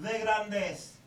de 0.00 0.18
Grandes 0.18 0.98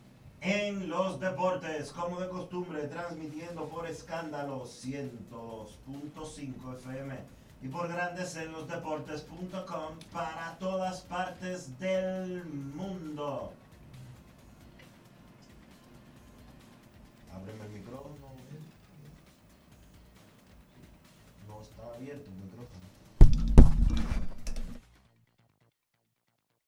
en 0.42 0.90
los 0.90 1.20
Deportes, 1.20 1.92
como 1.92 2.20
de 2.20 2.30
costumbre, 2.30 2.88
transmitiendo 2.88 3.68
por 3.68 3.86
escándalo 3.88 4.66
102.5 4.66 6.78
FM 6.78 7.16
y 7.62 7.68
por 7.68 7.90
Grandes 7.90 8.36
en 8.38 8.52
los 8.52 8.68
Deportes.com 8.68 10.00
para 10.12 10.58
todas 10.60 11.02
partes 11.02 11.78
del 11.80 12.46
mundo. 12.46 13.54
Ábreme 17.36 17.66
el 17.66 17.72
micrófono. 17.72 18.30
No 21.48 21.62
está 21.62 21.94
abierto 21.96 22.29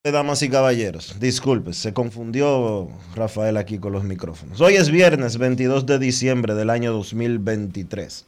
Damas 0.03 0.41
y 0.41 0.49
caballeros, 0.49 1.17
disculpe, 1.19 1.73
se 1.73 1.93
confundió 1.93 2.87
Rafael 3.13 3.55
aquí 3.55 3.77
con 3.77 3.93
los 3.93 4.03
micrófonos. 4.03 4.59
Hoy 4.59 4.73
es 4.73 4.89
viernes 4.89 5.37
22 5.37 5.85
de 5.85 5.99
diciembre 5.99 6.55
del 6.55 6.71
año 6.71 6.91
2023. 6.91 8.25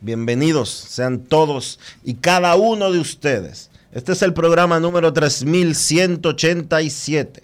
Bienvenidos 0.00 0.70
sean 0.70 1.24
todos 1.24 1.78
y 2.02 2.14
cada 2.14 2.56
uno 2.56 2.90
de 2.90 2.98
ustedes. 2.98 3.70
Este 3.92 4.12
es 4.12 4.22
el 4.22 4.32
programa 4.32 4.80
número 4.80 5.12
3187. 5.12 7.42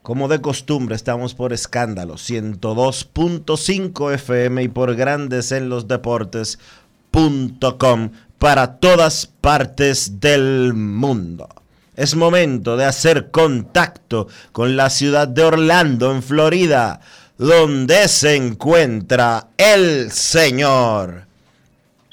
Como 0.00 0.28
de 0.28 0.40
costumbre, 0.40 0.96
estamos 0.96 1.34
por 1.34 1.52
escándalo 1.52 2.14
102.5 2.14 4.14
FM 4.14 4.62
y 4.62 4.68
por 4.68 4.94
grandes 4.94 5.52
en 5.52 5.68
los 5.68 5.86
deportes.com 5.86 8.10
para 8.38 8.78
todas 8.78 9.26
partes 9.40 10.20
del 10.20 10.74
mundo. 10.74 11.48
Es 11.94 12.14
momento 12.14 12.76
de 12.76 12.84
hacer 12.84 13.30
contacto 13.30 14.28
con 14.52 14.76
la 14.76 14.90
ciudad 14.90 15.26
de 15.28 15.44
Orlando, 15.44 16.12
en 16.12 16.22
Florida, 16.22 17.00
donde 17.38 18.08
se 18.08 18.36
encuentra 18.36 19.48
el 19.56 20.12
señor 20.12 21.26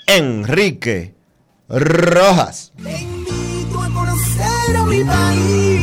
Enrique 0.07 1.13
Rojas. 1.67 2.71
Te 2.81 3.01
invito 3.01 3.81
a 3.81 3.89
conocer 3.89 4.75
a 4.77 4.85
mi 4.85 5.03
país. 5.03 5.73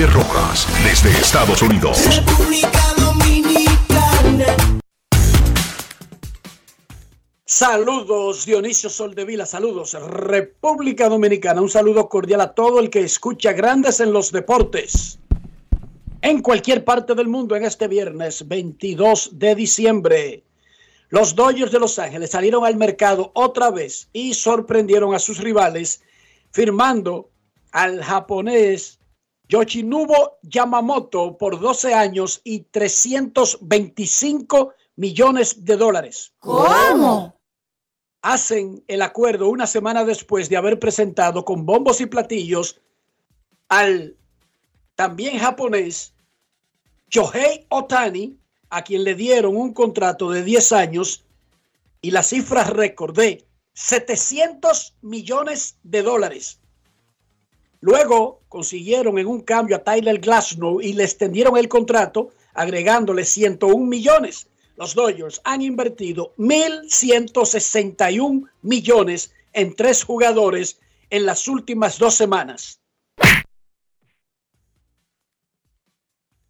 Enrique 0.00 0.06
Rojas, 0.06 0.66
desde 0.82 1.10
Estados 1.10 1.60
Unidos. 1.60 2.16
República 2.16 2.94
Dominicana. 2.96 4.80
Saludos 7.44 8.46
Dionisio 8.46 8.88
Soldevila, 8.88 9.44
saludos 9.44 9.92
República 9.92 11.08
Dominicana, 11.08 11.60
un 11.60 11.68
saludo 11.68 12.08
cordial 12.08 12.40
a 12.40 12.54
todo 12.54 12.80
el 12.80 12.88
que 12.88 13.00
escucha 13.00 13.52
Grandes 13.52 14.00
en 14.00 14.12
los 14.12 14.32
Deportes. 14.32 15.18
En 16.22 16.40
cualquier 16.40 16.84
parte 16.84 17.14
del 17.14 17.28
mundo 17.28 17.54
en 17.56 17.64
este 17.64 17.86
viernes 17.86 18.48
22 18.48 19.38
de 19.38 19.54
diciembre, 19.54 20.44
los 21.10 21.34
Dodgers 21.34 21.72
de 21.72 21.80
Los 21.80 21.98
Ángeles 21.98 22.30
salieron 22.30 22.64
al 22.64 22.76
mercado 22.76 23.32
otra 23.34 23.70
vez 23.70 24.08
y 24.14 24.32
sorprendieron 24.32 25.14
a 25.14 25.18
sus 25.18 25.38
rivales 25.38 26.00
firmando 26.52 27.28
al 27.72 28.02
japonés 28.02 28.99
Yoshinobu 29.50 30.38
Yamamoto 30.42 31.36
por 31.36 31.60
12 31.60 31.92
años 31.92 32.40
y 32.44 32.60
325 32.60 34.72
millones 34.96 35.64
de 35.64 35.76
dólares. 35.76 36.32
¿Cómo? 36.38 37.40
hacen 38.22 38.82
el 38.86 39.02
acuerdo 39.02 39.48
una 39.48 39.66
semana 39.66 40.04
después 40.04 40.48
de 40.48 40.56
haber 40.56 40.78
presentado 40.78 41.44
con 41.44 41.64
bombos 41.64 42.00
y 42.00 42.06
platillos 42.06 42.80
al 43.68 44.16
también 44.94 45.38
japonés 45.38 46.12
Shohei 47.08 47.66
Otani, 47.70 48.36
a 48.68 48.84
quien 48.84 49.04
le 49.04 49.14
dieron 49.14 49.56
un 49.56 49.72
contrato 49.72 50.30
de 50.30 50.44
10 50.44 50.72
años 50.72 51.24
y 52.02 52.10
la 52.10 52.22
cifra 52.22 52.64
récord 52.64 53.16
de 53.16 53.44
700 53.72 54.94
millones 55.02 55.76
de 55.82 56.02
dólares. 56.02 56.59
Luego 57.80 58.42
consiguieron 58.48 59.18
en 59.18 59.26
un 59.26 59.40
cambio 59.40 59.76
a 59.76 59.82
Tyler 59.82 60.18
Glasnow 60.18 60.80
y 60.80 60.92
le 60.92 61.04
extendieron 61.04 61.56
el 61.56 61.68
contrato 61.68 62.30
agregándole 62.52 63.24
101 63.24 63.86
millones. 63.86 64.48
Los 64.76 64.94
Dodgers 64.94 65.40
han 65.44 65.62
invertido 65.62 66.34
1.161 66.36 68.48
millones 68.62 69.32
en 69.52 69.74
tres 69.74 70.04
jugadores 70.04 70.78
en 71.10 71.26
las 71.26 71.48
últimas 71.48 71.98
dos 71.98 72.14
semanas. 72.14 72.80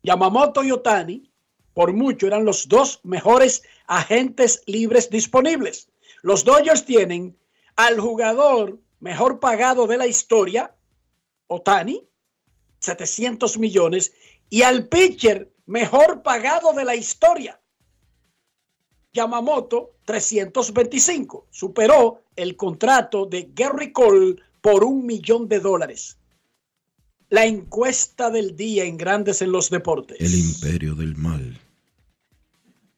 Yamamoto 0.02 0.64
y 0.64 0.72
Otani, 0.72 1.30
por 1.74 1.92
mucho, 1.92 2.26
eran 2.26 2.44
los 2.44 2.68
dos 2.68 3.00
mejores 3.04 3.62
agentes 3.86 4.62
libres 4.66 5.10
disponibles. 5.10 5.88
Los 6.22 6.44
Dodgers 6.44 6.84
tienen 6.84 7.38
al 7.76 8.00
jugador 8.00 8.78
mejor 8.98 9.40
pagado 9.40 9.86
de 9.86 9.96
la 9.96 10.06
historia, 10.06 10.74
Otani, 11.50 12.08
700 12.78 13.58
millones, 13.58 14.12
y 14.48 14.62
al 14.62 14.88
pitcher 14.88 15.52
mejor 15.66 16.22
pagado 16.22 16.72
de 16.72 16.84
la 16.84 16.94
historia, 16.94 17.60
Yamamoto 19.12 19.96
325. 20.04 21.48
Superó 21.50 22.22
el 22.36 22.56
contrato 22.56 23.26
de 23.26 23.50
Gary 23.52 23.92
Cole 23.92 24.36
por 24.60 24.84
un 24.84 25.04
millón 25.04 25.48
de 25.48 25.58
dólares. 25.58 26.18
La 27.28 27.44
encuesta 27.44 28.30
del 28.30 28.56
día 28.56 28.84
en 28.84 28.96
Grandes 28.96 29.42
en 29.42 29.52
los 29.52 29.70
Deportes. 29.70 30.20
El 30.20 30.34
imperio 30.34 30.94
del 30.94 31.16
mal. 31.16 31.60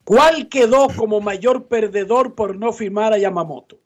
¿Cuál 0.04 0.48
quedó 0.48 0.88
como 0.94 1.20
mayor 1.20 1.68
perdedor 1.68 2.34
por 2.34 2.56
no 2.56 2.72
firmar 2.72 3.12
a 3.12 3.18
Yamamoto? 3.18 3.82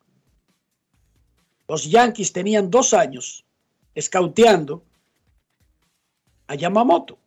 los 1.68 1.90
Yankees 1.90 2.32
tenían 2.32 2.70
dos 2.70 2.94
años 2.94 3.45
escauteando 3.96 4.84
a 6.46 6.54
Yamamoto. 6.54 7.18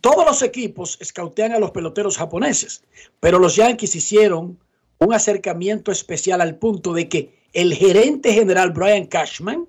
Todos 0.00 0.24
los 0.24 0.42
equipos 0.42 0.98
escautean 1.00 1.52
a 1.52 1.58
los 1.58 1.70
peloteros 1.72 2.18
japoneses, 2.18 2.84
pero 3.18 3.38
los 3.38 3.56
Yankees 3.56 3.96
hicieron 3.96 4.58
un 4.98 5.14
acercamiento 5.14 5.90
especial 5.90 6.40
al 6.40 6.56
punto 6.56 6.92
de 6.92 7.08
que 7.08 7.42
el 7.52 7.74
gerente 7.74 8.32
general 8.32 8.70
Brian 8.70 9.06
Cashman 9.06 9.66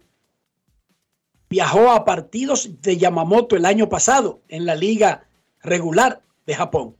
viajó 1.50 1.92
a 1.92 2.04
partidos 2.04 2.82
de 2.82 2.98
Yamamoto 2.98 3.56
el 3.56 3.66
año 3.66 3.90
pasado 3.90 4.42
en 4.50 4.66
la 4.66 4.76
liga 4.76 5.28
regular 5.62 6.22
de 6.46 6.56
Japón. 6.56 6.96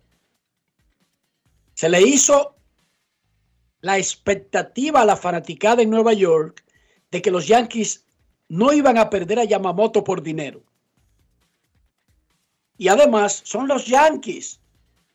Se 1.74 1.90
le 1.90 2.02
hizo 2.02 2.56
la 3.82 3.98
expectativa 3.98 5.02
a 5.02 5.06
la 5.06 5.18
fanaticada 5.18 5.82
en 5.82 5.90
Nueva 5.90 6.14
York 6.14 6.64
de 7.14 7.22
que 7.22 7.30
los 7.30 7.46
Yankees 7.46 8.06
no 8.50 8.74
iban 8.74 8.98
a 8.98 9.12
perder 9.12 9.38
a 9.38 9.44
Yamamoto 9.44 10.04
por 10.04 10.24
dinero. 10.24 10.64
Y 12.76 12.88
además 12.88 13.42
son 13.46 13.68
los 13.68 13.86
Yankees. 13.86 14.60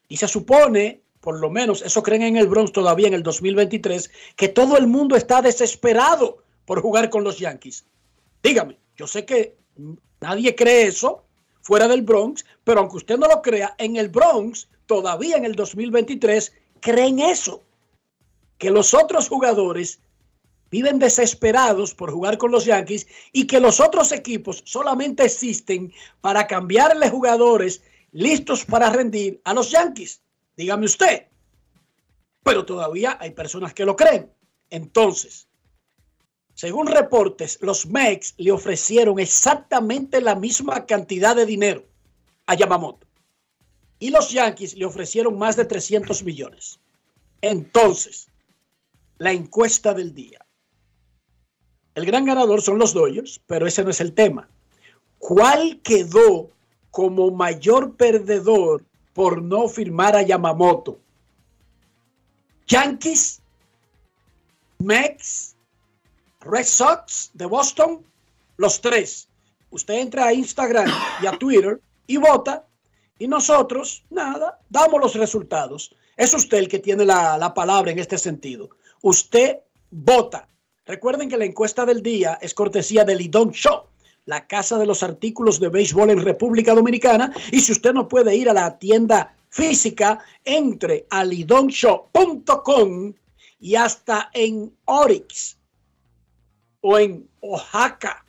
Y 0.07 0.17
se 0.17 0.29
supone, 0.29 1.03
por 1.21 1.41
lo 1.41 1.51
menos 1.51 1.83
eso 1.83 2.01
creen 2.05 2.23
en 2.23 2.37
el 2.37 2.47
Bronx 2.47 2.71
todavía 2.71 3.09
en 3.09 3.15
el 3.15 3.25
2023, 3.25 4.13
que 4.37 4.47
todo 4.47 4.77
el 4.77 4.87
mundo 4.87 5.17
está 5.17 5.43
desesperado 5.43 6.45
por 6.67 6.81
jugar 6.81 7.11
con 7.11 7.25
los 7.25 7.41
Yankees. 7.41 7.85
Dígame, 8.45 8.79
yo 8.97 9.09
sé 9.09 9.25
que 9.25 9.57
nadie 10.21 10.55
cree 10.55 10.87
eso 10.87 11.25
fuera 11.63 11.89
del 11.89 12.03
Bronx, 12.03 12.45
pero 12.63 12.79
aunque 12.79 12.99
usted 12.99 13.19
no 13.19 13.27
lo 13.27 13.43
crea, 13.43 13.75
en 13.77 13.97
el 13.97 14.09
Bronx, 14.09 14.69
todavía 14.87 15.37
en 15.37 15.45
el 15.45 15.57
2023, 15.57 16.53
creen 16.79 17.19
eso. 17.19 17.65
Que 18.57 18.71
los 18.71 18.95
otros 18.95 19.29
jugadores 19.29 20.01
viven 20.71 20.99
desesperados 20.99 21.95
por 21.95 22.11
jugar 22.11 22.39
con 22.39 22.51
los 22.51 22.65
Yankees 22.65 23.07
y 23.33 23.47
que 23.47 23.61
los 23.61 23.81
otros 23.81 24.13
equipos 24.13 24.63
solamente 24.67 25.25
existen 25.25 25.93
para 26.21 26.47
cambiarle 26.47 27.11
jugadores 27.11 27.83
listos 28.13 28.65
para 28.65 28.91
rendir 28.91 29.41
a 29.45 29.55
los 29.55 29.71
Yankees. 29.71 30.23
Dígame 30.57 30.87
usted. 30.87 31.27
Pero 32.43 32.65
todavía 32.65 33.19
hay 33.21 33.31
personas 33.31 33.75
que 33.75 33.85
lo 33.85 33.97
creen. 33.97 34.33
Entonces, 34.71 35.49
según 36.55 36.89
reportes, 36.89 37.59
los 37.61 37.87
Mex 37.87 38.35
le 38.37 38.51
ofrecieron 38.51 39.19
exactamente 39.19 40.21
la 40.21 40.35
misma 40.35 40.87
cantidad 40.87 41.37
de 41.37 41.47
dinero 41.47 41.85
a 42.47 42.55
Yamamoto. 42.55 43.07
Y 44.01 44.11
los 44.11 44.31
Yankees 44.31 44.77
le 44.77 44.85
ofrecieron 44.85 45.39
más 45.39 45.57
de 45.57 45.65
300 45.65 46.23
millones. 46.25 46.81
Entonces, 47.41 48.29
la 49.19 49.33
encuesta 49.33 49.95
del 49.95 50.15
día. 50.15 50.45
El 51.95 52.07
gran 52.07 52.25
ganador 52.25 52.63
son 52.63 52.79
los 52.79 52.95
Dodgers, 52.95 53.41
pero 53.47 53.67
ese 53.67 53.85
no 53.85 53.91
es 53.91 54.01
el 54.01 54.13
tema. 54.13 54.49
¿Cuál 55.19 55.81
quedó 55.83 56.51
como 56.91 57.31
mayor 57.31 57.97
perdedor 57.97 58.85
por 59.13 59.43
no 59.43 59.69
firmar 59.69 60.17
a 60.17 60.23
Yamamoto? 60.23 60.99
Yankees, 62.67 63.41
Mex 64.79 65.57
Red 66.41 66.65
Sox 66.65 67.31
de 67.35 67.47
Boston, 67.47 68.05
los 68.57 68.81
tres. 68.81 69.29
Usted 69.71 69.95
entra 69.95 70.27
a 70.27 70.33
Instagram 70.33 70.89
y 71.23 71.27
a 71.27 71.33
Twitter 71.33 71.81
y 72.07 72.17
vota 72.17 72.65
y 73.19 73.27
nosotros, 73.27 74.05
nada, 74.11 74.61
damos 74.69 75.01
los 75.01 75.15
resultados. 75.15 75.95
Es 76.17 76.33
usted 76.35 76.59
el 76.59 76.69
que 76.69 76.79
tiene 76.79 77.05
la, 77.05 77.37
la 77.37 77.53
palabra 77.53 77.91
en 77.91 77.99
este 77.99 78.19
sentido. 78.19 78.71
Usted 79.03 79.59
vota. 79.91 80.49
Recuerden 80.89 81.29
que 81.29 81.37
la 81.37 81.45
encuesta 81.45 81.85
del 81.85 82.03
día 82.03 82.39
es 82.41 82.55
cortesía 82.55 83.05
del 83.05 83.19
Lidón 83.19 83.53
Show, 83.53 83.83
la 84.25 84.47
casa 84.47 84.79
de 84.79 84.87
los 84.87 85.03
artículos 85.03 85.61
de 85.61 85.69
béisbol 85.69 86.09
en 86.09 86.25
República 86.25 86.75
Dominicana. 86.75 87.31
Y 87.53 87.61
si 87.61 87.73
usted 87.73 87.93
no 87.93 88.09
puede 88.09 88.35
ir 88.35 88.49
a 88.49 88.55
la 88.55 88.79
tienda 88.79 89.37
física, 89.51 90.19
entre 90.47 91.07
a 91.11 91.27
lidonshow.com 91.27 93.13
y 93.61 93.75
hasta 93.75 94.31
en 94.33 94.75
Orix 94.87 95.59
o 96.81 96.99
en 96.99 97.29
Oaxaca. 97.43 98.25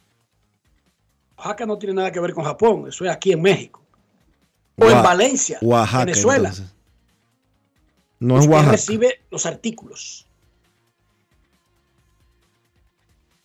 Oaxaca 1.37 1.65
no 1.65 1.77
tiene 1.77 1.95
nada 1.95 2.11
que 2.11 2.19
ver 2.19 2.33
con 2.33 2.43
Japón, 2.43 2.89
eso 2.89 3.05
es 3.05 3.11
aquí 3.11 3.31
en 3.31 3.41
México. 3.41 3.81
O 4.75 4.83
en 4.83 5.01
Valencia, 5.01 5.59
Venezuela. 5.61 6.53
No 8.19 8.37
es 8.37 8.47
Oaxaca. 8.47 8.71
recibe 8.73 9.21
los 9.31 9.45
artículos. 9.45 10.28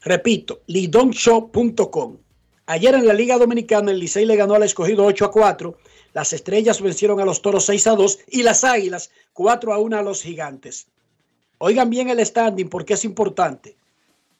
Repito, 0.05 0.61
lidonshow.com. 0.67 2.19
Ayer 2.67 2.95
en 2.95 3.07
la 3.07 3.15
Liga 3.15 3.39
Dominicana 3.39 3.91
el 3.91 3.99
Licey 3.99 4.27
le 4.27 4.37
ganó 4.37 4.55
al 4.55 4.63
escogido 4.63 5.05
8 5.05 5.25
a 5.25 5.31
4. 5.31 5.79
Las 6.13 6.33
estrellas 6.35 6.83
vencieron 6.83 7.21
a 7.21 7.25
los 7.25 7.41
toros 7.41 7.65
6 7.65 7.87
a 7.87 7.95
2 7.97 8.19
y 8.29 8.43
las 8.43 8.65
águilas 8.65 9.11
4 9.33 9.73
a 9.73 9.79
1 9.79 9.97
a 9.97 10.03
los 10.03 10.23
gigantes. 10.23 10.87
Oigan 11.59 11.89
bien 11.89 12.11
el 12.11 12.25
standing 12.25 12.69
porque 12.69 12.95
es 12.95 13.05
importante 13.05 13.77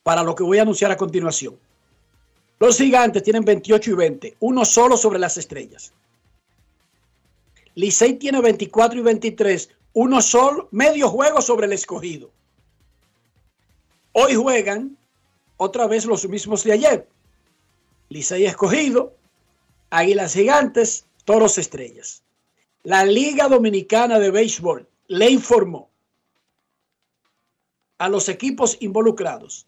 para 0.03 0.21
lo 0.21 0.35
que 0.35 0.43
voy 0.43 0.59
a 0.59 0.61
anunciar 0.61 0.91
a 0.91 0.97
continuación. 0.97 1.57
Los 2.59 2.77
gigantes 2.77 3.23
tienen 3.23 3.43
28 3.43 3.89
y 3.89 3.93
20, 3.95 4.37
uno 4.39 4.65
solo 4.65 4.97
sobre 4.97 5.19
las 5.19 5.37
estrellas. 5.37 5.91
Licey 7.73 8.13
tiene 8.13 8.39
24 8.39 8.99
y 8.99 9.01
23, 9.01 9.69
uno 9.93 10.21
solo, 10.21 10.67
medio 10.71 11.09
juego 11.09 11.41
sobre 11.41 11.65
el 11.65 11.73
escogido. 11.73 12.29
Hoy 14.13 14.35
juegan 14.35 14.95
otra 15.57 15.87
vez 15.87 16.05
los 16.05 16.27
mismos 16.27 16.63
de 16.63 16.73
ayer. 16.73 17.07
Licey 18.09 18.45
escogido, 18.45 19.15
Águilas 19.89 20.33
Gigantes, 20.33 21.05
Toros 21.25 21.57
Estrellas. 21.57 22.23
La 22.83 23.03
Liga 23.03 23.47
Dominicana 23.47 24.19
de 24.19 24.31
Béisbol 24.31 24.87
le 25.07 25.29
informó 25.29 25.89
a 27.97 28.09
los 28.09 28.29
equipos 28.29 28.77
involucrados 28.79 29.65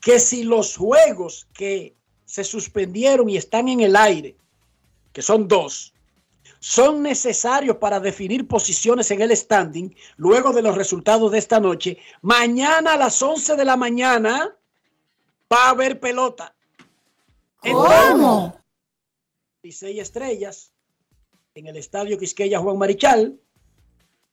que 0.00 0.18
si 0.18 0.44
los 0.44 0.76
juegos 0.76 1.46
que 1.52 1.94
se 2.24 2.44
suspendieron 2.44 3.28
y 3.28 3.36
están 3.36 3.68
en 3.68 3.80
el 3.80 3.96
aire, 3.96 4.36
que 5.12 5.20
son 5.20 5.46
dos, 5.46 5.92
son 6.60 7.02
necesarios 7.02 7.76
para 7.76 8.00
definir 8.00 8.46
posiciones 8.46 9.10
en 9.10 9.22
el 9.22 9.36
standing 9.36 9.94
luego 10.16 10.52
de 10.52 10.62
los 10.62 10.76
resultados 10.76 11.32
de 11.32 11.38
esta 11.38 11.58
noche, 11.58 11.98
mañana 12.22 12.94
a 12.94 12.96
las 12.96 13.20
11 13.20 13.56
de 13.56 13.64
la 13.64 13.76
mañana 13.76 14.56
va 15.52 15.66
a 15.66 15.70
haber 15.70 16.00
pelota. 16.00 16.54
¿Cómo? 17.58 18.56
Y 19.62 19.72
seis 19.72 20.00
estrellas 20.00 20.72
en 21.54 21.66
el 21.66 21.76
estadio 21.76 22.18
Quisqueya 22.18 22.60
Juan 22.60 22.78
Marichal, 22.78 23.38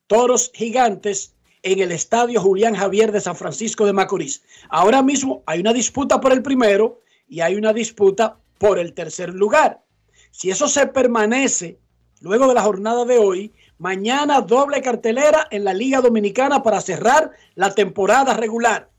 toros 0.05 0.51
gigantes 0.53 1.35
en 1.63 1.79
el 1.79 1.91
estadio 1.91 2.41
Julián 2.41 2.75
Javier 2.75 3.11
de 3.11 3.19
San 3.19 3.35
Francisco 3.35 3.85
de 3.85 3.93
Macorís. 3.93 4.43
Ahora 4.69 5.01
mismo 5.01 5.43
hay 5.45 5.59
una 5.59 5.73
disputa 5.73 6.21
por 6.21 6.31
el 6.31 6.41
primero 6.41 7.01
y 7.27 7.41
hay 7.41 7.55
una 7.55 7.73
disputa 7.73 8.37
por 8.57 8.79
el 8.79 8.93
tercer 8.93 9.33
lugar. 9.33 9.83
Si 10.31 10.49
eso 10.49 10.67
se 10.67 10.87
permanece 10.87 11.79
luego 12.21 12.47
de 12.47 12.53
la 12.53 12.61
jornada 12.61 13.03
de 13.05 13.17
hoy, 13.17 13.53
mañana 13.79 14.39
doble 14.41 14.81
cartelera 14.81 15.47
en 15.51 15.63
la 15.63 15.73
Liga 15.73 15.99
Dominicana 15.99 16.63
para 16.63 16.79
cerrar 16.79 17.31
la 17.55 17.73
temporada 17.73 18.33
regular. 18.35 18.89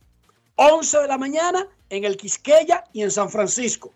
11 0.56 0.98
de 0.98 1.08
la 1.08 1.18
mañana 1.18 1.68
en 1.90 2.04
el 2.04 2.16
Quisqueya 2.16 2.84
y 2.92 3.02
en 3.02 3.10
San 3.10 3.30
Francisco. 3.30 3.94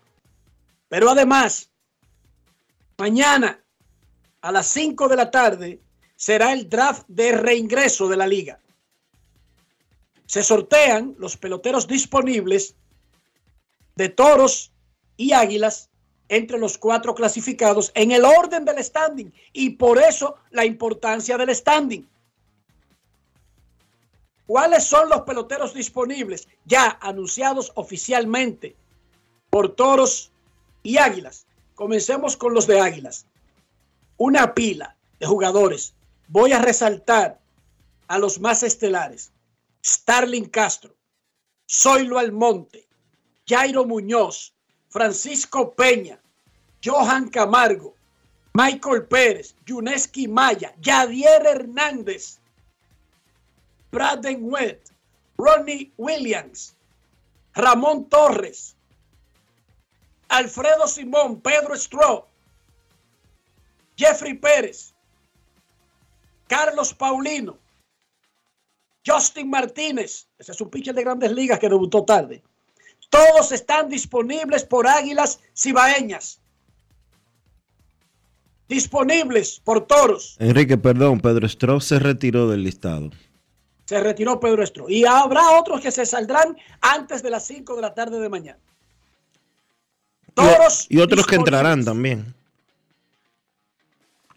Pero 0.87 1.09
además, 1.09 1.69
mañana 2.97 3.63
a 4.41 4.51
las 4.51 4.67
5 4.67 5.07
de 5.07 5.15
la 5.15 5.31
tarde 5.31 5.81
será 6.15 6.53
el 6.53 6.69
draft 6.69 7.03
de 7.07 7.31
reingreso 7.33 8.07
de 8.07 8.17
la 8.17 8.27
liga. 8.27 8.59
Se 10.25 10.43
sortean 10.43 11.15
los 11.17 11.37
peloteros 11.37 11.87
disponibles 11.87 12.75
de 13.95 14.09
toros 14.09 14.71
y 15.17 15.33
águilas 15.33 15.89
entre 16.29 16.57
los 16.57 16.77
cuatro 16.77 17.13
clasificados 17.13 17.91
en 17.93 18.11
el 18.11 18.25
orden 18.25 18.65
del 18.65 18.83
standing 18.83 19.31
y 19.51 19.71
por 19.71 19.99
eso 19.99 20.37
la 20.51 20.65
importancia 20.65 21.37
del 21.37 21.55
standing. 21.55 22.07
¿Cuáles 24.45 24.83
son 24.83 25.09
los 25.09 25.21
peloteros 25.21 25.73
disponibles 25.73 26.47
ya 26.65 26.97
anunciados 27.01 27.71
oficialmente 27.75 28.75
por 29.49 29.75
toros 29.75 30.31
y 30.83 30.97
águilas? 30.97 31.45
Comencemos 31.75 32.35
con 32.35 32.53
los 32.53 32.67
de 32.67 32.79
águilas. 32.79 33.25
Una 34.17 34.53
pila 34.53 34.95
de 35.19 35.25
jugadores 35.25 35.93
voy 36.27 36.51
a 36.51 36.59
resaltar 36.59 37.39
a 38.07 38.17
los 38.17 38.39
más 38.39 38.63
estelares. 38.63 39.31
Starling 39.85 40.45
Castro, 40.45 40.95
Zoilo 41.69 42.17
Almonte, 42.19 42.87
Jairo 43.47 43.85
Muñoz, 43.85 44.53
Francisco 44.89 45.73
Peña, 45.73 46.21
Johan 46.83 47.29
Camargo, 47.29 47.95
Michael 48.53 49.07
Pérez, 49.07 49.55
Yuneski 49.65 50.27
Maya, 50.27 50.73
Yadier 50.79 51.45
Hernández, 51.45 52.39
Braden 53.93 54.39
Wett, 54.41 54.89
Ronnie 55.37 55.93
Williams, 55.97 56.75
Ramón 57.53 58.09
Torres, 58.09 58.75
Alfredo 60.29 60.87
Simón, 60.87 61.39
Pedro 61.39 61.77
Stroh, 61.77 62.25
Jeffrey 63.95 64.33
Pérez, 64.33 64.95
Carlos 66.47 66.91
Paulino, 66.95 67.59
Justin 69.05 69.51
Martínez, 69.51 70.27
ese 70.39 70.53
es 70.53 70.61
un 70.61 70.71
pitcher 70.71 70.95
de 70.95 71.03
grandes 71.03 71.31
ligas 71.31 71.59
que 71.59 71.69
debutó 71.69 72.03
tarde. 72.03 72.41
Todos 73.11 73.51
están 73.51 73.89
disponibles 73.89 74.63
por 74.63 74.87
Águilas 74.87 75.39
Cibaeñas. 75.55 76.41
Disponibles 78.67 79.61
por 79.63 79.85
Toros. 79.85 80.35
Enrique, 80.39 80.79
perdón, 80.79 81.19
Pedro 81.19 81.47
Stroh 81.47 81.79
se 81.79 81.99
retiró 81.99 82.49
del 82.49 82.63
listado. 82.63 83.11
Se 83.85 83.99
retiró 83.99 84.39
Pedro 84.39 84.65
Stroh. 84.65 84.89
Y 84.89 85.05
habrá 85.05 85.59
otros 85.59 85.81
que 85.81 85.91
se 85.91 86.05
saldrán 86.05 86.57
antes 86.81 87.21
de 87.21 87.29
las 87.29 87.45
5 87.45 87.75
de 87.75 87.81
la 87.81 87.93
tarde 87.93 88.19
de 88.19 88.29
mañana. 88.29 88.59
Toros. 90.33 90.87
Y, 90.89 90.97
y 90.97 91.01
otros 91.01 91.27
que 91.27 91.35
entrarán 91.35 91.83
también. 91.83 92.33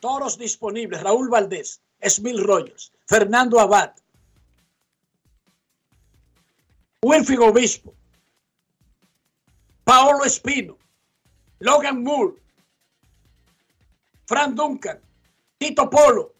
Toros 0.00 0.36
disponibles. 0.38 1.02
Raúl 1.02 1.28
Valdés, 1.28 1.80
Esmil 2.00 2.42
Rollos, 2.42 2.92
Fernando 3.06 3.60
Abad, 3.60 3.92
Wilfrid 7.02 7.40
Obispo, 7.40 7.94
Paolo 9.84 10.24
Espino, 10.24 10.76
Logan 11.60 12.02
Moore, 12.02 12.34
Fran 14.26 14.54
Duncan, 14.54 15.00
Tito 15.58 15.88
Polo, 15.88 16.34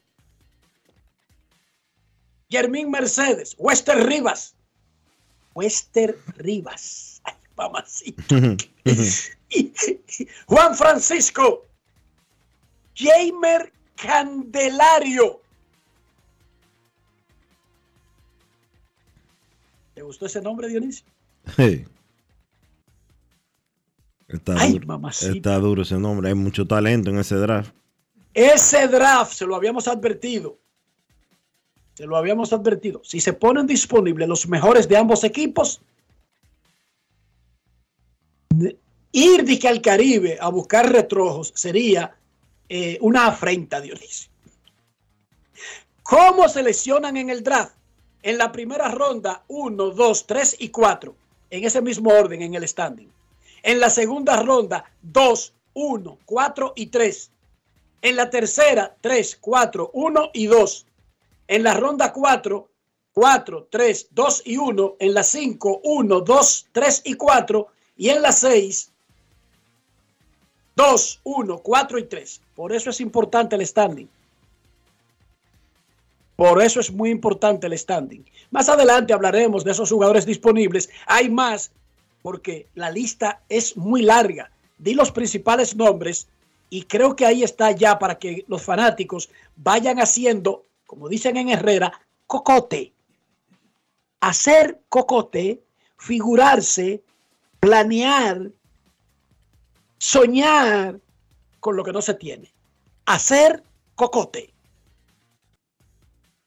Germín 2.56 2.90
Mercedes, 2.90 3.54
Wester 3.58 4.06
Rivas, 4.06 4.56
Wester 5.54 6.18
Rivas, 6.38 7.20
Ay, 7.24 7.34
mamacita. 7.54 8.24
Juan 10.46 10.74
Francisco, 10.74 11.66
Jamer 12.94 13.70
Candelario. 13.96 15.42
¿Te 19.94 20.00
gustó 20.02 20.24
ese 20.24 20.40
nombre, 20.40 20.68
Dionisio? 20.68 21.06
Sí. 21.56 21.84
Está, 24.28 24.54
duro. 24.66 25.08
Está 25.10 25.58
duro 25.58 25.82
ese 25.82 25.98
nombre. 25.98 26.28
Hay 26.28 26.34
mucho 26.34 26.66
talento 26.66 27.10
en 27.10 27.18
ese 27.18 27.36
draft. 27.36 27.74
Ese 28.32 28.88
draft 28.88 29.34
se 29.34 29.46
lo 29.46 29.56
habíamos 29.56 29.88
advertido. 29.88 30.58
Se 31.96 32.04
lo 32.04 32.18
habíamos 32.18 32.52
advertido. 32.52 33.00
Si 33.04 33.20
se 33.20 33.32
ponen 33.32 33.66
disponibles 33.66 34.28
los 34.28 34.46
mejores 34.48 34.86
de 34.86 34.98
ambos 34.98 35.24
equipos, 35.24 35.80
ir 39.12 39.44
de 39.44 39.58
que 39.58 39.66
al 39.66 39.80
Caribe 39.80 40.36
a 40.38 40.50
buscar 40.50 40.92
retrojos 40.92 41.54
sería 41.56 42.14
eh, 42.68 42.98
una 43.00 43.28
afrenta, 43.28 43.80
Dionisio. 43.80 44.30
¿Cómo 46.02 46.50
seleccionan 46.50 47.16
en 47.16 47.30
el 47.30 47.42
draft? 47.42 47.74
En 48.22 48.36
la 48.36 48.52
primera 48.52 48.90
ronda, 48.90 49.44
1, 49.48 49.90
2, 49.90 50.26
3 50.26 50.56
y 50.58 50.68
4. 50.68 51.14
En 51.48 51.64
ese 51.64 51.80
mismo 51.80 52.10
orden, 52.10 52.42
en 52.42 52.54
el 52.54 52.68
standing. 52.68 53.10
En 53.62 53.80
la 53.80 53.88
segunda 53.88 54.42
ronda, 54.42 54.84
2, 55.00 55.54
1, 55.72 56.18
4 56.26 56.72
y 56.76 56.86
3. 56.88 57.30
En 58.02 58.16
la 58.16 58.28
tercera, 58.28 58.94
3, 59.00 59.38
4, 59.40 59.90
1 59.94 60.30
y 60.34 60.46
2. 60.46 60.85
En 61.48 61.62
la 61.62 61.74
ronda 61.74 62.12
4, 62.12 62.68
4, 63.12 63.68
3, 63.70 64.08
2 64.10 64.42
y 64.44 64.56
1. 64.56 64.96
En 64.98 65.14
la 65.14 65.22
5, 65.22 65.80
1, 65.84 66.20
2, 66.20 66.66
3 66.72 67.02
y 67.04 67.14
4. 67.14 67.68
Y 67.96 68.08
en 68.10 68.22
la 68.22 68.32
6, 68.32 68.90
2, 70.76 71.20
1, 71.24 71.58
4 71.58 71.98
y 71.98 72.04
3. 72.04 72.40
Por 72.54 72.72
eso 72.72 72.90
es 72.90 73.00
importante 73.00 73.56
el 73.56 73.66
standing. 73.66 74.08
Por 76.36 76.62
eso 76.62 76.80
es 76.80 76.92
muy 76.92 77.10
importante 77.10 77.66
el 77.66 77.78
standing. 77.78 78.22
Más 78.50 78.68
adelante 78.68 79.14
hablaremos 79.14 79.64
de 79.64 79.70
esos 79.70 79.90
jugadores 79.90 80.26
disponibles. 80.26 80.90
Hay 81.06 81.30
más 81.30 81.70
porque 82.22 82.66
la 82.74 82.90
lista 82.90 83.40
es 83.48 83.76
muy 83.76 84.02
larga. 84.02 84.50
Di 84.78 84.92
los 84.92 85.12
principales 85.12 85.74
nombres 85.74 86.28
y 86.68 86.82
creo 86.82 87.16
que 87.16 87.24
ahí 87.24 87.42
está 87.42 87.70
ya 87.70 87.98
para 87.98 88.18
que 88.18 88.44
los 88.48 88.62
fanáticos 88.62 89.30
vayan 89.56 89.98
haciendo, 89.98 90.64
como 90.86 91.08
dicen 91.08 91.36
en 91.36 91.48
Herrera, 91.48 91.92
cocote. 92.26 92.92
Hacer 94.20 94.80
cocote, 94.88 95.62
figurarse, 95.98 97.02
planear, 97.60 98.50
soñar 99.98 101.00
con 101.60 101.76
lo 101.76 101.84
que 101.84 101.92
no 101.92 102.02
se 102.02 102.14
tiene. 102.14 102.52
Hacer 103.04 103.62
cocote. 103.94 104.52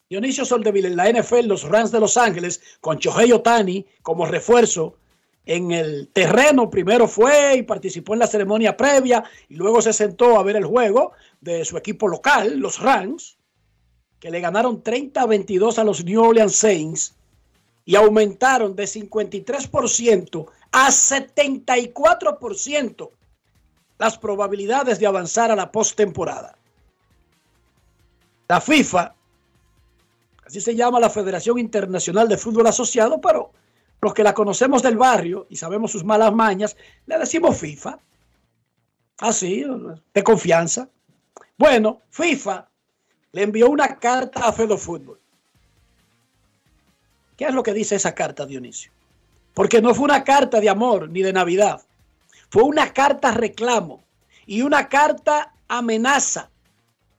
Dionisio 0.09 0.43
Soldeville 0.43 0.87
en 0.87 0.95
la 0.95 1.11
NFL, 1.11 1.45
los 1.45 1.63
Rams 1.63 1.91
de 1.91 1.99
Los 1.99 2.17
Ángeles, 2.17 2.61
con 2.81 2.97
Chohei 2.97 3.31
Otani 3.31 3.85
como 4.01 4.25
refuerzo 4.25 4.95
en 5.45 5.71
el 5.71 6.09
terreno. 6.13 6.69
Primero 6.69 7.07
fue 7.07 7.57
y 7.57 7.63
participó 7.63 8.13
en 8.13 8.19
la 8.19 8.27
ceremonia 8.27 8.75
previa 8.75 9.23
y 9.49 9.55
luego 9.55 9.81
se 9.81 9.93
sentó 9.93 10.39
a 10.39 10.43
ver 10.43 10.55
el 10.55 10.65
juego 10.65 11.11
de 11.41 11.63
su 11.65 11.77
equipo 11.77 12.07
local, 12.07 12.57
los 12.57 12.79
Rams, 12.79 13.38
que 14.19 14.31
le 14.31 14.41
ganaron 14.41 14.81
30 14.81 15.21
a 15.21 15.25
22 15.25 15.79
a 15.79 15.83
los 15.83 16.03
New 16.03 16.21
Orleans 16.21 16.55
Saints 16.55 17.15
y 17.85 17.95
aumentaron 17.95 18.75
de 18.75 18.83
53% 18.83 20.45
a 20.71 20.89
74% 20.89 23.09
las 23.97 24.17
probabilidades 24.17 24.99
de 24.99 25.07
avanzar 25.07 25.51
a 25.51 25.55
la 25.55 25.71
postemporada. 25.71 26.57
La 28.47 28.61
FIFA 28.61 29.15
Así 30.49 30.61
se 30.61 30.75
llama 30.75 30.99
la 30.99 31.11
Federación 31.11 31.59
Internacional 31.59 32.27
de 32.27 32.35
Fútbol 32.35 32.65
Asociado, 32.65 33.21
pero 33.21 33.51
los 34.01 34.15
que 34.15 34.23
la 34.23 34.33
conocemos 34.33 34.81
del 34.81 34.97
barrio 34.97 35.45
y 35.47 35.57
sabemos 35.57 35.91
sus 35.91 36.03
malas 36.03 36.33
mañas, 36.33 36.75
le 37.05 37.19
decimos 37.19 37.55
FIFA. 37.55 37.99
Así, 39.19 39.63
de 40.11 40.23
confianza. 40.23 40.89
Bueno, 41.55 42.01
FIFA 42.09 42.67
le 43.31 43.43
envió 43.43 43.69
una 43.69 43.99
carta 43.99 44.47
a 44.47 44.53
Fedo 44.53 44.77
Fútbol. 44.77 45.19
¿Qué 47.37 47.45
es 47.45 47.53
lo 47.53 47.63
que 47.63 47.73
dice 47.73 47.95
esa 47.95 48.13
carta, 48.13 48.45
Dionisio? 48.45 48.91
Porque 49.53 49.81
no 49.81 49.93
fue 49.93 50.05
una 50.05 50.23
carta 50.23 50.59
de 50.59 50.69
amor 50.69 51.09
ni 51.09 51.21
de 51.21 51.33
Navidad. 51.33 51.81
Fue 52.49 52.63
una 52.63 52.91
carta 52.91 53.31
reclamo 53.31 54.03
y 54.45 54.61
una 54.61 54.89
carta 54.89 55.53
amenaza 55.67 56.49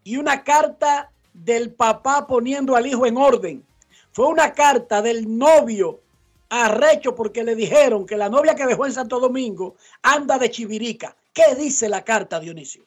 y 0.05 0.17
una 0.17 0.43
carta 0.43 1.11
del 1.33 1.73
papá 1.73 2.27
poniendo 2.27 2.77
al 2.77 2.87
hijo 2.87 3.07
en 3.07 3.17
orden. 3.17 3.65
Fue 4.13 4.27
una 4.27 4.53
carta 4.53 5.01
del 5.01 5.39
novio 5.39 6.01
arrecho 6.49 7.15
porque 7.15 7.45
le 7.45 7.55
dijeron 7.55 8.05
que 8.05 8.17
la 8.17 8.29
novia 8.29 8.55
que 8.55 8.67
dejó 8.67 8.87
en 8.87 8.93
Santo 8.93 9.21
Domingo 9.21 9.77
anda 10.03 10.37
de 10.39 10.51
chivirica. 10.51 11.17
¿Qué 11.33 11.55
dice 11.55 11.89
la 11.89 12.03
carta, 12.03 12.41
Dionisio? 12.41 12.85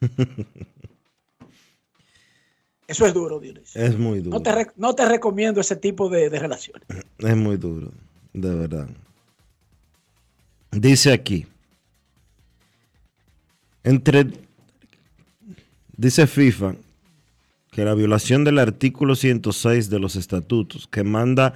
Eso 2.88 3.06
es 3.06 3.12
duro, 3.12 3.38
Dionisio. 3.38 3.80
Es 3.80 3.98
muy 3.98 4.20
duro. 4.20 4.42
No 4.76 4.94
te, 4.94 5.04
recomiendo 5.04 5.60
ese 5.60 5.76
tipo 5.76 6.08
de, 6.08 6.30
de 6.30 6.38
relaciones. 6.38 6.82
Es 7.18 7.36
muy 7.36 7.58
duro, 7.58 7.92
de 8.32 8.54
verdad. 8.54 8.88
Dice 10.70 11.12
aquí, 11.12 11.46
entre, 13.84 14.26
dice 15.96 16.26
FIFA, 16.26 16.76
que 17.70 17.84
la 17.84 17.92
violación 17.92 18.44
del 18.44 18.58
artículo 18.58 19.16
106 19.16 19.90
de 19.90 19.98
los 19.98 20.16
estatutos, 20.16 20.88
que 20.88 21.04
manda 21.04 21.54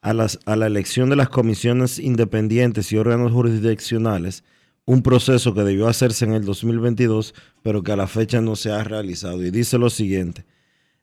a, 0.00 0.12
las, 0.12 0.40
a 0.46 0.56
la 0.56 0.66
elección 0.66 1.10
de 1.10 1.16
las 1.16 1.28
comisiones 1.28 2.00
independientes 2.00 2.90
y 2.90 2.96
órganos 2.96 3.30
jurisdiccionales, 3.30 4.42
un 4.84 5.02
proceso 5.02 5.54
que 5.54 5.62
debió 5.62 5.86
hacerse 5.86 6.24
en 6.24 6.32
el 6.32 6.44
2022, 6.44 7.34
pero 7.62 7.84
que 7.84 7.92
a 7.92 7.96
la 7.96 8.08
fecha 8.08 8.40
no 8.40 8.56
se 8.56 8.72
ha 8.72 8.82
realizado. 8.82 9.44
Y 9.44 9.52
dice 9.52 9.78
lo 9.78 9.90
siguiente. 9.90 10.44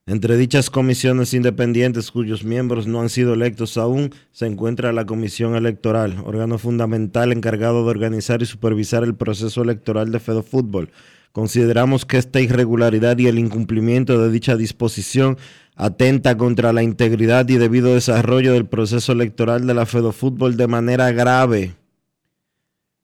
Entre 0.09 0.37
dichas 0.37 0.71
comisiones 0.71 1.35
independientes 1.35 2.09
cuyos 2.09 2.43
miembros 2.43 2.87
no 2.87 2.99
han 2.99 3.09
sido 3.09 3.35
electos 3.35 3.77
aún, 3.77 4.09
se 4.31 4.47
encuentra 4.47 4.91
la 4.91 5.05
Comisión 5.05 5.55
Electoral, 5.55 6.23
órgano 6.25 6.57
fundamental 6.57 7.31
encargado 7.31 7.83
de 7.83 7.91
organizar 7.91 8.41
y 8.41 8.47
supervisar 8.47 9.03
el 9.03 9.13
proceso 9.13 9.61
electoral 9.61 10.11
de 10.11 10.19
Fútbol. 10.19 10.89
Consideramos 11.31 12.07
que 12.07 12.17
esta 12.17 12.41
irregularidad 12.41 13.19
y 13.19 13.27
el 13.27 13.37
incumplimiento 13.37 14.19
de 14.19 14.31
dicha 14.31 14.55
disposición 14.55 15.37
atenta 15.75 16.35
contra 16.37 16.73
la 16.73 16.81
integridad 16.81 17.47
y 17.47 17.57
debido 17.57 17.93
desarrollo 17.93 18.53
del 18.53 18.65
proceso 18.65 19.11
electoral 19.11 19.67
de 19.67 19.75
la 19.75 19.85
Fútbol 19.85 20.57
de 20.57 20.65
manera 20.65 21.11
grave. 21.11 21.75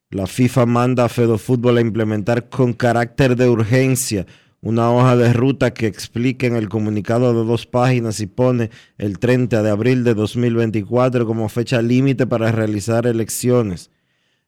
La 0.10 0.26
FIFA 0.26 0.66
manda 0.66 1.06
a 1.06 1.10
Fútbol 1.10 1.78
a 1.78 1.82
implementar 1.82 2.50
con 2.50 2.74
carácter 2.74 3.36
de 3.36 3.48
urgencia 3.48 4.26
una 4.66 4.92
hoja 4.92 5.16
de 5.16 5.32
ruta 5.32 5.76
que 5.76 5.86
explique 5.86 6.48
en 6.48 6.56
el 6.56 6.70
comunicado 6.70 7.40
de 7.40 7.48
dos 7.48 7.68
páginas 7.68 8.20
y 8.20 8.26
pone 8.26 8.72
el 8.98 9.20
30 9.20 9.62
de 9.62 9.70
abril 9.70 10.04
de 10.04 10.16
2024 10.16 11.28
como 11.28 11.48
fecha 11.50 11.84
límite 11.84 12.26
para 12.26 12.52
realizar 12.52 13.06
elecciones. 13.06 13.92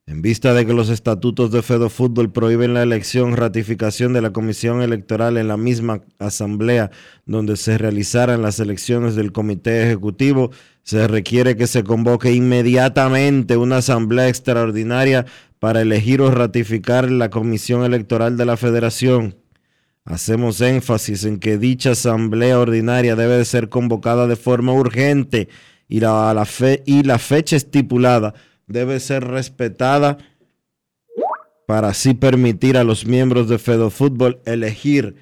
En 0.08 0.24
vista 0.24 0.56
de 0.56 0.66
que 0.66 0.74
los 0.74 0.90
estatutos 0.90 1.52
de 1.52 1.62
Fedo 1.62 1.88
Fútbol 1.92 2.32
prohíben 2.32 2.74
la 2.74 2.82
elección, 2.82 3.38
ratificación 3.38 4.14
de 4.14 4.22
la 4.24 4.34
comisión 4.34 4.82
electoral 4.82 5.38
en 5.38 5.48
la 5.48 5.58
misma 5.58 6.02
asamblea 6.18 6.90
donde 7.28 7.56
se 7.56 7.78
realizaran 7.78 8.42
las 8.42 8.60
elecciones 8.60 9.16
del 9.16 9.32
comité 9.32 9.84
ejecutivo, 9.84 10.50
se 10.82 11.08
requiere 11.08 11.56
que 11.56 11.68
se 11.68 11.84
convoque 11.84 12.32
inmediatamente 12.32 13.56
una 13.56 13.78
asamblea 13.78 14.30
extraordinaria 14.30 15.28
para 15.60 15.82
elegir 15.82 16.22
o 16.22 16.32
ratificar 16.32 17.12
la 17.12 17.30
comisión 17.30 17.84
electoral 17.84 18.36
de 18.36 18.46
la 18.48 18.58
federación. 18.58 19.36
Hacemos 20.08 20.62
énfasis 20.62 21.26
en 21.26 21.38
que 21.38 21.58
dicha 21.58 21.92
asamblea 21.92 22.60
ordinaria 22.60 23.18
debe 23.18 23.38
de 23.38 23.44
ser 23.44 23.68
convocada 23.68 24.26
de 24.26 24.38
forma 24.38 24.72
urgente 24.72 25.50
y 25.90 26.00
la, 26.00 26.46
fecha 26.46 27.58
estipulada 27.58 28.34
debe 28.68 29.02
ser 29.02 29.26
respetada 29.26 30.18
para 31.68 31.90
así 31.90 32.14
permitir 32.14 32.78
a 32.78 32.86
los 32.86 33.06
miembros 33.06 33.50
de 33.50 33.60
Fedo 33.60 33.90
Fútbol 33.90 34.40
elegir, 34.46 35.18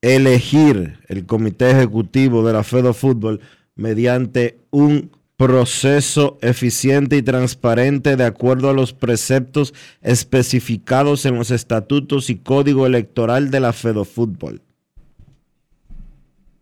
elegir 0.00 1.00
el 1.08 1.26
comité 1.26 1.70
ejecutivo 1.70 2.46
de 2.46 2.54
la 2.54 2.64
Fedo 2.64 2.94
Fútbol 2.94 3.40
mediante 3.74 4.58
un 4.70 5.10
proceso 5.38 6.36
eficiente 6.42 7.16
y 7.16 7.22
transparente 7.22 8.16
de 8.16 8.24
acuerdo 8.24 8.68
a 8.68 8.72
los 8.72 8.92
preceptos 8.92 9.72
especificados 10.02 11.24
en 11.26 11.36
los 11.36 11.52
estatutos 11.52 12.28
y 12.28 12.40
código 12.40 12.86
electoral 12.86 13.52
de 13.52 13.60
la 13.60 13.72
Fedo 13.72 14.04
Fútbol. 14.04 14.60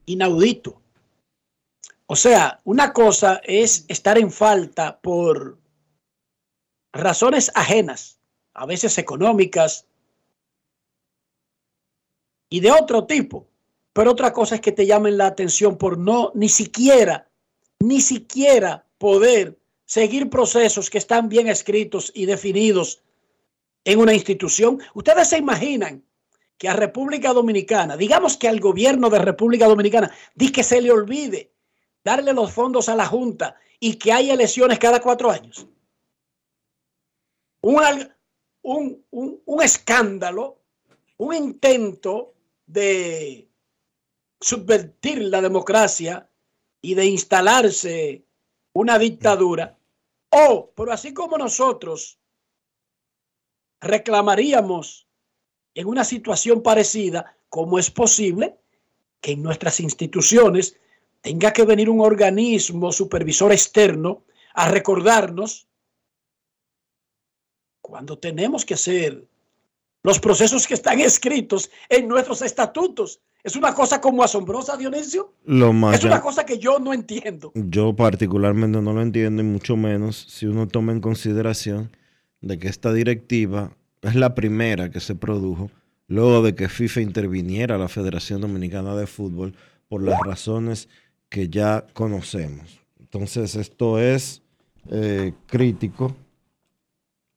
Inaudito. 0.04 0.82
O 2.04 2.16
sea, 2.16 2.60
una 2.64 2.92
cosa 2.92 3.40
es 3.44 3.86
estar 3.88 4.18
en 4.18 4.30
falta 4.30 5.00
por 5.00 5.58
razones 6.92 7.50
ajenas, 7.54 8.20
a 8.52 8.66
veces 8.66 8.98
económicas 8.98 9.86
y 12.50 12.60
de 12.60 12.72
otro 12.72 13.06
tipo. 13.06 13.48
Pero 13.94 14.10
otra 14.10 14.34
cosa 14.34 14.56
es 14.56 14.60
que 14.60 14.72
te 14.72 14.84
llamen 14.84 15.16
la 15.16 15.28
atención 15.28 15.78
por 15.78 15.96
no 15.96 16.30
ni 16.34 16.50
siquiera, 16.50 17.25
ni 17.80 18.00
siquiera 18.00 18.86
poder 18.98 19.58
seguir 19.84 20.28
procesos 20.30 20.90
que 20.90 20.98
están 20.98 21.28
bien 21.28 21.48
escritos 21.48 22.10
y 22.14 22.26
definidos 22.26 23.02
en 23.84 24.00
una 24.00 24.14
institución. 24.14 24.80
Ustedes 24.94 25.28
se 25.28 25.38
imaginan 25.38 26.04
que 26.58 26.68
a 26.68 26.74
República 26.74 27.32
Dominicana, 27.32 27.96
digamos 27.96 28.36
que 28.36 28.48
al 28.48 28.60
gobierno 28.60 29.10
de 29.10 29.18
República 29.18 29.66
Dominicana, 29.66 30.10
di 30.34 30.50
que 30.50 30.62
se 30.62 30.80
le 30.80 30.90
olvide 30.90 31.52
darle 32.02 32.32
los 32.32 32.52
fondos 32.52 32.88
a 32.88 32.96
la 32.96 33.06
Junta 33.06 33.56
y 33.78 33.94
que 33.96 34.12
hay 34.12 34.30
elecciones 34.30 34.78
cada 34.78 35.00
cuatro 35.00 35.30
años 35.30 35.66
un, 38.62 39.04
un, 39.10 39.62
escándalo, 39.62 40.62
un 41.18 41.34
intento 41.34 42.34
de 42.66 43.48
subvertir 44.40 45.22
la 45.24 45.40
democracia 45.40 46.28
y 46.86 46.94
de 46.94 47.04
instalarse 47.06 48.24
una 48.72 48.96
dictadura. 48.96 49.76
O, 50.30 50.70
pero 50.76 50.92
así 50.92 51.12
como 51.12 51.36
nosotros 51.36 52.20
reclamaríamos 53.80 55.08
en 55.74 55.88
una 55.88 56.04
situación 56.04 56.62
parecida, 56.62 57.36
¿cómo 57.48 57.80
es 57.80 57.90
posible 57.90 58.56
que 59.20 59.32
en 59.32 59.42
nuestras 59.42 59.80
instituciones 59.80 60.78
tenga 61.22 61.52
que 61.52 61.64
venir 61.64 61.90
un 61.90 62.02
organismo 62.02 62.92
supervisor 62.92 63.50
externo 63.50 64.22
a 64.54 64.68
recordarnos 64.68 65.66
cuando 67.80 68.16
tenemos 68.16 68.64
que 68.64 68.74
hacer 68.74 69.26
los 70.06 70.20
procesos 70.20 70.66
que 70.66 70.74
están 70.74 71.00
escritos 71.00 71.68
en 71.88 72.06
nuestros 72.06 72.40
estatutos. 72.40 73.20
Es 73.42 73.56
una 73.56 73.74
cosa 73.74 74.00
como 74.00 74.22
asombrosa, 74.22 74.76
Dionisio. 74.76 75.34
Lo 75.44 75.72
más 75.72 75.96
es 75.96 76.04
una 76.04 76.20
cosa 76.22 76.46
que 76.46 76.58
yo 76.58 76.78
no 76.78 76.94
entiendo. 76.94 77.52
Yo 77.54 77.94
particularmente 77.94 78.80
no 78.80 78.92
lo 78.92 79.02
entiendo 79.02 79.42
y 79.42 79.44
mucho 79.44 79.76
menos 79.76 80.26
si 80.28 80.46
uno 80.46 80.68
toma 80.68 80.92
en 80.92 81.00
consideración 81.00 81.90
de 82.40 82.58
que 82.58 82.68
esta 82.68 82.92
directiva 82.92 83.72
es 84.02 84.14
la 84.14 84.34
primera 84.34 84.90
que 84.90 85.00
se 85.00 85.14
produjo 85.14 85.70
luego 86.06 86.40
de 86.40 86.54
que 86.54 86.68
FIFA 86.68 87.00
interviniera 87.00 87.76
la 87.76 87.88
Federación 87.88 88.40
Dominicana 88.40 88.94
de 88.94 89.08
Fútbol 89.08 89.56
por 89.88 90.02
las 90.02 90.18
razones 90.24 90.88
que 91.28 91.48
ya 91.48 91.84
conocemos. 91.92 92.80
Entonces 93.00 93.56
esto 93.56 93.98
es 93.98 94.42
eh, 94.88 95.32
crítico 95.46 96.14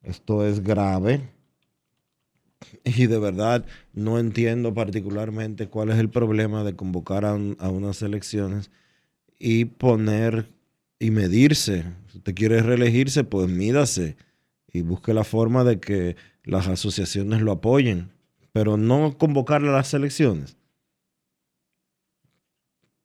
esto 0.04 0.46
es 0.46 0.64
grave. 0.64 1.22
Y 2.84 3.08
de 3.08 3.20
verdad 3.20 3.66
no 3.94 4.20
entiendo 4.20 4.74
particularmente 4.74 5.68
cuál 5.68 5.90
es 5.90 5.98
el 5.98 6.10
problema 6.10 6.64
de 6.64 6.76
convocar 6.76 7.26
a, 7.26 7.34
unas 7.34 8.02
elecciones 8.02 8.72
y 9.38 9.66
poner 9.66 10.50
y 11.00 11.12
medirse. 11.12 11.86
Si 12.12 12.18
usted 12.18 12.36
quiere 12.36 12.62
reelegirse, 12.62 13.24
pues 13.24 13.50
mídase 13.50 14.18
y 14.72 14.82
busque 14.82 15.14
la 15.14 15.24
forma 15.24 15.64
de 15.64 15.80
que 15.80 16.16
las 16.44 16.68
asociaciones 16.68 17.42
lo 17.42 17.52
apoyen, 17.52 18.12
pero 18.52 18.78
no 18.78 19.18
convocar 19.18 19.62
a 19.64 19.72
las 19.72 19.94
elecciones. 19.94 20.58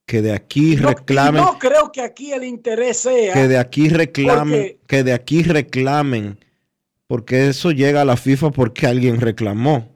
Que 0.06 0.20
de 0.20 0.32
aquí 0.32 0.76
reclamen. 0.76 1.42
No, 1.42 1.58
creo 1.58 1.90
que 1.90 2.02
aquí 2.02 2.32
el 2.32 2.44
interés 2.44 2.98
sea. 2.98 3.32
Que 3.32 3.48
de 3.48 3.56
aquí 3.56 3.88
reclamen. 3.88 4.76
Que 4.86 5.02
de 5.02 5.14
aquí 5.14 5.42
reclamen 5.42 6.38
porque 7.14 7.46
eso 7.46 7.70
llega 7.70 8.00
a 8.00 8.04
la 8.04 8.16
FIFA 8.16 8.50
porque 8.50 8.88
alguien 8.88 9.20
reclamó. 9.20 9.88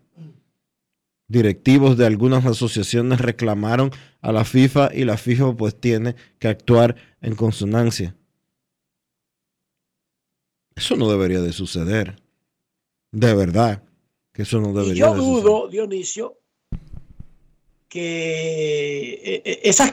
Directivos 1.26 1.98
de 1.98 2.06
algunas 2.06 2.46
asociaciones 2.46 3.20
reclamaron 3.20 3.90
a 4.20 4.30
la 4.30 4.44
FIFA 4.44 4.90
y 4.94 5.04
la 5.04 5.16
FIFA 5.16 5.56
pues 5.56 5.80
tiene 5.80 6.14
que 6.38 6.46
actuar 6.46 6.94
en 7.20 7.34
consonancia. 7.34 8.14
Eso 10.76 10.94
no 10.94 11.10
debería 11.10 11.40
de 11.40 11.52
suceder. 11.52 12.22
De 13.10 13.34
verdad 13.34 13.82
que 14.32 14.42
eso 14.42 14.60
no 14.60 14.72
debería 14.72 15.06
yo 15.06 15.14
dudo, 15.16 15.66
Dionisio, 15.66 16.38
que 17.88 19.14
eh, 19.24 19.42
eh, 19.44 19.60
esas 19.64 19.90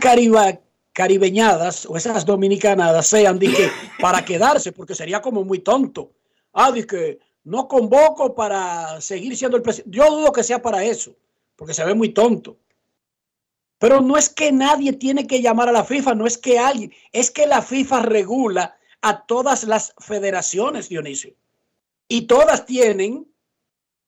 caribeñadas 0.93 1.88
o 1.88 1.97
esas 1.97 2.23
dominicanadas 2.23 3.07
sean 3.07 3.39
para 3.99 4.23
quedarse, 4.23 4.71
porque 4.71 4.93
sería 4.93 5.23
como 5.23 5.43
muy 5.43 5.57
tonto 5.57 6.14
ah, 6.55 6.71
dice 6.71 7.19
no 7.43 7.67
convoco 7.67 8.33
para 8.33 8.99
seguir 8.99 9.37
siendo 9.37 9.55
el 9.55 9.63
presidente. 9.63 9.95
Yo 9.95 10.09
dudo 10.09 10.33
que 10.33 10.43
sea 10.43 10.61
para 10.61 10.83
eso, 10.83 11.15
porque 11.55 11.75
se 11.75 11.85
ve 11.85 11.93
muy 11.93 12.09
tonto. 12.09 12.57
Pero 13.77 14.01
no 14.01 14.17
es 14.17 14.29
que 14.29 14.51
nadie 14.51 14.93
tiene 14.93 15.27
que 15.27 15.41
llamar 15.41 15.69
a 15.69 15.71
la 15.71 15.83
FIFA, 15.83 16.15
no 16.15 16.25
es 16.25 16.39
que 16.39 16.57
alguien, 16.57 16.91
es 17.11 17.29
que 17.29 17.45
la 17.45 17.61
FIFA 17.61 18.01
regula 18.01 18.77
a 19.01 19.25
todas 19.25 19.63
las 19.65 19.93
federaciones, 19.99 20.89
Dionisio. 20.89 21.35
Y 22.07 22.23
todas 22.23 22.65
tienen 22.65 23.27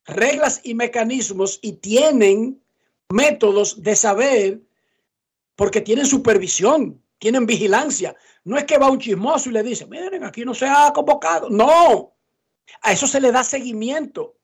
reglas 0.05 0.61
y 0.63 0.73
mecanismos 0.73 1.59
y 1.61 1.73
tienen 1.73 2.63
métodos 3.09 3.83
de 3.83 3.95
saber, 3.95 4.61
porque 5.55 5.81
tienen 5.81 6.07
supervisión, 6.07 7.03
tienen 7.19 7.45
vigilancia. 7.45 8.15
No 8.43 8.57
es 8.57 8.63
que 8.63 8.77
va 8.77 8.89
un 8.89 8.99
chismoso 8.99 9.49
y 9.49 9.53
le 9.53 9.61
dice, 9.61 9.85
miren, 9.85 10.23
aquí 10.23 10.43
no 10.43 10.55
se 10.55 10.65
ha 10.65 10.91
convocado. 10.93 11.49
No, 11.49 12.16
a 12.81 12.91
eso 12.91 13.07
se 13.07 13.21
le 13.21 13.31
da 13.31 13.43
seguimiento. 13.43 14.37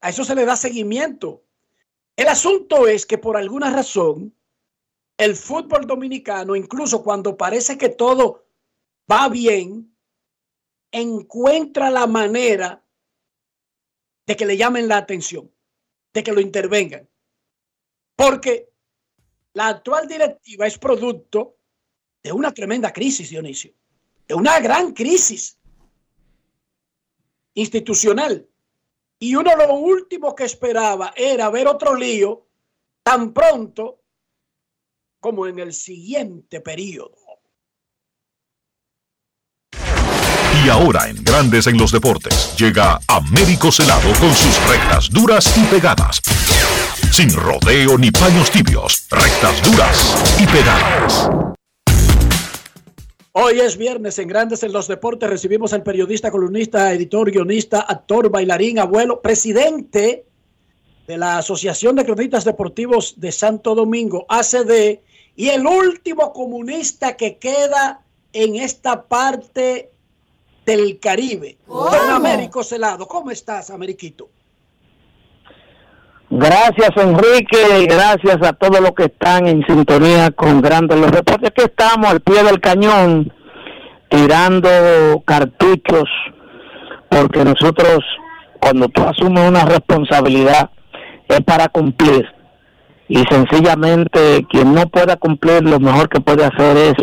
A 0.00 0.10
eso 0.10 0.24
se 0.24 0.34
le 0.34 0.44
da 0.44 0.56
seguimiento. 0.56 1.44
El 2.16 2.28
asunto 2.28 2.86
es 2.88 3.06
que 3.06 3.18
por 3.18 3.36
alguna 3.36 3.70
razón 3.70 4.34
el 5.16 5.34
fútbol 5.36 5.86
dominicano, 5.86 6.54
incluso 6.54 7.02
cuando 7.02 7.36
parece 7.36 7.76
que 7.76 7.88
todo 7.88 8.46
va 9.10 9.28
bien, 9.28 9.96
encuentra 10.92 11.90
la 11.90 12.06
manera 12.06 12.84
de 14.26 14.36
que 14.36 14.46
le 14.46 14.56
llamen 14.56 14.88
la 14.88 14.98
atención, 14.98 15.52
de 16.12 16.22
que 16.22 16.32
lo 16.32 16.40
intervengan. 16.40 17.08
Porque 18.14 18.70
la 19.54 19.68
actual 19.68 20.06
directiva 20.06 20.66
es 20.66 20.78
producto 20.78 21.56
de 22.22 22.32
una 22.32 22.52
tremenda 22.52 22.92
crisis, 22.92 23.30
Dionisio, 23.30 23.72
de 24.26 24.34
una 24.34 24.60
gran 24.60 24.92
crisis 24.92 25.57
institucional. 27.60 28.48
Y 29.18 29.34
uno 29.34 29.50
de 29.56 29.66
lo 29.66 29.74
último 29.74 30.34
que 30.34 30.44
esperaba 30.44 31.12
era 31.16 31.50
ver 31.50 31.66
otro 31.66 31.94
lío 31.94 32.46
tan 33.02 33.32
pronto 33.32 34.00
como 35.20 35.46
en 35.46 35.58
el 35.58 35.72
siguiente 35.72 36.60
periodo. 36.60 37.16
Y 40.64 40.68
Ahora 40.68 41.08
en 41.08 41.22
Grandes 41.22 41.66
en 41.66 41.78
los 41.78 41.92
Deportes 41.92 42.54
llega 42.56 43.00
Américo 43.08 43.70
Celado 43.70 44.10
con 44.18 44.34
sus 44.34 44.68
rectas 44.68 45.08
duras 45.10 45.56
y 45.56 45.64
pegadas. 45.64 46.20
Sin 47.12 47.32
rodeo 47.32 47.96
ni 47.96 48.10
paños 48.10 48.50
tibios, 48.50 49.06
rectas 49.10 49.62
duras 49.62 50.36
y 50.40 50.46
pegadas. 50.46 51.47
Hoy 53.40 53.60
es 53.60 53.76
viernes 53.76 54.18
en 54.18 54.26
Grandes 54.26 54.64
en 54.64 54.72
los 54.72 54.88
Deportes. 54.88 55.30
Recibimos 55.30 55.72
al 55.72 55.84
periodista, 55.84 56.28
columnista, 56.28 56.92
editor, 56.92 57.30
guionista, 57.30 57.82
actor, 57.82 58.28
bailarín, 58.30 58.80
abuelo, 58.80 59.22
presidente 59.22 60.24
de 61.06 61.16
la 61.16 61.38
Asociación 61.38 61.94
de 61.94 62.04
Cronistas 62.04 62.44
Deportivos 62.44 63.14
de 63.20 63.30
Santo 63.30 63.76
Domingo, 63.76 64.26
ACD, 64.28 64.98
y 65.36 65.50
el 65.50 65.68
último 65.68 66.32
comunista 66.32 67.16
que 67.16 67.36
queda 67.36 68.00
en 68.32 68.56
esta 68.56 69.04
parte 69.04 69.92
del 70.66 70.98
Caribe, 70.98 71.58
don 71.68 72.10
Américo 72.10 72.64
Celado. 72.64 73.06
¿Cómo 73.06 73.30
estás, 73.30 73.70
Ameriquito? 73.70 74.28
Gracias, 76.30 76.90
Enrique, 76.96 77.86
gracias 77.88 78.36
a 78.42 78.52
todos 78.52 78.80
los 78.80 78.92
que 78.92 79.04
están 79.04 79.46
en 79.46 79.64
sintonía 79.66 80.30
con 80.30 80.60
Grandes 80.60 81.00
los 81.00 81.10
Deportes. 81.10 81.52
que 81.52 81.64
estamos 81.64 82.10
al 82.10 82.20
pie 82.20 82.42
del 82.44 82.60
cañón, 82.60 83.32
tirando 84.10 84.68
cartuchos, 85.24 86.04
porque 87.08 87.44
nosotros, 87.44 88.04
cuando 88.60 88.88
tú 88.88 89.02
asumes 89.04 89.48
una 89.48 89.64
responsabilidad, 89.64 90.70
es 91.28 91.40
para 91.40 91.68
cumplir. 91.68 92.26
Y 93.08 93.24
sencillamente, 93.30 94.44
quien 94.50 94.74
no 94.74 94.86
pueda 94.88 95.16
cumplir, 95.16 95.62
lo 95.62 95.80
mejor 95.80 96.10
que 96.10 96.20
puede 96.20 96.44
hacer 96.44 96.76
es 96.76 96.94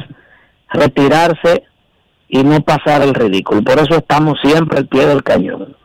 retirarse 0.70 1.64
y 2.28 2.44
no 2.44 2.62
pasar 2.62 3.02
el 3.02 3.16
ridículo. 3.16 3.64
Por 3.64 3.80
eso 3.80 3.96
estamos 3.96 4.40
siempre 4.44 4.78
al 4.78 4.88
pie 4.88 5.08
del 5.08 5.24
cañón. 5.24 5.76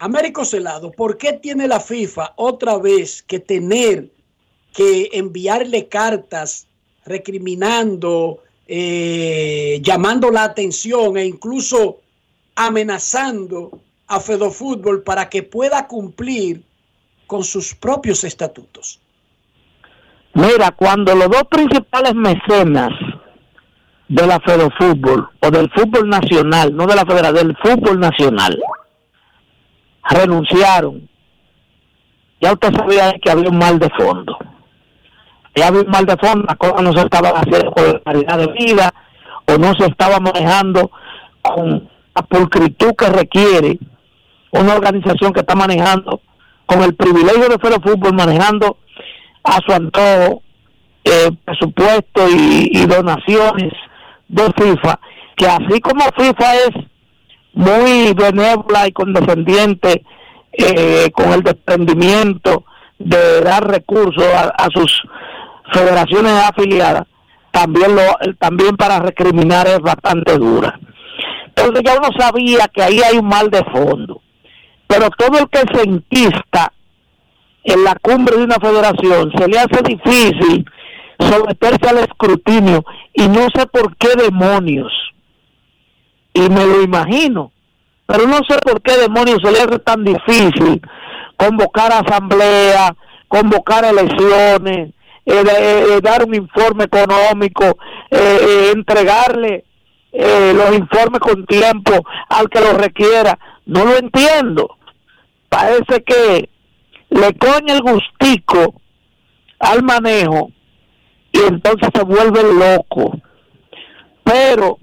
Américo 0.00 0.44
Celado, 0.44 0.92
¿por 0.92 1.18
qué 1.18 1.32
tiene 1.34 1.66
la 1.66 1.80
FIFA 1.80 2.34
otra 2.36 2.78
vez 2.78 3.22
que 3.22 3.40
tener 3.40 4.08
que 4.72 5.10
enviarle 5.12 5.88
cartas 5.88 6.66
recriminando, 7.04 8.38
eh, 8.66 9.80
llamando 9.82 10.30
la 10.30 10.44
atención 10.44 11.16
e 11.16 11.26
incluso 11.26 11.98
amenazando 12.54 13.80
a 14.06 14.20
Fedofútbol 14.20 15.02
para 15.02 15.28
que 15.28 15.42
pueda 15.42 15.86
cumplir 15.86 16.62
con 17.26 17.42
sus 17.44 17.74
propios 17.74 18.24
estatutos? 18.24 19.00
Mira, 20.34 20.70
cuando 20.70 21.14
los 21.14 21.28
dos 21.28 21.44
principales 21.50 22.14
mecenas 22.14 22.90
de 24.08 24.26
la 24.26 24.38
Fedofútbol 24.40 25.28
o 25.40 25.50
del 25.50 25.70
fútbol 25.70 26.08
nacional, 26.08 26.74
no 26.74 26.86
de 26.86 26.94
la 26.94 27.04
federación, 27.04 27.48
del 27.48 27.56
fútbol 27.56 27.98
nacional, 27.98 28.58
renunciaron. 30.08 31.08
Ya 32.40 32.52
usted 32.52 32.72
sabía 32.74 33.14
que 33.20 33.30
había 33.30 33.48
un 33.48 33.58
mal 33.58 33.78
de 33.78 33.90
fondo. 33.90 34.36
Ya 35.54 35.68
había 35.68 35.82
un 35.82 35.90
mal 35.90 36.06
de 36.06 36.16
fondo, 36.16 36.44
las 36.46 36.56
cosas 36.56 36.82
no 36.82 36.92
se 36.92 37.00
estaban 37.00 37.32
haciendo 37.34 37.72
con 37.72 37.92
la 37.92 38.00
calidad 38.00 38.38
de 38.38 38.46
vida 38.52 38.94
o 39.46 39.58
no 39.58 39.74
se 39.74 39.86
estaba 39.86 40.20
manejando 40.20 40.90
con 41.42 41.88
la 42.14 42.22
pulcritud 42.22 42.94
que 42.96 43.08
requiere 43.08 43.78
una 44.52 44.74
organización 44.74 45.32
que 45.32 45.40
está 45.40 45.54
manejando 45.54 46.20
con 46.66 46.82
el 46.82 46.94
privilegio 46.94 47.48
de 47.48 47.58
Fero 47.58 47.76
Fútbol 47.82 48.14
manejando 48.14 48.76
a 49.42 49.58
su 49.66 49.72
antojo 49.72 50.42
eh, 51.04 51.30
presupuesto 51.44 52.28
y 52.28 52.86
donaciones 52.86 53.72
de 54.28 54.42
FIFA, 54.56 55.00
que 55.36 55.46
así 55.46 55.80
como 55.80 56.02
FIFA 56.16 56.54
es 56.56 56.87
muy 57.58 58.14
benévola 58.14 58.86
y 58.86 58.92
condescendiente 58.92 60.04
eh, 60.52 61.10
con 61.12 61.32
el 61.32 61.42
desprendimiento 61.42 62.64
de 63.00 63.40
dar 63.40 63.66
recursos 63.66 64.24
a, 64.24 64.68
sus 64.72 65.02
federaciones 65.72 66.32
afiliadas, 66.44 67.02
también 67.50 67.96
lo 67.96 68.02
también 68.38 68.76
para 68.76 69.00
recriminar 69.00 69.66
es 69.66 69.80
bastante 69.80 70.38
dura. 70.38 70.78
Entonces 71.48 71.82
ya 71.84 71.98
uno 71.98 72.10
sabía 72.16 72.68
que 72.72 72.82
ahí 72.82 73.00
hay 73.00 73.18
un 73.18 73.26
mal 73.26 73.50
de 73.50 73.64
fondo, 73.64 74.22
pero 74.86 75.10
todo 75.10 75.38
el 75.40 75.48
que 75.48 75.64
se 75.74 75.82
enquista 75.82 76.72
en 77.64 77.82
la 77.82 77.96
cumbre 78.00 78.36
de 78.36 78.44
una 78.44 78.56
federación 78.60 79.32
se 79.36 79.48
le 79.48 79.58
hace 79.58 79.82
difícil 79.82 80.64
someterse 81.18 81.88
al 81.88 81.98
escrutinio 81.98 82.84
y 83.12 83.26
no 83.26 83.48
sé 83.52 83.66
por 83.66 83.96
qué 83.96 84.10
demonios 84.16 84.92
y 86.38 86.48
me 86.50 86.66
lo 86.66 86.82
imagino, 86.82 87.50
pero 88.06 88.26
no 88.26 88.38
sé 88.48 88.58
por 88.64 88.80
qué 88.80 88.96
demonios 88.96 89.38
se 89.42 89.50
le 89.50 89.58
hace 89.58 89.78
tan 89.80 90.04
difícil 90.04 90.80
convocar 91.36 91.92
asamblea, 91.92 92.94
convocar 93.28 93.84
elecciones, 93.84 94.90
eh, 95.24 95.42
eh, 95.44 95.84
eh, 95.90 96.00
dar 96.02 96.24
un 96.24 96.34
informe 96.34 96.84
económico, 96.84 97.78
entregarle 98.10 99.64
los 100.10 100.74
informes 100.74 101.20
con 101.20 101.44
tiempo 101.46 101.92
al 102.28 102.48
que 102.48 102.60
lo 102.60 102.72
requiera. 102.72 103.38
No 103.66 103.84
lo 103.84 103.96
entiendo. 103.96 104.76
Parece 105.48 106.02
que 106.02 106.48
le 107.10 107.34
coña 107.34 107.74
el 107.74 107.82
gustico 107.82 108.80
al 109.60 109.82
manejo 109.82 110.50
y 111.30 111.40
entonces 111.40 111.90
se 111.94 112.02
vuelve 112.04 112.42
loco. 112.54 113.18
Pero 114.24 114.78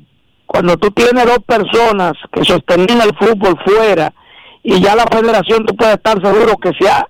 cuando 0.55 0.77
tú 0.77 0.89
tienes 0.91 1.25
dos 1.25 1.39
personas 1.45 2.13
que 2.31 2.45
sostenían 2.45 3.01
el 3.01 3.13
fútbol 3.17 3.59
fuera 3.65 4.13
y 4.63 4.79
ya 4.79 4.95
la 4.95 5.03
federación 5.03 5.65
tú 5.65 5.75
puedes 5.75 5.95
estar 5.95 6.17
seguro 6.21 6.55
que 6.55 6.71
se 6.79 6.89
ha, 6.89 7.05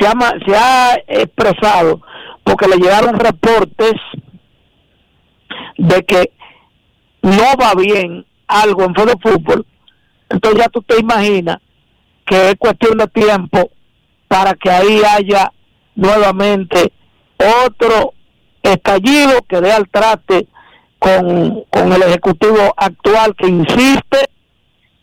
se 0.00 0.06
ha, 0.06 0.12
se 0.46 0.56
ha 0.56 0.94
expresado 1.06 2.00
porque 2.42 2.66
le 2.66 2.76
llegaron 2.76 3.18
reportes 3.18 3.92
de 5.76 6.02
que 6.06 6.32
no 7.20 7.44
va 7.60 7.74
bien 7.74 8.24
algo 8.46 8.84
en 8.84 8.94
Fútbol, 8.94 9.66
entonces 10.30 10.58
ya 10.58 10.70
tú 10.70 10.80
te 10.80 10.98
imaginas 10.98 11.58
que 12.24 12.48
es 12.48 12.54
cuestión 12.58 12.96
de 12.96 13.08
tiempo 13.08 13.72
para 14.26 14.54
que 14.54 14.70
ahí 14.70 15.02
haya 15.04 15.52
nuevamente 15.96 16.94
otro 17.66 18.14
estallido 18.62 19.42
que 19.46 19.60
dé 19.60 19.70
al 19.70 19.86
traste 19.86 20.48
con, 20.98 21.64
con 21.70 21.92
el 21.92 22.02
ejecutivo 22.02 22.74
actual 22.76 23.34
que 23.36 23.48
insiste 23.48 24.28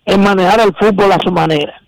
en 0.06 0.22
manejar 0.22 0.60
el 0.62 0.74
fútbol 0.76 1.12
a 1.12 1.20
su 1.20 1.32
manera. 1.32 1.82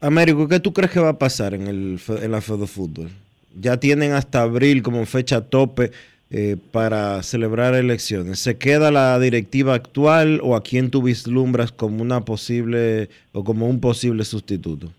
Américo, 0.00 0.48
¿qué 0.48 0.58
tú 0.58 0.72
crees 0.72 0.90
que 0.90 1.00
va 1.00 1.10
a 1.10 1.18
pasar 1.18 1.54
en, 1.54 1.68
el, 1.68 2.00
en 2.20 2.30
la 2.32 2.40
Fede 2.40 2.66
Fútbol? 2.66 3.10
Ya 3.54 3.76
tienen 3.76 4.12
hasta 4.12 4.42
abril 4.42 4.82
como 4.82 5.06
fecha 5.06 5.42
tope 5.42 5.92
eh, 6.30 6.56
para 6.72 7.22
celebrar 7.22 7.74
elecciones. 7.74 8.40
¿Se 8.40 8.58
queda 8.58 8.90
la 8.90 9.18
directiva 9.20 9.74
actual 9.74 10.40
o 10.42 10.56
a 10.56 10.62
quién 10.62 10.90
tú 10.90 11.02
vislumbras 11.02 11.70
como 11.70 12.02
una 12.02 12.24
posible 12.24 13.10
o 13.32 13.44
como 13.44 13.68
un 13.68 13.80
posible 13.80 14.24
sustituto? 14.24 14.90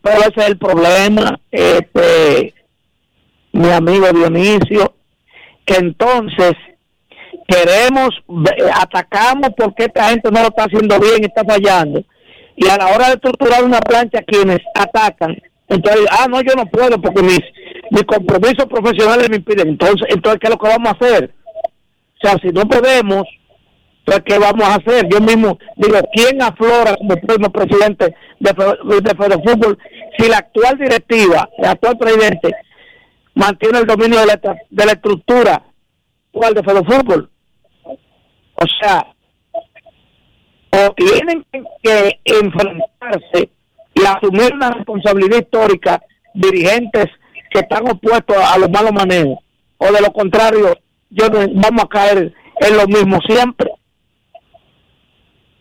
Pero 0.00 0.20
ese 0.20 0.40
es 0.40 0.46
el 0.46 0.58
problema. 0.58 1.38
Este, 1.50 2.54
mi 3.54 3.70
amigo 3.70 4.06
Dionisio, 4.12 4.94
que 5.64 5.76
entonces 5.76 6.54
queremos, 7.46 8.10
atacamos 8.74 9.50
porque 9.56 9.84
esta 9.84 10.10
gente 10.10 10.28
no 10.30 10.40
lo 10.40 10.48
está 10.48 10.64
haciendo 10.64 10.98
bien, 10.98 11.24
está 11.24 11.44
fallando, 11.44 12.02
y 12.56 12.66
a 12.68 12.76
la 12.76 12.88
hora 12.88 13.06
de 13.08 13.14
estructurar 13.14 13.62
una 13.64 13.80
plancha 13.80 14.22
quienes 14.26 14.58
atacan, 14.74 15.36
entonces, 15.68 16.04
ah, 16.10 16.26
no, 16.28 16.40
yo 16.42 16.54
no 16.56 16.66
puedo 16.66 17.00
porque 17.00 17.22
mis, 17.22 17.40
mis 17.90 18.02
compromisos 18.04 18.66
profesionales 18.66 19.30
me 19.30 19.36
impiden, 19.36 19.68
entonces, 19.68 20.06
entonces, 20.10 20.40
¿qué 20.40 20.48
es 20.48 20.52
lo 20.52 20.58
que 20.58 20.68
vamos 20.68 20.92
a 20.92 20.96
hacer? 21.04 21.32
O 22.16 22.26
sea, 22.26 22.36
si 22.42 22.48
no 22.48 22.62
podemos, 22.62 23.22
entonces, 24.00 24.24
¿qué 24.26 24.38
vamos 24.38 24.68
a 24.68 24.74
hacer? 24.74 25.08
Yo 25.08 25.20
mismo 25.20 25.58
digo, 25.76 25.98
¿quién 26.12 26.42
aflora 26.42 26.96
como 26.96 27.16
próximo 27.16 27.50
presidente 27.50 28.16
de, 28.40 28.52
de, 28.52 29.00
de 29.00 29.42
Fútbol 29.42 29.78
si 30.18 30.28
la 30.28 30.38
actual 30.38 30.76
directiva, 30.76 31.48
el 31.58 31.66
actual 31.66 31.98
presidente, 31.98 32.52
mantiene 33.34 33.80
el 33.80 33.86
dominio 33.86 34.20
de 34.20 34.26
la, 34.26 34.40
de 34.70 34.86
la 34.86 34.92
estructura 34.92 35.62
igual 36.32 36.54
de 36.54 36.62
fútbol. 36.62 37.30
O 38.56 38.64
sea, 38.80 39.06
o 40.70 40.94
tienen 40.94 41.44
que 41.82 42.20
enfrentarse 42.24 43.50
y 43.94 44.04
asumir 44.04 44.54
una 44.54 44.70
responsabilidad 44.72 45.38
histórica 45.38 46.02
dirigentes 46.34 47.06
que 47.50 47.60
están 47.60 47.88
opuestos 47.88 48.36
a 48.36 48.58
los 48.58 48.68
malos 48.70 48.92
manejos, 48.92 49.38
o 49.78 49.92
de 49.92 50.00
lo 50.00 50.12
contrario, 50.12 50.76
yo 51.10 51.26
vamos 51.30 51.84
a 51.84 51.88
caer 51.88 52.34
en 52.60 52.76
lo 52.76 52.86
mismo 52.88 53.20
siempre. 53.26 53.70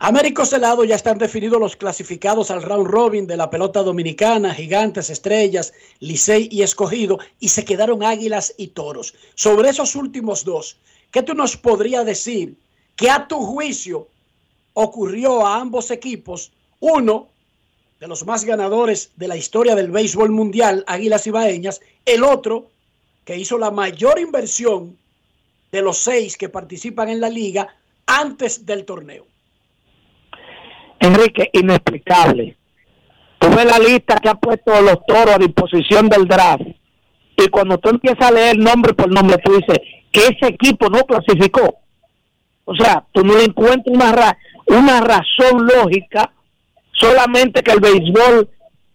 Américo 0.05 0.45
Celado 0.45 0.83
ya 0.83 0.95
están 0.95 1.17
definidos 1.17 1.61
los 1.61 1.77
clasificados 1.77 2.51
al 2.51 2.61
round 2.61 2.87
robin 2.87 3.25
de 3.25 3.37
la 3.37 3.49
pelota 3.49 3.81
dominicana, 3.81 4.53
gigantes, 4.53 5.09
estrellas, 5.09 5.71
Licey 6.01 6.49
y 6.51 6.61
escogido, 6.61 7.19
y 7.39 7.47
se 7.47 7.63
quedaron 7.63 8.03
águilas 8.03 8.53
y 8.57 8.67
toros. 8.67 9.15
Sobre 9.33 9.69
esos 9.69 9.95
últimos 9.95 10.43
dos, 10.43 10.77
¿qué 11.09 11.23
tú 11.23 11.33
nos 11.35 11.55
podrías 11.55 12.05
decir 12.05 12.57
¿Qué 12.97 13.09
a 13.09 13.29
tu 13.29 13.39
juicio 13.45 14.09
ocurrió 14.73 15.45
a 15.45 15.61
ambos 15.61 15.89
equipos? 15.89 16.51
Uno, 16.81 17.29
de 18.01 18.07
los 18.07 18.25
más 18.25 18.43
ganadores 18.43 19.11
de 19.15 19.29
la 19.29 19.37
historia 19.37 19.73
del 19.73 19.89
béisbol 19.89 20.31
mundial, 20.31 20.83
Águilas 20.85 21.27
Ibaeñas. 21.27 21.79
El 22.05 22.25
otro, 22.25 22.67
que 23.23 23.37
hizo 23.37 23.57
la 23.57 23.71
mayor 23.71 24.19
inversión 24.19 24.97
de 25.71 25.81
los 25.81 25.99
seis 25.99 26.35
que 26.35 26.49
participan 26.49 27.07
en 27.07 27.21
la 27.21 27.29
liga 27.29 27.73
antes 28.05 28.65
del 28.65 28.83
torneo. 28.83 29.27
Enrique, 31.03 31.49
inexplicable. 31.51 32.55
Tú 33.37 33.49
ves 33.49 33.65
la 33.65 33.77
lista 33.77 34.17
que 34.21 34.29
ha 34.29 34.35
puesto 34.35 34.71
los 34.81 35.05
toros 35.05 35.35
a 35.35 35.37
disposición 35.37 36.07
del 36.07 36.25
draft 36.25 36.63
y 37.35 37.47
cuando 37.49 37.77
tú 37.77 37.89
empiezas 37.89 38.25
a 38.25 38.31
leer 38.31 38.57
nombre 38.57 38.93
por 38.93 39.11
nombre, 39.11 39.37
tú 39.43 39.53
dices 39.53 39.79
que 40.11 40.27
ese 40.27 40.47
equipo 40.47 40.87
no 40.87 41.03
clasificó. 41.03 41.79
O 42.63 42.73
sea, 42.75 43.03
tú 43.11 43.21
no 43.25 43.35
le 43.35 43.43
encuentras 43.43 43.93
una, 43.93 44.37
una 44.67 45.01
razón 45.01 45.67
lógica, 45.67 46.31
solamente 46.93 47.61
que 47.63 47.71
el 47.73 47.81
béisbol 47.81 48.49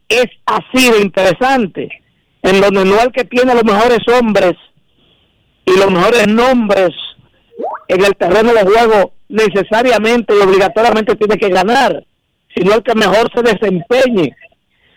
es 0.09 0.29
así 0.47 0.91
de 0.91 1.01
interesante, 1.03 1.91
en 2.43 2.61
donde 2.63 2.87
no 2.87 3.03
el 3.03 3.13
que 3.13 3.25
tiene 3.25 3.55
los 3.55 3.65
mejores 3.65 4.01
hombres 4.19 4.55
y 5.67 5.77
los 5.77 5.91
mejores 5.91 6.27
nombres 6.27 6.91
en 7.89 8.05
el 8.05 8.15
terreno 8.17 8.53
de 8.53 8.63
juego 8.63 9.13
necesariamente 9.29 10.35
y 10.35 10.41
obligatoriamente 10.41 11.17
tiene 11.17 11.37
que 11.37 11.49
ganar, 11.49 12.05
sino 12.55 12.75
el 12.75 12.83
que 12.83 12.95
mejor 12.95 13.31
se 13.35 13.43
desempeñe. 13.43 14.37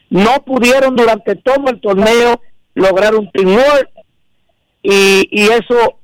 No 0.10 0.44
pudieron 0.46 0.96
durante 0.96 1.36
todo 1.38 1.70
el 1.70 1.80
torneo 1.80 2.42
lograr 2.74 3.16
un 3.16 3.32
teamwork 3.32 3.90
y, 4.84 5.28
y 5.32 5.44
eso 5.44 6.00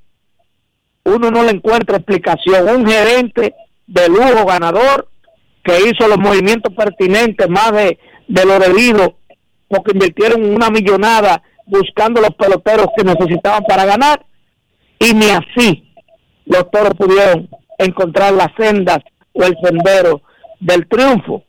uno 1.03 1.31
no 1.31 1.43
le 1.43 1.51
encuentra 1.51 1.97
explicación. 1.97 2.67
Un 2.69 2.87
gerente 2.87 3.53
de 3.85 4.09
lujo 4.09 4.45
ganador 4.45 5.09
que 5.63 5.79
hizo 5.81 6.07
los 6.07 6.17
movimientos 6.17 6.73
pertinentes 6.73 7.49
más 7.49 7.71
de, 7.71 7.97
de 8.27 8.45
lo 8.45 8.59
debido 8.59 9.17
porque 9.67 9.91
invirtieron 9.93 10.43
una 10.45 10.69
millonada 10.69 11.41
buscando 11.65 12.21
los 12.21 12.33
peloteros 12.35 12.87
que 12.95 13.03
necesitaban 13.03 13.63
para 13.63 13.85
ganar 13.85 14.25
y 14.99 15.13
ni 15.13 15.29
así 15.29 15.86
los 16.47 16.71
toros 16.71 16.93
pudieron 16.97 17.49
encontrar 17.77 18.33
las 18.33 18.49
sendas 18.57 18.99
o 19.33 19.43
el 19.43 19.55
sendero 19.61 20.21
del 20.59 20.87
triunfo. 20.87 21.43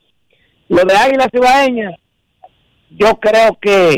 Lo 0.69 0.85
de 0.85 0.95
Águilas 0.95 1.29
Ibaeñas, 1.33 1.95
yo 2.91 3.19
creo 3.21 3.57
que 3.61 3.97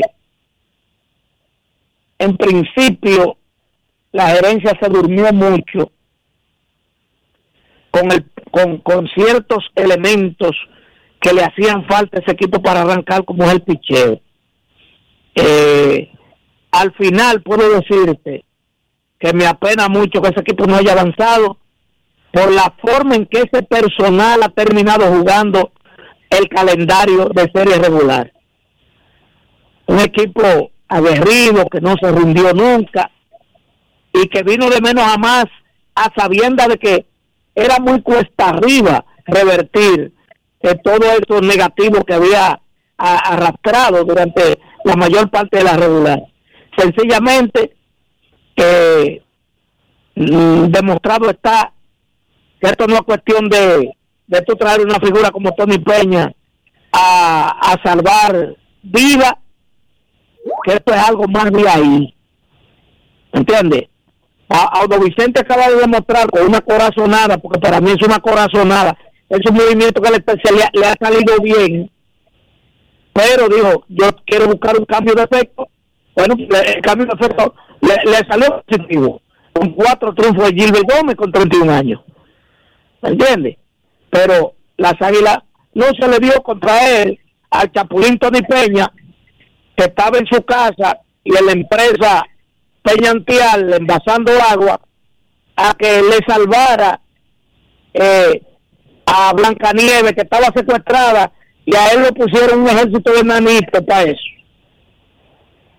en 2.19 2.37
principio 2.37 3.37
la 4.11 4.29
gerencia 4.29 4.77
se 4.79 4.89
durmió 4.89 5.33
mucho 5.33 5.91
con, 7.89 8.11
el, 8.11 8.25
con, 8.51 8.77
con 8.77 9.07
ciertos 9.07 9.65
elementos 9.75 10.51
que 11.19 11.33
le 11.33 11.43
hacían 11.43 11.85
falta 11.87 12.19
ese 12.19 12.31
equipo 12.31 12.61
para 12.61 12.81
arrancar 12.81 13.25
como 13.25 13.43
es 13.43 13.51
el 13.51 13.61
picheo. 13.61 14.21
Eh, 15.35 16.11
al 16.71 16.93
final 16.93 17.41
puedo 17.41 17.69
decirte 17.79 18.45
que 19.21 19.33
me 19.33 19.45
apena 19.45 19.87
mucho 19.87 20.21
que 20.21 20.29
ese 20.29 20.41
equipo 20.41 20.65
no 20.65 20.75
haya 20.75 20.93
avanzado 20.93 21.57
por 22.33 22.51
la 22.51 22.73
forma 22.81 23.15
en 23.15 23.27
que 23.27 23.43
ese 23.43 23.63
personal 23.63 24.41
ha 24.41 24.49
terminado 24.49 25.05
jugando 25.15 25.71
el 26.29 26.49
calendario 26.49 27.29
de 27.29 27.51
serie 27.53 27.77
regular. 27.77 28.33
Un 29.85 29.99
equipo 29.99 30.71
aguerrido, 30.87 31.67
que 31.67 31.81
no 31.81 31.95
se 32.01 32.11
rindió 32.11 32.51
nunca 32.53 33.11
y 34.11 34.27
que 34.27 34.41
vino 34.43 34.69
de 34.69 34.81
menos 34.81 35.05
a 35.05 35.17
más 35.17 35.45
a 35.93 36.09
sabienda 36.15 36.67
de 36.67 36.77
que 36.77 37.05
era 37.53 37.77
muy 37.79 38.01
cuesta 38.01 38.49
arriba 38.49 39.05
revertir 39.25 40.13
eh, 40.61 40.75
todo 40.83 41.05
eso 41.05 41.41
negativo 41.41 42.03
que 42.03 42.13
había 42.13 42.59
arrastrado 42.97 44.03
durante 44.03 44.59
la 44.83 44.95
mayor 44.95 45.29
parte 45.29 45.57
de 45.57 45.63
la 45.63 45.75
regular. 45.75 46.19
Sencillamente, 46.77 47.75
eh, 48.61 49.21
demostrado 50.15 51.29
está 51.29 51.73
que 52.59 52.67
esto 52.67 52.87
no 52.87 52.95
es 52.95 53.01
cuestión 53.01 53.49
de, 53.49 53.91
de 54.27 54.41
tú 54.43 54.55
traer 54.55 54.81
una 54.81 54.99
figura 54.99 55.31
como 55.31 55.51
Tony 55.53 55.79
Peña 55.79 56.31
a, 56.91 57.71
a 57.71 57.83
salvar 57.83 58.55
vida 58.83 59.41
que 60.63 60.73
esto 60.73 60.93
es 60.93 60.99
algo 60.99 61.25
más 61.27 61.51
de 61.51 61.69
ahí. 61.69 62.15
¿Entiendes? 63.33 63.83
Audo 64.49 64.99
Vicente 64.99 65.39
acaba 65.39 65.69
de 65.69 65.77
demostrar 65.77 66.29
con 66.29 66.45
una 66.45 66.59
corazonada, 66.59 67.37
porque 67.37 67.59
para 67.59 67.79
mí 67.79 67.91
es 67.91 68.05
una 68.05 68.19
corazonada, 68.19 68.97
es 69.29 69.39
un 69.49 69.55
movimiento 69.55 70.01
que 70.01 70.11
le, 70.11 70.23
le, 70.73 70.85
ha 70.85 70.95
salido 70.99 71.39
bien, 71.41 71.89
pero 73.13 73.47
dijo, 73.47 73.85
yo 73.87 74.09
quiero 74.25 74.47
buscar 74.47 74.77
un 74.77 74.85
cambio 74.85 75.15
de 75.15 75.23
efecto. 75.23 75.69
Bueno, 76.13 76.35
el 76.37 76.81
cambio 76.81 77.07
de 77.07 77.13
efecto 77.13 77.55
le, 77.81 78.11
le 78.11 78.17
salió 78.27 78.63
positivo, 78.67 79.21
con 79.53 79.71
cuatro 79.73 80.13
triunfos 80.13 80.49
de 80.49 80.61
Gilbert 80.61 80.91
Gómez 80.91 81.15
con 81.15 81.31
31 81.31 81.71
años. 81.71 82.01
¿Me 83.01 83.09
entiendes? 83.09 83.57
Pero 84.09 84.53
las 84.77 84.93
águilas 85.01 85.39
no 85.73 85.85
se 85.97 86.07
le 86.07 86.19
dio 86.19 86.41
contra 86.43 87.01
él 87.01 87.19
al 87.49 87.71
Chapulín 87.71 88.17
Tony 88.17 88.41
Peña, 88.41 88.91
que 89.75 89.85
estaba 89.85 90.17
en 90.17 90.27
su 90.27 90.43
casa 90.43 90.99
y 91.23 91.35
en 91.35 91.45
la 91.45 91.51
empresa 91.51 92.25
Peñantial 92.83 93.73
envasando 93.73 94.31
agua 94.49 94.81
a 95.55 95.73
que 95.77 96.01
le 96.01 96.19
salvara 96.27 96.99
eh, 97.93 98.41
a 99.05 99.33
Blancanieves 99.33 100.13
que 100.13 100.21
estaba 100.21 100.47
secuestrada 100.55 101.31
y 101.65 101.75
a 101.75 101.89
él 101.89 102.03
le 102.03 102.11
pusieron 102.11 102.61
un 102.61 102.69
ejército 102.69 103.13
de 103.13 103.23
nanitos 103.23 103.83
para 103.85 104.03
eso. 104.03 104.21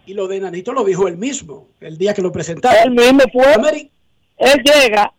Y 0.06 0.14
lo 0.14 0.26
de 0.26 0.40
nanito 0.40 0.72
lo 0.72 0.84
dijo 0.84 1.06
él 1.06 1.16
mismo 1.16 1.68
el 1.80 1.96
día 1.96 2.12
que 2.12 2.22
lo 2.22 2.32
presentaron. 2.32 2.78
Él 2.84 2.90
mismo 2.90 3.22
fue. 3.32 3.90
Él 4.38 4.62
llega 4.64 5.12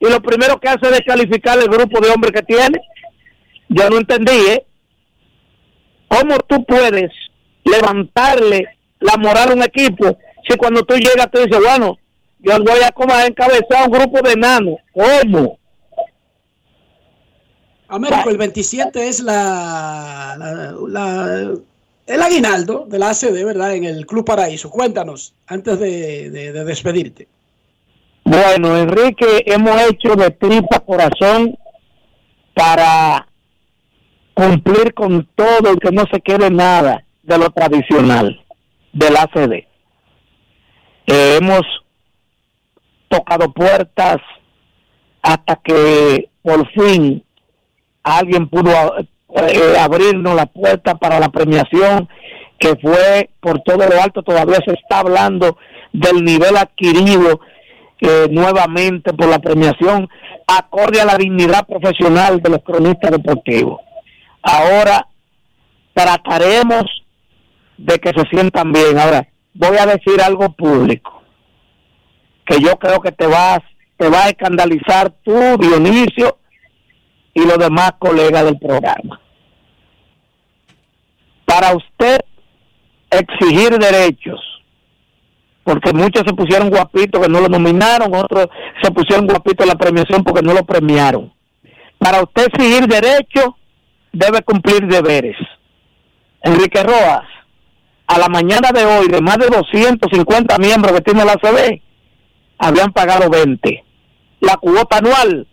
y 0.00 0.08
lo 0.08 0.20
primero 0.20 0.58
que 0.58 0.68
hace 0.68 0.86
es 0.86 0.90
descalificar 0.90 1.58
el 1.58 1.68
grupo 1.68 2.00
de 2.00 2.10
hombres 2.10 2.32
que 2.32 2.42
tiene. 2.42 2.80
Yo 3.68 3.88
no 3.88 3.98
entendí, 3.98 4.36
¿eh? 4.50 4.66
¿Cómo 6.08 6.38
tú 6.40 6.64
puedes 6.64 7.10
levantarle 7.64 8.66
la 9.00 9.16
moral 9.16 9.50
a 9.50 9.54
un 9.54 9.62
equipo 9.62 10.18
si 10.48 10.56
cuando 10.56 10.82
tú 10.82 10.94
llegas 10.96 11.30
tú 11.30 11.40
dices, 11.40 11.58
bueno, 11.58 11.96
yo 12.40 12.58
voy 12.58 12.82
a 12.84 12.92
como 12.92 13.14
a 13.14 13.26
encabezar 13.26 13.88
un 13.88 13.92
grupo 13.92 14.20
de 14.20 14.32
enanos? 14.32 14.76
¿Cómo? 14.92 15.58
Américo, 17.88 18.30
el 18.30 18.38
27 18.38 19.08
es 19.08 19.20
la, 19.20 20.36
la, 20.88 21.54
el 22.06 22.22
aguinaldo 22.22 22.86
de 22.88 22.98
la 22.98 23.10
ACD, 23.10 23.44
¿verdad? 23.44 23.74
En 23.74 23.84
el 23.84 24.06
Club 24.06 24.24
Paraíso. 24.24 24.70
Cuéntanos, 24.70 25.34
antes 25.46 25.78
de, 25.78 26.30
de 26.30 26.64
despedirte. 26.64 27.28
Bueno, 28.24 28.76
Enrique, 28.76 29.44
hemos 29.46 29.80
hecho 29.82 30.16
de 30.16 30.30
tripa 30.30 30.80
corazón 30.80 31.56
para 32.54 33.26
cumplir 34.34 34.94
con 34.94 35.28
todo 35.34 35.72
y 35.72 35.78
que 35.78 35.92
no 35.92 36.04
se 36.12 36.20
quede 36.20 36.50
nada 36.50 37.04
de 37.22 37.38
lo 37.38 37.50
tradicional 37.50 38.40
del 38.92 39.16
ACD. 39.16 39.52
Eh, 41.06 41.38
hemos 41.40 41.62
tocado 43.08 43.52
puertas 43.52 44.16
hasta 45.22 45.56
que 45.56 46.30
por 46.42 46.68
fin 46.72 47.24
alguien 48.02 48.48
pudo 48.48 48.70
eh, 49.34 49.76
abrirnos 49.78 50.34
la 50.34 50.46
puerta 50.46 50.94
para 50.94 51.18
la 51.18 51.28
premiación 51.28 52.08
que 52.58 52.76
fue 52.76 53.30
por 53.40 53.60
todo 53.60 53.86
lo 53.86 54.00
alto, 54.00 54.22
todavía 54.22 54.58
se 54.64 54.72
está 54.72 55.00
hablando 55.00 55.58
del 55.92 56.24
nivel 56.24 56.56
adquirido 56.56 57.40
eh, 58.00 58.28
nuevamente 58.30 59.12
por 59.12 59.28
la 59.28 59.38
premiación 59.38 60.08
acorde 60.46 61.00
a 61.00 61.04
la 61.04 61.16
dignidad 61.16 61.66
profesional 61.66 62.40
de 62.40 62.50
los 62.50 62.62
cronistas 62.62 63.10
deportivos. 63.10 63.80
Ahora 64.42 65.06
trataremos 65.94 66.84
de 67.76 67.98
que 67.98 68.10
se 68.10 68.28
sientan 68.30 68.72
bien. 68.72 68.98
Ahora, 68.98 69.26
voy 69.54 69.76
a 69.78 69.86
decir 69.86 70.20
algo 70.22 70.50
público 70.52 71.22
que 72.44 72.60
yo 72.60 72.76
creo 72.78 73.00
que 73.00 73.12
te 73.12 73.26
vas 73.26 73.60
te 73.96 74.08
va 74.08 74.24
a 74.24 74.28
escandalizar 74.28 75.12
tú, 75.22 75.56
Dionisio, 75.58 76.38
y 77.32 77.44
los 77.44 77.58
demás 77.58 77.92
colegas 77.98 78.44
del 78.44 78.58
programa. 78.58 79.20
Para 81.44 81.74
usted 81.74 82.20
exigir 83.10 83.78
derechos 83.78 84.40
porque 85.62 85.94
muchos 85.94 86.24
se 86.26 86.34
pusieron 86.34 86.68
guapitos 86.68 87.22
que 87.22 87.28
no 87.28 87.40
lo 87.40 87.48
nominaron, 87.48 88.14
otros 88.14 88.48
se 88.82 88.90
pusieron 88.90 89.26
guapitos 89.26 89.64
en 89.64 89.68
la 89.68 89.78
premiación 89.78 90.22
porque 90.22 90.42
no 90.42 90.52
lo 90.52 90.64
premiaron. 90.64 91.32
Para 91.98 92.22
usted 92.22 92.48
seguir 92.54 92.86
derecho, 92.86 93.56
debe 94.12 94.42
cumplir 94.42 94.86
deberes. 94.86 95.36
Enrique 96.42 96.82
Rojas, 96.82 97.22
a 98.06 98.18
la 98.18 98.28
mañana 98.28 98.72
de 98.74 98.84
hoy, 98.84 99.08
de 99.08 99.22
más 99.22 99.38
de 99.38 99.46
250 99.46 100.58
miembros 100.58 100.92
que 100.92 101.00
tiene 101.00 101.24
la 101.24 101.36
CB, 101.36 101.80
habían 102.58 102.92
pagado 102.92 103.30
20. 103.30 103.84
La 104.40 104.56
cuota 104.58 104.98
anual 104.98 105.46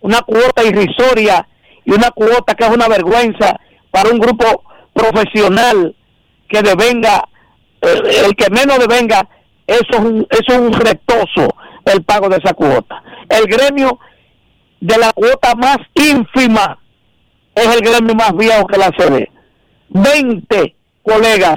una 0.00 0.22
cuota 0.22 0.64
irrisoria 0.64 1.46
y 1.84 1.92
una 1.92 2.10
cuota 2.10 2.54
que 2.54 2.64
es 2.64 2.70
una 2.70 2.88
vergüenza 2.88 3.58
para 3.90 4.10
un 4.10 4.18
grupo 4.18 4.64
profesional 5.00 5.94
que 6.48 6.62
devenga, 6.62 7.28
el 7.80 8.34
que 8.36 8.50
menos 8.50 8.78
devenga, 8.78 9.26
eso 9.66 9.86
es, 9.90 9.98
un, 9.98 10.26
eso 10.30 10.52
es 10.52 10.58
un 10.58 10.72
retoso 10.72 11.54
el 11.86 12.02
pago 12.02 12.28
de 12.28 12.36
esa 12.36 12.52
cuota. 12.54 13.02
El 13.28 13.46
gremio 13.46 13.98
de 14.80 14.98
la 14.98 15.12
cuota 15.12 15.54
más 15.54 15.78
ínfima 15.94 16.78
es 17.54 17.66
el 17.66 17.80
gremio 17.80 18.14
más 18.14 18.36
viejo 18.36 18.66
que 18.66 18.78
la 18.78 18.90
CD. 18.96 19.30
20 19.88 20.76
colegas 21.02 21.56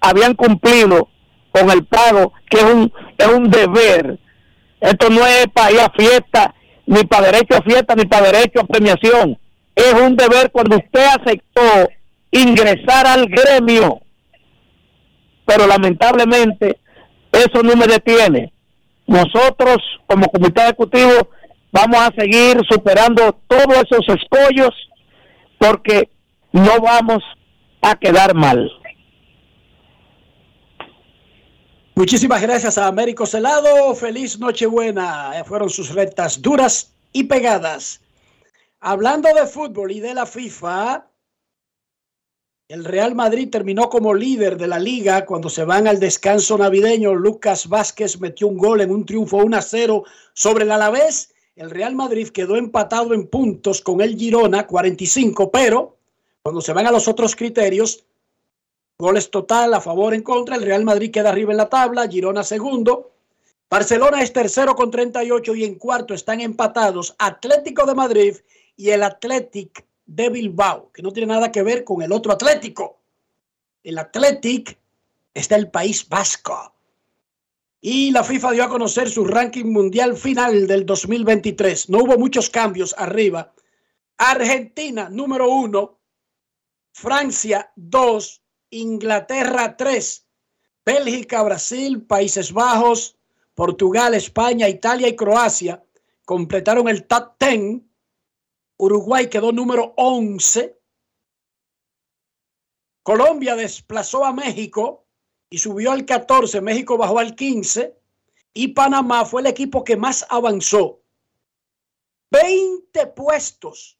habían 0.00 0.34
cumplido 0.34 1.08
con 1.50 1.70
el 1.70 1.84
pago, 1.84 2.32
que 2.50 2.58
es 2.58 2.64
un, 2.64 2.92
es 3.16 3.26
un 3.26 3.50
deber. 3.50 4.18
Esto 4.80 5.08
no 5.08 5.26
es 5.26 5.46
para 5.52 5.72
ir 5.72 5.80
a 5.80 5.90
fiesta, 5.90 6.54
ni 6.86 7.04
para 7.04 7.30
derecho 7.30 7.56
a 7.56 7.62
fiesta, 7.62 7.94
ni 7.94 8.04
para 8.04 8.30
derecho 8.30 8.60
a 8.60 8.64
premiación. 8.64 9.38
Es 9.74 9.92
un 9.94 10.16
deber 10.16 10.50
cuando 10.50 10.76
usted 10.76 11.06
aceptó 11.06 11.88
ingresar 12.30 13.06
al 13.06 13.26
gremio. 13.26 14.00
Pero 15.46 15.66
lamentablemente 15.66 16.78
eso 17.32 17.62
no 17.62 17.76
me 17.76 17.86
detiene. 17.86 18.52
Nosotros 19.06 19.78
como 20.06 20.26
comité 20.28 20.62
ejecutivo 20.62 21.28
vamos 21.72 21.98
a 22.00 22.12
seguir 22.16 22.60
superando 22.68 23.38
todos 23.48 23.84
esos 23.90 24.16
escollos 24.16 24.70
porque 25.58 26.08
no 26.52 26.80
vamos 26.80 27.22
a 27.82 27.96
quedar 27.96 28.34
mal. 28.34 28.70
Muchísimas 31.96 32.42
gracias 32.42 32.76
a 32.76 32.88
Américo 32.88 33.24
Celado. 33.24 33.94
Feliz 33.94 34.38
Nochebuena. 34.38 35.38
Eh, 35.38 35.44
fueron 35.44 35.70
sus 35.70 35.94
rectas 35.94 36.42
duras 36.42 36.92
y 37.12 37.24
pegadas. 37.24 38.00
Hablando 38.86 39.30
de 39.32 39.46
fútbol 39.46 39.92
y 39.92 40.00
de 40.00 40.12
la 40.12 40.26
FIFA, 40.26 41.06
el 42.68 42.84
Real 42.84 43.14
Madrid 43.14 43.48
terminó 43.50 43.88
como 43.88 44.12
líder 44.12 44.58
de 44.58 44.66
la 44.66 44.78
liga 44.78 45.24
cuando 45.24 45.48
se 45.48 45.64
van 45.64 45.88
al 45.88 45.98
descanso 45.98 46.58
navideño. 46.58 47.14
Lucas 47.14 47.66
Vázquez 47.66 48.20
metió 48.20 48.46
un 48.46 48.58
gol 48.58 48.82
en 48.82 48.90
un 48.90 49.06
triunfo 49.06 49.38
1 49.38 49.56
a 49.56 49.62
0 49.62 50.04
sobre 50.34 50.64
el 50.64 50.70
Alavés. 50.70 51.32
El 51.56 51.70
Real 51.70 51.94
Madrid 51.94 52.28
quedó 52.28 52.56
empatado 52.56 53.14
en 53.14 53.26
puntos 53.28 53.80
con 53.80 54.02
el 54.02 54.18
Girona, 54.18 54.66
45, 54.66 55.50
pero 55.50 55.96
cuando 56.42 56.60
se 56.60 56.74
van 56.74 56.86
a 56.86 56.92
los 56.92 57.08
otros 57.08 57.34
criterios, 57.34 58.04
Goles 58.98 59.30
total 59.30 59.72
a 59.72 59.80
favor 59.80 60.12
en 60.12 60.20
contra. 60.20 60.56
El 60.56 60.62
Real 60.62 60.84
Madrid 60.84 61.10
queda 61.10 61.30
arriba 61.30 61.52
en 61.52 61.56
la 61.56 61.70
tabla. 61.70 62.06
Girona 62.06 62.44
segundo. 62.44 63.12
Barcelona 63.70 64.20
es 64.20 64.34
tercero 64.34 64.76
con 64.76 64.90
38 64.90 65.54
y 65.54 65.64
en 65.64 65.76
cuarto 65.76 66.12
están 66.12 66.42
empatados 66.42 67.16
Atlético 67.18 67.86
de 67.86 67.94
Madrid 67.94 68.36
y 68.76 68.90
el 68.90 69.02
Athletic 69.02 69.84
de 70.06 70.28
Bilbao, 70.28 70.90
que 70.92 71.02
no 71.02 71.12
tiene 71.12 71.32
nada 71.32 71.50
que 71.52 71.62
ver 71.62 71.84
con 71.84 72.02
el 72.02 72.12
otro 72.12 72.32
Atlético. 72.32 73.00
El 73.82 73.98
Athletic 73.98 74.78
está 75.32 75.56
el 75.56 75.70
País 75.70 76.08
Vasco. 76.08 76.72
Y 77.80 78.10
la 78.12 78.24
FIFA 78.24 78.52
dio 78.52 78.64
a 78.64 78.68
conocer 78.68 79.10
su 79.10 79.24
ranking 79.24 79.66
mundial 79.66 80.16
final 80.16 80.66
del 80.66 80.86
2023. 80.86 81.90
No 81.90 81.98
hubo 81.98 82.18
muchos 82.18 82.48
cambios 82.48 82.94
arriba. 82.96 83.52
Argentina, 84.16 85.08
número 85.10 85.50
uno. 85.50 85.98
Francia, 86.92 87.72
dos. 87.76 88.44
Inglaterra 88.74 89.76
3, 89.76 90.26
Bélgica, 90.84 91.42
Brasil, 91.44 92.02
Países 92.02 92.52
Bajos, 92.52 93.16
Portugal, 93.54 94.14
España, 94.14 94.68
Italia 94.68 95.06
y 95.06 95.14
Croacia 95.14 95.80
completaron 96.24 96.88
el 96.88 97.04
top 97.04 97.34
10. 97.38 97.82
Uruguay 98.76 99.28
quedó 99.28 99.52
número 99.52 99.94
11. 99.96 100.78
Colombia 103.02 103.54
desplazó 103.56 104.24
a 104.24 104.32
México 104.32 105.06
y 105.50 105.58
subió 105.58 105.92
al 105.92 106.04
14. 106.04 106.60
México 106.60 106.96
bajó 106.96 107.18
al 107.18 107.34
15. 107.34 107.96
Y 108.54 108.68
Panamá 108.68 109.24
fue 109.24 109.42
el 109.42 109.48
equipo 109.48 109.84
que 109.84 109.96
más 109.96 110.26
avanzó. 110.28 111.00
20 112.30 113.06
puestos 113.08 113.98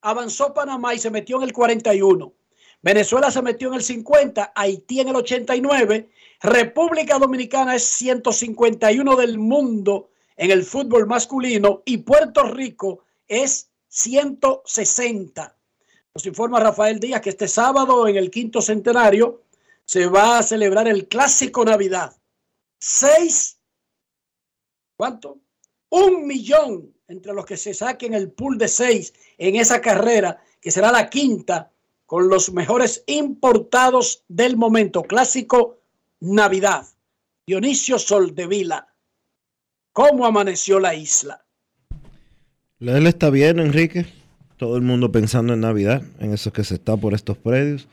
avanzó 0.00 0.54
Panamá 0.54 0.94
y 0.94 0.98
se 0.98 1.10
metió 1.10 1.36
en 1.38 1.44
el 1.44 1.52
41. 1.52 2.32
Venezuela 2.80 3.30
se 3.30 3.42
metió 3.42 3.68
en 3.68 3.74
el 3.74 3.82
50, 3.82 4.52
Haití 4.54 5.00
en 5.00 5.08
el 5.08 5.16
89, 5.16 6.10
República 6.40 7.18
Dominicana 7.18 7.74
es 7.74 7.84
151 7.84 9.16
del 9.16 9.38
mundo 9.38 10.10
en 10.36 10.52
el 10.52 10.64
fútbol 10.64 11.06
masculino 11.06 11.82
y 11.84 11.98
Puerto 11.98 12.44
Rico 12.44 13.02
es 13.26 13.67
160. 13.88 15.56
Nos 16.14 16.26
informa 16.26 16.60
Rafael 16.60 17.00
Díaz 17.00 17.20
que 17.20 17.30
este 17.30 17.48
sábado 17.48 18.06
en 18.08 18.16
el 18.16 18.30
quinto 18.30 18.60
centenario 18.60 19.42
se 19.84 20.06
va 20.06 20.38
a 20.38 20.42
celebrar 20.42 20.88
el 20.88 21.08
clásico 21.08 21.64
Navidad. 21.64 22.16
Seis, 22.78 23.58
¿cuánto? 24.96 25.38
Un 25.90 26.26
millón 26.26 26.94
entre 27.08 27.32
los 27.32 27.46
que 27.46 27.56
se 27.56 27.72
saquen 27.72 28.14
el 28.14 28.30
pool 28.30 28.58
de 28.58 28.68
seis 28.68 29.14
en 29.38 29.56
esa 29.56 29.80
carrera, 29.80 30.42
que 30.60 30.70
será 30.70 30.92
la 30.92 31.08
quinta 31.08 31.72
con 32.04 32.28
los 32.28 32.52
mejores 32.52 33.02
importados 33.06 34.24
del 34.28 34.56
momento. 34.56 35.02
Clásico 35.02 35.78
Navidad. 36.20 36.86
Dionisio 37.46 37.98
Soldevila. 37.98 38.94
¿Cómo 39.92 40.26
amaneció 40.26 40.78
la 40.78 40.94
isla? 40.94 41.44
Él 42.80 43.06
está 43.06 43.30
bien, 43.30 43.58
Enrique. 43.58 44.06
Todo 44.56 44.76
el 44.76 44.82
mundo 44.82 45.10
pensando 45.12 45.54
en 45.54 45.60
Navidad, 45.60 46.02
en 46.20 46.32
eso 46.32 46.52
que 46.52 46.64
se 46.64 46.74
está 46.74 46.96
por 46.96 47.14
estos 47.14 47.36
predios, 47.36 47.88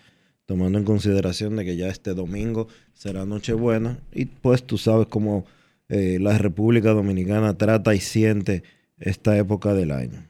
tomando 0.45 0.77
en 0.77 0.85
consideración 0.85 1.55
de 1.55 1.65
que 1.65 1.75
ya 1.75 1.87
este 1.87 2.13
domingo 2.13 2.67
será 2.93 3.25
Nochebuena. 3.25 3.99
Y 4.13 4.25
pues 4.25 4.63
tú 4.63 4.77
sabes 4.77 5.07
cómo 5.07 5.45
eh, 5.89 6.17
la 6.19 6.37
República 6.37 6.91
Dominicana 6.91 7.57
trata 7.57 7.93
y 7.93 7.99
siente 7.99 8.63
esta 8.99 9.37
época 9.37 9.73
del 9.73 9.91
año. 9.91 10.27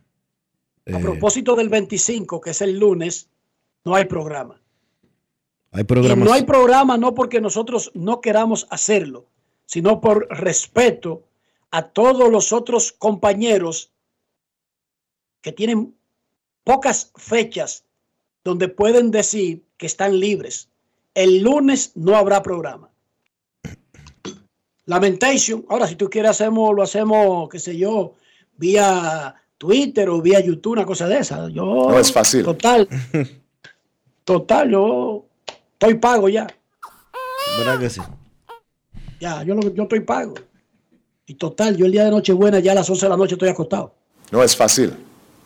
A 0.94 1.00
propósito 1.00 1.56
del 1.56 1.70
25, 1.70 2.42
que 2.42 2.52
es 2.52 2.62
el 2.62 2.78
lunes, 2.78 3.30
no 3.84 3.96
hay 3.96 4.06
programa. 4.06 4.62
Hay 5.72 5.84
y 5.84 6.16
no 6.16 6.32
hay 6.32 6.44
programa 6.44 6.98
no 6.98 7.14
porque 7.14 7.42
nosotros 7.42 7.92
no 7.94 8.22
queramos 8.22 8.66
hacerlo, 8.70 9.26
sino 9.66 10.00
por 10.00 10.28
respeto 10.30 11.24
a 11.72 11.90
todos 11.90 12.32
los 12.32 12.54
otros 12.54 12.94
compañeros 12.94 13.92
que 15.46 15.52
tienen 15.52 15.96
pocas 16.64 17.12
fechas 17.16 17.84
donde 18.44 18.68
pueden 18.68 19.12
decir 19.12 19.64
que 19.78 19.86
están 19.86 20.20
libres. 20.20 20.70
El 21.14 21.44
lunes 21.44 21.92
no 21.94 22.16
habrá 22.16 22.42
programa. 22.42 22.90
Lamentation. 24.86 25.64
Ahora, 25.70 25.86
si 25.86 25.98
tú 25.98 26.10
quieres, 26.10 26.32
hacemos, 26.32 26.76
lo 26.76 26.82
hacemos, 26.82 27.48
qué 27.50 27.60
sé 27.60 27.78
yo, 27.78 28.16
vía 28.58 29.36
Twitter 29.60 30.10
o 30.10 30.20
vía 30.20 30.40
YouTube, 30.40 30.72
una 30.74 30.86
cosa 30.86 31.08
de 31.08 31.20
esa. 31.20 31.48
Yo, 31.50 31.64
no 31.92 32.00
es 32.00 32.12
fácil. 32.12 32.44
Total. 32.44 32.90
Total, 34.24 34.72
yo 34.72 35.28
estoy 35.74 35.94
pago 35.94 36.28
ya. 36.28 36.48
¿Verdad 37.60 37.80
que 37.80 37.92
sí? 37.92 38.02
Ya, 39.20 39.44
yo, 39.44 39.60
yo 39.60 39.84
estoy 39.84 40.00
pago. 40.00 40.34
Y 41.28 41.36
total, 41.36 41.78
yo 41.78 41.86
el 41.86 41.92
día 41.92 42.06
de 42.06 42.10
Nochebuena 42.10 42.58
ya 42.58 42.72
a 42.72 42.76
las 42.76 42.90
11 42.90 43.06
de 43.06 43.10
la 43.12 43.18
noche 43.18 43.36
estoy 43.36 43.50
acostado. 43.50 43.94
No 44.32 44.42
es 44.42 44.56
fácil. 44.56 45.05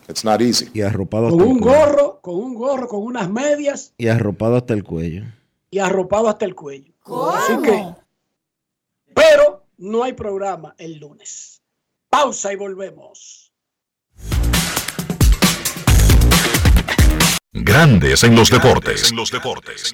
It's 0.10 0.26
not 0.26 0.41
easy. 0.41 0.72
Y 0.74 0.82
arropado 0.82 1.30
con 1.30 1.41
un 1.41 1.60
gorro, 1.60 2.19
con 2.22 2.34
un 2.36 2.56
gorro, 2.56 2.88
con 2.88 3.04
unas 3.04 3.30
medias. 3.30 3.93
Y 3.95 4.08
arropado 4.08 4.56
hasta 4.56 4.74
el 4.74 4.84
cuello. 4.84 5.26
Y 5.69 5.78
arropado 5.78 6.30
hasta 6.30 6.45
el 6.45 6.56
cuello. 6.56 6.91
Así 7.06 7.62
que, 7.62 7.93
pero 9.13 9.67
no 9.78 10.04
hay 10.04 10.13
programa 10.13 10.74
el 10.80 10.98
lunes. 10.98 11.62
Pausa 12.10 12.52
y 12.52 12.56
volvemos. 12.56 13.54
Grandes 17.54 18.24
en 18.24 18.36
los 18.36 18.49
deportes. 18.49 19.12
En 19.12 19.16
los 19.16 19.30
deportes. 19.30 19.93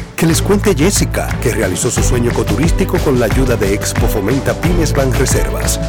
Que 0.21 0.27
les 0.27 0.39
cuente 0.39 0.75
Jessica, 0.75 1.27
que 1.41 1.51
realizó 1.51 1.89
su 1.89 2.03
sueño 2.03 2.29
ecoturístico 2.29 2.99
con 2.99 3.19
la 3.19 3.25
ayuda 3.25 3.55
de 3.55 3.73
Expo 3.73 4.05
Fomenta 4.05 4.53
Pymes 4.53 4.93
Ban 4.93 5.11
Reservas. 5.13 5.79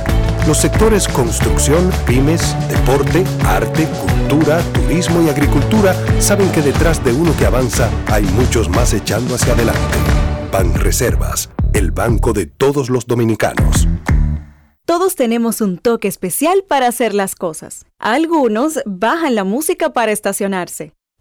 Los 0.46 0.56
sectores 0.56 1.06
construcción, 1.06 1.92
pymes, 2.06 2.56
deporte, 2.70 3.24
arte, 3.44 3.86
cultura, 3.86 4.62
turismo 4.72 5.20
y 5.20 5.28
agricultura 5.28 5.94
saben 6.18 6.50
que 6.50 6.62
detrás 6.62 7.04
de 7.04 7.12
uno 7.12 7.36
que 7.36 7.44
avanza 7.44 7.90
hay 8.06 8.22
muchos 8.22 8.70
más 8.70 8.94
echando 8.94 9.34
hacia 9.34 9.52
adelante. 9.52 9.98
Ban 10.50 10.72
Reservas, 10.76 11.50
el 11.74 11.90
banco 11.90 12.32
de 12.32 12.46
todos 12.46 12.88
los 12.88 13.06
dominicanos. 13.06 13.86
Todos 14.86 15.14
tenemos 15.14 15.60
un 15.60 15.76
toque 15.76 16.08
especial 16.08 16.64
para 16.66 16.86
hacer 16.88 17.12
las 17.12 17.34
cosas. 17.34 17.84
Algunos 17.98 18.80
bajan 18.86 19.34
la 19.34 19.44
música 19.44 19.92
para 19.92 20.10
estacionarse. 20.10 20.94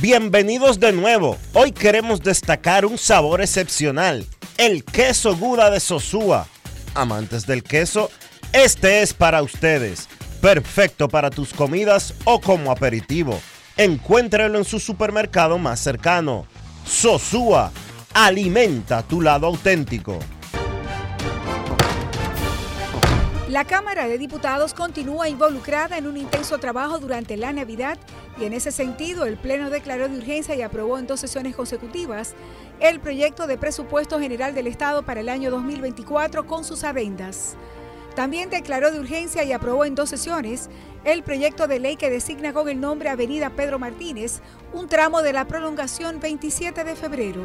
Bienvenidos 0.00 0.80
de 0.80 0.92
nuevo. 0.92 1.38
Hoy 1.52 1.70
queremos 1.70 2.20
destacar 2.20 2.84
un 2.84 2.98
sabor 2.98 3.40
excepcional, 3.40 4.26
el 4.58 4.84
queso 4.84 5.36
Guda 5.36 5.70
de 5.70 5.78
Sosúa. 5.78 6.46
Amantes 6.94 7.46
del 7.46 7.62
queso, 7.62 8.10
este 8.52 9.02
es 9.02 9.14
para 9.14 9.40
ustedes. 9.40 10.08
Perfecto 10.40 11.08
para 11.08 11.30
tus 11.30 11.54
comidas 11.54 12.12
o 12.24 12.40
como 12.40 12.70
aperitivo. 12.72 13.40
Encuéntralo 13.76 14.58
en 14.58 14.64
su 14.64 14.80
supermercado 14.80 15.58
más 15.58 15.80
cercano. 15.80 16.46
Sosúa, 16.84 17.72
alimenta 18.12 19.02
tu 19.02 19.20
lado 19.20 19.46
auténtico. 19.46 20.18
La 23.54 23.64
Cámara 23.64 24.08
de 24.08 24.18
Diputados 24.18 24.74
continúa 24.74 25.28
involucrada 25.28 25.96
en 25.96 26.08
un 26.08 26.16
intenso 26.16 26.58
trabajo 26.58 26.98
durante 26.98 27.36
la 27.36 27.52
Navidad 27.52 27.98
y 28.36 28.46
en 28.46 28.52
ese 28.52 28.72
sentido 28.72 29.26
el 29.26 29.36
Pleno 29.36 29.70
declaró 29.70 30.08
de 30.08 30.18
urgencia 30.18 30.56
y 30.56 30.62
aprobó 30.62 30.98
en 30.98 31.06
dos 31.06 31.20
sesiones 31.20 31.54
consecutivas 31.54 32.34
el 32.80 32.98
proyecto 32.98 33.46
de 33.46 33.56
presupuesto 33.56 34.18
general 34.18 34.56
del 34.56 34.66
Estado 34.66 35.04
para 35.04 35.20
el 35.20 35.28
año 35.28 35.52
2024 35.52 36.48
con 36.48 36.64
sus 36.64 36.82
adendas. 36.82 37.54
También 38.16 38.50
declaró 38.50 38.90
de 38.90 38.98
urgencia 38.98 39.44
y 39.44 39.52
aprobó 39.52 39.84
en 39.84 39.94
dos 39.94 40.10
sesiones 40.10 40.68
el 41.04 41.22
proyecto 41.22 41.66
de 41.66 41.78
ley 41.78 41.96
que 41.96 42.10
designa 42.10 42.52
con 42.52 42.68
el 42.68 42.80
nombre 42.80 43.08
Avenida 43.10 43.50
Pedro 43.50 43.78
Martínez 43.78 44.40
un 44.72 44.88
tramo 44.88 45.22
de 45.22 45.32
la 45.32 45.46
prolongación 45.46 46.18
27 46.18 46.82
de 46.82 46.96
febrero, 46.96 47.42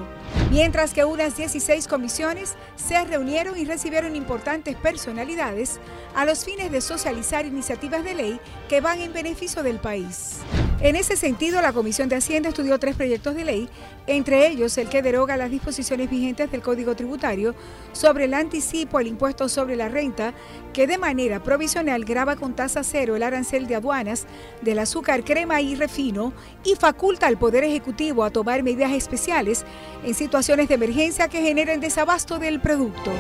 mientras 0.49 0.93
que 0.93 1.05
unas 1.05 1.36
16 1.36 1.88
comisiones 1.88 2.55
se 2.76 3.03
reunieron 3.03 3.57
y 3.57 3.66
recibieron 3.66 4.16
importantes 4.16 4.76
personalidades 4.76 5.80
a 6.16 6.26
los 6.26 6.45
fines 6.45 6.72
de 6.72 6.82
socializar 6.82 7.45
iniciativas 7.45 8.03
de 8.03 8.16
ley 8.16 8.39
que 8.68 8.82
van 8.82 8.99
en 9.01 9.14
beneficio 9.14 9.62
del 9.62 9.80
país. 9.80 10.39
En 10.82 10.95
ese 10.95 11.17
sentido, 11.17 11.61
la 11.61 11.73
Comisión 11.73 12.07
de 12.07 12.15
Hacienda 12.15 12.47
estudió 12.49 12.80
tres 12.80 12.95
proyectos 12.95 13.36
de 13.36 13.43
ley, 13.43 13.69
entre 14.07 14.47
ellos 14.47 14.77
el 14.77 14.88
que 14.88 15.01
deroga 15.01 15.36
las 15.36 15.51
disposiciones 15.51 16.09
vigentes 16.09 16.49
del 16.49 16.61
Código 16.61 16.95
Tributario 16.95 17.53
sobre 17.91 18.25
el 18.25 18.34
anticipo 18.34 18.97
al 18.97 19.07
impuesto 19.07 19.49
sobre 19.49 19.75
la 19.75 19.89
renta, 19.89 20.34
que 20.71 20.88
de 20.88 20.97
manera 20.97 21.43
provisional 21.43 22.05
graba 22.05 22.38
con 22.38 22.55
tasa 22.55 22.86
cero 22.86 23.17
el 23.17 23.23
arancel 23.23 23.67
de 23.67 23.75
aduanas 23.75 24.25
del 24.61 24.80
azúcar, 24.80 25.25
crema 25.25 25.59
y 25.59 25.75
refino 25.75 26.32
y 26.63 26.75
faculta 26.75 27.27
al 27.27 27.38
Poder 27.38 27.65
Ejecutivo 27.65 28.23
a 28.23 28.30
tomar 28.30 28.63
medidas 28.63 28.93
especiales 28.93 29.65
en 30.05 30.13
situaciones 30.13 30.69
de 30.69 30.75
emergencia 30.75 31.27
que 31.27 31.41
generen 31.41 31.82
desabasto 31.82 32.39
del 32.39 32.61
producto. 32.61 33.11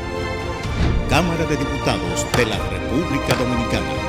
Cámara 1.09 1.43
de 1.45 1.57
Diputados 1.57 2.25
de 2.37 2.45
la 2.45 2.57
República 2.57 3.35
Dominicana. 3.35 4.08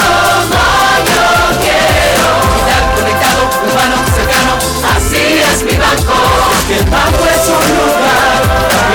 Que 6.71 6.77
el 6.77 6.85
banco 6.85 7.25
es 7.25 7.49
un 7.49 7.67
lugar, 7.75 8.41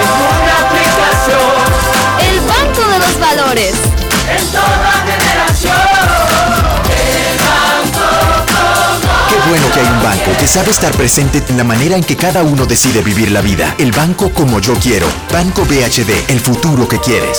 es 0.00 0.08
una 0.32 0.54
aplicación. 0.66 1.50
El 2.20 2.40
banco 2.40 2.90
de 2.90 2.98
los 3.00 3.20
valores. 3.20 3.74
En 4.30 4.46
toda 4.46 4.92
generación. 5.04 5.76
El 6.88 7.36
banco 7.36 8.06
como 8.46 9.28
Qué 9.28 9.50
bueno 9.50 9.70
que 9.74 9.80
hay 9.80 9.86
un 9.88 10.02
banco 10.02 10.30
que 10.38 10.46
sabe 10.46 10.70
estar 10.70 10.90
presente 10.92 11.42
en 11.46 11.58
la 11.58 11.64
manera 11.64 11.96
en 11.96 12.04
que 12.04 12.16
cada 12.16 12.44
uno 12.44 12.64
decide 12.64 13.02
vivir 13.02 13.30
la 13.30 13.42
vida. 13.42 13.74
El 13.76 13.92
banco 13.92 14.30
como 14.30 14.58
yo 14.58 14.72
quiero. 14.76 15.06
Banco 15.30 15.66
BHD, 15.66 16.30
el 16.30 16.40
futuro 16.40 16.88
que 16.88 16.98
quieres. 16.98 17.38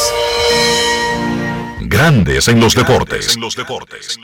Grandes 1.80 2.48
en 2.48 2.60
los 2.60 2.76
deportes. 2.76 3.34
En 3.34 3.42
los 3.42 3.56
deportes. 3.56 4.20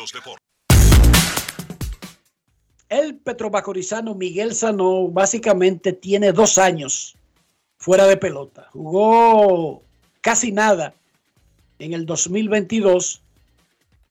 El 2.94 3.16
petromacorizano 3.16 4.14
Miguel 4.14 4.54
Sanó 4.54 5.08
básicamente 5.08 5.94
tiene 5.94 6.32
dos 6.32 6.60
años 6.60 7.16
fuera 7.76 8.06
de 8.06 8.18
pelota. 8.18 8.68
Jugó 8.72 9.82
casi 10.22 10.52
nada 10.52 10.94
en 11.80 11.94
el 11.94 12.06
2022, 12.06 13.24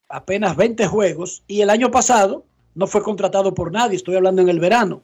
apenas 0.08 0.56
20 0.56 0.84
juegos, 0.88 1.44
y 1.46 1.60
el 1.60 1.70
año 1.70 1.92
pasado 1.92 2.44
no 2.74 2.88
fue 2.88 3.04
contratado 3.04 3.54
por 3.54 3.70
nadie, 3.70 3.94
estoy 3.94 4.16
hablando 4.16 4.42
en 4.42 4.48
el 4.48 4.58
verano. 4.58 5.00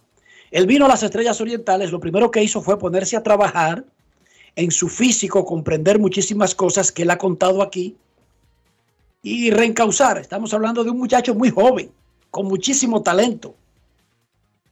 Él 0.50 0.66
vino 0.66 0.86
a 0.86 0.88
las 0.88 1.04
Estrellas 1.04 1.40
Orientales, 1.40 1.92
lo 1.92 2.00
primero 2.00 2.32
que 2.32 2.42
hizo 2.42 2.60
fue 2.60 2.80
ponerse 2.80 3.16
a 3.16 3.22
trabajar 3.22 3.84
en 4.56 4.72
su 4.72 4.88
físico, 4.88 5.44
comprender 5.44 6.00
muchísimas 6.00 6.52
cosas 6.52 6.90
que 6.90 7.02
él 7.02 7.10
ha 7.10 7.18
contado 7.18 7.62
aquí 7.62 7.96
y 9.22 9.52
reencauzar. 9.52 10.18
Estamos 10.18 10.52
hablando 10.52 10.82
de 10.82 10.90
un 10.90 10.98
muchacho 10.98 11.32
muy 11.32 11.50
joven, 11.50 11.92
con 12.32 12.46
muchísimo 12.46 13.04
talento. 13.04 13.54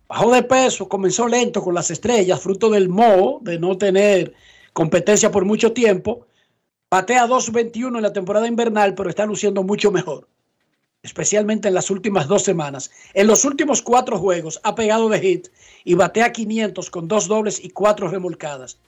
Bajó 0.09 0.32
de 0.32 0.42
peso, 0.44 0.88
comenzó 0.88 1.26
lento 1.26 1.62
con 1.62 1.74
las 1.74 1.90
estrellas, 1.90 2.40
fruto 2.40 2.70
del 2.70 2.88
moho, 2.88 3.40
de 3.42 3.59
no 3.59 3.76
tener 3.76 4.34
competencia 4.72 5.32
por 5.32 5.44
mucho 5.44 5.72
tiempo. 5.72 6.26
Patea 6.88 7.26
2.21 7.26 7.96
en 7.96 8.02
la 8.02 8.12
temporada 8.12 8.46
invernal, 8.46 8.94
pero 8.94 9.11
está 9.11 9.26
luciendo 9.26 9.64
mucho 9.64 9.90
mejor, 9.90 10.28
especialmente 11.02 11.66
en 11.66 11.74
las 11.74 11.90
últimas 11.90 12.28
dos 12.28 12.44
semanas. 12.44 12.92
En 13.14 13.26
los 13.26 13.44
últimos 13.44 13.82
cuatro 13.82 14.18
juegos 14.18 14.61
ha 14.62 14.76
pegado 14.76 15.09
de 15.09 15.18
hit 15.18 15.48
y 15.82 15.94
batea 15.94 16.30
500 16.30 16.88
con 16.90 17.09
dos 17.09 17.26
dobles 17.26 17.64
y 17.64 17.70
cuatro 17.70 18.09
remolcadas. 18.09 18.78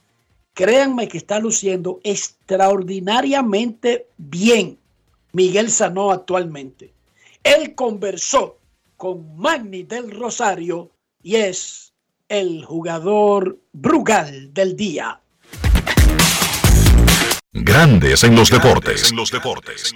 Créanme 0.54 1.08
que 1.08 1.18
está 1.18 1.40
luciendo 1.40 1.98
extraordinariamente 2.04 4.06
bien 4.16 4.78
Miguel 5.32 5.70
Sanó 5.70 6.12
actualmente. 6.12 6.92
Él 7.42 7.74
conversó 7.74 8.58
con 8.96 9.36
Magni 9.36 9.82
del 9.82 10.10
Rosario 10.10 10.90
y 11.28 11.36
es 11.36 11.92
el 12.26 12.64
jugador 12.64 13.58
Brugal 13.74 14.54
del 14.54 14.74
día. 14.74 15.20
Grandes 17.52 18.24
en 18.24 18.34
los 18.34 18.50
deportes. 18.50 19.10
En 19.10 19.16
los 19.18 19.30
deportes. 19.30 19.94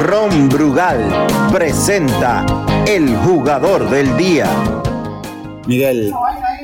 Ron 0.00 0.48
Brugal 0.48 1.26
presenta 1.52 2.46
el 2.86 3.16
jugador 3.16 3.90
del 3.90 4.16
día. 4.16 4.48
Miguel, 5.66 6.12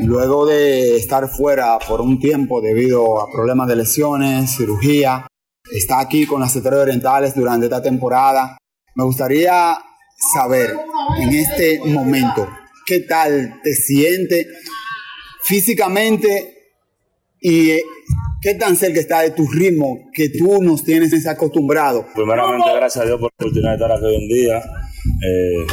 luego 0.03 0.47
de 0.47 0.95
estar 0.99 1.27
fuera 1.27 1.81
por 1.81 2.01
un 2.01 2.21
tiempo 2.21 2.61
debido 2.61 3.21
a 3.21 3.29
problemas 3.29 3.67
de 3.67 3.75
lesiones, 3.75 4.57
cirugía, 4.57 5.27
está 5.73 5.99
aquí 5.99 6.27
con 6.27 6.43
las 6.43 6.55
Estrellas 6.55 6.83
Orientales 6.83 7.35
durante 7.35 7.67
esta 7.67 7.83
temporada. 7.83 8.57
Me 8.95 9.03
gustaría 9.03 9.77
saber 10.35 10.71
en 11.19 11.29
este 11.31 11.81
momento 11.85 12.49
qué 12.87 13.01
tal 13.01 13.61
te 13.63 13.75
sientes 13.75 14.47
físicamente 15.43 16.73
y 17.41 17.71
eh, 17.71 17.83
qué 18.41 18.55
tan 18.55 18.77
cerca 18.77 19.01
está 19.01 19.21
de 19.21 19.31
tu 19.31 19.47
ritmo 19.49 20.11
que 20.13 20.29
tú 20.29 20.63
nos 20.63 20.85
tienes 20.85 21.27
acostumbrado. 21.27 22.07
Primeramente, 22.15 22.69
gracias 22.75 23.05
a 23.05 23.07
Dios 23.07 23.21
por 23.21 23.31
la 23.31 23.47
oportunidad 23.47 23.71
de 23.71 23.77
estar 23.77 23.93
aquí 23.93 24.05
hoy 24.05 24.17
en 24.17 24.29
día. 24.29 24.63
Eh, 25.25 25.67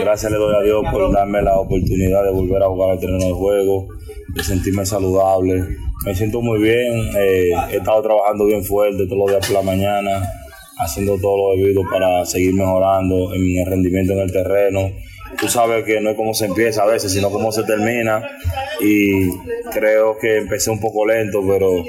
gracias 0.00 0.32
le 0.32 0.38
doy 0.38 0.54
a 0.56 0.62
Dios 0.62 0.84
por 0.90 1.12
darme 1.12 1.42
la 1.42 1.56
oportunidad 1.56 2.24
de 2.24 2.30
volver 2.30 2.62
a 2.62 2.66
jugar 2.66 2.94
el 2.94 3.00
terreno 3.00 3.26
de 3.26 3.32
juego, 3.32 3.88
de 4.34 4.42
sentirme 4.42 4.84
saludable. 4.84 5.64
Me 6.04 6.14
siento 6.14 6.40
muy 6.40 6.60
bien, 6.60 7.10
eh, 7.16 7.50
he 7.70 7.76
estado 7.76 8.02
trabajando 8.02 8.46
bien 8.46 8.64
fuerte 8.64 9.06
todos 9.06 9.18
los 9.18 9.30
días 9.30 9.46
por 9.46 9.56
la 9.56 9.62
mañana, 9.62 10.28
haciendo 10.78 11.18
todo 11.18 11.54
lo 11.54 11.56
debido 11.56 11.82
para 11.90 12.24
seguir 12.26 12.54
mejorando 12.54 13.34
en 13.34 13.42
mi 13.42 13.64
rendimiento 13.64 14.12
en 14.12 14.20
el 14.20 14.32
terreno. 14.32 14.90
Tú 15.38 15.48
sabes 15.48 15.84
que 15.84 16.00
no 16.00 16.10
es 16.10 16.16
como 16.16 16.34
se 16.34 16.46
empieza 16.46 16.82
a 16.82 16.86
veces, 16.86 17.12
sino 17.12 17.30
como 17.30 17.52
se 17.52 17.62
termina. 17.64 18.22
Y 18.80 19.30
creo 19.72 20.18
que 20.18 20.38
empecé 20.38 20.70
un 20.70 20.80
poco 20.80 21.06
lento, 21.06 21.40
pero 21.46 21.84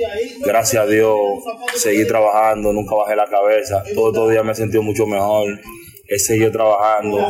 gracias 0.45 0.83
a 0.83 0.87
Dios 0.87 1.17
seguí 1.75 2.05
trabajando, 2.05 2.71
nunca 2.71 2.95
bajé 2.95 3.15
la 3.15 3.27
cabeza. 3.27 3.83
Todos 3.93 4.13
estos 4.13 4.31
días 4.31 4.45
me 4.45 4.53
he 4.53 4.55
sentido 4.55 4.83
mucho 4.83 5.05
mejor 5.05 5.59
he 6.07 6.19
seguido 6.19 6.51
trabajando 6.51 7.29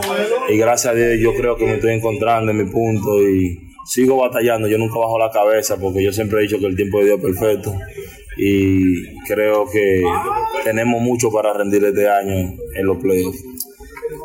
y 0.50 0.58
gracias 0.58 0.94
a 0.94 0.96
Dios 0.96 1.20
yo 1.20 1.36
creo 1.36 1.56
que 1.56 1.66
me 1.66 1.76
estoy 1.76 1.94
encontrando 1.94 2.52
en 2.52 2.58
mi 2.58 2.66
punto 2.66 3.22
y 3.22 3.60
sigo 3.86 4.18
batallando, 4.18 4.68
yo 4.68 4.78
nunca 4.78 4.98
bajo 4.98 5.20
la 5.20 5.30
cabeza 5.30 5.78
porque 5.78 6.04
yo 6.04 6.12
siempre 6.12 6.40
he 6.40 6.42
dicho 6.44 6.60
que 6.60 6.66
el 6.66 6.76
tiempo 6.76 7.00
de 7.00 7.06
Dios 7.06 7.20
es 7.20 7.24
perfecto 7.24 7.74
y 8.38 9.18
creo 9.26 9.66
que 9.70 10.04
tenemos 10.64 11.02
mucho 11.02 11.32
para 11.32 11.54
rendir 11.54 11.84
este 11.86 12.10
año 12.10 12.34
en 12.76 12.86
los 12.86 12.98
playoffs. 12.98 13.44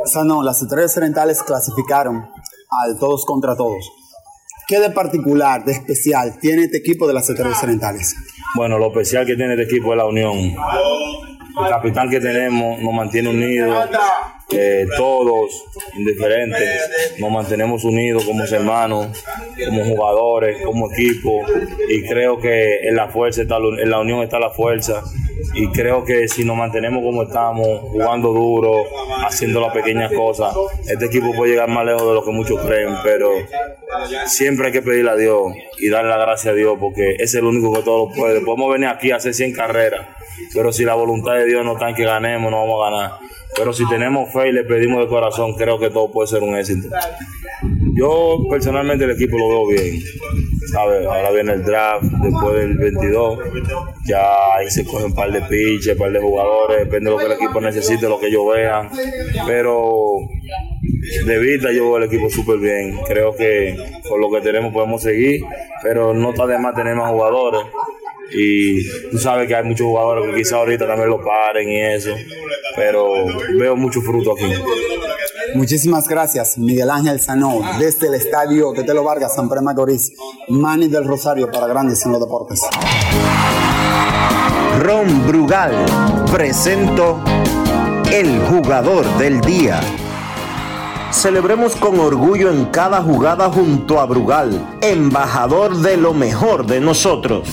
O 0.03 0.07
sea, 0.07 0.25
no, 0.25 0.43
las 0.43 0.63
estrellas 0.63 0.97
orientales 0.97 1.43
clasificaron 1.43 2.17
al 2.71 2.99
todos 2.99 3.25
contra 3.25 3.57
todos. 3.57 3.91
¿Qué 4.67 4.81
de 4.81 4.91
particular, 4.91 5.65
de 5.65 5.73
especial 5.73 6.39
tiene 6.41 6.65
este 6.65 6.79
equipo 6.79 7.07
de 7.07 7.15
las 7.15 7.29
estrellas 7.29 7.63
orientales? 7.63 8.15
Bueno, 8.55 8.79
lo 8.79 8.89
especial 8.89 9.25
que 9.25 9.35
tiene 9.35 9.55
este 9.55 9.65
equipo 9.65 9.93
es 9.93 9.99
la 9.99 10.07
unión. 10.07 10.37
El 10.37 11.69
capitán 11.71 12.11
que 12.11 12.21
tenemos 12.21 12.81
nos 12.81 12.93
mantiene 12.93 13.31
unidos 13.31 13.89
eh, 14.51 14.87
todos, 14.97 15.67
indiferentes, 15.95 17.19
nos 17.19 17.31
mantenemos 17.31 17.85
unidos 17.85 18.25
como 18.25 18.45
hermanos, 18.45 19.25
como 19.67 19.85
jugadores, 19.85 20.63
como 20.65 20.91
equipo, 20.91 21.43
y 21.89 22.03
creo 22.07 22.39
que 22.39 22.89
en 22.89 22.97
la 22.97 23.09
fuerza 23.09 23.43
está, 23.43 23.57
en 23.57 23.91
la 23.91 24.01
unión 24.01 24.23
está 24.23 24.39
la 24.39 24.51
fuerza, 24.51 25.03
y 25.55 25.69
creo 25.69 26.05
que 26.05 26.29
si 26.29 26.45
nos 26.45 26.57
mantenemos 26.57 27.03
como 27.03 27.25
estamos, 27.25 27.81
jugando 27.81 28.33
duro, 28.33 28.85
haciendo 29.27 29.61
las 29.61 29.73
pequeñas 29.73 30.13
cosas, 30.13 30.55
este 30.89 31.07
equipo 31.07 31.35
puede 31.35 31.53
llegar 31.53 31.69
más 31.69 31.85
lejos 31.85 32.09
de 32.09 32.15
lo 32.15 32.25
que 32.25 32.31
muchos 32.31 32.61
creen, 32.61 32.95
pero 33.05 33.33
siempre 34.27 34.69
hay 34.69 34.73
que 34.73 34.83
pedirle 34.83 35.11
a 35.11 35.17
Dios 35.17 35.53
y 35.79 35.91
darle 35.91 36.11
la 36.11 36.19
gracia 36.19 36.53
a 36.53 36.55
Dios, 36.55 36.77
porque 36.81 37.17
es 37.19 37.35
el 37.35 37.45
único 37.45 37.73
que 37.75 37.83
todo 37.83 38.07
lo 38.07 38.15
puede. 38.15 38.41
Podemos 38.41 38.73
venir 38.73 38.89
aquí 38.89 39.11
a 39.11 39.17
hacer 39.17 39.35
100 39.35 39.53
carreras, 39.53 40.07
pero 40.55 40.73
si 40.73 40.85
la 40.85 40.95
voluntad 40.95 41.35
de 41.35 41.45
Dios 41.45 41.65
no 41.65 41.75
está 41.75 41.91
en 41.91 41.95
que 41.95 42.05
ganemos, 42.05 42.51
no 42.51 42.59
vamos 42.59 42.87
a 42.87 42.91
ganar. 42.91 43.11
Pero 43.57 43.73
si 43.73 43.89
tenemos 43.89 44.33
fe 44.33 44.49
y 44.49 44.53
le 44.53 44.65
pedimos 44.65 45.01
de 45.01 45.09
corazón, 45.09 45.55
creo 45.55 45.79
que 45.79 45.91
todo 45.91 46.11
puede 46.11 46.29
ser 46.29 46.43
un 46.43 46.57
éxito. 46.57 46.89
Yo 47.95 48.47
personalmente 48.51 49.05
el 49.05 49.13
equipo 49.13 49.37
lo 49.37 49.49
veo 49.49 49.69
bien. 49.69 50.01
¿sabes? 50.71 51.07
Ahora 51.07 51.31
viene 51.31 51.53
el 51.55 51.65
draft 51.65 52.05
después 52.05 52.55
del 52.55 52.79
22. 52.79 53.39
Ya 54.07 54.55
ahí 54.55 54.71
se 54.71 54.85
cogen 54.85 55.07
un 55.07 55.15
par 55.15 55.33
de 55.33 55.41
pitches, 55.43 55.93
un 55.93 55.99
par 55.99 56.13
de 56.13 56.21
jugadores, 56.21 56.79
depende 56.79 57.11
de 57.11 57.17
lo 57.17 57.19
que 57.19 57.27
el 57.27 57.33
equipo 57.33 57.61
necesite, 57.61 58.09
lo 58.09 58.19
que 58.19 58.27
ellos 58.27 58.45
vean. 58.55 58.91
Pero 59.47 60.17
de 61.27 61.39
vista 61.39 61.73
yo 61.73 61.85
veo 61.85 61.99
el 61.99 62.05
equipo 62.05 62.29
súper 62.31 62.59
bien. 62.59 62.99
Creo 63.07 63.35
que 63.35 63.77
con 64.09 64.21
lo 64.21 64.31
que 64.31 64.41
tenemos 64.41 64.73
podemos 64.73 65.03
seguir, 65.03 65.43
pero 65.83 66.15
no 66.15 66.31
está 66.31 66.47
de 66.47 66.59
más 66.59 66.75
tener 66.75 66.95
más 66.95 67.11
jugadores 67.11 67.63
y 68.31 69.09
tú 69.11 69.19
sabes 69.19 69.49
que 69.49 69.55
hay 69.55 69.65
muchos 69.65 69.87
jugadores 69.87 70.31
que 70.31 70.43
quizá 70.43 70.57
ahorita 70.57 70.87
también 70.87 71.11
lo 71.11 71.21
paren 71.23 71.69
y 71.69 71.81
eso, 71.81 72.15
pero 72.77 73.25
veo 73.59 73.77
mucho 73.77 74.01
fruto 74.01 74.33
aquí. 74.33 74.53
Muchísimas 75.55 76.07
gracias, 76.09 76.59
Miguel 76.59 76.91
Ángel 76.91 77.21
Sanó, 77.21 77.61
desde 77.79 78.09
el 78.09 78.15
estadio 78.15 78.73
Tetelo 78.73 79.03
Vargas, 79.03 79.35
San 79.35 79.49
Pedro 79.49 79.63
Macorís, 79.63 80.13
Manny 80.49 80.89
del 80.89 81.07
Rosario 81.07 81.51
para 81.51 81.67
Grandes 81.67 82.05
en 82.05 82.13
los 82.13 82.21
Deportes. 82.21 82.61
Ron 84.81 85.27
Brugal 85.27 85.73
presento 86.31 87.19
el 88.13 88.39
jugador 88.43 89.07
del 89.19 89.41
día. 89.41 89.81
Celebremos 91.11 91.75
con 91.75 91.99
orgullo 91.99 92.51
en 92.51 92.67
cada 92.67 93.03
jugada 93.03 93.51
junto 93.51 93.99
a 93.99 94.07
Brugal, 94.07 94.79
embajador 94.83 95.79
de 95.79 95.97
lo 95.97 96.13
mejor 96.13 96.67
de 96.67 96.81
nosotros. 96.81 97.49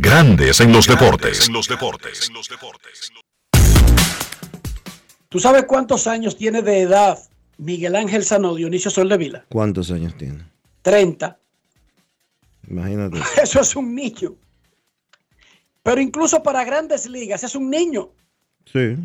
Grandes 0.00 0.60
en 0.60 0.72
los 0.72 0.86
deportes. 0.86 1.46
En 1.46 1.54
los 1.54 1.68
deportes. 1.68 2.30
¿Tú 5.28 5.40
sabes 5.40 5.64
cuántos 5.64 6.06
años 6.06 6.36
tiene 6.36 6.62
de 6.62 6.82
edad 6.82 7.18
Miguel 7.58 7.94
Ángel 7.96 8.24
Sanó 8.24 8.54
Dionisio 8.54 8.90
Soldevila? 8.90 9.44
¿Cuántos 9.48 9.90
años 9.90 10.16
tiene? 10.16 10.44
30. 10.82 11.38
Imagínate. 12.68 13.18
Eso 13.42 13.60
es 13.60 13.76
un 13.76 13.94
niño. 13.94 14.34
Pero 15.82 16.00
incluso 16.00 16.42
para 16.42 16.64
grandes 16.64 17.06
ligas 17.06 17.44
es 17.44 17.54
un 17.54 17.70
niño. 17.70 18.10
Sí. 18.72 18.96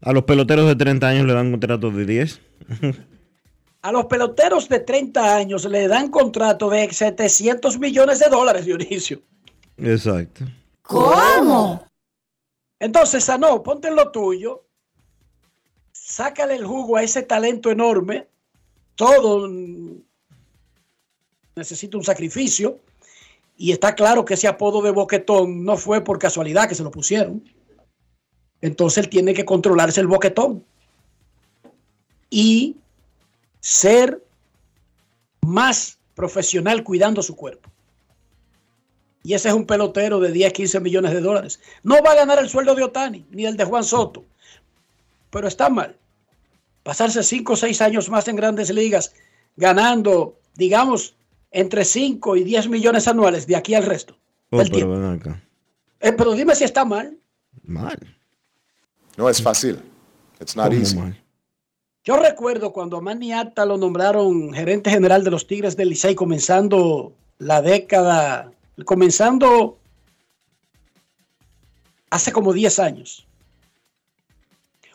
A 0.00 0.12
los 0.12 0.24
peloteros 0.24 0.66
de 0.66 0.76
30 0.76 1.08
años 1.08 1.26
le 1.26 1.34
dan 1.34 1.50
contratos 1.50 1.94
de 1.94 2.06
10. 2.06 2.40
A 3.82 3.92
los 3.92 4.06
peloteros 4.06 4.68
de 4.68 4.80
30 4.80 5.36
años 5.36 5.64
le 5.64 5.88
dan 5.88 6.10
contrato 6.10 6.68
de 6.68 6.92
700 6.92 7.78
millones 7.78 8.18
de 8.18 8.28
dólares, 8.28 8.66
Dionisio. 8.66 9.22
Exacto. 9.78 10.44
¿Cómo? 10.82 11.86
Entonces, 12.78 13.24
Sanó, 13.24 13.62
ponte 13.62 13.88
en 13.88 13.96
lo 13.96 14.10
tuyo. 14.10 14.64
Sácale 15.92 16.56
el 16.56 16.66
jugo 16.66 16.96
a 16.96 17.02
ese 17.02 17.22
talento 17.22 17.70
enorme. 17.70 18.26
Todo 18.96 19.48
necesita 21.56 21.96
un 21.96 22.04
sacrificio. 22.04 22.80
Y 23.56 23.72
está 23.72 23.94
claro 23.94 24.24
que 24.24 24.34
ese 24.34 24.48
apodo 24.48 24.82
de 24.82 24.90
boquetón 24.90 25.64
no 25.64 25.76
fue 25.76 26.02
por 26.02 26.18
casualidad 26.18 26.68
que 26.68 26.74
se 26.74 26.82
lo 26.82 26.90
pusieron. 26.90 27.44
Entonces 28.60 29.04
él 29.04 29.10
tiene 29.10 29.32
que 29.32 29.44
controlarse 29.44 30.00
el 30.00 30.06
boquetón. 30.06 30.64
y 32.28 32.76
ser 33.60 34.22
más 35.42 35.98
profesional 36.14 36.82
cuidando 36.82 37.22
su 37.22 37.36
cuerpo. 37.36 37.70
Y 39.22 39.34
ese 39.34 39.48
es 39.48 39.54
un 39.54 39.66
pelotero 39.66 40.18
de 40.18 40.32
10, 40.32 40.52
15 40.52 40.80
millones 40.80 41.12
de 41.12 41.20
dólares. 41.20 41.60
No 41.82 42.02
va 42.02 42.12
a 42.12 42.16
ganar 42.16 42.38
el 42.38 42.48
sueldo 42.48 42.74
de 42.74 42.84
Otani, 42.84 43.26
ni 43.30 43.44
el 43.44 43.56
de 43.56 43.64
Juan 43.64 43.84
Soto. 43.84 44.24
Pero 45.30 45.46
está 45.46 45.68
mal. 45.68 45.96
Pasarse 46.82 47.22
5 47.22 47.52
o 47.52 47.56
6 47.56 47.80
años 47.82 48.08
más 48.08 48.26
en 48.28 48.36
grandes 48.36 48.70
ligas, 48.70 49.14
ganando, 49.56 50.38
digamos, 50.54 51.14
entre 51.50 51.84
5 51.84 52.36
y 52.36 52.44
10 52.44 52.68
millones 52.68 53.06
anuales 53.08 53.46
de 53.46 53.56
aquí 53.56 53.74
al 53.74 53.84
resto. 53.84 54.16
Oh, 54.50 54.58
del 54.58 54.70
pero 54.70 54.86
tiempo. 54.88 55.06
acá. 55.28 55.42
Eh, 56.00 56.12
pero 56.12 56.32
dime 56.32 56.54
si 56.54 56.64
está 56.64 56.84
mal. 56.84 57.16
Mal. 57.62 57.98
No 59.16 59.28
es 59.28 59.42
fácil. 59.42 59.78
It's 60.40 60.56
not 60.56 60.68
¿Cómo 60.68 60.80
easy. 60.80 60.96
mal? 60.96 61.22
Yo 62.02 62.16
recuerdo 62.16 62.72
cuando 62.72 62.96
a 62.96 63.00
Manny 63.00 63.32
Acta 63.32 63.66
lo 63.66 63.76
nombraron 63.76 64.52
gerente 64.52 64.90
general 64.90 65.22
de 65.22 65.30
los 65.30 65.46
Tigres 65.46 65.76
del 65.76 65.90
Licey 65.90 66.14
comenzando 66.14 67.12
la 67.38 67.60
década, 67.60 68.52
comenzando 68.86 69.78
hace 72.08 72.32
como 72.32 72.52
10 72.52 72.78
años. 72.78 73.26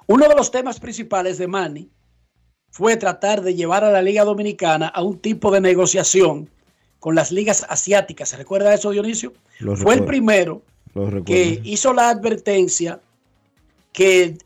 Uno 0.07 0.27
de 0.27 0.35
los 0.35 0.51
temas 0.51 0.79
principales 0.79 1.37
de 1.37 1.47
Manny 1.47 1.89
fue 2.71 2.97
tratar 2.97 3.41
de 3.41 3.55
llevar 3.55 3.83
a 3.83 3.91
la 3.91 4.01
Liga 4.01 4.23
Dominicana 4.23 4.87
a 4.87 5.01
un 5.01 5.19
tipo 5.19 5.51
de 5.51 5.61
negociación 5.61 6.49
con 6.99 7.13
las 7.13 7.31
ligas 7.31 7.65
asiáticas. 7.69 8.29
¿Se 8.29 8.37
recuerda 8.37 8.73
eso, 8.73 8.91
Dionisio? 8.91 9.33
Fue 9.75 9.93
el 9.93 10.05
primero 10.05 10.63
que 11.25 11.61
hizo 11.63 11.93
la 11.93 12.09
advertencia, 12.09 12.99
que 13.93 14.37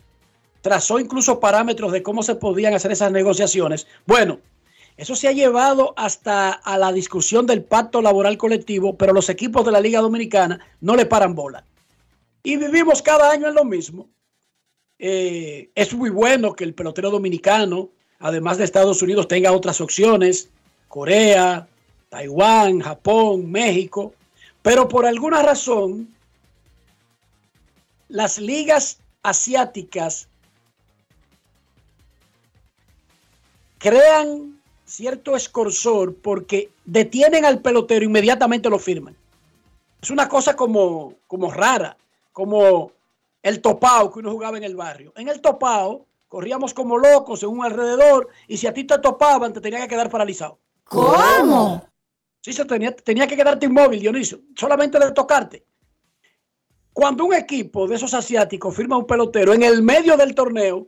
trazó 0.62 1.00
incluso 1.00 1.40
parámetros 1.40 1.92
de 1.92 2.04
cómo 2.04 2.24
se 2.24 2.36
podían 2.36 2.74
hacer 2.74 2.92
esas 2.92 3.12
negociaciones. 3.12 3.88
Bueno, 4.06 4.40
eso 4.98 5.16
se 5.16 5.28
ha 5.28 5.32
llevado 5.32 5.94
hasta 5.96 6.52
a 6.52 6.78
la 6.78 6.92
discusión 6.92 7.46
del 7.46 7.64
pacto 7.64 8.02
laboral 8.02 8.38
colectivo, 8.38 8.98
pero 8.98 9.14
los 9.14 9.30
equipos 9.30 9.66
de 9.66 9.72
la 9.72 9.80
Liga 9.80 10.02
Dominicana 10.02 10.60
no 10.82 10.96
le 10.96 11.06
paran 11.06 11.36
bola. 11.36 11.64
Y 12.44 12.58
vivimos 12.58 13.02
cada 13.02 13.32
año 13.32 13.48
en 13.48 13.56
lo 13.56 13.64
mismo. 13.66 14.10
Eh, 14.98 15.70
es 15.76 15.94
muy 15.94 16.10
bueno 16.10 16.54
que 16.54 16.66
el 16.66 16.74
pelotero 16.74 17.10
dominicano, 17.10 17.90
además 18.20 18.58
de 18.58 18.66
Estados 18.66 19.02
Unidos, 19.02 19.28
tenga 19.28 19.54
otras 19.54 19.80
opciones, 19.80 20.50
Corea, 20.90 21.68
Taiwán, 22.10 22.82
Japón, 22.82 23.50
México, 23.50 24.14
pero 24.62 24.88
por 24.88 25.06
alguna 25.06 25.42
razón 25.42 26.10
las 28.10 28.40
ligas 28.40 29.00
asiáticas 29.22 30.29
crean 33.80 34.62
cierto 34.86 35.36
escorsor 35.36 36.16
porque 36.16 36.70
detienen 36.86 37.46
al 37.46 37.62
pelotero 37.62 38.04
e 38.04 38.06
inmediatamente 38.06 38.70
lo 38.70 38.78
firman. 38.78 39.16
Es 40.02 40.12
una 40.12 40.30
cosa 40.30 40.56
como, 40.56 41.16
como 41.28 41.52
rara, 41.52 41.98
como 42.32 42.92
el 43.42 43.62
topao 43.62 44.12
que 44.12 44.20
uno 44.20 44.32
jugaba 44.32 44.58
en 44.58 44.64
el 44.64 44.76
barrio. 44.76 45.14
En 45.16 45.28
el 45.28 45.42
topao 45.42 46.06
corríamos 46.28 46.74
como 46.74 46.98
locos 46.98 47.42
en 47.44 47.50
un 47.50 47.66
alrededor 47.66 48.30
y 48.48 48.58
si 48.58 48.68
a 48.68 48.74
ti 48.74 48.84
te 48.84 49.00
topaban 49.00 49.54
te 49.54 49.62
tenía 49.62 49.80
que 49.82 49.88
quedar 49.88 50.10
paralizado. 50.10 50.60
¿Cómo? 50.84 51.86
Sí, 52.42 52.54
se 52.54 52.66
tenía, 52.66 52.96
tenía 52.96 53.28
que 53.28 53.36
quedarte 53.36 53.66
inmóvil, 53.66 54.00
Dionisio, 54.00 54.42
solamente 54.56 54.98
de 55.00 55.12
tocarte. 55.12 55.66
Cuando 56.94 57.26
un 57.26 57.34
equipo 57.34 57.88
de 57.88 57.96
esos 57.96 58.14
asiáticos 58.14 58.76
firma 58.76 58.98
un 58.98 59.06
pelotero 59.06 59.54
en 59.54 59.64
el 59.64 59.84
medio 59.84 60.18
del 60.18 60.36
torneo, 60.36 60.88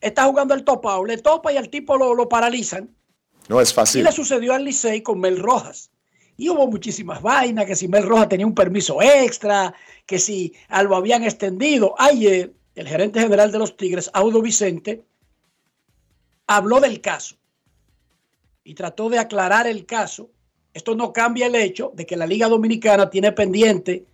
está 0.00 0.24
jugando 0.24 0.54
el 0.54 0.64
topao, 0.64 1.04
le 1.04 1.18
topa 1.18 1.52
y 1.52 1.56
al 1.56 1.68
tipo 1.68 1.96
lo, 1.96 2.14
lo 2.14 2.28
paralizan. 2.28 2.94
No 3.48 3.60
es 3.60 3.70
Y 3.70 3.74
fácil. 3.74 4.04
le 4.04 4.12
sucedió 4.12 4.54
al 4.54 4.64
Licey 4.64 5.02
con 5.02 5.20
Mel 5.20 5.38
Rojas. 5.38 5.90
Y 6.36 6.48
hubo 6.48 6.66
muchísimas 6.66 7.22
vainas, 7.22 7.66
que 7.66 7.76
si 7.76 7.86
Mel 7.86 8.02
Rojas 8.04 8.28
tenía 8.28 8.46
un 8.46 8.54
permiso 8.54 9.00
extra, 9.00 9.72
que 10.06 10.18
si 10.18 10.52
lo 10.82 10.96
habían 10.96 11.22
extendido. 11.22 11.94
Ayer, 11.98 12.52
el 12.74 12.88
gerente 12.88 13.20
general 13.20 13.52
de 13.52 13.58
los 13.58 13.76
Tigres, 13.76 14.10
Audo 14.12 14.42
Vicente, 14.42 15.04
habló 16.46 16.80
del 16.80 17.00
caso 17.00 17.36
y 18.64 18.74
trató 18.74 19.08
de 19.10 19.18
aclarar 19.18 19.66
el 19.66 19.86
caso. 19.86 20.30
Esto 20.72 20.96
no 20.96 21.12
cambia 21.12 21.46
el 21.46 21.54
hecho 21.54 21.92
de 21.94 22.04
que 22.04 22.16
la 22.16 22.26
Liga 22.26 22.48
Dominicana 22.48 23.10
tiene 23.10 23.30
pendiente 23.30 24.04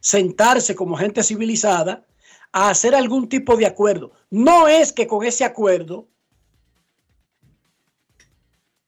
sentarse 0.00 0.74
como 0.74 0.96
gente 0.96 1.22
civilizada 1.22 2.04
a 2.52 2.70
hacer 2.70 2.94
algún 2.94 3.28
tipo 3.28 3.56
de 3.56 3.66
acuerdo. 3.66 4.12
No 4.30 4.68
es 4.68 4.92
que 4.92 5.06
con 5.06 5.24
ese 5.24 5.44
acuerdo 5.44 6.08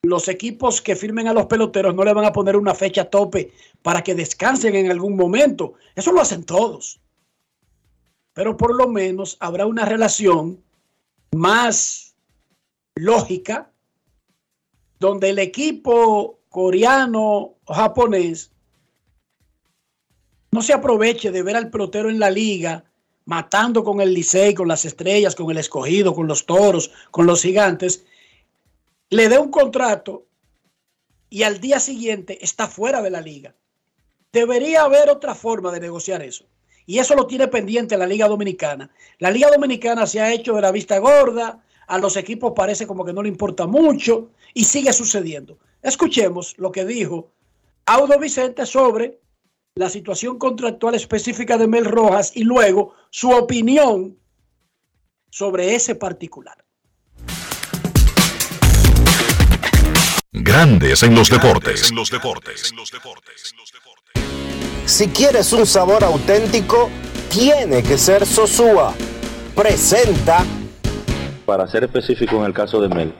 los 0.03 0.27
equipos 0.27 0.81
que 0.81 0.97
firmen 0.97 1.29
a 1.29 1.33
los 1.33 1.45
peloteros 1.45 1.95
no 1.95 2.03
le 2.03 2.13
van 2.13 2.25
a 2.25 2.33
poner 2.33 2.57
una 2.57 2.75
fecha 2.75 3.09
tope 3.09 3.53
para 3.81 4.03
que 4.03 4.13
descansen 4.13 4.75
en 4.75 4.91
algún 4.91 5.15
momento. 5.15 5.75
Eso 5.95 6.11
lo 6.11 6.19
hacen 6.19 6.43
todos. 6.43 6.99
Pero 8.33 8.57
por 8.57 8.75
lo 8.75 8.87
menos 8.89 9.37
habrá 9.39 9.65
una 9.65 9.85
relación 9.85 10.61
más 11.31 12.15
lógica 12.95 13.71
donde 14.99 15.29
el 15.29 15.39
equipo 15.39 16.39
coreano 16.49 17.55
o 17.63 17.73
japonés 17.73 18.51
no 20.51 20.61
se 20.61 20.73
aproveche 20.73 21.31
de 21.31 21.43
ver 21.43 21.55
al 21.55 21.69
pelotero 21.69 22.09
en 22.09 22.19
la 22.19 22.29
liga 22.29 22.83
matando 23.25 23.83
con 23.83 24.01
el 24.01 24.13
Licey, 24.13 24.53
con 24.53 24.67
las 24.67 24.85
estrellas, 24.85 25.35
con 25.35 25.49
el 25.51 25.57
escogido, 25.57 26.13
con 26.13 26.27
los 26.27 26.45
toros, 26.45 26.91
con 27.11 27.25
los 27.25 27.41
gigantes, 27.41 28.05
le 29.09 29.29
dé 29.29 29.37
un 29.37 29.51
contrato 29.51 30.25
y 31.29 31.43
al 31.43 31.59
día 31.59 31.79
siguiente 31.79 32.43
está 32.43 32.67
fuera 32.67 33.01
de 33.01 33.09
la 33.09 33.21
liga. 33.21 33.55
Debería 34.31 34.83
haber 34.83 35.09
otra 35.09 35.35
forma 35.35 35.71
de 35.71 35.79
negociar 35.79 36.21
eso. 36.21 36.45
Y 36.85 36.99
eso 36.99 37.15
lo 37.15 37.27
tiene 37.27 37.47
pendiente 37.47 37.97
la 37.97 38.07
Liga 38.07 38.27
Dominicana. 38.27 38.89
La 39.19 39.31
Liga 39.31 39.49
Dominicana 39.49 40.05
se 40.05 40.19
ha 40.19 40.33
hecho 40.33 40.53
de 40.53 40.61
la 40.61 40.71
vista 40.71 40.97
gorda, 40.99 41.63
a 41.87 41.97
los 41.97 42.17
equipos 42.17 42.53
parece 42.55 42.87
como 42.87 43.05
que 43.05 43.13
no 43.13 43.23
le 43.23 43.29
importa 43.29 43.67
mucho 43.67 44.31
y 44.53 44.63
sigue 44.65 44.91
sucediendo. 44.93 45.57
Escuchemos 45.81 46.55
lo 46.57 46.71
que 46.71 46.85
dijo 46.85 47.31
Audo 47.85 48.17
Vicente 48.19 48.65
sobre 48.65 49.19
la 49.75 49.89
situación 49.89 50.37
contractual 50.37 50.93
específica 50.93 51.57
de 51.57 51.67
Mel 51.67 51.85
Rojas 51.85 52.31
y 52.35 52.43
luego 52.43 52.93
su 53.09 53.31
opinión 53.31 54.19
sobre 55.31 55.73
ese 55.73 55.95
particular. 55.95 56.63
Grandes 60.31 61.01
en 61.01 61.15
los 61.15 61.29
deportes. 61.29 61.89
En 61.89 61.95
los 61.95 62.11
deportes. 62.11 62.71
Si 64.85 65.07
quieres 65.07 65.51
un 65.53 65.65
sabor 65.65 66.03
auténtico, 66.03 66.91
tiene 67.31 67.81
que 67.81 67.97
ser 67.97 68.27
Sosúa. 68.27 68.93
Presenta. 69.55 70.45
Para 71.45 71.67
ser 71.67 71.85
específico 71.85 72.35
en 72.37 72.43
el 72.45 72.53
caso 72.53 72.79
de 72.79 72.89
Mel, 72.89 73.15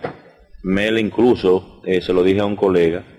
Mel 0.61 0.99
incluso, 0.99 1.81
eh, 1.83 1.99
se 2.01 2.13
lo 2.13 2.23
dije 2.23 2.41
a 2.41 2.45
un 2.45 2.55
colega, 2.55 3.12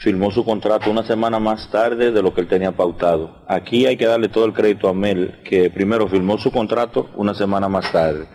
firmó 0.00 0.30
su 0.30 0.44
contrato 0.44 0.90
una 0.90 1.02
semana 1.02 1.38
más 1.38 1.70
tarde 1.70 2.10
de 2.10 2.22
lo 2.22 2.32
que 2.32 2.40
él 2.40 2.48
tenía 2.48 2.72
pautado. 2.72 3.44
Aquí 3.46 3.84
hay 3.84 3.98
que 3.98 4.06
darle 4.06 4.30
todo 4.30 4.46
el 4.46 4.54
crédito 4.54 4.88
a 4.88 4.94
Mel, 4.94 5.40
que 5.44 5.68
primero 5.68 6.08
firmó 6.08 6.38
su 6.38 6.50
contrato 6.50 7.10
una 7.16 7.34
semana 7.34 7.68
más 7.68 7.92
tarde. 7.92 8.26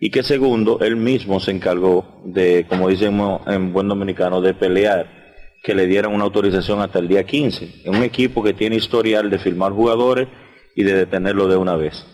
Y 0.00 0.10
que 0.10 0.22
segundo, 0.22 0.80
él 0.80 0.96
mismo 0.96 1.38
se 1.38 1.50
encargó 1.50 2.22
de, 2.24 2.66
como 2.66 2.88
dicen 2.88 3.20
en 3.46 3.72
buen 3.74 3.88
dominicano, 3.88 4.40
de 4.40 4.54
pelear 4.54 5.06
que 5.62 5.74
le 5.74 5.86
dieran 5.86 6.14
una 6.14 6.24
autorización 6.24 6.80
hasta 6.80 6.98
el 6.98 7.08
día 7.08 7.24
15. 7.24 7.82
En 7.84 7.94
un 7.94 8.02
equipo 8.02 8.42
que 8.42 8.54
tiene 8.54 8.76
historial 8.76 9.28
de 9.28 9.38
firmar 9.38 9.72
jugadores 9.72 10.28
y 10.74 10.82
de 10.82 10.94
detenerlo 10.94 11.46
de 11.46 11.56
una 11.56 11.76
vez. 11.76 12.06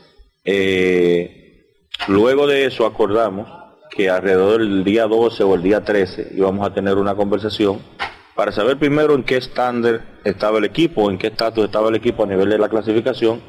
Eh, 0.44 1.66
luego 2.08 2.48
de 2.48 2.64
eso 2.64 2.84
acordamos 2.84 3.48
que 3.90 4.10
alrededor 4.10 4.58
del 4.58 4.82
día 4.82 5.06
12 5.06 5.44
o 5.44 5.54
el 5.54 5.62
día 5.62 5.84
13 5.84 6.32
íbamos 6.36 6.66
a 6.66 6.74
tener 6.74 6.96
una 6.96 7.14
conversación 7.14 7.78
para 8.38 8.52
saber 8.52 8.78
primero 8.78 9.16
en 9.16 9.24
qué 9.24 9.36
estándar 9.36 10.20
estaba 10.22 10.58
el 10.58 10.64
equipo, 10.64 11.10
en 11.10 11.18
qué 11.18 11.26
estatus 11.26 11.64
estaba 11.64 11.88
el 11.88 11.96
equipo 11.96 12.22
a 12.22 12.26
nivel 12.28 12.48
de 12.48 12.56
la 12.56 12.68
clasificación 12.68 13.42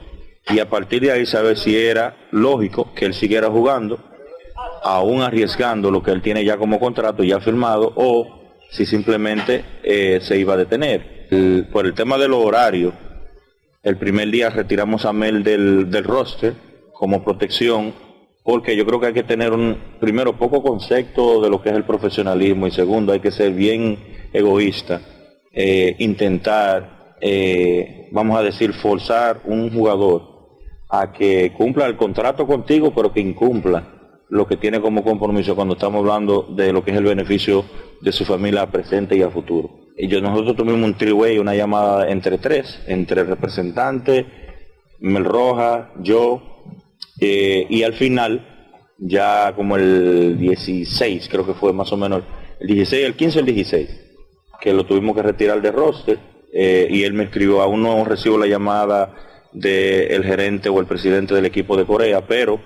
y 0.49 0.57
a 0.57 0.67
partir 0.67 1.03
de 1.03 1.11
ahí 1.11 1.27
saber 1.27 1.59
si 1.59 1.77
era 1.77 2.17
lógico 2.31 2.91
que 2.95 3.05
él 3.05 3.13
siguiera 3.13 3.51
jugando, 3.51 3.99
aún 4.81 5.21
arriesgando 5.21 5.91
lo 5.91 6.01
que 6.01 6.09
él 6.09 6.23
tiene 6.23 6.43
ya 6.43 6.57
como 6.57 6.79
contrato 6.79 7.23
ya 7.23 7.39
firmado 7.39 7.93
o 7.97 8.49
si 8.71 8.87
simplemente 8.87 9.63
eh, 9.83 10.21
se 10.23 10.39
iba 10.39 10.55
a 10.55 10.57
detener. 10.57 11.67
Por 11.71 11.85
el 11.85 11.93
tema 11.93 12.17
de 12.17 12.27
los 12.27 12.43
horarios, 12.43 12.95
el 13.83 13.95
primer 13.97 14.31
día 14.31 14.49
retiramos 14.49 15.05
a 15.05 15.13
Mel 15.13 15.43
del, 15.43 15.91
del 15.91 16.03
roster 16.03 16.55
como 16.93 17.23
protección, 17.23 17.93
porque 18.43 18.75
yo 18.75 18.87
creo 18.87 18.99
que 18.99 19.05
hay 19.05 19.13
que 19.13 19.21
tener 19.21 19.53
un, 19.53 19.77
primero, 19.99 20.35
poco 20.39 20.63
concepto 20.63 21.43
de 21.43 21.51
lo 21.51 21.61
que 21.61 21.69
es 21.69 21.75
el 21.75 21.83
profesionalismo 21.83 22.65
y 22.65 22.71
segundo, 22.71 23.13
hay 23.13 23.19
que 23.19 23.29
ser 23.29 23.51
bien 23.51 24.17
egoísta, 24.33 25.01
eh, 25.51 25.95
intentar, 25.99 27.15
eh, 27.21 28.09
vamos 28.11 28.37
a 28.37 28.43
decir, 28.43 28.73
forzar 28.73 29.41
un 29.45 29.71
jugador 29.71 30.29
a 30.89 31.11
que 31.11 31.53
cumpla 31.55 31.85
el 31.85 31.95
contrato 31.95 32.47
contigo, 32.47 32.93
pero 32.93 33.13
que 33.13 33.19
incumpla 33.19 33.99
lo 34.29 34.47
que 34.47 34.57
tiene 34.57 34.79
como 34.79 35.03
compromiso 35.03 35.55
cuando 35.55 35.73
estamos 35.73 35.99
hablando 35.99 36.47
de 36.55 36.71
lo 36.71 36.83
que 36.83 36.91
es 36.91 36.97
el 36.97 37.03
beneficio 37.03 37.65
de 38.01 38.11
su 38.11 38.25
familia 38.25 38.67
presente 38.67 39.15
y 39.15 39.21
a 39.21 39.29
futuro. 39.29 39.69
Y 39.97 40.07
yo, 40.07 40.21
nosotros 40.21 40.55
tuvimos 40.55 40.81
un 40.81 40.95
triway, 40.95 41.39
una 41.39 41.55
llamada 41.55 42.09
entre 42.09 42.37
tres, 42.37 42.81
entre 42.87 43.21
el 43.21 43.27
representante, 43.27 44.25
Mel 44.99 45.25
Roja, 45.25 45.91
yo, 46.01 46.41
eh, 47.19 47.65
y 47.69 47.83
al 47.83 47.93
final, 47.93 48.93
ya 48.97 49.53
como 49.55 49.75
el 49.75 50.37
16, 50.37 51.27
creo 51.29 51.45
que 51.45 51.53
fue 51.53 51.73
más 51.73 51.91
o 51.91 51.97
menos, 51.97 52.23
el 52.59 52.67
16, 52.67 53.05
el 53.05 53.15
15 53.15 53.39
el 53.39 53.45
16, 53.45 54.08
que 54.61 54.73
lo 54.73 54.85
tuvimos 54.85 55.15
que 55.15 55.23
retirar 55.23 55.61
de 55.61 55.71
roster, 55.71 56.19
eh, 56.51 56.87
y 56.89 57.03
él 57.03 57.13
me 57.13 57.25
escribió, 57.25 57.61
aún 57.61 57.83
no 57.83 58.03
recibo 58.03 58.37
la 58.37 58.47
llamada 58.47 59.13
del 59.51 60.23
gerente 60.23 60.69
o 60.69 60.79
el 60.79 60.85
presidente 60.85 61.33
del 61.33 61.45
equipo 61.45 61.77
de 61.77 61.85
Corea, 61.85 62.25
pero 62.25 62.59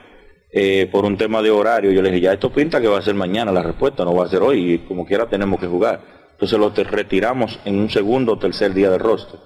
eh, 0.52 0.88
por 0.92 1.06
un 1.06 1.18
tema 1.18 1.42
de 1.42 1.52
horario, 1.52 1.92
yo 1.92 2.02
le 2.02 2.10
dije, 2.10 2.22
ya 2.22 2.34
esto 2.34 2.52
pinta 2.52 2.80
que 2.80 2.88
va 2.88 3.00
a 3.00 3.02
ser 3.02 3.16
mañana 3.16 3.52
la 3.52 3.64
respuesta, 3.64 4.06
no 4.06 4.14
va 4.14 4.26
a 4.26 4.30
ser 4.30 4.42
hoy, 4.42 4.74
y 4.74 4.78
como 4.80 5.06
quiera 5.06 5.28
tenemos 5.28 5.60
que 5.60 5.68
jugar. 5.68 6.02
Entonces 6.32 6.60
lo 6.60 6.70
retiramos 6.70 7.60
en 7.66 7.80
un 7.80 7.90
segundo 7.90 8.34
o 8.34 8.40
tercer 8.40 8.74
día 8.74 8.90
de 8.90 8.98
roster. 8.98 9.40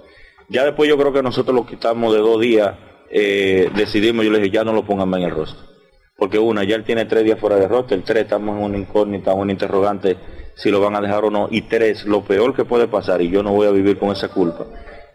Ya 0.49 0.63
después 0.65 0.89
yo 0.89 0.97
creo 0.97 1.13
que 1.13 1.21
nosotros 1.21 1.55
lo 1.55 1.65
quitamos 1.65 2.13
de 2.13 2.19
dos 2.19 2.39
días, 2.39 2.75
eh, 3.09 3.69
decidimos, 3.75 4.25
yo 4.25 4.31
le 4.31 4.39
dije, 4.39 4.51
ya 4.51 4.63
no 4.63 4.73
lo 4.73 4.85
pongan 4.85 5.09
más 5.09 5.19
en 5.19 5.27
el 5.27 5.31
roster. 5.31 5.76
Porque 6.17 6.39
una, 6.39 6.63
ya 6.63 6.75
él 6.75 6.83
tiene 6.83 7.05
tres 7.05 7.23
días 7.23 7.39
fuera 7.39 7.57
de 7.57 7.67
roster, 7.67 8.01
tres, 8.03 8.23
estamos 8.23 8.57
en 8.57 8.63
una 8.63 8.77
incógnita, 8.77 9.33
un 9.33 9.51
interrogante 9.51 10.17
si 10.55 10.71
lo 10.71 10.81
van 10.81 10.95
a 10.95 11.01
dejar 11.01 11.23
o 11.25 11.29
no. 11.29 11.47
Y 11.51 11.61
tres, 11.61 12.05
lo 12.05 12.23
peor 12.23 12.55
que 12.55 12.65
puede 12.65 12.87
pasar, 12.87 13.21
y 13.21 13.29
yo 13.29 13.43
no 13.43 13.51
voy 13.51 13.67
a 13.67 13.71
vivir 13.71 13.99
con 13.99 14.11
esa 14.11 14.29
culpa, 14.29 14.65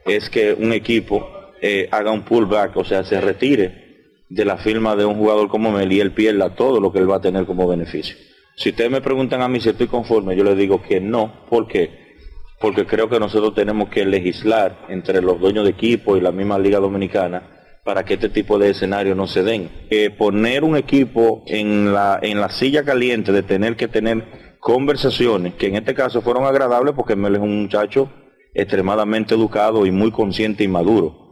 es 0.06 0.30
que 0.30 0.52
un 0.52 0.72
equipo 0.72 1.28
eh, 1.60 1.88
haga 1.90 2.12
un 2.12 2.22
pullback, 2.22 2.76
o 2.76 2.84
sea, 2.84 3.02
se 3.02 3.20
retire 3.20 3.82
de 4.28 4.44
la 4.44 4.58
firma 4.58 4.94
de 4.94 5.04
un 5.04 5.16
jugador 5.16 5.48
como 5.48 5.72
Mel 5.72 5.92
y 5.92 6.00
él 6.00 6.12
pierda 6.12 6.54
todo 6.54 6.80
lo 6.80 6.92
que 6.92 7.00
él 7.00 7.10
va 7.10 7.16
a 7.16 7.20
tener 7.20 7.46
como 7.46 7.66
beneficio. 7.66 8.16
Si 8.54 8.70
ustedes 8.70 8.90
me 8.90 9.00
preguntan 9.00 9.42
a 9.42 9.48
mí 9.48 9.60
si 9.60 9.70
estoy 9.70 9.88
conforme, 9.88 10.36
yo 10.36 10.44
les 10.44 10.56
digo 10.56 10.80
que 10.80 11.00
no. 11.00 11.46
¿Por 11.50 11.66
qué? 11.66 12.14
Porque 12.60 12.86
creo 12.86 13.08
que 13.08 13.18
nosotros 13.18 13.54
tenemos 13.54 13.88
que 13.88 14.04
legislar 14.04 14.86
entre 14.88 15.20
los 15.20 15.40
dueños 15.40 15.64
de 15.64 15.70
equipo 15.70 16.16
y 16.16 16.20
la 16.20 16.30
misma 16.30 16.60
Liga 16.60 16.78
Dominicana 16.78 17.42
para 17.84 18.04
que 18.04 18.14
este 18.14 18.28
tipo 18.28 18.58
de 18.58 18.70
escenarios 18.70 19.16
no 19.16 19.26
se 19.26 19.42
den. 19.42 19.70
Eh, 19.90 20.10
poner 20.10 20.64
un 20.64 20.76
equipo 20.76 21.42
en 21.46 21.92
la, 21.92 22.18
en 22.22 22.40
la 22.40 22.48
silla 22.48 22.84
caliente 22.84 23.32
de 23.32 23.42
tener 23.42 23.76
que 23.76 23.88
tener 23.88 24.56
conversaciones, 24.60 25.54
que 25.54 25.66
en 25.66 25.76
este 25.76 25.94
caso 25.94 26.22
fueron 26.22 26.44
agradables 26.44 26.94
porque 26.94 27.16
Mel 27.16 27.34
es 27.34 27.40
un 27.40 27.62
muchacho 27.62 28.12
extremadamente 28.54 29.34
educado 29.34 29.86
y 29.86 29.90
muy 29.90 30.10
consciente 30.10 30.62
y 30.62 30.68
maduro 30.68 31.22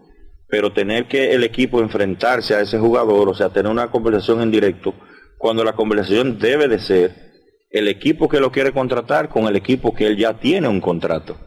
pero 0.50 0.72
tener 0.72 1.06
que 1.06 1.32
el 1.32 1.44
equipo 1.44 1.80
enfrentarse 1.80 2.54
a 2.54 2.60
ese 2.60 2.78
jugador, 2.78 3.28
o 3.28 3.34
sea, 3.34 3.50
tener 3.50 3.70
una 3.70 3.90
conversación 3.90 4.42
en 4.42 4.50
directo, 4.50 4.92
cuando 5.38 5.64
la 5.64 5.74
conversación 5.74 6.38
debe 6.38 6.68
de 6.68 6.80
ser 6.80 7.30
el 7.70 7.86
equipo 7.86 8.28
que 8.28 8.40
lo 8.40 8.50
quiere 8.50 8.72
contratar 8.72 9.28
con 9.28 9.46
el 9.46 9.54
equipo 9.54 9.94
que 9.94 10.06
él 10.08 10.16
ya 10.16 10.38
tiene 10.38 10.68
un 10.68 10.80
contrato. 10.80 11.38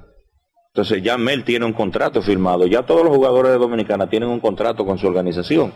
Entonces 0.73 1.03
ya 1.03 1.19
Mel 1.19 1.43
tiene 1.43 1.65
un 1.65 1.73
contrato 1.73 2.23
firmado, 2.23 2.65
ya 2.65 2.81
todos 2.81 3.03
los 3.03 3.15
jugadores 3.15 3.51
de 3.51 3.59
Dominicana 3.59 4.09
tienen 4.09 4.29
un 4.29 4.39
contrato 4.39 4.83
con 4.83 4.97
su 4.97 5.05
organización. 5.05 5.71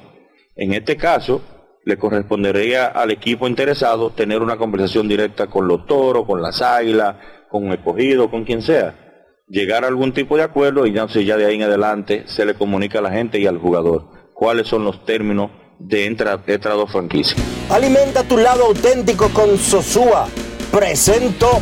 En 0.56 0.74
este 0.74 0.98
caso, 0.98 1.40
le 1.86 1.98
correspondería 1.98 2.88
al 2.88 3.12
equipo 3.12 3.48
interesado 3.48 4.10
tener 4.10 4.42
una 4.42 4.58
conversación 4.58 5.08
directa 5.08 5.46
con 5.46 5.68
los 5.68 5.86
toros, 5.86 6.26
con 6.26 6.42
las 6.42 6.64
águilas, 6.64 7.16
con 7.48 7.66
un 7.66 7.74
escogido, 7.74 8.32
con 8.32 8.44
quien 8.44 8.64
sea 8.64 8.96
llegar 9.48 9.84
a 9.84 9.88
algún 9.88 10.14
tipo 10.14 10.36
de 10.36 10.42
acuerdo 10.42 10.88
y 10.88 10.90
entonces 10.90 11.28
ya 11.28 11.38
de 11.38 11.46
ahí 11.46 11.58
en 11.58 11.62
adelante 11.62 12.24
se 12.26 12.44
le 12.44 12.56
comunica 12.56 12.98
a 12.98 13.04
la 13.04 13.12
gente 13.12 13.40
y 13.40 13.46
al 13.46 13.60
jugador 13.60 14.32
cuáles 14.34 14.68
son 14.68 14.84
los 14.84 15.06
términos 15.06 15.52
de 15.78 16.08
entre 16.08 16.32
estas 16.48 16.74
dos 16.74 16.92
franquicias. 16.92 17.40
Alimenta 17.70 18.24
tu 18.24 18.36
lado 18.36 18.66
auténtico 18.66 19.30
con 19.30 19.60
Sosúa. 19.60 20.28
Presento. 20.72 21.62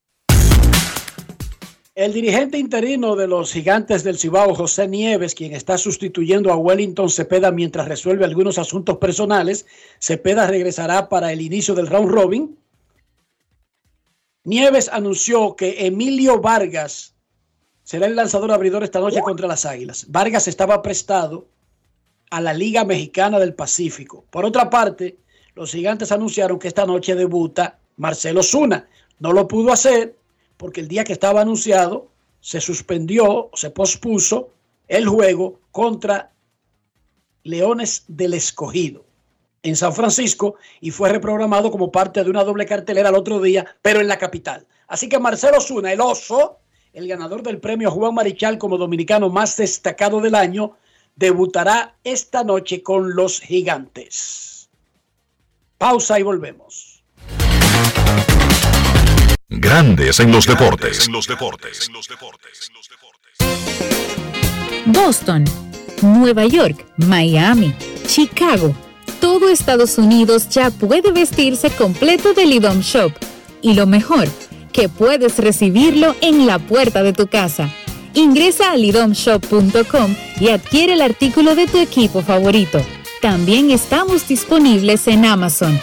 El 1.93 2.13
dirigente 2.13 2.57
interino 2.57 3.17
de 3.17 3.27
los 3.27 3.51
gigantes 3.51 4.03
del 4.05 4.17
Cibao, 4.17 4.55
José 4.55 4.87
Nieves, 4.87 5.35
quien 5.35 5.53
está 5.53 5.77
sustituyendo 5.77 6.53
a 6.53 6.55
Wellington 6.55 7.09
Cepeda 7.09 7.51
mientras 7.51 7.87
resuelve 7.89 8.23
algunos 8.23 8.57
asuntos 8.57 8.97
personales, 8.97 9.65
Cepeda 9.99 10.47
regresará 10.47 11.09
para 11.09 11.33
el 11.33 11.41
inicio 11.41 11.75
del 11.75 11.87
round 11.87 12.09
robin 12.09 12.57
Nieves 14.43 14.89
anunció 14.89 15.55
que 15.55 15.85
Emilio 15.85 16.39
Vargas 16.39 17.13
será 17.83 18.07
el 18.07 18.15
lanzador 18.15 18.51
abridor 18.51 18.83
esta 18.83 18.99
noche 18.99 19.21
contra 19.21 19.47
las 19.47 19.65
Águilas. 19.65 20.05
Vargas 20.09 20.47
estaba 20.47 20.81
prestado 20.81 21.47
a 22.31 22.41
la 22.41 22.53
Liga 22.53 22.85
Mexicana 22.85 23.37
del 23.37 23.53
Pacífico. 23.53 24.25
Por 24.31 24.45
otra 24.45 24.69
parte, 24.69 25.19
los 25.53 25.71
gigantes 25.71 26.11
anunciaron 26.11 26.57
que 26.57 26.69
esta 26.69 26.85
noche 26.85 27.13
debuta 27.15 27.79
Marcelo 27.97 28.41
Zuna. 28.41 28.87
No 29.19 29.33
lo 29.33 29.47
pudo 29.47 29.71
hacer 29.71 30.15
porque 30.61 30.79
el 30.79 30.87
día 30.87 31.03
que 31.03 31.13
estaba 31.13 31.41
anunciado 31.41 32.11
se 32.39 32.61
suspendió, 32.61 33.49
se 33.55 33.71
pospuso 33.71 34.49
el 34.87 35.07
juego 35.07 35.59
contra 35.71 36.33
Leones 37.41 38.03
del 38.07 38.35
Escogido 38.35 39.03
en 39.63 39.75
San 39.75 39.91
Francisco 39.91 40.53
y 40.79 40.91
fue 40.91 41.09
reprogramado 41.09 41.71
como 41.71 41.91
parte 41.91 42.23
de 42.23 42.29
una 42.29 42.43
doble 42.43 42.67
cartelera 42.67 43.09
el 43.09 43.15
otro 43.15 43.41
día, 43.41 43.75
pero 43.81 44.01
en 44.01 44.07
la 44.07 44.19
capital. 44.19 44.67
Así 44.87 45.09
que 45.09 45.17
Marcelo 45.17 45.59
Zuna, 45.59 45.93
el 45.93 45.99
oso, 45.99 46.59
el 46.93 47.07
ganador 47.07 47.41
del 47.41 47.59
premio 47.59 47.89
Juan 47.89 48.13
Marichal 48.13 48.59
como 48.59 48.77
dominicano 48.77 49.29
más 49.29 49.57
destacado 49.57 50.21
del 50.21 50.35
año, 50.35 50.77
debutará 51.15 51.95
esta 52.03 52.43
noche 52.43 52.83
con 52.83 53.15
los 53.15 53.39
gigantes. 53.39 54.69
Pausa 55.79 56.19
y 56.19 56.21
volvemos. 56.21 56.90
Grandes 59.51 60.19
en 60.19 60.31
los 60.31 60.47
deportes. 60.47 61.05
En 61.07 61.13
los 61.13 61.27
deportes. 61.27 61.91
Boston, 64.85 65.45
Nueva 66.01 66.45
York, 66.45 66.85
Miami, 66.97 67.75
Chicago 68.07 68.75
todo 69.21 69.49
Estados 69.49 69.97
Unidos 69.99 70.49
ya 70.49 70.71
puede 70.71 71.11
vestirse 71.11 71.69
completo 71.69 72.33
del 72.33 72.51
IDOM 72.53 72.81
Shop. 72.81 73.13
Y 73.61 73.75
lo 73.75 73.85
mejor, 73.85 74.27
que 74.73 74.89
puedes 74.89 75.37
recibirlo 75.37 76.15
en 76.21 76.47
la 76.47 76.57
puerta 76.57 77.03
de 77.03 77.13
tu 77.13 77.27
casa. 77.27 77.69
Ingresa 78.15 78.71
a 78.71 78.77
lidomshop.com 78.77 80.15
y 80.39 80.49
adquiere 80.49 80.93
el 80.93 81.01
artículo 81.01 81.55
de 81.55 81.67
tu 81.67 81.77
equipo 81.77 82.21
favorito. 82.23 82.81
También 83.21 83.69
estamos 83.69 84.27
disponibles 84.27 85.07
en 85.07 85.23
Amazon. 85.23 85.79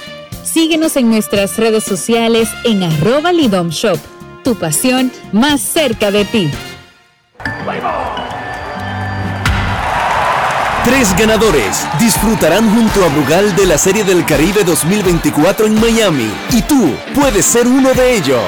Síguenos 0.52 0.96
en 0.96 1.10
nuestras 1.10 1.58
redes 1.58 1.84
sociales 1.84 2.48
en 2.64 2.82
arroba 2.82 3.32
lidomshop. 3.32 3.98
Tu 4.42 4.54
pasión 4.54 5.12
más 5.30 5.60
cerca 5.60 6.10
de 6.10 6.24
ti. 6.24 6.50
Tres 10.84 11.14
ganadores 11.18 11.86
disfrutarán 12.00 12.74
junto 12.74 13.04
a 13.04 13.08
Brugal 13.08 13.54
de 13.56 13.66
la 13.66 13.76
Serie 13.76 14.04
del 14.04 14.24
Caribe 14.24 14.64
2024 14.64 15.66
en 15.66 15.78
Miami 15.78 16.30
y 16.50 16.62
tú 16.62 16.94
puedes 17.14 17.44
ser 17.44 17.66
uno 17.66 17.92
de 17.92 18.16
ellos. 18.16 18.42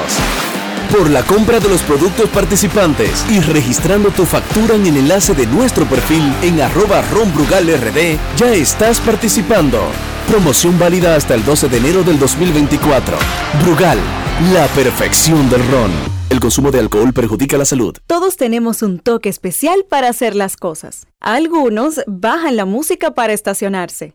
Por 0.91 1.09
la 1.09 1.23
compra 1.23 1.61
de 1.61 1.69
los 1.69 1.83
productos 1.83 2.29
participantes 2.31 3.25
y 3.31 3.39
registrando 3.39 4.11
tu 4.11 4.25
factura 4.27 4.75
en 4.75 4.87
el 4.87 4.97
enlace 4.97 5.35
de 5.35 5.47
nuestro 5.47 5.87
perfil 5.87 6.35
en 6.43 6.61
arroba 6.61 7.01
ronbrugalrd, 7.03 8.19
ya 8.37 8.53
estás 8.53 9.01
participando. 9.01 9.79
Promoción 10.27 10.79
válida 10.81 11.15
hasta 11.15 11.37
el 11.37 11.45
12 11.45 11.69
de 11.69 11.77
enero 11.77 12.03
del 12.03 12.19
2024. 12.19 13.17
Brugal, 13.63 13.99
la 14.53 14.67
perfección 14.69 15.49
del 15.49 15.67
ron. 15.71 15.93
El 16.29 16.41
consumo 16.41 16.73
de 16.73 16.81
alcohol 16.81 17.13
perjudica 17.13 17.57
la 17.57 17.65
salud. 17.65 17.97
Todos 18.09 18.37
tenemos 18.37 18.83
un 18.83 18.99
toque 18.99 19.29
especial 19.29 19.85
para 19.89 20.09
hacer 20.09 20.35
las 20.35 20.57
cosas. 20.57 21.07
Algunos 21.21 22.01
bajan 22.09 22.57
la 22.57 22.65
música 22.65 23.13
para 23.13 23.33
estacionarse. 23.33 24.15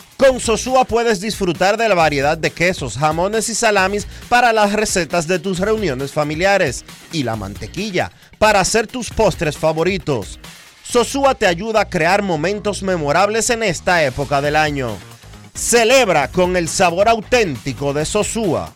Con 0.21 0.39
Sosúa 0.39 0.85
puedes 0.85 1.19
disfrutar 1.19 1.77
de 1.77 1.89
la 1.89 1.95
variedad 1.95 2.37
de 2.37 2.51
quesos, 2.51 2.95
jamones 2.95 3.49
y 3.49 3.55
salamis 3.55 4.05
para 4.29 4.53
las 4.53 4.71
recetas 4.71 5.25
de 5.25 5.39
tus 5.39 5.57
reuniones 5.57 6.11
familiares 6.11 6.85
y 7.11 7.23
la 7.23 7.35
mantequilla 7.35 8.11
para 8.37 8.59
hacer 8.59 8.85
tus 8.85 9.09
postres 9.09 9.57
favoritos. 9.57 10.39
Sosúa 10.83 11.33
te 11.33 11.47
ayuda 11.47 11.81
a 11.81 11.89
crear 11.89 12.21
momentos 12.21 12.83
memorables 12.83 13.49
en 13.49 13.63
esta 13.63 14.03
época 14.03 14.41
del 14.41 14.57
año. 14.57 14.95
Celebra 15.55 16.27
con 16.27 16.55
el 16.55 16.69
sabor 16.69 17.09
auténtico 17.09 17.91
de 17.91 18.05
Sosúa. 18.05 18.75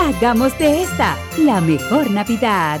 Hagamos 0.00 0.56
de 0.58 0.82
esta 0.82 1.16
la 1.38 1.60
mejor 1.60 2.10
Navidad. 2.10 2.80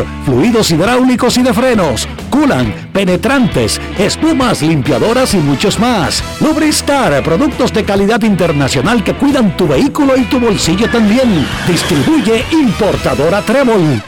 fluidos 0.25 0.71
hidráulicos 0.71 1.37
y 1.37 1.43
de 1.43 1.53
frenos, 1.53 2.07
culan, 2.29 2.89
penetrantes, 2.93 3.79
espumas, 3.97 4.61
limpiadoras 4.61 5.33
y 5.33 5.37
muchos 5.37 5.79
más. 5.79 6.23
Lubristar, 6.39 7.23
productos 7.23 7.73
de 7.73 7.83
calidad 7.83 8.21
internacional 8.23 9.03
que 9.03 9.13
cuidan 9.13 9.55
tu 9.57 9.67
vehículo 9.67 10.17
y 10.17 10.23
tu 10.23 10.39
bolsillo 10.39 10.89
también. 10.89 11.47
Distribuye 11.67 12.45
importadora 12.51 13.41
Trébol. 13.41 14.01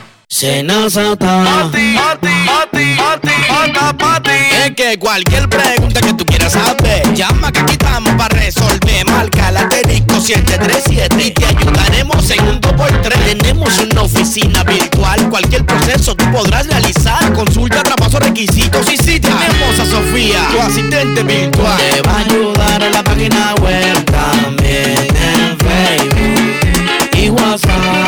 Es 4.66 4.72
que 4.76 4.98
cualquier 4.98 5.48
pregunta 5.48 6.02
que 6.02 6.14
tú 6.14 6.26
quieras 6.26 6.54
saber, 6.54 7.14
llama 7.14 7.52
que 7.52 7.60
aquí 7.60 7.74
estamos 7.74 8.14
para 8.16 8.36
resolver. 8.40 9.06
Marca 9.06 9.52
la 9.52 9.68
disco 9.88 10.20
737 10.20 11.24
y 11.24 11.32
te 11.32 11.46
ayudaremos 11.46 12.32
en 12.32 12.48
un 12.48 12.62
2x3. 12.62 13.38
Tenemos 13.38 13.78
una 13.80 14.02
oficina 14.02 14.64
virtual, 14.64 15.30
cualquier 15.30 15.63
proceso 15.94 16.16
tú 16.16 16.26
podrás 16.32 16.68
realizar. 16.68 17.34
Consulta, 17.34 17.84
traspaso, 17.84 18.20
requisitos 18.20 18.92
y 18.92 18.98
si 18.98 19.20
tenemos 19.20 19.80
a 19.80 19.86
Sofía, 19.86 20.48
tu 20.52 20.60
asistente 20.60 21.24
virtual. 21.24 21.78
Te 21.78 22.02
va 22.02 22.18
a 22.18 22.20
ayudar 22.20 22.84
a 22.84 22.90
la 22.90 23.04
página 23.04 23.56
web 23.62 24.06
también 24.06 24.98
en 24.98 25.58
Facebook 25.58 27.18
y 27.18 27.30
WhatsApp. 27.30 28.04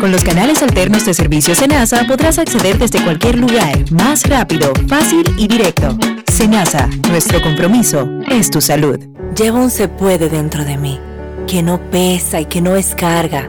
Con 0.00 0.10
los 0.10 0.24
canales 0.24 0.62
alternos 0.62 1.04
de 1.04 1.14
servicio 1.14 1.54
Senasa 1.54 2.04
podrás 2.08 2.38
acceder 2.38 2.76
desde 2.78 3.00
cualquier 3.02 3.38
lugar, 3.38 3.78
más 3.92 4.28
rápido, 4.28 4.72
fácil 4.88 5.32
y 5.38 5.46
directo. 5.46 5.96
Senasa, 6.26 6.88
nuestro 7.08 7.40
compromiso 7.40 8.08
es 8.28 8.50
tu 8.50 8.60
salud. 8.60 8.98
Llevo 9.36 9.58
un 9.60 9.70
se 9.70 9.86
puede 9.88 10.28
dentro 10.28 10.64
de 10.64 10.76
mí, 10.76 10.98
que 11.46 11.62
no 11.62 11.78
pesa 11.90 12.40
y 12.40 12.46
que 12.46 12.60
no 12.60 12.74
es 12.74 12.94
carga, 12.96 13.48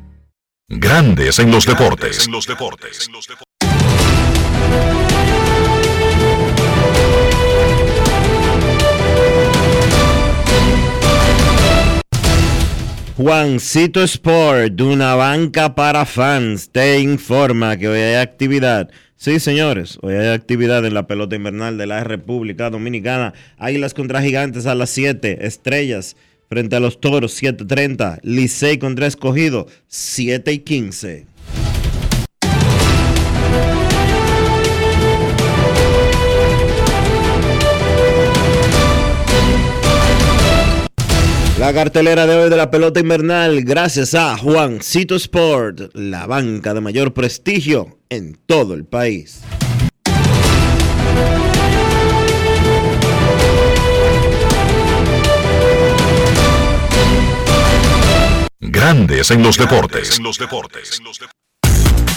Grandes 0.73 1.37
en 1.39 1.51
los 1.51 1.65
deportes. 1.65 2.27
En 2.27 2.31
los 2.31 2.47
deportes. 2.47 3.09
Juancito 13.17 14.01
Sport, 14.01 14.71
de 14.71 14.83
una 14.83 15.15
banca 15.15 15.75
para 15.75 16.05
fans, 16.05 16.69
te 16.71 17.01
informa 17.01 17.75
que 17.75 17.89
hoy 17.89 17.99
hay 17.99 18.15
actividad. 18.15 18.89
Sí, 19.17 19.41
señores, 19.41 19.99
hoy 20.01 20.13
hay 20.13 20.29
actividad 20.29 20.85
en 20.85 20.93
la 20.93 21.05
pelota 21.05 21.35
invernal 21.35 21.77
de 21.77 21.85
la 21.85 22.05
República 22.05 22.69
Dominicana. 22.69 23.33
Águilas 23.57 23.93
contra 23.93 24.21
Gigantes 24.21 24.65
a 24.65 24.75
las 24.75 24.89
7, 24.91 25.45
Estrellas 25.45 26.15
frente 26.51 26.75
a 26.75 26.81
los 26.81 26.99
Toros 26.99 27.41
7.30, 27.41 28.19
Licey 28.23 28.77
contra 28.77 29.07
Escogido 29.07 29.67
7 29.87 30.51
y 30.51 30.59
15. 30.59 31.25
La 41.57 41.73
cartelera 41.73 42.27
de 42.27 42.35
hoy 42.35 42.49
de 42.49 42.57
la 42.57 42.69
pelota 42.69 42.99
invernal, 42.99 43.63
gracias 43.63 44.13
a 44.13 44.35
Juancito 44.35 45.15
Sport, 45.15 45.95
la 45.95 46.27
banca 46.27 46.73
de 46.73 46.81
mayor 46.81 47.13
prestigio 47.13 47.99
en 48.09 48.37
todo 48.45 48.73
el 48.73 48.83
país. 48.83 49.41
Grandes 58.73 59.29
en 59.31 59.43
los 59.43 59.57
deportes. 59.57 60.17
En 60.17 60.23
los 60.23 60.37
deportes. 60.37 61.01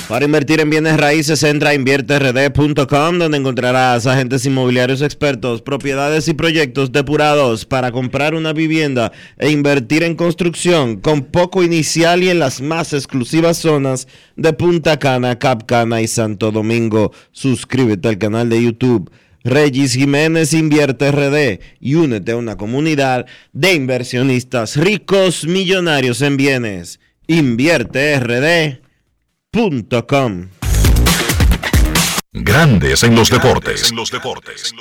Para 0.08 0.24
invertir 0.24 0.60
en 0.60 0.70
bienes 0.70 0.96
raíces, 0.98 1.42
entra 1.42 1.70
a 1.70 1.74
invierterd.com, 1.74 3.18
donde 3.18 3.38
encontrarás 3.38 4.06
agentes 4.06 4.46
inmobiliarios 4.46 5.02
expertos, 5.02 5.62
propiedades 5.62 6.28
y 6.28 6.34
proyectos 6.34 6.92
depurados 6.92 7.64
para 7.64 7.90
comprar 7.90 8.36
una 8.36 8.52
vivienda 8.52 9.10
e 9.36 9.50
invertir 9.50 10.04
en 10.04 10.14
construcción 10.14 11.00
con 11.00 11.22
poco 11.22 11.64
inicial 11.64 12.22
y 12.22 12.30
en 12.30 12.38
las 12.38 12.60
más 12.60 12.92
exclusivas 12.92 13.56
zonas 13.56 14.06
de 14.36 14.52
Punta 14.52 15.00
Cana, 15.00 15.40
Capcana 15.40 16.02
y 16.02 16.06
Santo 16.06 16.52
Domingo. 16.52 17.10
Suscríbete 17.32 18.06
al 18.06 18.18
canal 18.18 18.48
de 18.48 18.62
YouTube. 18.62 19.10
Regis 19.44 19.92
Jiménez 19.92 20.54
Invierte 20.54 21.12
RD 21.12 21.60
y 21.78 21.96
únete 21.96 22.32
a 22.32 22.36
una 22.36 22.56
comunidad 22.56 23.26
de 23.52 23.74
inversionistas 23.74 24.76
ricos 24.76 25.46
millonarios 25.46 26.22
en 26.22 26.38
bienes. 26.38 26.98
Invierte 27.26 28.18
RD 28.18 28.80
Com. 30.06 30.48
Grandes 32.32 33.02
en 33.02 33.14
los 33.14 33.30
deportes. 33.30 33.90
En 33.90 33.96
los 33.96 34.10
deportes. 34.10 34.72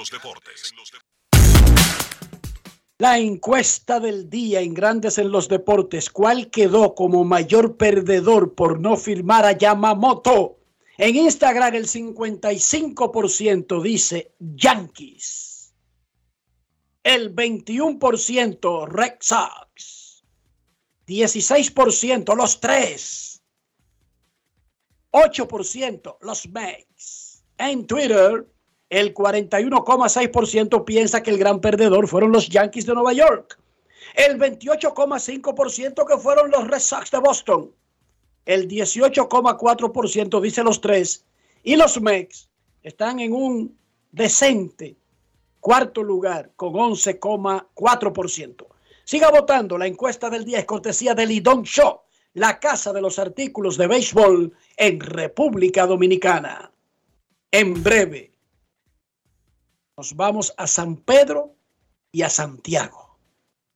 La 2.99 3.19
encuesta 3.19 3.99
del 3.99 4.29
día 4.29 4.61
en 4.61 4.73
Grandes 4.73 5.17
en 5.17 5.29
los 5.29 5.49
Deportes. 5.49 6.09
¿Cuál 6.09 6.49
quedó 6.49 6.95
como 6.95 7.25
mayor 7.25 7.75
perdedor 7.75 8.55
por 8.55 8.79
no 8.79 8.95
firmar 8.95 9.45
a 9.45 9.51
Yamamoto? 9.51 10.62
En 11.05 11.17
Instagram 11.17 11.75
el 11.75 11.85
55% 11.85 13.81
dice 13.81 14.33
Yankees. 14.39 15.75
El 17.03 17.35
21% 17.35 18.87
Red 18.87 19.15
Sox. 19.19 20.23
16% 21.05 22.37
los 22.37 22.61
tres. 22.61 23.43
8% 25.11 26.17
los 26.21 26.47
Mets. 26.47 27.43
En 27.57 27.85
Twitter, 27.85 28.49
el 28.89 29.13
41,6% 29.13 30.85
piensa 30.85 31.21
que 31.21 31.31
el 31.31 31.37
gran 31.37 31.59
perdedor 31.59 32.07
fueron 32.07 32.31
los 32.31 32.47
Yankees 32.47 32.85
de 32.85 32.93
Nueva 32.93 33.11
York. 33.11 33.59
El 34.15 34.39
28,5% 34.39 36.07
que 36.07 36.17
fueron 36.17 36.49
los 36.49 36.65
Red 36.65 36.79
Sox 36.79 37.11
de 37.11 37.19
Boston. 37.19 37.75
El 38.45 38.67
18,4% 38.67 40.41
dice 40.41 40.63
los 40.63 40.81
tres. 40.81 41.25
Y 41.63 41.75
los 41.75 42.01
Mets 42.01 42.49
están 42.81 43.19
en 43.19 43.33
un 43.33 43.77
decente 44.11 44.97
cuarto 45.59 46.03
lugar 46.03 46.51
con 46.55 46.73
11,4%. 46.73 48.67
Siga 49.05 49.31
votando. 49.31 49.77
La 49.77 49.87
encuesta 49.87 50.29
del 50.29 50.45
día 50.45 50.59
es 50.59 50.65
cortesía 50.65 51.13
del 51.13 51.29
Lidón 51.29 51.63
Show 51.63 52.03
la 52.33 52.59
Casa 52.59 52.91
de 52.91 53.01
los 53.01 53.19
Artículos 53.19 53.77
de 53.77 53.87
Béisbol 53.87 54.55
en 54.77 54.99
República 54.99 55.85
Dominicana. 55.85 56.71
En 57.51 57.83
breve, 57.83 58.31
nos 59.97 60.15
vamos 60.15 60.53
a 60.57 60.65
San 60.65 60.97
Pedro 60.97 61.55
y 62.11 62.23
a 62.23 62.29
Santiago. 62.29 63.19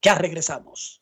Ya 0.02 0.16
regresamos. 0.16 1.02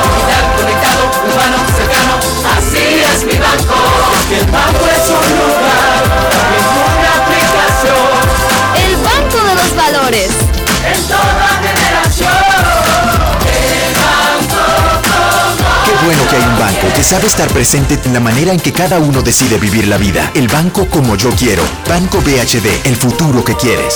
Conectado, 0.57 1.03
humano, 1.25 1.57
cercano, 1.75 2.13
así 2.57 3.01
es 3.01 3.25
mi 3.25 3.37
banco. 3.37 3.75
el 4.31 4.45
banco 4.51 4.85
es 4.87 5.09
un 5.09 5.27
lugar, 5.39 6.01
es 6.57 6.67
una 6.89 7.11
aplicación. 7.23 8.41
El 8.85 8.95
Banco 8.97 9.37
de 9.47 9.55
los 9.55 9.75
Valores. 9.75 10.29
En 10.85 11.03
toda 11.07 11.47
generación. 11.61 12.31
El 13.45 13.93
banco 13.93 14.63
Qué 15.85 16.05
bueno 16.05 16.27
que 16.29 16.35
hay 16.35 16.43
un 16.43 16.59
banco 16.59 16.87
que 16.95 17.03
sabe 17.03 17.27
estar 17.27 17.47
presente 17.49 17.99
en 18.03 18.13
la 18.13 18.19
manera 18.19 18.51
en 18.51 18.59
que 18.59 18.73
cada 18.73 18.99
uno 18.99 19.21
decide 19.21 19.57
vivir 19.57 19.87
la 19.87 19.97
vida. 19.97 20.31
El 20.33 20.47
banco 20.47 20.87
como 20.87 21.15
yo 21.15 21.29
quiero. 21.31 21.63
Banco 21.87 22.19
BHD, 22.21 22.87
el 22.87 22.95
futuro 22.95 23.43
que 23.43 23.55
quieres. 23.55 23.95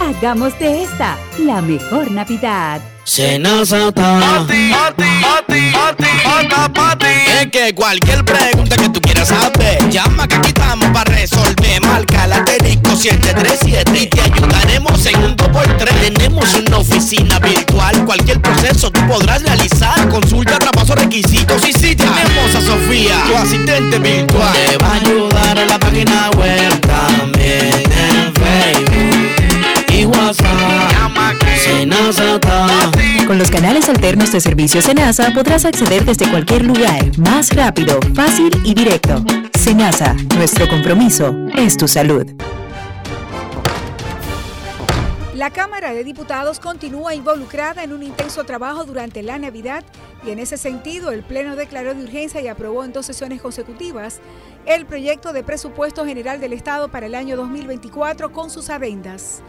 Hagamos 0.00 0.58
de 0.58 0.84
esta 0.84 1.18
la 1.38 1.60
mejor 1.60 2.10
Navidad. 2.10 2.80
Senazata. 3.04 4.18
Pati, 4.18 4.72
pati, 4.72 5.72
pati, 5.72 6.72
pati, 6.72 7.06
Es 7.38 7.50
que 7.50 7.74
cualquier 7.74 8.24
pregunta 8.24 8.76
que 8.76 8.88
tú 8.88 9.00
quieras 9.00 9.28
saber, 9.28 9.90
llama 9.90 10.26
que 10.26 10.36
aquí 10.36 10.48
estamos 10.48 10.88
para 10.88 11.12
resolver. 11.12 11.82
Marca 11.82 12.26
la 12.26 12.42
737 13.00 13.98
y 13.98 14.06
te 14.06 14.20
ayudaremos 14.20 15.06
en 15.06 15.22
un 15.22 15.36
2x3. 15.36 16.14
Tenemos 16.14 16.54
una 16.54 16.78
oficina 16.78 17.38
virtual, 17.38 18.04
cualquier 18.04 18.40
proceso 18.40 18.90
tú 18.90 19.00
podrás 19.06 19.42
realizar. 19.42 20.08
Consulta, 20.08 20.58
traspaso, 20.58 20.94
requisitos 20.94 21.66
y 21.68 21.72
si 21.72 21.94
tenemos 21.94 22.54
a 22.54 22.60
Sofía, 22.60 23.22
tu 23.26 23.36
asistente 23.36 23.98
virtual. 23.98 24.52
Te 24.66 24.78
va 24.78 24.92
a 24.92 24.94
ayudar 24.94 25.58
en 25.58 25.68
la 25.68 25.78
página 25.78 26.30
web 26.38 26.79
los 33.40 33.50
canales 33.50 33.88
alternos 33.88 34.32
de 34.32 34.38
servicio 34.38 34.82
Senasa 34.82 35.30
podrás 35.32 35.64
acceder 35.64 36.04
desde 36.04 36.28
cualquier 36.30 36.62
lugar, 36.62 37.18
más 37.18 37.56
rápido, 37.56 37.98
fácil 38.14 38.50
y 38.66 38.74
directo. 38.74 39.24
Senasa, 39.58 40.14
nuestro 40.36 40.68
compromiso 40.68 41.34
es 41.56 41.78
tu 41.78 41.88
salud. 41.88 42.26
La 45.32 45.48
Cámara 45.48 45.94
de 45.94 46.04
Diputados 46.04 46.60
continúa 46.60 47.14
involucrada 47.14 47.82
en 47.82 47.94
un 47.94 48.02
intenso 48.02 48.44
trabajo 48.44 48.84
durante 48.84 49.22
la 49.22 49.38
Navidad 49.38 49.84
y 50.22 50.32
en 50.32 50.38
ese 50.38 50.58
sentido 50.58 51.10
el 51.10 51.22
Pleno 51.22 51.56
declaró 51.56 51.94
de 51.94 52.02
urgencia 52.02 52.42
y 52.42 52.48
aprobó 52.48 52.84
en 52.84 52.92
dos 52.92 53.06
sesiones 53.06 53.40
consecutivas 53.40 54.20
el 54.66 54.84
proyecto 54.84 55.32
de 55.32 55.42
presupuesto 55.42 56.04
general 56.04 56.40
del 56.40 56.52
Estado 56.52 56.90
para 56.90 57.06
el 57.06 57.14
año 57.14 57.38
2024 57.38 58.32
con 58.32 58.50
sus 58.50 58.68
adendas. 58.68 59.40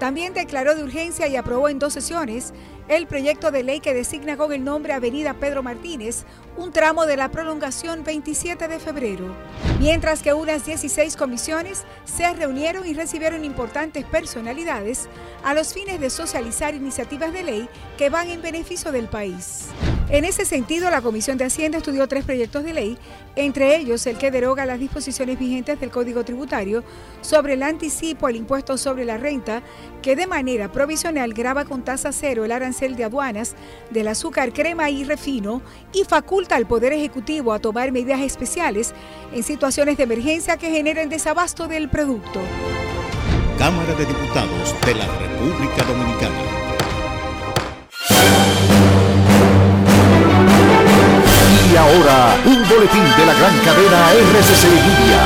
También 0.00 0.32
declaró 0.32 0.74
de 0.74 0.84
urgencia 0.84 1.26
y 1.26 1.36
aprobó 1.36 1.68
en 1.68 1.78
dos 1.78 1.92
sesiones 1.92 2.52
el 2.88 3.06
proyecto 3.06 3.50
de 3.50 3.62
ley 3.62 3.80
que 3.80 3.94
designa 3.94 4.36
con 4.36 4.52
el 4.52 4.64
nombre 4.64 4.92
Avenida 4.92 5.34
Pedro 5.34 5.62
Martínez 5.62 6.24
un 6.58 6.72
tramo 6.72 7.06
de 7.06 7.16
la 7.16 7.30
prolongación 7.30 8.02
27 8.02 8.66
de 8.66 8.80
febrero, 8.80 9.32
mientras 9.78 10.22
que 10.22 10.34
unas 10.34 10.66
16 10.66 11.16
comisiones 11.16 11.84
se 12.04 12.34
reunieron 12.34 12.84
y 12.84 12.94
recibieron 12.94 13.44
importantes 13.44 14.04
personalidades 14.04 15.08
a 15.44 15.54
los 15.54 15.72
fines 15.72 16.00
de 16.00 16.10
socializar 16.10 16.74
iniciativas 16.74 17.32
de 17.32 17.44
ley 17.44 17.68
que 17.96 18.10
van 18.10 18.28
en 18.28 18.42
beneficio 18.42 18.90
del 18.90 19.06
país. 19.06 19.66
En 20.10 20.24
ese 20.24 20.46
sentido, 20.46 20.90
la 20.90 21.02
Comisión 21.02 21.36
de 21.36 21.44
Hacienda 21.44 21.78
estudió 21.78 22.08
tres 22.08 22.24
proyectos 22.24 22.64
de 22.64 22.72
ley, 22.72 22.98
entre 23.36 23.76
ellos 23.76 24.06
el 24.06 24.16
que 24.16 24.30
deroga 24.30 24.64
las 24.64 24.80
disposiciones 24.80 25.38
vigentes 25.38 25.78
del 25.78 25.90
Código 25.90 26.24
Tributario 26.24 26.82
sobre 27.20 27.52
el 27.52 27.62
anticipo 27.62 28.26
al 28.26 28.34
impuesto 28.34 28.78
sobre 28.78 29.04
la 29.04 29.18
renta, 29.18 29.62
que 30.00 30.16
de 30.16 30.26
manera 30.26 30.72
provisional 30.72 31.34
graba 31.34 31.66
con 31.66 31.84
tasa 31.84 32.10
cero 32.12 32.46
el 32.46 32.52
arancel 32.52 32.96
de 32.96 33.04
aduanas 33.04 33.54
del 33.90 34.08
azúcar, 34.08 34.52
crema 34.52 34.88
y 34.88 35.04
refino 35.04 35.60
y 35.92 36.04
faculta 36.04 36.47
al 36.56 36.66
Poder 36.66 36.92
Ejecutivo 36.92 37.52
a 37.52 37.58
tomar 37.58 37.92
medidas 37.92 38.20
especiales 38.20 38.94
en 39.32 39.42
situaciones 39.42 39.96
de 39.96 40.04
emergencia 40.04 40.56
que 40.56 40.70
generen 40.70 41.08
desabasto 41.08 41.68
del 41.68 41.88
producto. 41.88 42.40
Cámara 43.58 43.94
de 43.94 44.06
Diputados 44.06 44.74
de 44.86 44.94
la 44.94 45.06
República 45.18 45.82
Dominicana. 45.84 46.34
Y 51.70 51.76
ahora, 51.76 52.36
un 52.46 52.68
boletín 52.68 53.04
de 53.16 53.26
la 53.26 53.34
gran 53.34 53.58
cadena 53.64 54.12
RCC 54.12 54.64
Libia. 54.64 55.20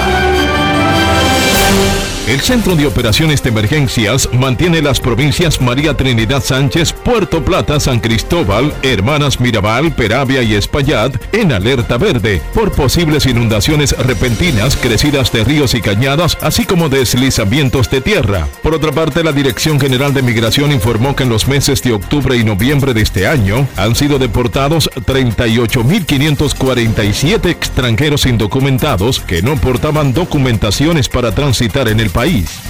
El 2.33 2.41
Centro 2.41 2.75
de 2.75 2.87
Operaciones 2.87 3.43
de 3.43 3.51
Emergencias 3.51 4.27
mantiene 4.33 4.81
las 4.81 5.01
provincias 5.01 5.61
María 5.61 5.95
Trinidad 5.95 6.43
Sánchez, 6.43 6.95
Puerto 6.95 7.45
Plata, 7.45 7.79
San 7.79 8.01
Cristóbal, 8.01 8.73
Hermanas 8.83 9.39
Mirabal, 9.39 9.95
Peravia 9.95 10.43
y 10.43 10.55
Espaillat 10.55 11.15
en 11.35 11.53
alerta 11.53 11.99
verde 11.99 12.41
por 12.55 12.73
posibles 12.73 13.27
inundaciones 13.27 13.95
repentinas, 13.99 14.77
crecidas 14.77 15.31
de 15.31 15.45
ríos 15.45 15.75
y 15.75 15.83
cañadas, 15.83 16.39
así 16.41 16.65
como 16.65 16.89
deslizamientos 16.89 17.91
de 17.91 18.01
tierra. 18.01 18.49
Por 18.63 18.75
otra 18.75 18.93
parte, 18.93 19.23
la 19.23 19.33
Dirección 19.33 19.79
General 19.79 20.15
de 20.15 20.23
Migración 20.23 20.73
informó 20.73 21.15
que 21.15 21.25
en 21.25 21.29
los 21.29 21.49
meses 21.49 21.83
de 21.83 21.93
octubre 21.93 22.35
y 22.35 22.45
noviembre 22.45 22.95
de 22.95 23.03
este 23.03 23.27
año 23.27 23.69
han 23.77 23.95
sido 23.95 24.19
deportados 24.19 24.89
38.547 24.95 27.51
extranjeros 27.51 28.25
indocumentados 28.25 29.21
que 29.21 29.43
no 29.43 29.57
portaban 29.57 30.15
documentaciones 30.15 31.11
para 31.11 31.35
transitar 31.35 31.89
en 31.89 32.01
el 32.01 32.09
país. 32.09 32.22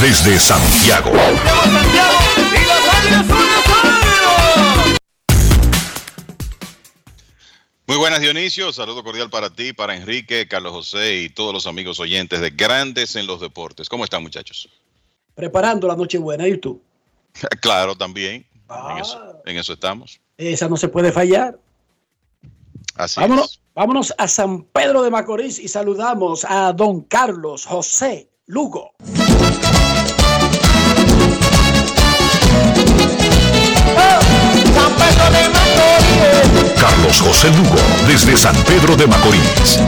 desde 0.00 0.38
Santiago. 0.38 1.10
Dionisio, 8.30 8.70
saludo 8.74 9.02
cordial 9.02 9.30
para 9.30 9.48
ti, 9.48 9.72
para 9.72 9.96
Enrique, 9.96 10.46
Carlos 10.46 10.72
José 10.72 11.22
y 11.22 11.30
todos 11.30 11.54
los 11.54 11.66
amigos 11.66 11.98
oyentes 11.98 12.42
de 12.42 12.50
Grandes 12.50 13.16
en 13.16 13.26
los 13.26 13.40
Deportes. 13.40 13.88
¿Cómo 13.88 14.04
están 14.04 14.22
muchachos? 14.22 14.68
Preparando 15.34 15.88
la 15.88 15.96
noche 15.96 16.18
buena, 16.18 16.46
¿y 16.46 16.58
tú? 16.58 16.78
claro, 17.62 17.96
también. 17.96 18.44
En, 19.46 19.56
eso, 19.56 19.72
estamos. 19.72 20.20
Esa 20.36 20.68
no 20.68 20.76
se 20.76 20.88
puede 20.88 21.10
fallar. 21.10 21.58
Así 22.96 23.18
vámonos, 23.18 23.52
es. 23.52 23.60
Vámonos 23.74 24.14
a 24.18 24.28
San 24.28 24.62
Pedro 24.64 25.00
de 25.00 25.10
Macorís 25.10 25.58
y 25.58 25.68
saludamos 25.68 26.44
a 26.46 26.74
don 26.74 27.00
Carlos 27.04 27.64
José 27.64 28.28
Lugo. 28.44 28.92
San 34.74 34.92
Pedro 34.96 35.30
de 35.32 35.48
Macorís. 35.48 35.67
Carlos 36.80 37.20
José 37.20 37.48
Lugo, 37.48 37.76
desde 38.06 38.36
San 38.36 38.54
Pedro 38.64 38.96
de 38.96 39.06
Macorís. 39.06 39.78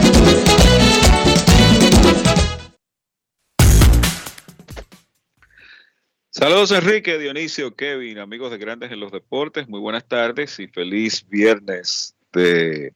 Saludos 6.29 6.71
Enrique, 6.71 7.19
Dionisio, 7.19 7.75
Kevin, 7.75 8.17
amigos 8.17 8.51
de 8.51 8.57
Grandes 8.57 8.91
en 8.91 8.99
los 8.99 9.11
Deportes, 9.11 9.67
muy 9.67 9.79
buenas 9.79 10.07
tardes 10.07 10.59
y 10.59 10.67
feliz 10.67 11.27
viernes 11.29 12.15
de 12.33 12.93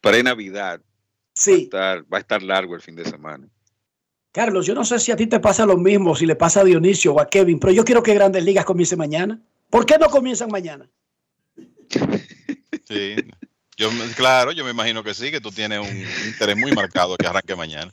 pre-Navidad. 0.00 0.80
Sí. 1.34 1.50
Va 1.50 1.56
a, 1.56 1.94
estar, 1.94 2.12
va 2.12 2.16
a 2.18 2.20
estar 2.20 2.42
largo 2.42 2.74
el 2.74 2.80
fin 2.80 2.96
de 2.96 3.04
semana. 3.04 3.48
Carlos, 4.32 4.66
yo 4.66 4.74
no 4.74 4.84
sé 4.84 4.98
si 4.98 5.12
a 5.12 5.16
ti 5.16 5.26
te 5.26 5.40
pasa 5.40 5.66
lo 5.66 5.76
mismo, 5.76 6.16
si 6.16 6.26
le 6.26 6.36
pasa 6.36 6.60
a 6.60 6.64
Dionisio 6.64 7.14
o 7.14 7.20
a 7.20 7.28
Kevin, 7.28 7.60
pero 7.60 7.72
yo 7.72 7.84
quiero 7.84 8.02
que 8.02 8.14
Grandes 8.14 8.44
Ligas 8.44 8.64
comience 8.64 8.96
mañana. 8.96 9.40
¿Por 9.68 9.84
qué 9.84 9.98
no 9.98 10.08
comienzan 10.08 10.50
mañana? 10.50 10.88
Sí, 12.86 13.16
yo, 13.76 13.90
claro, 14.16 14.52
yo 14.52 14.64
me 14.64 14.70
imagino 14.70 15.02
que 15.02 15.14
sí, 15.14 15.30
que 15.30 15.40
tú 15.40 15.50
tienes 15.50 15.80
un 15.80 16.06
interés 16.26 16.56
muy 16.56 16.72
marcado 16.72 17.16
que 17.16 17.26
arranque 17.26 17.56
mañana. 17.56 17.92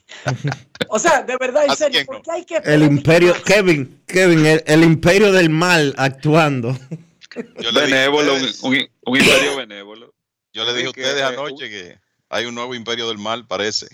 O 0.88 0.98
sea, 0.98 1.22
de 1.22 1.36
verdad, 1.38 1.64
en 1.66 1.76
serio, 1.76 2.04
¿por 2.06 2.22
qué 2.22 2.30
hay 2.30 2.44
que 2.44 2.56
El 2.64 2.82
imperio, 2.82 3.34
Kevin, 3.44 4.02
Kevin, 4.06 4.46
el, 4.46 4.62
el 4.66 4.84
imperio 4.84 5.32
del 5.32 5.50
mal 5.50 5.94
actuando. 5.96 6.78
Yo 7.58 7.72
benévolo, 7.72 8.34
un, 8.34 8.42
un, 8.42 8.88
un, 9.06 9.16
imperio 9.16 9.56
benévolo. 9.56 10.14
Yo 10.52 10.64
le 10.64 10.74
dije 10.74 10.86
a 10.86 10.90
ustedes 10.90 11.22
anoche 11.22 11.70
que 11.70 11.98
hay 12.28 12.44
un 12.46 12.54
nuevo 12.54 12.74
imperio 12.74 13.08
del 13.08 13.18
mal, 13.18 13.46
parece. 13.46 13.86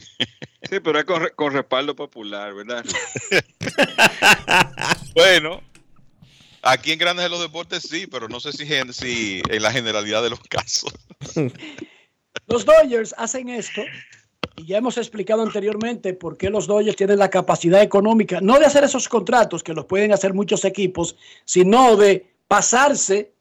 Sí, 0.69 0.81
pero 0.81 0.99
es 0.99 1.05
con, 1.05 1.29
con 1.37 1.53
respaldo 1.53 1.97
popular, 1.97 2.53
¿verdad? 2.53 2.85
bueno, 5.15 5.63
Aquí 6.71 6.93
en 6.93 6.99
Grandes 6.99 7.25
de 7.25 7.31
los 7.31 7.41
Deportes 7.41 7.83
sí, 7.83 8.07
pero 8.07 8.29
no 8.29 8.41
sé 8.41 8.53
si, 8.53 8.67
si 8.93 9.41
en 9.49 9.63
la 9.63 9.73
generalidad 9.73 10.23
de 10.23 10.29
los 10.29 10.41
casos. 10.41 10.93
Los 12.47 12.65
Dodgers 12.65 13.15
hacen 13.19 13.49
esto 13.49 13.83
y 14.57 14.67
ya 14.67 14.79
hemos 14.79 14.97
explicado 14.97 15.43
anteriormente 15.43 16.15
por 16.15 16.37
qué 16.39 16.49
los 16.49 16.67
Dodgers 16.67 16.97
tienen 16.97 17.19
la 17.19 17.29
capacidad 17.29 17.83
económica, 17.83 18.41
no 18.41 18.59
de 18.59 18.65
hacer 18.65 18.85
esos 18.85 19.09
contratos 19.09 19.63
que 19.63 19.75
los 19.75 19.85
pueden 19.85 20.13
hacer 20.13 20.33
muchos 20.33 20.65
equipos, 20.65 21.17
sino 21.45 21.97
de 21.97 22.27
pasarse 22.49 23.33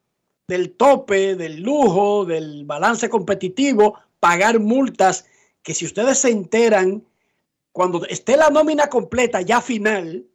del 0.48 0.72
tope, 0.72 1.36
del 1.36 1.62
lujo, 1.62 2.26
del 2.26 2.66
balance 2.66 3.10
competitivo, 3.10 3.98
pagar 4.20 4.60
multas 4.60 5.26
que 5.64 5.74
si 5.74 5.86
ustedes 5.86 6.20
se 6.20 6.30
enteran, 6.30 7.04
cuando 7.72 8.06
esté 8.08 8.36
la 8.36 8.50
nómina 8.50 8.88
completa 8.88 9.42
ya 9.42 9.62
final, 9.62 10.26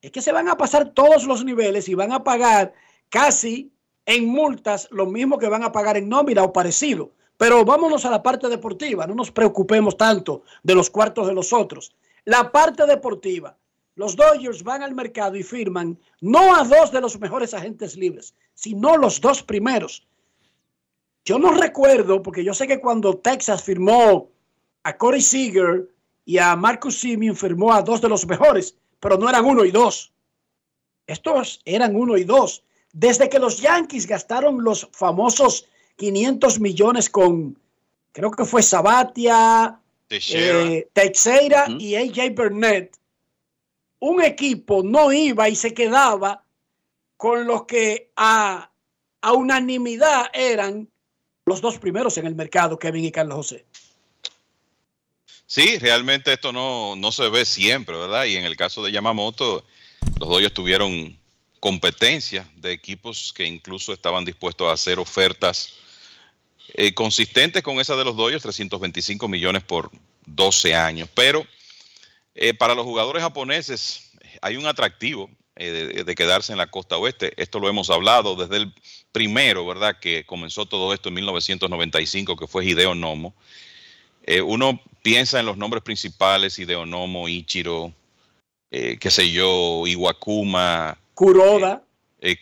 es 0.00 0.10
que 0.10 0.22
se 0.22 0.32
van 0.32 0.48
a 0.48 0.56
pasar 0.56 0.90
todos 0.90 1.24
los 1.24 1.44
niveles 1.44 1.88
y 1.88 1.94
van 1.94 2.12
a 2.12 2.24
pagar 2.24 2.74
casi 3.08 3.72
en 4.04 4.26
multas 4.28 4.88
lo 4.90 5.06
mismo 5.06 5.38
que 5.38 5.48
van 5.48 5.64
a 5.64 5.72
pagar 5.72 5.96
en 5.96 6.08
nómina 6.08 6.42
o 6.42 6.52
parecido. 6.52 7.12
Pero 7.36 7.64
vámonos 7.64 8.04
a 8.06 8.10
la 8.10 8.22
parte 8.22 8.48
deportiva, 8.48 9.06
no 9.06 9.14
nos 9.14 9.30
preocupemos 9.30 9.96
tanto 9.96 10.42
de 10.62 10.74
los 10.74 10.88
cuartos 10.88 11.26
de 11.26 11.34
los 11.34 11.52
otros. 11.52 11.94
La 12.24 12.50
parte 12.50 12.86
deportiva, 12.86 13.56
los 13.94 14.16
Dodgers 14.16 14.62
van 14.62 14.82
al 14.82 14.94
mercado 14.94 15.36
y 15.36 15.42
firman 15.42 15.98
no 16.20 16.54
a 16.54 16.64
dos 16.64 16.92
de 16.92 17.00
los 17.00 17.18
mejores 17.20 17.52
agentes 17.52 17.96
libres, 17.96 18.34
sino 18.54 18.96
los 18.96 19.20
dos 19.20 19.42
primeros. 19.42 20.06
Yo 21.24 21.38
no 21.38 21.52
recuerdo, 21.52 22.22
porque 22.22 22.44
yo 22.44 22.54
sé 22.54 22.66
que 22.66 22.80
cuando 22.80 23.18
Texas 23.18 23.62
firmó 23.62 24.30
a 24.84 24.96
Corey 24.96 25.20
Seager 25.20 25.90
y 26.24 26.38
a 26.38 26.54
Marcus 26.56 27.00
Simeon 27.00 27.36
firmó 27.36 27.72
a 27.72 27.82
dos 27.82 28.00
de 28.00 28.08
los 28.08 28.26
mejores, 28.26 28.76
pero 29.00 29.18
no 29.18 29.28
eran 29.28 29.44
uno 29.44 29.64
y 29.64 29.70
dos. 29.70 30.12
Estos 31.06 31.60
eran 31.64 31.94
uno 31.94 32.16
y 32.16 32.24
dos. 32.24 32.62
Desde 32.92 33.28
que 33.28 33.38
los 33.38 33.60
Yankees 33.60 34.06
gastaron 34.06 34.64
los 34.64 34.88
famosos 34.92 35.66
500 35.96 36.60
millones 36.60 37.10
con, 37.10 37.58
creo 38.12 38.30
que 38.30 38.44
fue 38.44 38.62
Sabatia, 38.62 39.78
Teixeira, 40.08 41.66
eh, 41.66 41.76
y 41.78 41.94
AJ 41.96 42.34
Burnett, 42.34 42.96
un 44.00 44.22
equipo 44.22 44.82
no 44.82 45.12
iba 45.12 45.48
y 45.48 45.56
se 45.56 45.74
quedaba 45.74 46.44
con 47.16 47.46
los 47.46 47.64
que 47.64 48.10
a, 48.16 48.70
a 49.22 49.32
unanimidad 49.32 50.26
eran 50.32 50.88
los 51.44 51.60
dos 51.60 51.78
primeros 51.78 52.18
en 52.18 52.26
el 52.26 52.34
mercado, 52.34 52.78
Kevin 52.78 53.04
y 53.04 53.12
Carlos 53.12 53.36
José. 53.36 53.66
Sí, 55.46 55.78
realmente 55.78 56.32
esto 56.32 56.52
no, 56.52 56.96
no 56.96 57.12
se 57.12 57.28
ve 57.28 57.44
siempre, 57.44 57.96
¿verdad? 57.96 58.24
Y 58.24 58.36
en 58.36 58.44
el 58.44 58.56
caso 58.56 58.82
de 58.82 58.90
Yamamoto, 58.90 59.64
los 60.18 60.28
Dodgers 60.28 60.52
tuvieron 60.52 61.16
competencia 61.60 62.48
de 62.56 62.72
equipos 62.72 63.32
que 63.32 63.46
incluso 63.46 63.92
estaban 63.92 64.24
dispuestos 64.24 64.68
a 64.68 64.72
hacer 64.72 64.98
ofertas 64.98 65.74
eh, 66.74 66.92
consistentes 66.94 67.62
con 67.62 67.78
esa 67.78 67.94
de 67.94 68.04
los 68.04 68.16
Dodgers, 68.16 68.42
325 68.42 69.28
millones 69.28 69.62
por 69.62 69.90
12 70.26 70.74
años. 70.74 71.08
Pero 71.14 71.46
eh, 72.34 72.52
para 72.52 72.74
los 72.74 72.84
jugadores 72.84 73.22
japoneses 73.22 74.10
hay 74.42 74.56
un 74.56 74.66
atractivo 74.66 75.30
eh, 75.54 75.70
de, 75.70 76.04
de, 76.04 76.14
quedarse 76.16 76.52
en 76.52 76.58
la 76.58 76.66
costa 76.66 76.96
oeste. 76.96 77.32
Esto 77.40 77.60
lo 77.60 77.68
hemos 77.68 77.88
hablado 77.88 78.34
desde 78.34 78.56
el 78.56 78.74
primero, 79.12 79.64
¿verdad? 79.64 79.98
Que 80.00 80.26
comenzó 80.26 80.66
todo 80.66 80.92
esto 80.92 81.08
en 81.08 81.14
1995, 81.14 82.36
que 82.36 82.46
fue 82.48 82.66
Hideo 82.66 82.96
Nomo. 82.96 83.34
Uno 84.44 84.80
piensa 85.06 85.38
en 85.38 85.46
los 85.46 85.56
nombres 85.56 85.84
principales, 85.84 86.58
Ideonomo, 86.58 87.28
Ichiro, 87.28 87.92
eh, 88.72 88.96
qué 88.98 89.08
sé 89.08 89.30
yo, 89.30 89.86
Iwakuma. 89.86 90.98
Kuroda. 91.14 91.80
Eh, 92.20 92.36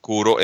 Kuro, 0.00 0.36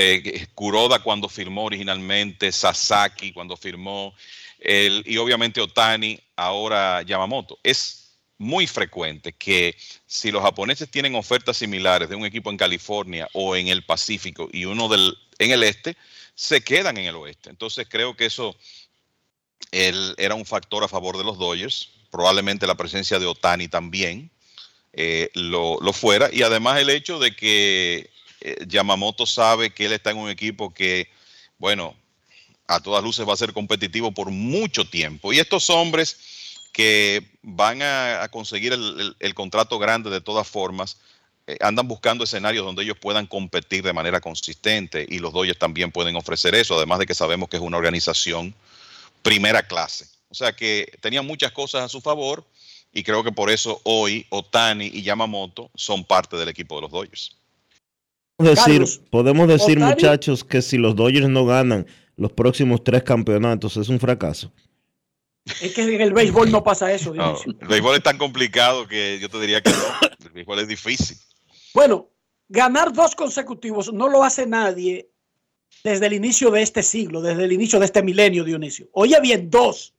Kuroda 0.56 0.98
cuando 0.98 1.28
firmó 1.28 1.66
originalmente, 1.66 2.51
Sasaki 2.51 3.31
cuando 3.31 3.56
firmó, 3.56 4.15
el, 4.59 5.05
y 5.06 5.16
obviamente 5.16 5.60
Otani, 5.60 6.19
ahora 6.35 7.02
Yamamoto. 7.02 7.56
Es 7.62 8.19
muy 8.39 8.66
frecuente 8.66 9.32
que 9.32 9.77
si 10.06 10.32
los 10.32 10.43
japoneses 10.43 10.90
tienen 10.90 11.15
ofertas 11.15 11.56
similares 11.56 12.09
de 12.09 12.16
un 12.16 12.27
equipo 12.27 12.51
en 12.51 12.56
California 12.56 13.28
o 13.32 13.55
en 13.55 13.69
el 13.69 13.85
Pacífico 13.85 14.48
y 14.52 14.65
uno 14.65 14.89
del, 14.89 15.16
en 15.39 15.52
el 15.52 15.62
este, 15.62 15.97
se 16.35 16.62
quedan 16.62 16.97
en 16.97 17.05
el 17.05 17.15
oeste. 17.15 17.48
Entonces 17.48 17.86
creo 17.89 18.16
que 18.16 18.27
eso 18.27 18.56
él 19.70 20.14
era 20.18 20.35
un 20.35 20.47
factor 20.47 20.85
a 20.85 20.89
favor 20.89 21.16
de 21.16 21.24
los 21.24 21.39
Dodgers. 21.39 21.90
Probablemente 22.10 22.66
la 22.66 22.76
presencia 22.76 23.18
de 23.18 23.26
Otani 23.26 23.68
también 23.68 24.30
eh, 24.93 25.30
lo, 25.35 25.78
lo, 25.80 25.93
fuera. 25.93 26.30
Y 26.32 26.43
además 26.43 26.80
el 26.80 26.90
hecho 26.90 27.18
de 27.18 27.35
que 27.36 28.10
eh, 28.40 28.56
Yamamoto 28.66 29.26
sabe 29.26 29.70
que 29.70 29.86
él 29.86 29.93
está 29.93 30.10
en 30.10 30.18
un 30.18 30.30
equipo 30.30 30.72
que, 30.72 31.09
bueno, 31.59 31.94
a 32.66 32.80
todas 32.80 33.02
luces 33.02 33.28
va 33.28 33.35
a 33.35 33.36
ser 33.36 33.52
competitivo 33.52 34.12
por 34.12 34.30
mucho 34.30 34.89
tiempo. 34.89 35.32
Y 35.32 35.39
estos 35.39 35.70
hombres 35.70 36.16
que 36.72 37.26
van 37.43 37.82
a, 37.82 38.28
conseguir 38.30 38.72
el, 38.72 39.35
contrato 39.35 39.78
grande 39.78 40.10
de 40.10 40.20
todas 40.20 40.47
formas, 40.47 40.98
eh, 41.47 41.56
andan 41.60 41.89
buscando 41.89 42.24
escenarios 42.24 42.64
donde 42.64 42.82
ellos 42.85 42.98
puedan 43.01 43.26
competir 43.26 43.82
de 43.82 43.93
manera 43.93 44.20
consistente 44.20 45.05
y 45.09 45.18
los 45.18 45.32
Dodgers 45.32 45.59
también 45.59 45.90
pueden 45.90 46.14
ofrecer 46.14 46.55
eso, 46.55 46.76
además 46.76 47.01
de 47.01 47.06
que 47.06 47.14
sabemos 47.14 47.48
que 47.48 47.56
es 47.56 47.62
una 47.62 47.78
organización 47.78 48.55
primera 49.28 49.62
clase. 49.62 50.06
O 50.30 50.34
sea 50.34 50.56
que 50.56 50.90
tenía 51.02 51.20
muchas 51.20 51.52
cosas 51.52 51.82
a 51.82 51.88
su 51.88 52.00
favor 52.00 52.46
y 52.92 53.02
creo 53.02 53.22
que 53.22 53.30
por 53.30 53.50
eso 53.50 53.80
hoy 53.84 54.26
Otani 54.30 54.86
y 54.86 55.02
Yamamoto 55.02 55.70
son 55.74 56.02
parte 56.05 56.36
del 56.36 56.48
equipo 56.48 56.76
de 56.76 56.82
los 56.82 56.90
Dodgers. 56.90 57.36
Podemos 58.36 58.56
decir, 58.56 58.72
Carlos, 58.72 59.00
podemos 59.10 59.48
decir 59.48 59.76
Otani, 59.76 59.90
muchachos, 59.90 60.44
que 60.44 60.62
si 60.62 60.78
los 60.78 60.96
Dodgers 60.96 61.28
no 61.28 61.44
ganan 61.44 61.86
los 62.16 62.32
próximos 62.32 62.82
tres 62.82 63.02
campeonatos 63.02 63.76
es 63.76 63.90
un 63.90 64.00
fracaso. 64.00 64.50
Es 65.60 65.74
que 65.74 65.82
en 65.82 66.00
el 66.00 66.14
béisbol 66.14 66.50
no 66.50 66.64
pasa 66.64 66.90
eso. 66.90 67.12
No, 67.14 67.38
el 67.44 67.68
béisbol 67.68 67.96
es 67.96 68.02
tan 68.02 68.16
complicado 68.16 68.88
que 68.88 69.18
yo 69.20 69.28
te 69.28 69.38
diría 69.40 69.60
que 69.60 69.70
no. 69.70 69.76
El 70.24 70.30
béisbol 70.30 70.60
es 70.60 70.68
difícil. 70.68 71.18
Bueno, 71.74 72.09
ganar 72.48 72.94
dos 72.94 73.14
consecutivos 73.14 73.92
no 73.92 74.09
lo 74.09 74.24
hace 74.24 74.46
nadie 74.46 75.10
desde 75.84 76.06
el 76.06 76.12
inicio 76.12 76.50
de 76.50 76.62
este 76.62 76.82
siglo, 76.82 77.20
desde 77.20 77.44
el 77.44 77.52
inicio 77.52 77.78
de 77.78 77.86
este 77.86 78.02
milenio, 78.02 78.44
Dionisio. 78.44 78.88
Oye 78.92 79.20
bien, 79.20 79.50
dos. 79.50 79.94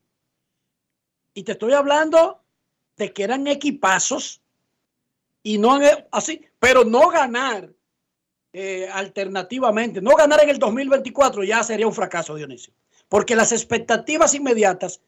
Y 1.34 1.44
te 1.44 1.54
estoy 1.54 1.74
hablando 1.74 2.42
de 2.98 3.14
que 3.14 3.24
eran 3.24 3.48
equipazos 3.48 4.42
y 5.42 5.58
no 5.58 5.80
así, 6.12 6.42
pero 6.60 6.84
no 6.84 7.10
ganar 7.10 7.70
eh, 8.52 8.90
alternativamente, 8.92 10.02
no 10.02 10.16
ganar 10.16 10.44
en 10.44 10.50
el 10.50 10.60
2024 10.60 11.44
ya 11.44 11.64
sería 11.64 11.88
un 11.88 11.94
fracaso, 11.94 12.36
Dionisio. 12.36 12.74
Porque 13.08 13.36
las 13.36 13.52
expectativas 13.52 14.34
inmediatas 14.34 15.02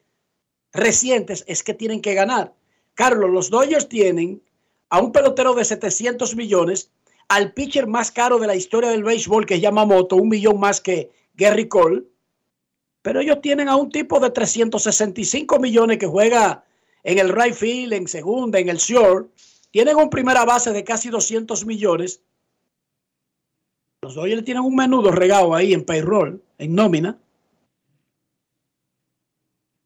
recientes 0.72 1.44
es 1.46 1.62
que 1.62 1.74
tienen 1.74 2.00
que 2.00 2.14
ganar. 2.14 2.54
Carlos, 2.94 3.30
los 3.30 3.50
Dodgers 3.50 3.88
tienen 3.88 4.42
a 4.88 5.00
un 5.00 5.12
pelotero 5.12 5.54
de 5.54 5.64
700 5.64 6.34
millones 6.36 6.90
al 7.28 7.52
pitcher 7.52 7.86
más 7.86 8.10
caro 8.10 8.38
de 8.38 8.46
la 8.46 8.54
historia 8.54 8.90
del 8.90 9.04
béisbol, 9.04 9.46
que 9.46 9.54
es 9.54 9.60
Yamamoto, 9.60 10.16
un 10.16 10.28
millón 10.28 10.60
más 10.60 10.80
que 10.80 11.10
Gary 11.34 11.68
Cole. 11.68 12.04
Pero 13.02 13.20
ellos 13.20 13.40
tienen 13.40 13.68
a 13.68 13.76
un 13.76 13.90
tipo 13.90 14.20
de 14.20 14.30
365 14.30 15.58
millones 15.58 15.98
que 15.98 16.06
juega 16.06 16.64
en 17.02 17.18
el 17.18 17.30
right 17.30 17.54
field, 17.54 17.92
en 17.94 18.06
segunda, 18.06 18.58
en 18.58 18.68
el 18.68 18.76
short. 18.76 19.30
Tienen 19.70 19.96
un 19.96 20.10
primera 20.10 20.44
base 20.44 20.72
de 20.72 20.84
casi 20.84 21.08
200 21.08 21.66
millones. 21.66 22.22
Los 24.02 24.14
Dodgers 24.14 24.44
tienen 24.44 24.64
un 24.64 24.74
menudo 24.74 25.10
regado 25.10 25.54
ahí 25.54 25.72
en 25.72 25.84
payroll, 25.84 26.42
en 26.58 26.74
nómina. 26.74 27.18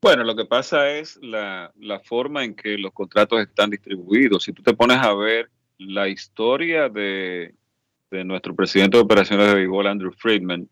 Bueno, 0.03 0.25
lo 0.25 0.37
que 0.37 0.45
pasa 0.45 0.91
es 0.91 1.19
la, 1.23 1.73
la, 1.77 2.01
forma 2.01 2.45
en 2.45 2.55
que 2.55 2.79
los 2.79 2.93
contratos 2.93 3.41
están 3.41 3.71
distribuidos. 3.71 4.45
Si 4.45 4.53
tú 4.53 4.63
te 4.63 4.75
pones 4.75 4.99
a 4.99 5.15
ver 5.15 5.51
la 5.79 6.09
historia 6.09 6.89
de, 6.89 7.55
de 8.11 8.25
nuestro 8.25 8.55
presidente 8.55 8.97
de 8.97 9.03
operaciones 9.03 9.47
de 9.49 9.55
béisbol, 9.55 9.87
Andrew 9.87 10.13
Friedman, 10.13 10.69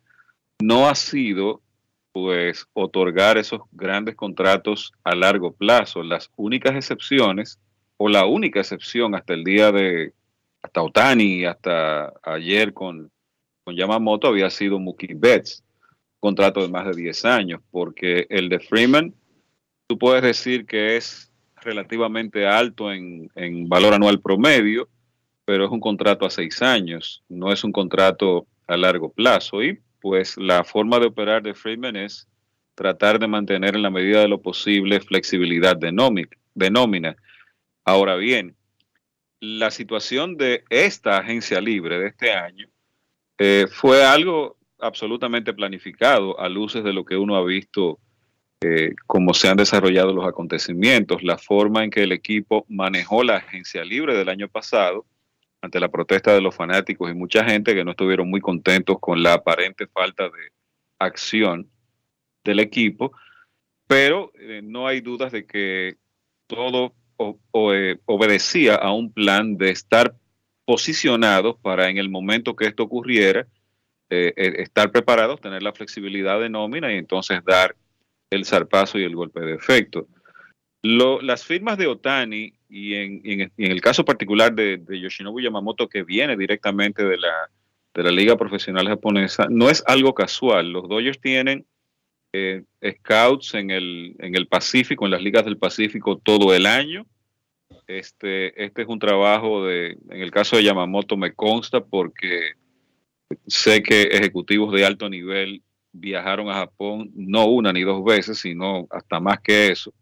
no 0.60 0.88
ha 0.88 0.94
sido 0.94 1.60
pues 2.12 2.66
otorgar 2.74 3.38
esos 3.38 3.62
grandes 3.72 4.14
contratos 4.14 4.92
a 5.02 5.16
largo 5.16 5.52
plazo. 5.52 6.02
Las 6.02 6.30
únicas 6.36 6.76
excepciones, 6.76 7.58
o 7.96 8.08
la 8.08 8.24
única 8.24 8.60
excepción 8.60 9.14
hasta 9.14 9.34
el 9.34 9.42
día 9.42 9.72
de, 9.72 10.12
hasta 10.62 10.82
Otani, 10.82 11.44
hasta 11.44 12.12
ayer 12.22 12.72
con, 12.72 13.10
con 13.64 13.74
Yamamoto, 13.74 14.28
había 14.28 14.48
sido 14.48 14.78
Mookie 14.78 15.14
Betts, 15.14 15.64
contrato 16.20 16.62
de 16.62 16.68
más 16.68 16.86
de 16.86 17.02
10 17.02 17.24
años, 17.24 17.60
porque 17.70 18.26
el 18.30 18.48
de 18.48 18.60
Freeman, 18.60 19.12
tú 19.88 19.98
puedes 19.98 20.22
decir 20.22 20.66
que 20.66 20.96
es 20.96 21.32
relativamente 21.56 22.46
alto 22.46 22.92
en, 22.92 23.28
en 23.34 23.68
valor 23.68 23.92
anual 23.92 24.20
promedio, 24.20 24.88
pero 25.44 25.66
es 25.66 25.70
un 25.70 25.80
contrato 25.80 26.24
a 26.26 26.30
seis 26.30 26.62
años, 26.62 27.22
no 27.28 27.52
es 27.52 27.64
un 27.64 27.72
contrato 27.72 28.46
a 28.66 28.76
largo 28.76 29.12
plazo. 29.12 29.62
Y 29.62 29.80
pues 30.00 30.36
la 30.36 30.64
forma 30.64 30.98
de 30.98 31.06
operar 31.06 31.42
de 31.42 31.54
Freeman 31.54 31.96
es 31.96 32.28
tratar 32.74 33.18
de 33.18 33.28
mantener 33.28 33.76
en 33.76 33.82
la 33.82 33.90
medida 33.90 34.20
de 34.20 34.28
lo 34.28 34.40
posible 34.40 35.00
flexibilidad 35.00 35.76
de, 35.76 35.92
de 36.54 36.70
nómina. 36.70 37.16
Ahora 37.84 38.16
bien, 38.16 38.56
la 39.40 39.70
situación 39.70 40.36
de 40.36 40.64
esta 40.70 41.18
agencia 41.18 41.60
libre 41.60 41.98
de 41.98 42.08
este 42.08 42.32
año 42.32 42.68
eh, 43.38 43.66
fue 43.70 44.04
algo 44.04 44.56
absolutamente 44.78 45.52
planificado 45.52 46.38
a 46.40 46.48
luces 46.48 46.82
de 46.84 46.92
lo 46.92 47.04
que 47.04 47.16
uno 47.16 47.36
ha 47.36 47.44
visto, 47.44 47.98
eh, 48.60 48.94
cómo 49.06 49.34
se 49.34 49.48
han 49.48 49.56
desarrollado 49.56 50.12
los 50.12 50.26
acontecimientos, 50.26 51.22
la 51.22 51.38
forma 51.38 51.84
en 51.84 51.90
que 51.90 52.02
el 52.02 52.12
equipo 52.12 52.64
manejó 52.68 53.22
la 53.22 53.36
agencia 53.36 53.84
libre 53.84 54.16
del 54.16 54.28
año 54.28 54.48
pasado 54.48 55.04
ante 55.64 55.80
la 55.80 55.88
protesta 55.88 56.32
de 56.32 56.40
los 56.40 56.54
fanáticos 56.54 57.10
y 57.10 57.14
mucha 57.14 57.44
gente 57.44 57.74
que 57.74 57.84
no 57.84 57.92
estuvieron 57.92 58.28
muy 58.28 58.40
contentos 58.40 58.98
con 59.00 59.22
la 59.22 59.34
aparente 59.34 59.86
falta 59.86 60.24
de 60.24 60.52
acción 60.98 61.70
del 62.44 62.60
equipo, 62.60 63.12
pero 63.86 64.30
eh, 64.38 64.60
no 64.62 64.86
hay 64.86 65.00
dudas 65.00 65.32
de 65.32 65.46
que 65.46 65.96
todo 66.46 66.94
eh, 67.18 67.96
obedecía 68.04 68.74
a 68.74 68.92
un 68.92 69.12
plan 69.12 69.56
de 69.56 69.70
estar 69.70 70.14
posicionados 70.66 71.56
para 71.60 71.88
en 71.88 71.98
el 71.98 72.10
momento 72.10 72.56
que 72.56 72.66
esto 72.66 72.82
ocurriera, 72.82 73.46
eh, 74.10 74.32
estar 74.36 74.90
preparados, 74.92 75.40
tener 75.40 75.62
la 75.62 75.72
flexibilidad 75.72 76.40
de 76.40 76.50
nómina 76.50 76.92
y 76.92 76.98
entonces 76.98 77.42
dar 77.44 77.74
el 78.30 78.44
zarpazo 78.44 78.98
y 78.98 79.04
el 79.04 79.16
golpe 79.16 79.40
de 79.40 79.54
efecto. 79.54 80.06
Las 80.84 81.44
firmas 81.44 81.78
de 81.78 81.86
Otani 81.86 82.52
y 82.68 82.94
en, 82.94 83.50
el 83.56 83.80
caso 83.80 84.04
particular 84.04 84.54
de, 84.54 84.82
Yoshinobu 85.00 85.40
Yamamoto, 85.40 85.88
que 85.88 86.02
viene 86.02 86.36
directamente 86.36 87.02
de 87.02 87.16
la, 87.16 87.32
de 87.94 88.02
la 88.02 88.10
Liga 88.10 88.36
Profesional 88.36 88.86
Japonesa, 88.86 89.46
no 89.48 89.70
es 89.70 89.82
algo 89.86 90.14
casual. 90.14 90.70
Los 90.72 90.88
Dodgers 90.88 91.20
tienen 91.20 91.64
eh, 92.34 92.64
scouts 92.98 93.54
en 93.54 93.70
el, 93.70 94.14
en 94.18 94.34
el 94.34 94.46
Pacífico, 94.46 95.06
en 95.06 95.12
las 95.12 95.22
ligas 95.22 95.46
del 95.46 95.56
Pacífico 95.56 96.18
todo 96.18 96.54
el 96.54 96.66
año. 96.66 97.06
Este, 97.86 98.62
este 98.62 98.82
es 98.82 98.88
un 98.88 98.98
trabajo 98.98 99.64
de, 99.64 99.96
en 100.10 100.20
el 100.20 100.30
caso 100.30 100.56
de 100.56 100.64
Yamamoto 100.64 101.16
me 101.16 101.32
consta 101.32 101.82
porque 101.82 102.52
sé 103.46 103.82
que 103.82 104.02
ejecutivos 104.02 104.72
de 104.72 104.84
alto 104.84 105.08
nivel 105.08 105.62
viajaron 105.92 106.50
a 106.50 106.54
Japón 106.54 107.10
no 107.14 107.46
una 107.46 107.72
ni 107.72 107.82
dos 107.82 108.04
veces, 108.04 108.38
sino 108.38 108.86
hasta 108.90 109.20
más 109.20 109.40
que 109.40 109.70
eso, 109.70 109.94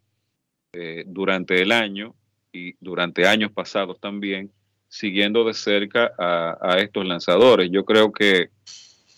eh, 0.74 1.05
durante 1.07 1.61
el 1.61 1.70
año 1.70 2.15
y 2.51 2.74
durante 2.81 3.27
años 3.27 3.53
pasados 3.53 4.01
también, 4.01 4.51
siguiendo 4.89 5.44
de 5.44 5.53
cerca 5.53 6.12
a, 6.19 6.78
estos 6.78 7.07
lanzadores. 7.07 7.70
Yo 7.70 7.85
creo 7.85 8.11
que 8.11 8.49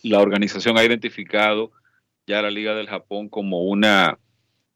la 0.03 0.21
organización 0.21 0.77
ha 0.79 0.85
identificado 0.85 1.71
ya 2.27 2.43
la 2.43 2.51
Liga 2.51 2.75
del 2.75 2.89
Japón 2.89 3.29
como 3.29 3.63
una 3.63 4.19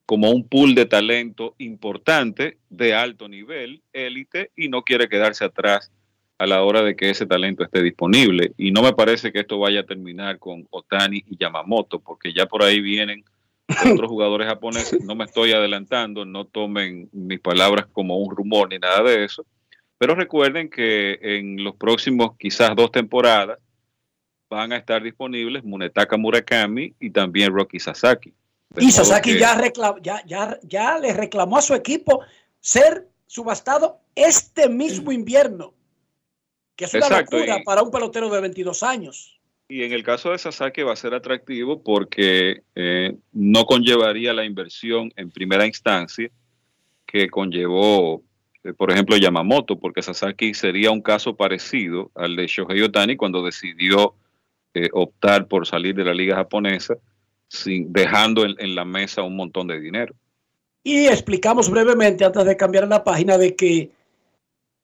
como 0.06 0.30
un 0.30 0.48
pool 0.48 0.74
de 0.74 0.86
talento 0.86 1.54
importante 1.58 2.58
de 2.70 2.94
alto 2.94 3.28
nivel, 3.28 3.82
élite, 3.92 4.52
y 4.56 4.68
no 4.68 4.82
quiere 4.82 5.08
quedarse 5.08 5.44
atrás 5.44 5.92
a 6.38 6.46
la 6.46 6.62
hora 6.62 6.82
de 6.82 6.96
que 6.96 7.10
ese 7.10 7.26
talento 7.26 7.64
esté 7.64 7.82
disponible. 7.82 8.52
Y 8.56 8.70
no 8.70 8.82
me 8.82 8.94
parece 8.94 9.32
que 9.32 9.40
esto 9.40 9.58
vaya 9.58 9.80
a 9.80 9.86
terminar 9.86 10.38
con 10.38 10.66
Otani 10.70 11.24
y 11.26 11.36
Yamamoto, 11.36 11.98
porque 11.98 12.32
ya 12.32 12.46
por 12.46 12.62
ahí 12.62 12.80
vienen 12.80 13.24
otros 13.94 14.08
jugadores 14.08 14.48
japoneses, 14.48 15.04
no 15.04 15.14
me 15.14 15.24
estoy 15.24 15.52
adelantando, 15.52 16.24
no 16.24 16.46
tomen 16.46 17.08
mis 17.12 17.40
palabras 17.40 17.86
como 17.92 18.16
un 18.18 18.34
rumor 18.34 18.70
ni 18.70 18.78
nada 18.78 19.02
de 19.02 19.24
eso, 19.24 19.44
pero 19.98 20.14
recuerden 20.14 20.70
que 20.70 21.18
en 21.20 21.62
los 21.62 21.76
próximos 21.76 22.30
quizás 22.38 22.74
dos 22.74 22.90
temporadas 22.90 23.58
van 24.48 24.72
a 24.72 24.76
estar 24.76 25.02
disponibles 25.02 25.64
Munetaka 25.64 26.16
Murakami 26.16 26.94
y 26.98 27.10
también 27.10 27.52
Rocky 27.52 27.78
Sasaki. 27.78 28.32
y 28.78 28.90
Sasaki 28.90 29.38
ya, 29.38 29.60
ya, 30.02 30.24
ya, 30.24 30.58
ya 30.62 30.98
le 30.98 31.12
reclamó 31.12 31.58
a 31.58 31.62
su 31.62 31.74
equipo 31.74 32.22
ser 32.60 33.08
subastado 33.26 34.00
este 34.14 34.68
mismo 34.68 35.12
invierno, 35.12 35.74
que 36.74 36.86
es 36.86 36.94
una 36.94 37.20
locura 37.20 37.58
para 37.64 37.82
un 37.82 37.90
pelotero 37.90 38.30
de 38.30 38.40
22 38.40 38.82
años. 38.82 39.37
Y 39.68 39.82
en 39.82 39.92
el 39.92 40.02
caso 40.02 40.30
de 40.30 40.38
Sasaki 40.38 40.82
va 40.82 40.94
a 40.94 40.96
ser 40.96 41.12
atractivo 41.12 41.82
porque 41.82 42.62
eh, 42.74 43.14
no 43.32 43.66
conllevaría 43.66 44.32
la 44.32 44.46
inversión 44.46 45.12
en 45.14 45.30
primera 45.30 45.66
instancia 45.66 46.30
que 47.04 47.28
conllevó, 47.28 48.22
eh, 48.64 48.72
por 48.72 48.90
ejemplo, 48.90 49.18
Yamamoto, 49.18 49.78
porque 49.78 50.00
Sasaki 50.00 50.54
sería 50.54 50.90
un 50.90 51.02
caso 51.02 51.36
parecido 51.36 52.10
al 52.14 52.34
de 52.34 52.46
Shohei 52.46 52.80
Otani 52.80 53.16
cuando 53.16 53.44
decidió 53.44 54.14
eh, 54.72 54.88
optar 54.92 55.48
por 55.48 55.66
salir 55.66 55.94
de 55.94 56.04
la 56.04 56.14
liga 56.14 56.36
japonesa, 56.36 56.96
sin, 57.48 57.92
dejando 57.92 58.46
en, 58.46 58.74
la 58.74 58.86
mesa 58.86 59.22
un 59.22 59.36
montón 59.36 59.66
de 59.66 59.80
dinero. 59.80 60.14
Y 60.82 61.06
explicamos 61.06 61.70
brevemente, 61.70 62.24
antes 62.24 62.44
de 62.46 62.56
cambiar 62.56 62.88
la 62.88 63.04
página, 63.04 63.36
de 63.36 63.54
que 63.54 63.90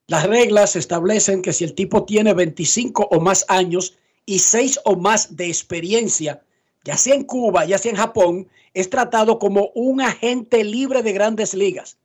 las 0.09 0.27
reglas 0.27 0.77
establecen 0.77 1.41
que 1.41 1.55
si 1.55 1.65
el 1.65 1.75
tipo 1.75 2.05
tiene 2.05 2.35
25 2.35 3.09
o 3.11 3.21
más 3.21 3.47
años, 3.49 3.97
y 4.27 4.39
seis 4.39 4.79
o 4.85 4.97
más 4.97 5.37
de 5.37 5.47
experiencia, 5.47 6.43
ya 6.85 6.97
sea 6.97 7.15
en 7.15 7.25
Cuba, 7.25 7.65
ya 7.65 7.79
sea 7.79 7.91
en 7.91 7.97
Japón, 7.97 8.49
es 8.73 8.91
tratado 8.91 9.39
como 9.39 9.71
un 9.75 10.01
agente 10.01 10.65
libre 10.65 11.03
de 11.03 11.13
grandes 11.13 11.55
ligas. 11.55 11.97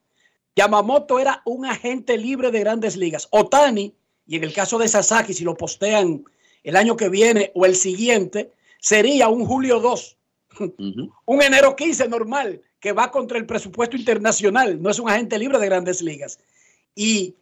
Yamamoto 0.56 1.20
era 1.20 1.42
un 1.46 1.66
agente 1.66 2.18
libre 2.18 2.52
de 2.52 2.60
grandes 2.60 2.98
ligas. 2.98 3.28
Otani, 3.32 3.94
y 4.28 4.36
en 4.36 4.44
el 4.44 4.54
caso 4.54 4.78
de 4.78 4.88
Sasaki, 4.88 5.34
si 5.34 5.44
lo 5.44 5.56
postean 5.56 6.24
el 6.64 6.76
año 6.76 6.96
que 6.98 7.10
viene 7.10 7.52
o 7.56 7.66
el 7.66 7.76
siguiente, 7.76 8.52
sería 8.80 9.30
un 9.30 9.46
julio 9.46 9.80
2, 9.80 10.18
un 11.26 11.42
enero 11.42 11.76
15 11.76 12.08
normal, 12.08 12.62
que 12.80 12.92
va 12.92 13.12
contra 13.12 13.38
el 13.38 13.46
presupuesto 13.46 13.98
internacional, 13.98 14.82
no 14.82 14.90
es 14.90 15.00
un 15.00 15.10
agente 15.10 15.38
libre 15.38 15.60
de 15.60 15.66
grandes 15.66 16.02
ligas. 16.02 16.40
Y 16.96 17.36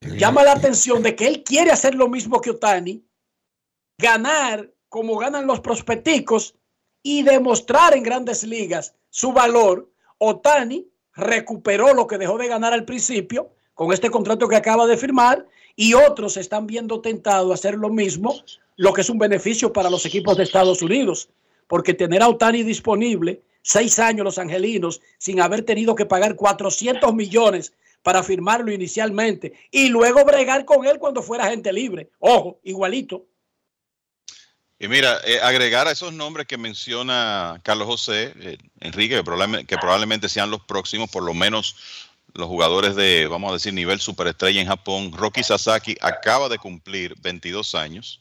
llama 0.00 0.44
la 0.44 0.52
atención 0.52 1.02
de 1.02 1.14
que 1.16 1.26
él 1.26 1.42
quiere 1.42 1.70
hacer 1.70 1.94
lo 1.94 2.08
mismo 2.08 2.40
que 2.40 2.50
Otani, 2.50 3.02
ganar 3.98 4.70
como 4.88 5.18
ganan 5.18 5.46
los 5.46 5.60
prospecticos 5.60 6.54
y 7.02 7.24
demostrar 7.24 7.96
en 7.96 8.04
grandes 8.04 8.44
ligas 8.44 8.94
su 9.10 9.32
valor, 9.32 9.90
Otani 10.18 10.86
recuperó 11.14 11.94
lo 11.94 12.06
que 12.06 12.16
dejó 12.16 12.38
de 12.38 12.46
ganar 12.46 12.72
al 12.72 12.84
principio 12.84 13.50
con 13.74 13.92
este 13.92 14.10
contrato 14.10 14.48
que 14.48 14.56
acaba 14.56 14.86
de 14.86 14.96
firmar 14.96 15.46
y 15.74 15.94
otros 15.94 16.36
están 16.36 16.66
viendo 16.66 17.00
tentado 17.00 17.50
a 17.50 17.54
hacer 17.54 17.74
lo 17.74 17.88
mismo, 17.88 18.34
lo 18.76 18.92
que 18.92 19.00
es 19.00 19.10
un 19.10 19.18
beneficio 19.18 19.72
para 19.72 19.90
los 19.90 20.06
equipos 20.06 20.36
de 20.36 20.44
Estados 20.44 20.80
Unidos, 20.80 21.28
porque 21.66 21.94
tener 21.94 22.22
a 22.22 22.28
Otani 22.28 22.62
disponible, 22.62 23.42
seis 23.62 23.98
años 23.98 24.24
los 24.24 24.38
angelinos, 24.38 25.00
sin 25.18 25.40
haber 25.40 25.62
tenido 25.62 25.94
que 25.94 26.06
pagar 26.06 26.36
400 26.36 27.14
millones 27.14 27.72
para 28.02 28.22
firmarlo 28.22 28.72
inicialmente 28.72 29.54
y 29.70 29.88
luego 29.88 30.24
bregar 30.24 30.64
con 30.64 30.86
él 30.86 30.98
cuando 30.98 31.22
fuera 31.22 31.50
gente 31.50 31.72
libre. 31.72 32.10
Ojo, 32.20 32.60
igualito. 32.62 33.26
Y 34.80 34.86
mira, 34.86 35.20
eh, 35.24 35.40
agregar 35.42 35.88
a 35.88 35.90
esos 35.90 36.12
nombres 36.12 36.46
que 36.46 36.56
menciona 36.56 37.60
Carlos 37.64 37.88
José, 37.88 38.32
eh, 38.40 38.58
Enrique, 38.80 39.16
que 39.66 39.76
probablemente, 39.76 40.28
sean 40.28 40.50
los 40.50 40.60
próximos, 40.62 41.10
por 41.10 41.24
lo 41.24 41.34
menos 41.34 41.74
los 42.34 42.46
jugadores 42.46 42.94
de, 42.94 43.26
vamos 43.26 43.50
a 43.50 43.54
decir, 43.54 43.72
nivel 43.74 43.98
superestrella 43.98 44.60
en 44.60 44.68
Japón. 44.68 45.12
Rocky 45.12 45.42
Sasaki 45.42 45.96
acaba 46.00 46.48
de 46.48 46.58
cumplir 46.58 47.16
22 47.20 47.74
años. 47.74 48.20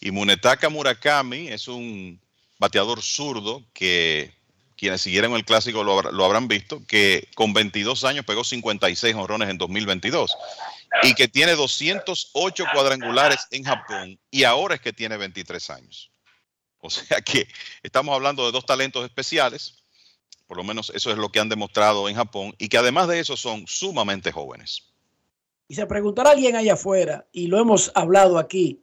Y 0.00 0.12
Munetaka 0.12 0.68
Murakami 0.68 1.48
es 1.48 1.66
un 1.66 2.20
bateador 2.58 3.02
zurdo 3.02 3.64
que 3.72 4.32
quienes 4.76 5.00
siguieron 5.00 5.32
el 5.32 5.44
clásico 5.44 5.82
lo, 5.82 6.02
lo, 6.02 6.24
habrán 6.24 6.46
visto, 6.46 6.86
que 6.86 7.28
con 7.34 7.52
22 7.52 8.04
años 8.04 8.24
pegó 8.24 8.44
56 8.44 9.14
honrones 9.16 9.48
en 9.48 9.58
2022 9.58 10.30
y 11.02 11.14
que 11.14 11.28
tiene 11.28 11.52
208 11.52 12.64
cuadrangulares 12.72 13.46
en 13.50 13.64
Japón 13.64 14.18
y 14.30 14.44
ahora 14.44 14.76
es 14.76 14.80
que 14.80 14.92
tiene 14.92 15.16
23 15.16 15.70
años. 15.70 16.10
O 16.80 16.90
sea 16.90 17.20
que 17.20 17.48
estamos 17.82 18.14
hablando 18.14 18.44
de 18.44 18.52
dos 18.52 18.66
talentos 18.66 19.04
especiales, 19.04 19.82
por 20.46 20.56
lo 20.56 20.64
menos 20.64 20.92
eso 20.94 21.10
es 21.10 21.16
lo 21.16 21.30
que 21.30 21.40
han 21.40 21.48
demostrado 21.48 22.08
en 22.08 22.16
Japón 22.16 22.54
y 22.58 22.68
que 22.68 22.78
además 22.78 23.08
de 23.08 23.20
eso 23.20 23.36
son 23.36 23.66
sumamente 23.66 24.32
jóvenes. 24.32 24.92
Y 25.66 25.74
se 25.74 25.86
preguntará 25.86 26.32
alguien 26.32 26.56
allá 26.56 26.74
afuera, 26.74 27.26
y 27.32 27.46
lo 27.46 27.58
hemos 27.58 27.90
hablado 27.94 28.38
aquí, 28.38 28.82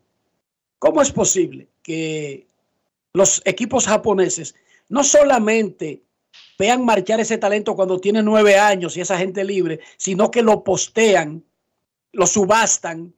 ¿cómo 0.80 1.04
es 1.04 1.12
posible 1.12 1.68
que 1.84 2.48
los 3.14 3.42
equipos 3.46 3.86
japoneses 3.86 4.56
no 4.90 5.04
solamente 5.04 6.02
vean 6.58 6.86
marchar 6.86 7.20
ese 7.20 7.38
talento 7.38 7.76
cuando 7.76 8.00
tiene 8.00 8.24
nueve 8.24 8.58
años 8.58 8.98
y 8.98 9.02
esa 9.02 9.18
gente 9.18 9.44
libre, 9.44 9.80
sino 9.98 10.32
que 10.32 10.42
lo 10.42 10.64
postean, 10.64 11.44
lo 12.14 12.28
subastan, 12.28 13.14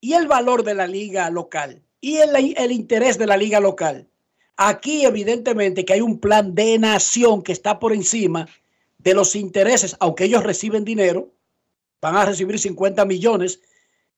y 0.00 0.14
el 0.14 0.26
valor 0.26 0.64
de 0.64 0.74
la 0.74 0.86
liga 0.86 1.30
local, 1.30 1.82
y 2.00 2.16
el, 2.16 2.34
el 2.34 2.72
interés 2.72 3.18
de 3.18 3.26
la 3.26 3.36
liga 3.36 3.60
local. 3.60 4.08
Aquí 4.56 5.04
evidentemente 5.04 5.84
que 5.84 5.94
hay 5.94 6.00
un 6.00 6.18
plan 6.18 6.54
de 6.54 6.78
nación 6.78 7.42
que 7.42 7.52
está 7.52 7.78
por 7.78 7.92
encima 7.92 8.48
de 8.98 9.14
los 9.14 9.34
intereses, 9.34 9.96
aunque 10.00 10.24
ellos 10.24 10.44
reciben 10.44 10.84
dinero, 10.84 11.30
van 12.00 12.16
a 12.16 12.24
recibir 12.24 12.58
50 12.58 13.04
millones 13.04 13.60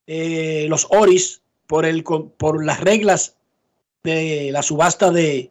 eh, 0.07 0.67
los 0.69 0.87
Oris 0.91 1.43
por, 1.67 1.87
el, 1.87 2.03
por 2.05 2.65
las 2.65 2.81
reglas 2.81 3.37
de 4.03 4.51
la 4.53 4.63
subasta 4.63 5.11
de 5.11 5.51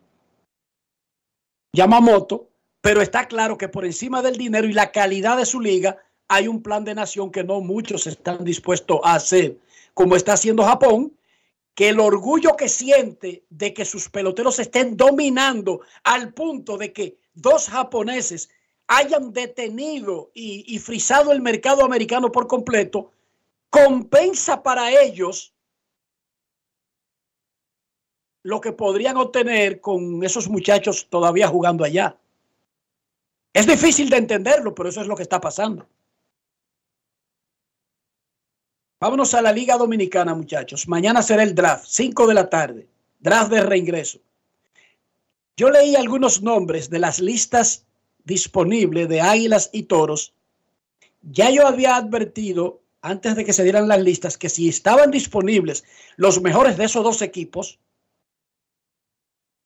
Yamamoto, 1.74 2.50
pero 2.82 3.02
está 3.02 3.28
claro 3.28 3.58
que 3.58 3.70
por 3.70 3.86
encima 3.86 4.22
del 4.22 4.38
dinero 4.38 4.68
y 4.68 4.74
la 4.74 4.92
calidad 4.92 5.38
de 5.38 5.46
su 5.46 5.60
liga 5.60 5.98
hay 6.28 6.48
un 6.48 6.62
plan 6.62 6.84
de 6.84 6.96
nación 6.96 7.32
que 7.32 7.44
no 7.44 7.62
muchos 7.62 8.08
están 8.08 8.44
dispuestos 8.44 9.00
a 9.04 9.16
hacer, 9.16 9.58
como 9.94 10.16
está 10.16 10.34
haciendo 10.34 10.64
Japón, 10.64 11.16
que 11.76 11.90
el 11.90 12.00
orgullo 12.00 12.56
que 12.56 12.70
siente 12.70 13.44
de 13.50 13.74
que 13.74 13.86
sus 13.86 14.10
peloteros 14.10 14.60
estén 14.60 14.96
dominando 14.96 15.82
al 16.04 16.34
punto 16.34 16.78
de 16.78 16.94
que 16.94 17.18
dos 17.34 17.68
japoneses 17.68 18.50
hayan 18.88 19.34
detenido 19.34 20.32
y, 20.34 20.64
y 20.68 20.80
frisado 20.80 21.32
el 21.32 21.42
mercado 21.42 21.84
americano 21.84 22.32
por 22.32 22.48
completo, 22.48 23.12
compensa 23.70 24.62
para 24.62 24.92
ellos 25.02 25.54
lo 28.44 28.60
que 28.60 28.74
podrían 28.74 29.18
obtener 29.18 29.80
con 29.80 30.24
esos 30.24 30.50
muchachos 30.50 31.08
todavía 31.10 31.48
jugando 31.48 31.84
allá. 31.84 32.18
Es 33.54 33.66
difícil 33.66 34.10
de 34.10 34.18
entenderlo, 34.18 34.76
pero 34.76 34.90
eso 34.90 35.02
es 35.02 35.08
lo 35.08 35.16
que 35.16 35.24
está 35.24 35.40
pasando. 35.40 35.88
Vámonos 39.04 39.34
a 39.34 39.42
la 39.42 39.52
Liga 39.52 39.76
Dominicana, 39.76 40.34
muchachos. 40.34 40.88
Mañana 40.88 41.22
será 41.22 41.44
el 41.44 41.54
draft, 41.54 41.84
5 41.90 42.26
de 42.26 42.34
la 42.34 42.50
tarde, 42.50 42.88
draft 43.20 43.52
de 43.52 43.60
reingreso. 43.60 44.20
Yo 45.58 45.70
leí 45.70 45.98
algunos 45.98 46.42
nombres 46.42 46.90
de 46.90 47.00
las 47.00 47.20
listas 47.20 47.86
disponibles 48.24 49.10
de 49.10 49.20
Águilas 49.20 49.70
y 49.74 49.84
Toros. 49.84 50.34
Ya 51.22 51.50
yo 51.50 51.68
había 51.68 51.98
advertido 51.98 52.80
antes 53.02 53.36
de 53.36 53.44
que 53.44 53.52
se 53.52 53.66
dieran 53.66 53.90
las 53.90 54.00
listas 54.00 54.38
que 54.38 54.48
si 54.48 54.70
estaban 54.70 55.12
disponibles 55.12 55.84
los 56.16 56.42
mejores 56.42 56.78
de 56.78 56.86
esos 56.86 57.04
dos 57.04 57.22
equipos, 57.22 57.80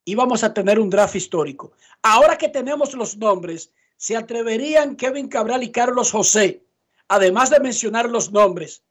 íbamos 0.04 0.44
a 0.44 0.56
tener 0.56 0.80
un 0.80 0.90
draft 0.90 1.16
histórico. 1.16 1.74
Ahora 2.02 2.40
que 2.40 2.50
tenemos 2.50 2.96
los 2.96 3.16
nombres, 3.18 3.72
¿se 3.98 4.16
atreverían 4.16 4.96
Kevin 4.96 5.28
Cabral 5.28 5.62
y 5.62 5.72
Carlos 5.72 6.10
José, 6.10 6.64
además 7.08 7.52
de 7.52 7.60
mencionar 7.60 8.10
los 8.10 8.32
nombres, 8.32 8.82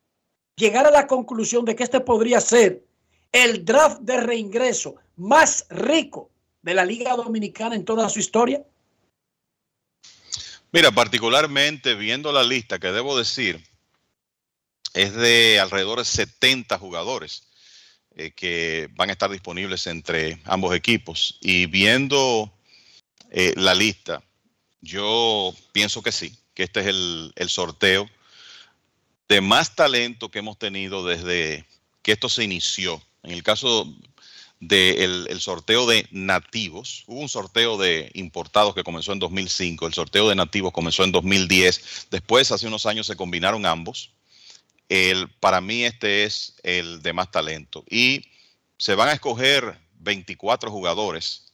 llegar 0.57 0.87
a 0.87 0.91
la 0.91 1.07
conclusión 1.07 1.65
de 1.65 1.77
que 1.77 1.85
este 1.85 2.01
podría 2.01 2.41
ser 2.41 2.83
el 3.31 3.65
draft 3.65 4.01
de 4.01 4.21
reingreso 4.21 4.97
más 5.17 5.67
rico 5.69 6.31
de 6.63 6.75
la 6.75 6.85
Liga 6.85 7.15
Dominicana 7.15 7.77
en 7.77 7.85
toda 7.85 8.09
su 8.09 8.19
historia? 8.19 8.65
Mira, 10.73 10.91
particularmente 10.91 11.95
viendo 11.95 12.33
la 12.33 12.43
lista, 12.43 12.79
que 12.79 12.91
debo 12.91 13.17
decir, 13.17 13.63
es 14.95 15.15
de 15.15 15.61
alrededor 15.61 15.99
de 15.99 16.05
70 16.05 16.79
jugadores 16.79 17.49
eh, 18.15 18.33
que 18.33 18.89
van 18.93 19.11
a 19.11 19.13
estar 19.13 19.31
disponibles 19.31 19.87
entre 19.87 20.41
ambos 20.45 20.75
equipos. 20.75 21.39
Y 21.43 21.67
viendo 21.67 22.51
eh, 23.31 23.53
la 23.57 23.75
lista, 23.75 24.23
yo 24.81 25.55
pienso 25.73 26.03
que 26.03 26.13
sí, 26.13 26.37
que 26.55 26.63
este 26.63 26.81
es 26.81 26.87
el, 26.87 27.33
el 27.37 27.49
sorteo 27.51 28.09
de 29.29 29.41
más 29.41 29.75
talento 29.75 30.31
que 30.31 30.39
hemos 30.39 30.59
tenido 30.59 31.05
desde 31.05 31.67
que 32.03 32.13
esto 32.13 32.29
se 32.29 32.45
inició. 32.45 33.03
En 33.23 33.33
el 33.33 33.43
caso 33.43 33.93
del 34.61 35.27
el 35.29 35.41
sorteo 35.41 35.87
de 35.87 36.07
nativos, 36.11 37.05
hubo 37.07 37.21
un 37.21 37.29
sorteo 37.29 37.77
de 37.77 38.11
importados 38.15 38.75
que 38.75 38.85
comenzó 38.85 39.13
en 39.13 39.19
2005, 39.19 39.87
el 39.87 39.95
sorteo 39.95 40.29
de 40.29 40.35
nativos 40.35 40.73
comenzó 40.73 41.05
en 41.05 41.13
2010, 41.13 42.09
después 42.11 42.53
hace 42.53 42.67
unos 42.67 42.87
años 42.87 43.07
se 43.07 43.17
combinaron 43.17 43.67
ambos. 43.67 44.13
El, 44.89 45.29
para 45.41 45.61
mí 45.61 45.85
este 45.85 46.25
es 46.25 46.55
el 46.63 47.03
de 47.03 47.13
más 47.13 47.33
talento 47.33 47.85
y 47.91 48.25
se 48.79 48.95
van 48.95 49.09
a 49.09 49.13
escoger 49.13 49.81
24 49.99 50.71
jugadores 50.71 51.53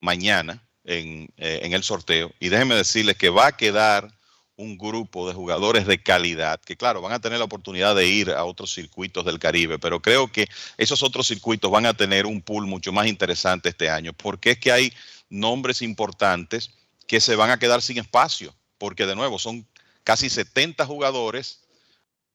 mañana 0.00 0.62
en, 0.84 1.32
eh, 1.38 1.60
en 1.62 1.72
el 1.72 1.82
sorteo 1.82 2.30
y 2.40 2.50
déjenme 2.50 2.74
decirles 2.74 3.16
que 3.16 3.30
va 3.30 3.46
a 3.46 3.56
quedar 3.56 4.14
un 4.56 4.78
grupo 4.78 5.26
de 5.26 5.34
jugadores 5.34 5.86
de 5.86 6.02
calidad, 6.02 6.60
que 6.60 6.76
claro, 6.76 7.02
van 7.02 7.12
a 7.12 7.20
tener 7.20 7.38
la 7.38 7.44
oportunidad 7.44 7.94
de 7.94 8.06
ir 8.06 8.30
a 8.30 8.44
otros 8.44 8.72
circuitos 8.72 9.24
del 9.24 9.38
Caribe, 9.38 9.78
pero 9.78 10.00
creo 10.00 10.30
que 10.30 10.48
esos 10.78 11.02
otros 11.02 11.26
circuitos 11.26 11.70
van 11.70 11.86
a 11.86 11.94
tener 11.94 12.26
un 12.26 12.40
pool 12.40 12.66
mucho 12.66 12.92
más 12.92 13.06
interesante 13.06 13.70
este 13.70 13.90
año, 13.90 14.12
porque 14.12 14.52
es 14.52 14.58
que 14.58 14.70
hay 14.70 14.92
nombres 15.28 15.82
importantes 15.82 16.70
que 17.06 17.20
se 17.20 17.36
van 17.36 17.50
a 17.50 17.58
quedar 17.58 17.82
sin 17.82 17.98
espacio, 17.98 18.54
porque 18.78 19.06
de 19.06 19.16
nuevo 19.16 19.38
son 19.38 19.66
casi 20.04 20.30
70 20.30 20.86
jugadores, 20.86 21.60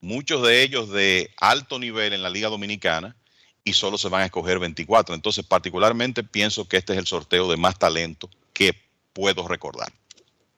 muchos 0.01 0.41
de 0.45 0.61
ellos 0.61 0.89
de 0.89 1.31
alto 1.37 1.79
nivel 1.79 2.13
en 2.13 2.23
la 2.23 2.29
Liga 2.29 2.49
Dominicana, 2.49 3.15
y 3.63 3.73
solo 3.73 3.97
se 3.97 4.09
van 4.09 4.21
a 4.21 4.25
escoger 4.25 4.57
24. 4.57 5.13
Entonces, 5.13 5.45
particularmente 5.45 6.23
pienso 6.23 6.67
que 6.67 6.77
este 6.77 6.93
es 6.93 6.99
el 6.99 7.07
sorteo 7.07 7.49
de 7.49 7.57
más 7.57 7.77
talento 7.77 8.29
que 8.53 8.73
puedo 9.13 9.47
recordar. 9.47 9.91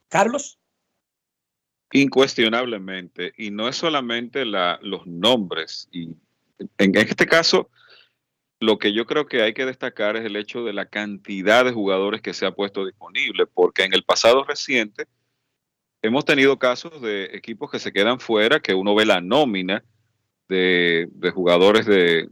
Carlos. 0.08 0.58
Incuestionablemente, 1.94 3.34
y 3.38 3.52
no 3.52 3.68
es 3.68 3.76
solamente 3.76 4.46
la, 4.46 4.80
los 4.82 5.06
nombres, 5.06 5.90
y 5.92 6.10
en 6.78 6.96
este 6.96 7.26
caso, 7.26 7.70
lo 8.60 8.78
que 8.78 8.94
yo 8.94 9.06
creo 9.06 9.26
que 9.26 9.42
hay 9.42 9.54
que 9.54 9.66
destacar 9.66 10.16
es 10.16 10.24
el 10.24 10.36
hecho 10.36 10.64
de 10.64 10.74
la 10.74 10.86
cantidad 10.86 11.66
de 11.66 11.72
jugadores 11.72 12.22
que 12.22 12.34
se 12.34 12.46
ha 12.46 12.52
puesto 12.52 12.86
disponible, 12.86 13.48
porque 13.48 13.84
en 13.84 13.94
el 13.94 14.04
pasado 14.04 14.44
reciente 14.44 15.06
hemos 16.02 16.26
tenido 16.26 16.60
casos 16.60 17.02
de 17.02 17.26
equipos 17.34 17.72
que 17.72 17.80
se 17.80 17.92
quedan 17.92 18.20
fuera, 18.20 18.60
que 18.60 18.74
uno 18.74 18.96
ve 18.96 19.06
la 19.06 19.20
nómina 19.20 19.84
de, 20.48 21.10
de 21.12 21.32
jugadores 21.32 21.86
de, 21.86 22.30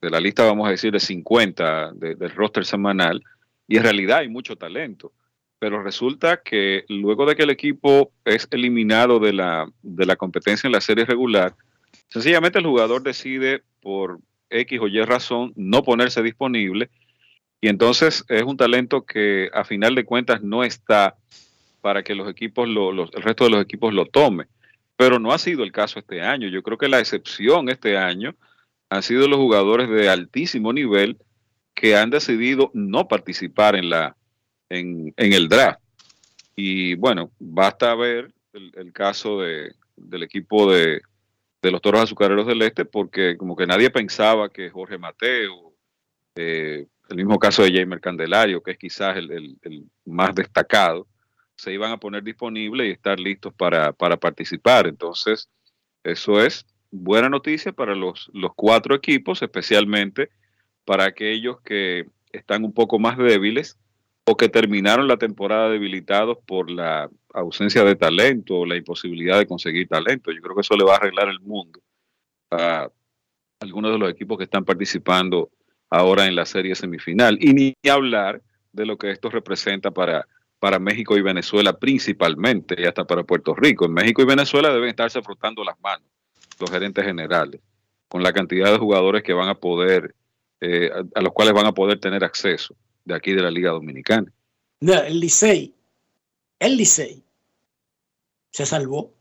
de, 0.00 0.10
la 0.10 0.20
lista, 0.20 0.44
vamos 0.44 0.66
a 0.66 0.72
decir, 0.72 0.92
de 0.92 1.00
50 1.00 1.92
del 1.92 2.30
roster 2.30 2.64
semanal, 2.64 3.22
y 3.68 3.76
en 3.76 3.84
realidad 3.84 4.18
hay 4.18 4.28
mucho 4.28 4.56
talento 4.56 5.12
pero 5.62 5.80
resulta 5.80 6.42
que 6.42 6.84
luego 6.88 7.24
de 7.24 7.36
que 7.36 7.44
el 7.44 7.50
equipo 7.50 8.10
es 8.24 8.48
eliminado 8.50 9.20
de 9.20 9.32
la, 9.32 9.70
de 9.82 10.06
la 10.06 10.16
competencia 10.16 10.66
en 10.66 10.72
la 10.72 10.80
serie 10.80 11.04
regular, 11.04 11.54
sencillamente 12.08 12.58
el 12.58 12.66
jugador 12.66 13.04
decide 13.04 13.62
por 13.80 14.18
X 14.50 14.80
o 14.80 14.88
Y 14.88 15.00
razón 15.02 15.52
no 15.54 15.84
ponerse 15.84 16.20
disponible 16.20 16.90
y 17.60 17.68
entonces 17.68 18.24
es 18.28 18.42
un 18.42 18.56
talento 18.56 19.06
que 19.06 19.50
a 19.54 19.62
final 19.62 19.94
de 19.94 20.04
cuentas 20.04 20.42
no 20.42 20.64
está 20.64 21.14
para 21.80 22.02
que 22.02 22.16
los 22.16 22.28
equipos, 22.28 22.68
lo, 22.68 22.90
los, 22.90 23.14
el 23.14 23.22
resto 23.22 23.44
de 23.44 23.50
los 23.50 23.62
equipos 23.62 23.94
lo 23.94 24.06
tome. 24.06 24.46
Pero 24.96 25.20
no 25.20 25.32
ha 25.32 25.38
sido 25.38 25.62
el 25.62 25.70
caso 25.70 26.00
este 26.00 26.22
año. 26.22 26.48
Yo 26.48 26.64
creo 26.64 26.76
que 26.76 26.88
la 26.88 26.98
excepción 26.98 27.68
este 27.68 27.96
año 27.96 28.34
han 28.90 29.04
sido 29.04 29.28
los 29.28 29.38
jugadores 29.38 29.88
de 29.88 30.08
altísimo 30.08 30.72
nivel 30.72 31.18
que 31.72 31.94
han 31.94 32.10
decidido 32.10 32.72
no 32.74 33.06
participar 33.06 33.76
en 33.76 33.90
la, 33.90 34.16
en, 34.72 35.12
el 35.16 35.48
draft. 35.48 35.80
Y 36.56 36.94
bueno, 36.94 37.30
basta 37.38 37.94
ver 37.94 38.32
el, 38.52 38.92
caso 38.92 39.40
de, 39.40 39.72
del 39.96 40.22
equipo 40.22 40.70
de, 40.72 41.00
los 41.62 41.80
Toros 41.80 42.02
Azucareros 42.02 42.46
del 42.46 42.62
Este, 42.62 42.84
porque 42.84 43.36
como 43.36 43.54
que 43.56 43.66
nadie 43.66 43.90
pensaba 43.90 44.48
que 44.48 44.70
Jorge 44.70 44.98
Mateo, 44.98 45.72
eh, 46.36 46.86
el 47.08 47.16
mismo 47.16 47.38
caso 47.38 47.62
de 47.62 47.72
Jamer 47.72 48.00
Candelario, 48.00 48.62
que 48.62 48.72
es 48.72 48.78
quizás 48.78 49.16
el, 49.16 49.56
más 50.04 50.34
destacado, 50.34 51.06
se 51.56 51.72
iban 51.72 51.92
a 51.92 51.98
poner 51.98 52.22
disponibles 52.22 52.88
y 52.88 52.90
estar 52.90 53.20
listos 53.20 53.52
para, 53.54 53.92
para, 53.92 54.16
participar. 54.16 54.86
Entonces, 54.86 55.48
eso 56.02 56.42
es 56.42 56.66
buena 56.90 57.28
noticia 57.28 57.72
para 57.72 57.94
los, 57.94 58.30
los 58.32 58.52
cuatro 58.54 58.94
equipos, 58.94 59.42
especialmente 59.42 60.30
para 60.84 61.04
aquellos 61.04 61.60
que 61.60 62.06
están 62.32 62.64
un 62.64 62.72
poco 62.72 62.98
más 62.98 63.16
débiles 63.18 63.78
o 64.24 64.36
que 64.36 64.48
terminaron 64.48 65.08
la 65.08 65.16
temporada 65.16 65.68
debilitados 65.68 66.38
por 66.46 66.70
la 66.70 67.10
ausencia 67.34 67.82
de 67.84 67.96
talento 67.96 68.58
o 68.58 68.66
la 68.66 68.76
imposibilidad 68.76 69.38
de 69.38 69.46
conseguir 69.46 69.88
talento. 69.88 70.30
Yo 70.30 70.40
creo 70.40 70.54
que 70.54 70.60
eso 70.60 70.76
le 70.76 70.84
va 70.84 70.94
a 70.94 70.96
arreglar 70.96 71.28
el 71.28 71.40
mundo 71.40 71.80
a 72.50 72.88
algunos 73.60 73.92
de 73.92 73.98
los 73.98 74.10
equipos 74.10 74.38
que 74.38 74.44
están 74.44 74.64
participando 74.64 75.50
ahora 75.90 76.26
en 76.26 76.36
la 76.36 76.46
serie 76.46 76.74
semifinal. 76.74 77.36
Y 77.40 77.52
ni 77.52 77.74
hablar 77.90 78.42
de 78.72 78.86
lo 78.86 78.96
que 78.96 79.10
esto 79.10 79.28
representa 79.30 79.90
para 79.90 80.26
para 80.58 80.78
México 80.78 81.18
y 81.18 81.22
Venezuela 81.22 81.76
principalmente, 81.76 82.80
y 82.80 82.84
hasta 82.84 83.04
para 83.04 83.24
Puerto 83.24 83.52
Rico. 83.52 83.84
En 83.84 83.94
México 83.94 84.22
y 84.22 84.26
Venezuela 84.26 84.72
deben 84.72 84.90
estarse 84.90 85.20
frotando 85.20 85.64
las 85.64 85.74
manos 85.80 86.06
los 86.60 86.70
gerentes 86.70 87.04
generales, 87.04 87.60
con 88.06 88.22
la 88.22 88.32
cantidad 88.32 88.70
de 88.70 88.78
jugadores 88.78 89.24
que 89.24 89.32
van 89.32 89.48
a 89.48 89.56
poder, 89.56 90.14
eh, 90.60 90.88
a, 90.94 91.18
a 91.18 91.20
los 91.20 91.32
cuales 91.32 91.52
van 91.52 91.66
a 91.66 91.72
poder 91.72 91.98
tener 91.98 92.22
acceso 92.22 92.76
de 93.04 93.14
aquí 93.14 93.32
de 93.32 93.42
la 93.42 93.50
Liga 93.50 93.70
Dominicana. 93.70 94.32
No, 94.80 94.94
el 94.94 95.20
Licey, 95.20 95.74
el 96.58 96.76
Licey 96.76 97.22
se 98.50 98.66
salvó. 98.66 99.12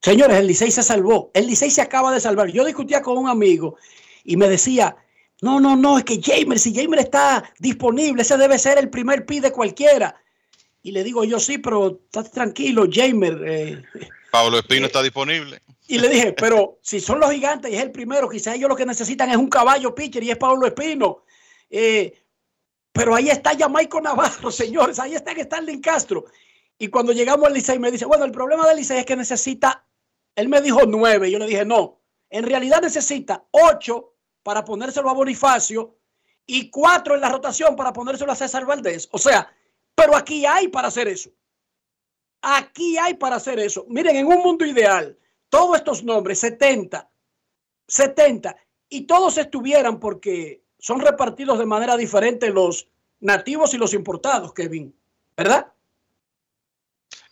Señores, 0.00 0.36
el 0.36 0.46
Licey 0.46 0.70
se 0.70 0.82
salvó. 0.82 1.30
El 1.34 1.46
Licey 1.46 1.70
se 1.70 1.82
acaba 1.82 2.12
de 2.12 2.20
salvar. 2.20 2.50
Yo 2.50 2.64
discutía 2.64 3.02
con 3.02 3.18
un 3.18 3.28
amigo 3.28 3.76
y 4.24 4.36
me 4.36 4.48
decía, 4.48 4.96
no, 5.40 5.60
no, 5.60 5.76
no, 5.76 5.98
es 5.98 6.04
que 6.04 6.20
Jamer, 6.22 6.58
si 6.58 6.74
Jamer 6.74 7.00
está 7.00 7.52
disponible, 7.58 8.22
ese 8.22 8.36
debe 8.36 8.58
ser 8.58 8.78
el 8.78 8.90
primer 8.90 9.26
pi 9.26 9.40
de 9.40 9.52
cualquiera. 9.52 10.20
Y 10.82 10.92
le 10.92 11.02
digo 11.02 11.24
yo, 11.24 11.40
sí, 11.40 11.58
pero 11.58 12.00
estás 12.04 12.30
tranquilo, 12.30 12.86
Jamer. 12.90 13.40
Eh, 13.46 13.82
Pablo 14.30 14.58
Espino 14.58 14.86
está 14.86 15.02
disponible. 15.02 15.60
y 15.86 15.98
le 15.98 16.08
dije, 16.08 16.32
pero 16.32 16.78
si 16.82 17.00
son 17.00 17.20
los 17.20 17.30
gigantes 17.30 17.70
y 17.70 17.76
es 17.76 17.82
el 17.82 17.90
primero, 17.90 18.28
quizás 18.28 18.56
ellos 18.56 18.68
lo 18.68 18.76
que 18.76 18.86
necesitan 18.86 19.30
es 19.30 19.36
un 19.36 19.48
caballo 19.48 19.94
pitcher 19.94 20.22
y 20.22 20.30
es 20.30 20.36
Pablo 20.36 20.66
Espino. 20.66 21.24
Eh, 21.70 22.23
pero 22.94 23.12
ahí 23.12 23.28
está 23.28 23.58
Jamaico 23.58 24.00
Navarro, 24.00 24.50
señores, 24.52 25.00
ahí 25.00 25.16
está 25.16 25.34
Starling 25.34 25.80
Castro. 25.80 26.26
Y 26.78 26.88
cuando 26.88 27.12
llegamos 27.12 27.48
al 27.48 27.52
Licey 27.52 27.78
me 27.80 27.90
dice, 27.90 28.04
bueno, 28.04 28.24
el 28.24 28.30
problema 28.30 28.68
del 28.68 28.76
Licey 28.76 28.98
es 28.98 29.04
que 29.04 29.16
necesita, 29.16 29.84
él 30.36 30.48
me 30.48 30.60
dijo 30.60 30.82
nueve, 30.86 31.28
yo 31.28 31.40
le 31.40 31.46
dije, 31.46 31.64
no, 31.64 32.00
en 32.30 32.44
realidad 32.44 32.80
necesita 32.80 33.44
ocho 33.50 34.14
para 34.44 34.64
ponérselo 34.64 35.10
a 35.10 35.12
Bonifacio 35.12 35.96
y 36.46 36.70
cuatro 36.70 37.16
en 37.16 37.20
la 37.20 37.30
rotación 37.30 37.74
para 37.74 37.92
ponérselo 37.92 38.30
a 38.30 38.36
César 38.36 38.64
Valdés. 38.64 39.08
O 39.10 39.18
sea, 39.18 39.52
pero 39.96 40.16
aquí 40.16 40.46
hay 40.46 40.68
para 40.68 40.86
hacer 40.86 41.08
eso. 41.08 41.30
Aquí 42.42 42.96
hay 42.96 43.14
para 43.14 43.36
hacer 43.36 43.58
eso. 43.58 43.86
Miren, 43.88 44.14
en 44.14 44.26
un 44.26 44.40
mundo 44.40 44.64
ideal, 44.64 45.18
todos 45.48 45.78
estos 45.78 46.04
nombres, 46.04 46.38
70, 46.38 47.10
70, 47.88 48.56
y 48.88 49.02
todos 49.02 49.36
estuvieran 49.38 49.98
porque 49.98 50.63
son 50.84 51.00
repartidos 51.00 51.58
de 51.58 51.64
manera 51.64 51.96
diferente 51.96 52.50
los 52.50 52.88
nativos 53.20 53.72
y 53.72 53.78
los 53.78 53.94
importados, 53.94 54.52
Kevin. 54.52 54.94
¿Verdad? 55.34 55.72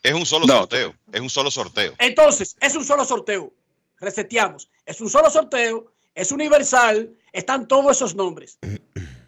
Es 0.02 0.14
un 0.14 0.24
solo 0.24 0.46
sorteo. 0.46 0.94
Es 1.12 1.20
un 1.20 1.28
solo 1.28 1.50
sorteo. 1.50 1.92
Entonces, 1.98 2.56
es 2.62 2.74
un 2.74 2.82
solo 2.82 3.04
sorteo. 3.04 3.52
Reseteamos. 3.98 4.70
Es 4.86 5.02
un 5.02 5.10
solo 5.10 5.28
sorteo, 5.28 5.92
es 6.14 6.32
universal, 6.32 7.14
están 7.30 7.68
todos 7.68 7.94
esos 7.94 8.14
nombres. 8.14 8.58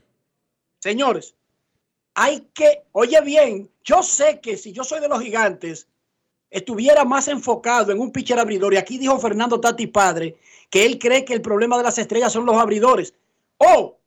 Señores, 0.78 1.34
hay 2.14 2.48
que, 2.54 2.84
oye 2.92 3.20
bien, 3.20 3.70
yo 3.84 4.02
sé 4.02 4.40
que 4.40 4.56
si 4.56 4.72
yo 4.72 4.84
soy 4.84 5.00
de 5.00 5.08
los 5.08 5.20
gigantes, 5.20 5.86
estuviera 6.48 7.04
más 7.04 7.28
enfocado 7.28 7.92
en 7.92 8.00
un 8.00 8.10
pitcher 8.10 8.38
abridor, 8.38 8.72
y 8.72 8.78
aquí 8.78 8.96
dijo 8.96 9.18
Fernando 9.18 9.60
Tati 9.60 9.86
Padre, 9.86 10.38
que 10.70 10.86
él 10.86 10.98
cree 10.98 11.26
que 11.26 11.34
el 11.34 11.42
problema 11.42 11.76
de 11.76 11.82
las 11.82 11.98
estrellas 11.98 12.32
son 12.32 12.46
los 12.46 12.56
abridores. 12.56 13.12
Oh, 13.58 13.98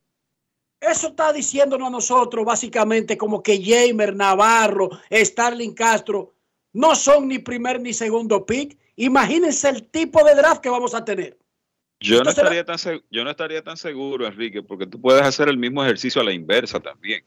eso 0.79 1.07
está 1.07 1.33
diciéndonos 1.33 1.87
a 1.87 1.91
nosotros 1.91 2.45
básicamente 2.45 3.17
como 3.17 3.41
que 3.41 3.61
Jamer, 3.63 4.15
Navarro, 4.15 4.89
Starling 5.11 5.73
Castro 5.73 6.33
no 6.73 6.95
son 6.95 7.27
ni 7.27 7.39
primer 7.39 7.81
ni 7.81 7.93
segundo 7.93 8.45
pick. 8.45 8.77
Imagínense 8.95 9.69
el 9.69 9.87
tipo 9.89 10.23
de 10.23 10.35
draft 10.35 10.61
que 10.61 10.69
vamos 10.69 10.93
a 10.93 11.03
tener. 11.03 11.37
Yo 11.99 12.21
no, 12.21 12.29
estaría 12.29 12.63
tan 12.63 12.77
yo 13.09 13.23
no 13.23 13.31
estaría 13.31 13.63
tan 13.63 13.77
seguro, 13.77 14.27
Enrique, 14.27 14.61
porque 14.61 14.85
tú 14.85 15.01
puedes 15.01 15.23
hacer 15.23 15.49
el 15.49 15.57
mismo 15.57 15.83
ejercicio 15.83 16.21
a 16.21 16.23
la 16.23 16.31
inversa 16.31 16.79
también. 16.79 17.25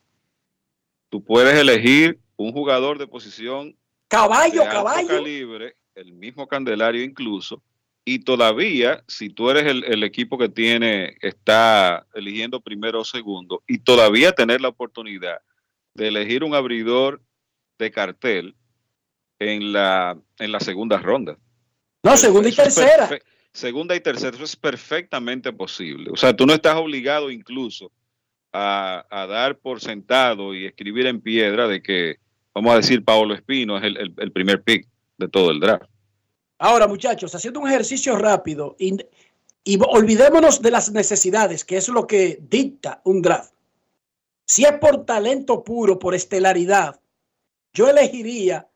Tú 1.08 1.24
puedes 1.24 1.58
elegir 1.58 2.20
un 2.36 2.52
jugador 2.52 2.98
de 2.98 3.08
posición 3.08 3.76
caballo, 4.06 4.60
de 4.62 4.68
alto 4.68 4.72
caballo, 4.72 5.08
calibre, 5.08 5.76
el 5.96 6.12
mismo 6.12 6.46
Candelario 6.46 7.02
incluso, 7.02 7.60
y 8.04 8.20
todavía, 8.20 9.04
si 9.06 9.30
tú 9.30 9.50
eres 9.50 9.66
el, 9.66 9.84
el, 9.84 10.02
equipo 10.02 10.38
que 10.38 10.48
tiene, 10.48 11.16
está 11.20 12.06
eligiendo 12.14 12.60
primero 12.60 13.00
o 13.00 13.04
segundo, 13.04 13.62
y 13.66 13.78
todavía 13.78 14.32
tener 14.32 14.60
la 14.60 14.68
oportunidad 14.68 15.38
de 15.94 16.08
elegir 16.08 16.44
un 16.44 16.54
abridor 16.54 17.22
de 17.78 17.90
cartel 17.90 18.54
en 19.38 19.72
la, 19.72 20.18
en 20.38 20.52
la 20.52 20.60
segunda 20.60 20.98
ronda. 20.98 21.36
No, 22.02 22.16
segunda 22.16 22.48
y 22.48 22.52
tercera. 22.52 23.08
Segunda 23.52 23.96
y 23.96 24.00
tercera, 24.00 24.34
eso 24.34 24.44
es 24.44 24.56
perfectamente 24.56 25.52
posible. 25.52 26.10
O 26.12 26.16
sea, 26.16 26.34
tú 26.34 26.46
no 26.46 26.54
estás 26.54 26.76
obligado 26.76 27.30
incluso 27.30 27.90
a, 28.52 29.04
a 29.10 29.26
dar 29.26 29.58
por 29.58 29.80
sentado 29.80 30.54
y 30.54 30.66
escribir 30.66 31.06
en 31.06 31.20
piedra 31.20 31.66
de 31.66 31.82
que, 31.82 32.16
vamos 32.54 32.72
a 32.72 32.76
decir, 32.76 33.04
Paolo 33.04 33.34
Espino 33.34 33.76
es 33.76 33.84
el, 33.84 33.96
el, 33.96 34.14
el 34.16 34.32
primer 34.32 34.62
pick 34.62 34.86
de 35.18 35.28
todo 35.28 35.50
el 35.50 35.60
draft. 35.60 35.90
Ahora, 36.62 36.86
muchachos, 36.86 37.34
haciendo 37.34 37.58
un 37.60 37.68
ejercicio 37.68 38.18
rápido 38.18 38.76
y, 38.78 38.98
olvidémonos 39.88 40.60
de 40.60 40.70
las 40.70 40.92
necesidades, 40.92 41.64
que 41.64 41.78
es 41.78 41.88
lo 41.88 42.06
que 42.06 42.38
dicta 42.50 43.00
un 43.04 43.22
draft. 43.22 43.54
Si 44.44 44.66
es 44.66 44.72
por 44.72 45.06
talento 45.06 45.64
puro, 45.64 45.98
por 45.98 46.14
estelaridad, 46.14 47.00
yo 47.72 47.88
elegiría 47.88 48.68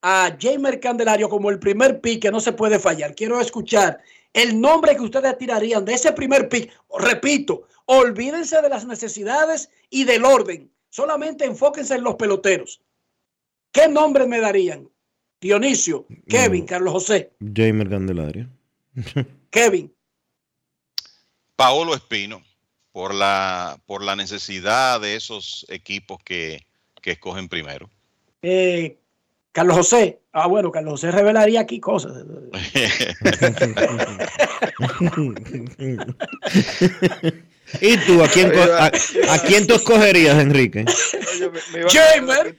a 0.00 0.38
Jamer 0.40 0.80
Candelario 0.80 1.28
como 1.28 1.50
el 1.50 1.58
primer 1.58 2.00
pick 2.00 2.22
que 2.22 2.30
no 2.30 2.40
se 2.40 2.52
puede 2.52 2.78
fallar. 2.78 3.14
Quiero 3.14 3.42
escuchar 3.42 4.00
el 4.32 4.58
nombre 4.58 4.96
que 4.96 5.02
ustedes 5.02 5.36
tirarían 5.36 5.84
de 5.84 5.92
ese 5.92 6.12
primer 6.12 6.48
pick. 6.48 6.72
Repito, 6.98 7.64
olvídense 7.84 8.62
de 8.62 8.70
las 8.70 8.86
necesidades 8.86 9.68
y 9.90 10.04
del 10.04 10.24
orden. 10.24 10.72
Solamente 10.88 11.44
enfóquense 11.44 11.94
en 11.94 12.04
los 12.04 12.14
peloteros. 12.14 12.80
¿Qué 13.70 13.86
nombre 13.86 14.26
me 14.26 14.40
darían? 14.40 14.88
Dionisio, 15.40 16.06
Kevin, 16.28 16.62
no. 16.62 16.66
Carlos 16.66 16.92
José. 16.92 17.30
Jamer 17.40 17.88
Candelario. 17.88 18.48
Kevin. 19.50 19.92
Paolo 21.54 21.94
Espino, 21.94 22.42
por 22.92 23.14
la, 23.14 23.80
por 23.86 24.02
la 24.02 24.16
necesidad 24.16 25.00
de 25.00 25.14
esos 25.16 25.64
equipos 25.68 26.18
que, 26.24 26.66
que 27.00 27.12
escogen 27.12 27.48
primero. 27.48 27.88
Eh, 28.42 28.98
Carlos 29.52 29.76
José. 29.76 30.20
Ah, 30.32 30.46
bueno, 30.46 30.70
Carlos 30.70 30.92
José 30.92 31.10
revelaría 31.10 31.60
aquí 31.60 31.80
cosas. 31.80 32.12
¿Y 37.80 37.96
tú? 37.98 38.22
¿A 38.22 38.28
quién, 38.28 38.52
a, 38.56 38.86
a 38.86 39.38
quién 39.46 39.66
tú 39.66 39.74
escogerías, 39.74 40.38
Enrique? 40.38 40.84
Jamer. 41.88 42.56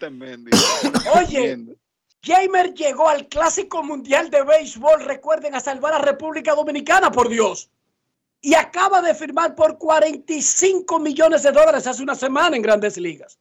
Oye, 1.15 1.57
Jamer 2.21 2.73
llegó 2.73 3.07
al 3.07 3.27
Clásico 3.27 3.83
Mundial 3.83 4.29
de 4.29 4.43
Béisbol, 4.43 5.05
recuerden, 5.05 5.55
a 5.55 5.59
salvar 5.59 5.93
a 5.93 5.99
República 5.99 6.53
Dominicana, 6.53 7.11
por 7.11 7.29
Dios. 7.29 7.69
Y 8.41 8.55
acaba 8.55 9.01
de 9.01 9.15
firmar 9.15 9.55
por 9.55 9.77
45 9.77 10.99
millones 10.99 11.43
de 11.43 11.51
dólares 11.51 11.87
hace 11.87 12.03
una 12.03 12.15
semana 12.15 12.55
en 12.55 12.61
Grandes 12.61 12.97
Ligas. 12.97 13.37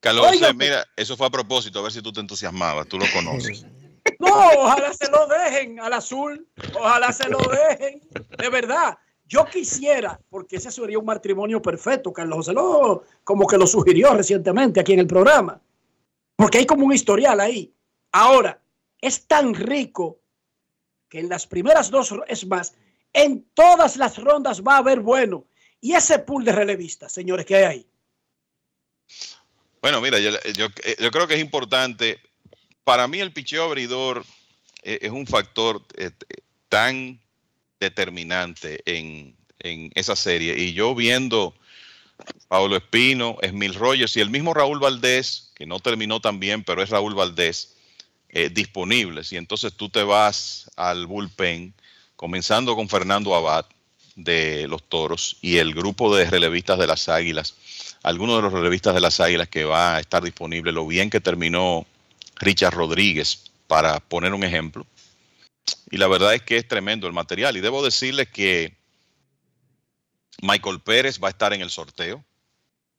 Carlos, 0.00 0.26
Oiga, 0.30 0.52
mira, 0.52 0.84
eso 0.96 1.16
fue 1.16 1.26
a 1.26 1.30
propósito, 1.30 1.78
a 1.78 1.82
ver 1.82 1.92
si 1.92 2.02
tú 2.02 2.12
te 2.12 2.20
entusiasmabas, 2.20 2.86
tú 2.88 2.98
lo 2.98 3.06
conoces. 3.12 3.64
No, 4.20 4.50
ojalá 4.58 4.92
se 4.94 5.10
lo 5.10 5.26
dejen 5.26 5.80
al 5.80 5.92
azul, 5.92 6.46
ojalá 6.78 7.12
se 7.12 7.28
lo 7.28 7.38
dejen, 7.38 8.00
de 8.38 8.48
verdad. 8.48 8.96
Yo 9.26 9.44
quisiera, 9.44 10.18
porque 10.30 10.56
ese 10.56 10.70
sería 10.70 10.98
un 10.98 11.04
matrimonio 11.04 11.60
perfecto, 11.60 12.12
Carlos 12.12 12.36
José 12.36 12.52
lo, 12.52 13.02
como 13.24 13.46
que 13.46 13.58
lo 13.58 13.66
sugirió 13.66 14.14
recientemente 14.14 14.78
aquí 14.78 14.92
en 14.92 15.00
el 15.00 15.06
programa, 15.08 15.60
porque 16.36 16.58
hay 16.58 16.66
como 16.66 16.84
un 16.84 16.92
historial 16.92 17.40
ahí. 17.40 17.74
Ahora, 18.12 18.62
es 19.00 19.26
tan 19.26 19.54
rico 19.54 20.20
que 21.08 21.20
en 21.20 21.28
las 21.28 21.46
primeras 21.46 21.90
dos, 21.90 22.14
es 22.28 22.46
más, 22.46 22.74
en 23.12 23.46
todas 23.54 23.96
las 23.96 24.18
rondas 24.18 24.62
va 24.62 24.74
a 24.74 24.78
haber 24.78 25.00
bueno. 25.00 25.46
Y 25.80 25.94
ese 25.94 26.18
pool 26.18 26.44
de 26.44 26.52
relevistas, 26.52 27.12
señores, 27.12 27.46
que 27.46 27.56
hay 27.56 27.64
ahí. 27.64 27.86
Bueno, 29.80 30.00
mira, 30.00 30.18
yo, 30.18 30.30
yo, 30.56 30.68
creo 31.10 31.26
que 31.26 31.34
es 31.34 31.40
importante. 31.40 32.20
Para 32.84 33.06
mí 33.06 33.20
el 33.20 33.32
picheo 33.32 33.64
abridor 33.64 34.24
es, 34.82 34.98
es 35.02 35.10
un 35.10 35.26
factor 35.26 35.82
eh, 35.96 36.10
tan 36.68 37.20
determinante 37.78 38.82
en, 38.84 39.36
en, 39.60 39.90
esa 39.94 40.16
serie. 40.16 40.58
Y 40.58 40.72
yo 40.72 40.94
viendo 40.94 41.54
Pablo 42.48 42.76
Espino, 42.76 43.36
Esmil 43.42 43.74
Rogers 43.74 44.16
y 44.16 44.20
el 44.20 44.30
mismo 44.30 44.54
Raúl 44.54 44.80
Valdés, 44.80 45.45
que 45.56 45.66
no 45.66 45.80
terminó 45.80 46.20
tan 46.20 46.38
bien, 46.38 46.62
pero 46.62 46.80
es 46.80 46.90
Raúl 46.90 47.16
Valdés, 47.16 47.74
eh, 48.28 48.48
disponibles. 48.48 49.32
Y 49.32 49.36
entonces 49.36 49.72
tú 49.72 49.88
te 49.88 50.04
vas 50.04 50.70
al 50.76 51.08
bullpen, 51.08 51.74
comenzando 52.14 52.76
con 52.76 52.88
Fernando 52.88 53.34
Abad 53.34 53.66
de 54.14 54.68
los 54.68 54.88
Toros 54.88 55.38
y 55.42 55.56
el 55.56 55.74
grupo 55.74 56.14
de 56.14 56.30
relevistas 56.30 56.78
de 56.78 56.86
las 56.86 57.08
Águilas 57.08 57.54
algunos 58.06 58.36
de 58.36 58.42
los 58.42 58.52
relevistas 58.52 58.94
de 58.94 59.00
las 59.00 59.18
Águilas 59.18 59.48
que 59.48 59.64
va 59.64 59.96
a 59.96 60.00
estar 60.00 60.22
disponible, 60.22 60.70
lo 60.70 60.86
bien 60.86 61.10
que 61.10 61.20
terminó 61.20 61.84
Richard 62.36 62.72
Rodríguez, 62.72 63.50
para 63.66 63.98
poner 63.98 64.32
un 64.32 64.44
ejemplo. 64.44 64.86
Y 65.90 65.96
la 65.96 66.06
verdad 66.06 66.32
es 66.32 66.42
que 66.42 66.56
es 66.56 66.68
tremendo 66.68 67.08
el 67.08 67.12
material. 67.12 67.56
Y 67.56 67.60
debo 67.60 67.84
decirles 67.84 68.28
que 68.28 68.76
Michael 70.40 70.78
Pérez 70.78 71.20
va 71.20 71.26
a 71.26 71.30
estar 71.32 71.52
en 71.52 71.62
el 71.62 71.70
sorteo. 71.70 72.24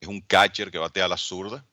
Es 0.02 0.10
un 0.10 0.20
catcher 0.20 0.72
que 0.72 0.78
batea 0.78 1.06
a 1.06 1.08
la 1.08 1.16
zurda. 1.16 1.64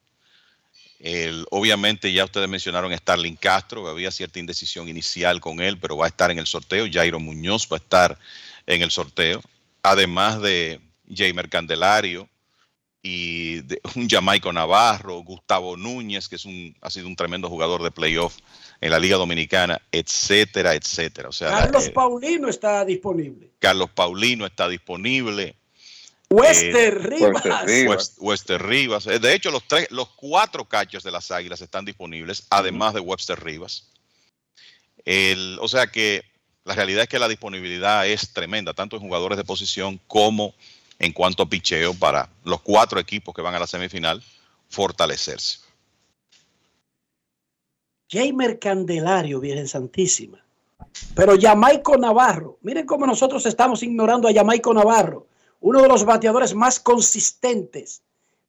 El, 1.04 1.44
obviamente 1.50 2.10
ya 2.14 2.24
ustedes 2.24 2.48
mencionaron 2.48 2.90
a 2.90 2.96
Starling 2.96 3.36
Castro, 3.36 3.86
había 3.88 4.10
cierta 4.10 4.38
indecisión 4.38 4.88
inicial 4.88 5.38
con 5.38 5.60
él, 5.60 5.78
pero 5.78 5.98
va 5.98 6.06
a 6.06 6.08
estar 6.08 6.30
en 6.30 6.38
el 6.38 6.46
sorteo. 6.46 6.86
Jairo 6.90 7.20
Muñoz 7.20 7.68
va 7.70 7.76
a 7.76 7.80
estar 7.80 8.18
en 8.66 8.80
el 8.80 8.90
sorteo, 8.90 9.42
además 9.82 10.40
de 10.40 10.80
Jamer 11.14 11.50
Candelario 11.50 12.26
y 13.02 13.60
de, 13.60 13.82
un 13.96 14.08
Jamaico 14.08 14.50
Navarro, 14.50 15.18
Gustavo 15.18 15.76
Núñez, 15.76 16.26
que 16.26 16.36
es 16.36 16.46
un, 16.46 16.74
ha 16.80 16.88
sido 16.88 17.06
un 17.06 17.16
tremendo 17.16 17.50
jugador 17.50 17.82
de 17.82 17.90
playoff 17.90 18.38
en 18.80 18.90
la 18.90 18.98
Liga 18.98 19.18
Dominicana, 19.18 19.82
etcétera, 19.92 20.74
etcétera. 20.74 21.28
O 21.28 21.32
sea, 21.32 21.50
Carlos 21.50 21.88
eh, 21.88 21.90
Paulino 21.90 22.48
está 22.48 22.82
disponible. 22.82 23.50
Carlos 23.58 23.90
Paulino 23.90 24.46
está 24.46 24.68
disponible. 24.70 25.54
Wester 26.34 26.94
Eh, 26.94 27.00
Rivas. 27.00 27.44
West- 27.88 28.16
Webster 28.18 28.62
Rivas. 28.62 29.06
Eh, 29.06 29.18
De 29.18 29.34
hecho, 29.34 29.50
los 29.50 29.66
tres, 29.66 29.90
los 29.90 30.08
cuatro 30.10 30.64
cachos 30.66 31.02
de 31.02 31.10
las 31.10 31.30
Águilas 31.30 31.60
están 31.60 31.84
disponibles, 31.84 32.46
además 32.50 32.94
de 32.94 33.00
Webster 33.00 33.42
Rivas. 33.42 33.88
El- 35.04 35.58
o 35.60 35.68
sea 35.68 35.86
que 35.88 36.22
la 36.64 36.74
realidad 36.74 37.02
es 37.02 37.08
que 37.08 37.18
la 37.18 37.28
disponibilidad 37.28 38.06
es 38.06 38.32
tremenda, 38.32 38.72
tanto 38.72 38.96
en 38.96 39.02
jugadores 39.02 39.36
de 39.36 39.44
posición 39.44 40.00
como 40.06 40.54
en 40.98 41.12
cuanto 41.12 41.42
a 41.42 41.48
picheo 41.48 41.92
para 41.94 42.28
los 42.44 42.60
cuatro 42.62 42.98
equipos 43.00 43.34
que 43.34 43.42
van 43.42 43.54
a 43.54 43.58
la 43.58 43.66
semifinal 43.66 44.22
fortalecerse. 44.68 45.58
Jamer 48.10 48.58
Candelario, 48.58 49.40
Virgen 49.40 49.68
Santísima. 49.68 50.38
Pero 51.14 51.34
Jamaico 51.40 51.96
Navarro, 51.96 52.58
miren 52.62 52.86
cómo 52.86 53.06
nosotros 53.06 53.44
estamos 53.46 53.82
ignorando 53.82 54.28
a 54.28 54.32
Jamaico 54.32 54.72
Navarro, 54.72 55.26
uno 55.64 55.80
de 55.80 55.88
los 55.88 56.04
bateadores 56.04 56.54
más 56.54 56.78
consistentes 56.78 58.02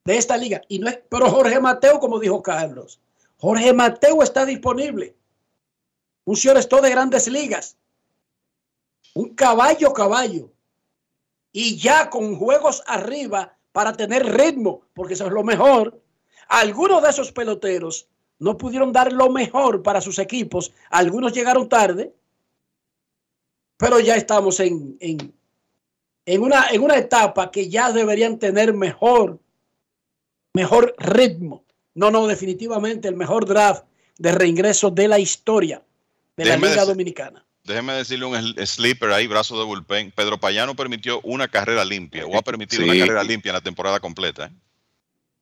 de 0.03 0.17
esta 0.17 0.35
liga. 0.35 0.61
Y 0.67 0.79
no 0.79 0.89
es, 0.89 0.99
pero 1.07 1.29
Jorge 1.29 1.61
Mateo, 1.61 1.97
como 1.97 2.19
dijo 2.19 2.43
Carlos, 2.43 2.99
Jorge 3.37 3.71
Mateo 3.71 4.21
está 4.21 4.45
disponible. 4.45 5.15
Un 6.25 6.35
shortstop 6.35 6.81
de 6.81 6.89
grandes 6.89 7.29
ligas. 7.29 7.77
Un 9.13 9.33
caballo, 9.33 9.93
caballo. 9.93 10.51
Y 11.53 11.77
ya 11.77 12.09
con 12.09 12.35
juegos 12.35 12.83
arriba 12.85 13.57
para 13.71 13.93
tener 13.93 14.25
ritmo, 14.25 14.81
porque 14.93 15.13
eso 15.13 15.27
es 15.27 15.31
lo 15.31 15.43
mejor. 15.45 15.97
Algunos 16.49 17.01
de 17.01 17.11
esos 17.11 17.31
peloteros 17.31 18.09
no 18.39 18.57
pudieron 18.57 18.91
dar 18.91 19.13
lo 19.13 19.29
mejor 19.29 19.83
para 19.83 20.01
sus 20.01 20.19
equipos. 20.19 20.73
Algunos 20.89 21.31
llegaron 21.31 21.69
tarde, 21.69 22.13
pero 23.77 24.01
ya 24.01 24.17
estamos 24.17 24.59
en, 24.59 24.97
en, 24.99 25.33
en 26.25 26.41
una, 26.41 26.67
en 26.69 26.81
una 26.81 26.97
etapa 26.97 27.51
que 27.51 27.69
ya 27.69 27.91
deberían 27.91 28.39
tener 28.39 28.73
mejor, 28.73 29.39
mejor 30.53 30.95
ritmo. 30.97 31.63
No, 31.93 32.11
no, 32.11 32.27
definitivamente 32.27 33.07
el 33.07 33.15
mejor 33.15 33.45
draft 33.45 33.85
de 34.17 34.31
reingreso 34.31 34.91
de 34.91 35.07
la 35.07 35.19
historia 35.19 35.81
de 36.35 36.45
la 36.45 36.57
Liga 36.57 36.83
Dominicana. 36.85 37.45
Déjeme 37.63 37.93
decirle 37.93 38.25
un 38.25 38.33
sl- 38.35 38.65
sleeper 38.65 39.11
ahí, 39.11 39.27
brazo 39.27 39.57
de 39.57 39.65
bullpen. 39.65 40.11
Pedro 40.11 40.39
Payano 40.39 40.75
permitió 40.75 41.19
una 41.21 41.47
carrera 41.47 41.83
limpia, 41.83 42.25
o 42.25 42.37
ha 42.37 42.41
permitido 42.41 42.83
Sí. 42.83 42.89
una 42.89 42.99
carrera 42.99 43.23
limpia 43.23 43.49
en 43.49 43.55
la 43.55 43.61
temporada 43.61 43.99
completa. 43.99 44.45
¿eh? 44.47 44.51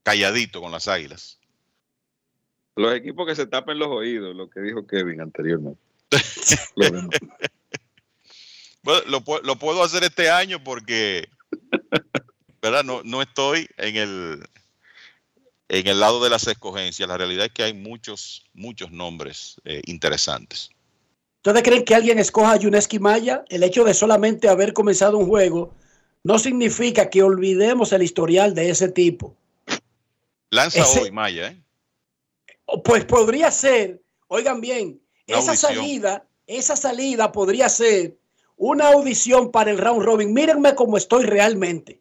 Calladito 0.04 0.62
con 0.62 0.72
las 0.72 0.88
águilas. 0.88 1.40
Los 2.76 2.96
equipos 2.96 3.28
que 3.28 3.36
se 3.36 3.46
tapen 3.46 3.78
los 3.78 3.90
oídos, 3.90 4.36
lo 4.36 4.50
que 4.50 4.62
dijo 4.62 4.86
Kevin 4.88 5.22
anteriormente. 5.22 5.80
Lo. 8.84 8.92
Bueno, 8.94 9.02
lo, 9.10 9.22
pu- 9.22 9.42
lo 9.44 9.58
puedo 9.58 9.84
hacer 9.84 10.04
este 10.04 10.30
año 10.30 10.64
porque, 10.64 11.28
¿verdad? 12.62 12.84
No, 12.84 13.02
no 13.04 13.22
estoy 13.22 13.68
en 13.78 13.96
el, 13.96 14.44
en 15.70 15.88
el 15.88 16.00
lado 16.00 16.24
de 16.24 16.30
las 16.30 16.48
escogencias. 16.48 17.08
La 17.08 17.18
realidad 17.18 17.46
es 17.46 17.52
que 17.52 17.64
hay 17.64 17.74
muchos, 17.74 18.46
muchos 18.54 18.92
nombres 18.92 19.56
eh, 19.66 19.82
interesantes. 19.86 20.70
¿Ustedes 21.38 21.64
creen 21.64 21.84
que 21.84 21.96
alguien 21.96 22.20
escoja 22.20 22.54
a 22.54 22.58
Yuneski 22.58 23.00
Maya? 23.00 23.44
El 23.50 23.64
hecho 23.64 23.84
de 23.84 23.94
solamente 23.94 24.48
haber 24.48 24.72
comenzado 24.74 25.18
un 25.18 25.28
juego 25.28 25.76
no 26.24 26.40
significa 26.40 27.10
que 27.10 27.22
olvidemos 27.22 27.92
el 27.92 28.02
historial 28.04 28.54
de 28.56 28.70
ese 28.70 28.88
tipo. 28.90 29.36
Lanza 30.50 30.80
Ese- 30.82 31.02
hoy, 31.02 31.12
Maya, 31.12 31.48
¿eh? 31.48 31.60
Pues 32.84 33.04
podría 33.04 33.52
ser, 33.52 34.02
oigan 34.28 34.62
bien, 34.62 35.02
esa 35.28 35.52
audición. 35.52 35.76
salida, 35.76 36.26
esa 36.48 36.76
salida 36.78 37.32
podría 37.32 37.68
ser 37.68 38.18
una 38.58 38.90
audición 38.90 39.52
para 39.52 39.72
el 39.72 39.78
round 39.78 40.04
robin. 40.04 40.34
Mírenme 40.34 40.76
cómo 40.76 40.98
estoy 40.98 41.26
realmente. 41.26 42.00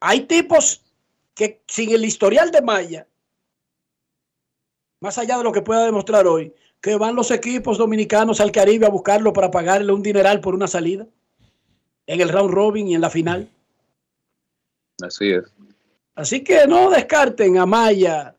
Hay 0.00 0.22
tipos 0.26 0.82
que 1.34 1.62
sin 1.68 1.90
el 1.90 2.04
historial 2.04 2.50
de 2.50 2.60
Maya, 2.60 3.06
más 5.00 5.18
allá 5.18 5.38
de 5.38 5.44
lo 5.44 5.52
que 5.52 5.62
pueda 5.62 5.84
demostrar 5.84 6.26
hoy, 6.26 6.54
que 6.80 6.96
van 6.96 7.14
los 7.14 7.30
equipos 7.30 7.78
dominicanos 7.78 8.40
al 8.40 8.50
Caribe 8.50 8.86
a 8.86 8.90
buscarlo 8.90 9.32
para 9.32 9.50
pagarle 9.50 9.92
un 9.92 10.02
dineral 10.02 10.40
por 10.40 10.54
una 10.54 10.66
salida 10.66 11.06
en 12.06 12.20
el 12.20 12.28
round 12.28 12.52
robin 12.52 12.88
y 12.88 12.94
en 12.94 13.00
la 13.00 13.10
final. 13.10 13.48
Así 15.00 15.30
es. 15.30 15.44
Así 16.14 16.42
que 16.42 16.66
no 16.66 16.90
descarten 16.90 17.58
a 17.58 17.66
Maya 17.66 18.36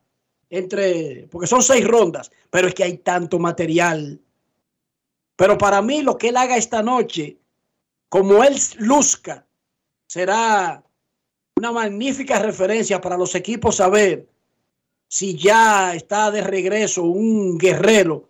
entre, 0.57 1.27
porque 1.31 1.47
son 1.47 1.63
seis 1.63 1.85
rondas, 1.87 2.31
pero 2.49 2.67
es 2.67 2.73
que 2.73 2.83
hay 2.83 2.97
tanto 2.99 3.39
material. 3.39 4.19
Pero 5.35 5.57
para 5.57 5.81
mí 5.81 6.01
lo 6.03 6.17
que 6.17 6.29
él 6.29 6.37
haga 6.37 6.57
esta 6.57 6.83
noche, 6.83 7.37
como 8.09 8.43
él 8.43 8.55
luzca, 8.77 9.45
será 10.07 10.83
una 11.57 11.71
magnífica 11.71 12.39
referencia 12.39 13.01
para 13.01 13.17
los 13.17 13.33
equipos 13.35 13.77
saber 13.77 14.27
si 15.07 15.35
ya 15.35 15.93
está 15.95 16.29
de 16.31 16.41
regreso 16.41 17.03
un 17.03 17.57
guerrero 17.57 18.29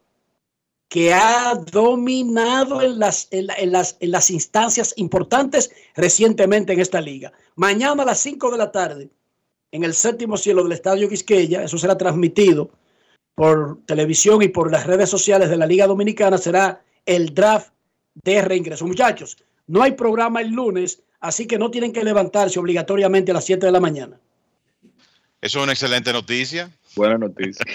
que 0.87 1.13
ha 1.13 1.55
dominado 1.55 2.81
en 2.81 2.99
las, 2.99 3.27
en, 3.31 3.47
la- 3.47 3.55
las, 3.65 3.97
en 3.99 4.11
las 4.11 4.29
instancias 4.29 4.93
importantes 4.97 5.71
recientemente 5.95 6.71
en 6.73 6.79
esta 6.79 7.01
liga. 7.01 7.33
Mañana 7.55 8.03
a 8.03 8.05
las 8.05 8.19
5 8.19 8.51
de 8.51 8.57
la 8.57 8.71
tarde, 8.71 9.09
en 9.73 9.83
el 9.83 9.95
séptimo 9.95 10.37
cielo 10.37 10.61
del 10.63 10.71
Estadio 10.71 11.09
Quisqueya, 11.09 11.63
eso 11.63 11.79
será 11.79 11.97
transmitido 11.97 12.69
por 13.33 13.79
televisión 13.87 14.43
y 14.43 14.47
por 14.47 14.71
las 14.71 14.85
redes 14.85 15.09
sociales 15.09 15.49
de 15.49 15.57
la 15.57 15.65
Liga 15.65 15.87
Dominicana, 15.87 16.37
será 16.37 16.83
el 17.07 17.33
draft 17.33 17.73
de 18.13 18.43
reingreso. 18.43 18.85
Muchachos, 18.85 19.35
no 19.65 19.81
hay 19.81 19.93
programa 19.93 20.41
el 20.41 20.51
lunes, 20.51 21.01
así 21.19 21.47
que 21.47 21.57
no 21.57 21.71
tienen 21.71 21.91
que 21.91 22.03
levantarse 22.03 22.59
obligatoriamente 22.59 23.31
a 23.31 23.33
las 23.33 23.45
7 23.45 23.65
de 23.65 23.71
la 23.71 23.79
mañana. 23.79 24.19
Eso 25.41 25.57
es 25.57 25.63
una 25.63 25.73
excelente 25.73 26.13
noticia. 26.13 26.69
Buena 26.95 27.17
noticia. 27.17 27.65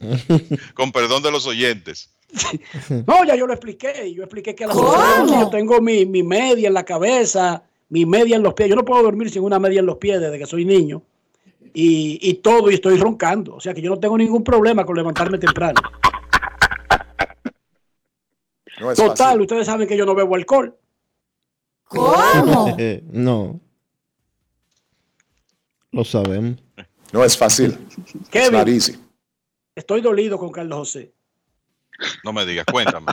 Con 0.74 0.90
perdón 0.90 1.22
de 1.22 1.30
los 1.30 1.46
oyentes. 1.46 2.10
No, 3.06 3.24
ya 3.24 3.36
yo 3.36 3.46
lo 3.46 3.52
expliqué. 3.52 4.12
Yo 4.12 4.24
expliqué 4.24 4.56
que 4.56 4.64
a 4.64 4.66
las 4.68 4.76
¿Cómo? 4.76 4.88
11 4.88 5.00
de 5.00 5.08
la 5.08 5.18
noche 5.18 5.40
yo 5.40 5.50
tengo 5.50 5.80
mi, 5.80 6.06
mi 6.06 6.24
media 6.24 6.66
en 6.66 6.74
la 6.74 6.84
cabeza, 6.84 7.62
mi 7.88 8.04
media 8.04 8.34
en 8.34 8.42
los 8.42 8.54
pies. 8.54 8.68
Yo 8.68 8.74
no 8.74 8.84
puedo 8.84 9.02
dormir 9.04 9.30
sin 9.30 9.42
una 9.42 9.60
media 9.60 9.78
en 9.78 9.86
los 9.86 9.98
pies 9.98 10.20
desde 10.20 10.36
que 10.36 10.46
soy 10.46 10.64
niño. 10.64 11.02
Y, 11.72 12.18
y 12.22 12.34
todo, 12.34 12.70
y 12.70 12.74
estoy 12.74 12.96
roncando. 12.98 13.54
O 13.54 13.60
sea 13.60 13.74
que 13.74 13.82
yo 13.82 13.90
no 13.90 13.98
tengo 14.00 14.18
ningún 14.18 14.42
problema 14.44 14.84
con 14.84 14.96
levantarme 14.96 15.38
temprano. 15.38 15.80
No 18.80 18.90
es 18.90 18.96
Total, 18.96 19.16
fácil. 19.16 19.40
ustedes 19.42 19.66
saben 19.66 19.86
que 19.86 19.96
yo 19.96 20.06
no 20.06 20.14
bebo 20.14 20.34
alcohol. 20.36 20.76
no. 23.12 23.60
Lo 25.92 26.04
sabemos. 26.04 26.62
No 27.12 27.24
es 27.24 27.36
fácil. 27.36 27.76
Kevin. 28.30 28.80
Estoy 29.74 30.00
dolido 30.00 30.38
con 30.38 30.50
Carlos 30.50 30.78
José. 30.78 31.12
No 32.24 32.32
me 32.32 32.46
digas, 32.46 32.64
cuéntame. 32.70 33.12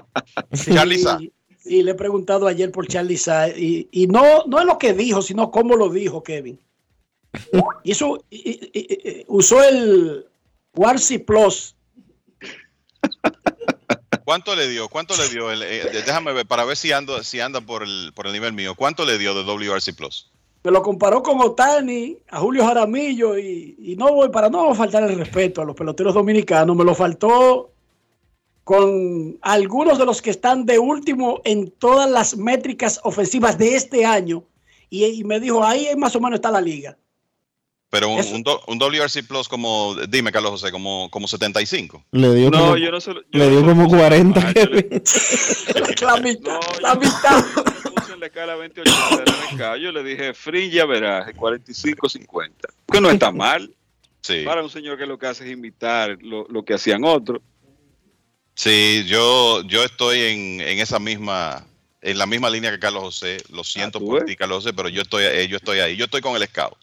Charlie 0.53 0.99
Sa. 0.99 1.17
Y, 1.19 1.34
y 1.65 1.84
le 1.84 1.91
he 1.91 1.95
preguntado 1.95 2.47
ayer 2.47 2.71
por 2.71 2.88
Charlie 2.88 3.17
Sa 3.17 3.49
y, 3.49 3.89
y 3.91 4.07
no, 4.07 4.45
no 4.45 4.59
es 4.59 4.65
lo 4.65 4.77
que 4.77 4.93
dijo, 4.93 5.21
sino 5.21 5.51
cómo 5.51 5.75
lo 5.75 5.89
dijo 5.89 6.23
Kevin. 6.23 6.59
Hizo, 7.84 8.24
y- 8.30 8.70
y- 8.74 9.26
usó 9.28 9.64
el 9.64 10.26
Warsi 10.76 11.20
Plus. 11.20 11.76
¿Cuánto 14.26 14.56
le 14.56 14.68
dio? 14.68 14.90
¿Cuánto 14.90 15.16
le 15.16 15.30
dio? 15.30 15.52
el- 15.52 15.64
eh, 15.64 15.84
déjame 16.06 16.34
ver 16.34 16.45
para 16.45 16.66
ver 16.66 16.76
si 16.76 16.91
ando, 16.91 17.24
si 17.24 17.40
anda 17.40 17.62
por 17.62 17.84
el, 17.84 18.12
por 18.14 18.28
el 18.28 18.34
nivel 18.34 18.54
mío. 18.54 18.76
¿Cuánto 18.76 19.06
le 19.06 19.18
dio 19.18 19.34
de 19.34 19.44
WRC 19.44 19.94
Plus? 19.94 20.30
Me 20.64 20.72
lo 20.72 20.82
comparó 20.82 21.24
con 21.24 21.40
Otani, 21.40 22.18
a 22.30 22.40
Julio 22.40 22.66
Jaramillo 22.66 23.38
y, 23.38 23.76
y 23.80 23.95
no 23.95 24.12
voy 24.12 24.28
para 24.30 24.49
no 24.49 24.74
faltar 24.76 25.04
el 25.04 25.18
respeto 25.18 25.62
a 25.62 25.66
los 25.66 25.76
peloteros 25.76 26.14
dominicanos, 26.14 26.76
me 26.76 26.84
lo 26.84 26.94
faltó 26.94 27.72
con 28.66 29.38
algunos 29.44 29.98
de 29.98 30.06
los 30.06 30.22
que 30.22 30.30
están 30.32 30.66
de 30.66 30.78
último 30.78 31.40
en 31.45 31.72
todas 31.72 32.10
las 32.10 32.36
métricas 32.36 32.99
ofensivas 33.04 33.58
de 33.58 33.76
este 33.78 34.06
año 34.06 34.44
y, 34.90 35.06
y 35.06 35.24
me 35.24 35.40
dijo, 35.40 35.64
ahí 35.64 35.88
más 35.95 36.14
o 36.18 36.20
menos 36.20 36.38
está 36.38 36.52
la 36.52 36.60
liga. 36.60 36.98
Pero 37.89 38.09
un, 38.09 38.19
un, 38.34 38.43
do- 38.43 38.61
un 38.68 38.77
WRC 38.77 39.23
Plus 39.26 39.47
como, 39.47 39.95
dime 40.09 40.31
Carlos 40.31 40.51
José, 40.51 40.72
como, 40.72 41.09
como 41.09 41.27
75. 41.27 42.03
Le 42.11 42.34
dio 42.35 42.49
No, 42.51 42.59
como, 42.59 42.77
yo 42.77 42.91
no 42.91 42.99
se 42.99 43.14
lo- 43.14 43.22
yo 43.22 43.27
le 43.39 43.49
dio 43.49 43.61
como 43.65 43.85
puse 43.85 43.97
40. 43.97 44.39
mal, 44.41 44.53
yo 44.53 44.65
le- 44.65 44.84
Kevin. 44.89 45.03
la 46.01 46.18
mitad, 46.18 46.59
la 46.81 46.95
mitad. 46.95 47.45
precio 47.95 48.14
en 48.15 48.19
la 48.19 48.26
escala 48.26 48.55
28 48.55 48.91
del 49.18 49.35
mercado, 49.51 49.77
yo 49.77 49.91
le 49.93 50.03
dije, 50.03 50.34
ya 50.69 50.85
verás, 50.85 51.27
45.50. 51.34 52.49
Que 52.91 53.01
no 53.01 53.09
está 53.09 53.31
mal. 53.31 53.73
Sí. 54.19 54.41
Para 54.43 54.61
un 54.61 54.69
señor 54.69 54.97
que 54.97 55.05
lo 55.05 55.18
que 55.18 55.27
hace 55.27 55.45
es 55.45 55.51
imitar 55.53 56.18
lo, 56.22 56.45
lo 56.49 56.65
que 56.65 56.73
hacían 56.73 57.05
otros. 57.05 57.39
Sí, 58.55 59.05
yo, 59.07 59.61
yo 59.64 59.85
estoy 59.85 60.19
en, 60.19 60.59
en 60.59 60.80
esa 60.80 60.99
misma, 60.99 61.65
en 62.01 62.18
la 62.18 62.26
misma 62.26 62.49
línea 62.49 62.72
que 62.72 62.80
Carlos 62.80 63.03
José. 63.03 63.38
Lo 63.53 63.64
siento 63.64 63.99
¿tú 63.99 64.05
por 64.07 64.26
ti, 64.26 64.35
Carlos 64.35 64.64
José, 64.64 64.73
pero 64.76 64.89
yo 64.89 65.01
estoy, 65.03 65.23
eh, 65.23 65.47
yo 65.47 65.55
estoy 65.55 65.80
ahí. 65.80 65.95
Yo 65.95 66.05
estoy 66.05 66.19
con 66.19 66.35
el 66.35 66.45
scout. 66.45 66.73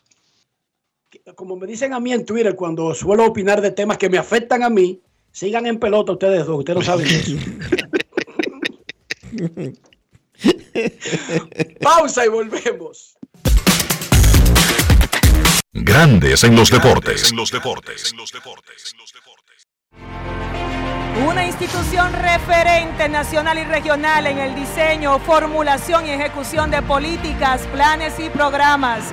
Como 1.34 1.56
me 1.56 1.66
dicen 1.66 1.92
a 1.92 2.00
mí 2.00 2.12
en 2.12 2.24
Twitter 2.24 2.54
cuando 2.54 2.94
suelo 2.94 3.26
opinar 3.26 3.60
de 3.60 3.70
temas 3.70 3.98
que 3.98 4.08
me 4.08 4.18
afectan 4.18 4.62
a 4.62 4.70
mí, 4.70 5.00
sigan 5.30 5.66
en 5.66 5.78
pelota 5.78 6.12
ustedes 6.12 6.46
dos, 6.46 6.58
ustedes 6.58 6.78
no 6.78 6.84
saben 6.84 7.06
eso. 7.06 7.36
Pausa 11.80 12.24
y 12.24 12.28
volvemos. 12.28 13.16
Grandes 15.72 16.44
en 16.44 16.54
los 16.54 16.70
deportes. 16.70 17.30
En 17.30 17.36
los 17.36 17.50
deportes. 17.50 18.14
Una 21.28 21.46
institución 21.46 22.12
referente 22.12 23.08
nacional 23.08 23.58
y 23.58 23.64
regional 23.64 24.26
en 24.26 24.38
el 24.38 24.54
diseño, 24.54 25.18
formulación 25.20 26.06
y 26.06 26.10
ejecución 26.10 26.70
de 26.70 26.82
políticas, 26.82 27.62
planes 27.72 28.18
y 28.18 28.28
programas 28.30 29.12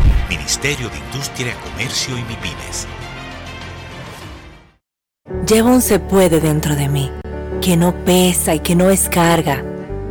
Ministerio 0.31 0.89
de 0.89 0.97
Industria, 0.97 1.53
Comercio 1.61 2.17
y 2.17 2.21
MIPIMES. 2.21 2.87
Llevo 5.45 5.71
un 5.71 5.81
se 5.81 5.99
puede 5.99 6.39
dentro 6.39 6.73
de 6.77 6.87
mí, 6.87 7.11
que 7.59 7.75
no 7.75 7.93
pesa 8.05 8.55
y 8.55 8.59
que 8.59 8.73
no 8.73 8.89
es 8.89 9.09
carga, 9.09 9.61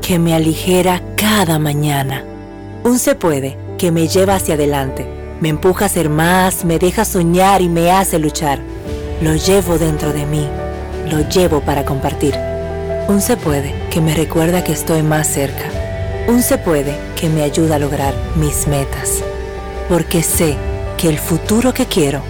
que 0.03 0.19
me 0.19 0.35
aligera 0.35 1.01
cada 1.17 1.59
mañana. 1.59 2.23
Un 2.85 2.99
se 2.99 3.15
puede 3.15 3.57
que 3.79 3.91
me 3.91 4.09
lleva 4.09 4.35
hacia 4.35 4.57
adelante, 4.57 5.07
me 5.41 5.49
empuja 5.49 5.87
a 5.87 5.89
ser 5.89 6.11
más, 6.11 6.67
me 6.67 6.79
deja 6.79 7.07
soñar 7.07 7.63
y 7.63 7.71
me 7.71 7.91
hace 7.91 8.19
luchar. 8.19 8.59
Lo 9.23 9.35
llevo 9.37 9.79
dentro 9.79 10.13
de 10.13 10.27
mí, 10.27 10.47
lo 11.11 11.27
llevo 11.31 11.63
para 11.63 11.87
compartir. 11.87 12.35
Un 13.09 13.23
se 13.23 13.39
puede 13.39 13.73
que 13.89 14.03
me 14.03 14.15
recuerda 14.15 14.63
que 14.65 14.73
estoy 14.73 15.03
más 15.03 15.29
cerca. 15.29 15.65
Un 16.29 16.43
se 16.43 16.59
puede 16.59 16.95
que 17.19 17.31
me 17.31 17.43
ayuda 17.43 17.77
a 17.77 17.79
lograr 17.79 18.13
mis 18.37 18.67
metas. 18.67 19.23
Porque 19.91 20.23
sé 20.23 20.57
que 20.97 21.09
el 21.09 21.19
futuro 21.19 21.75
que 21.75 21.85
quiero 21.85 22.23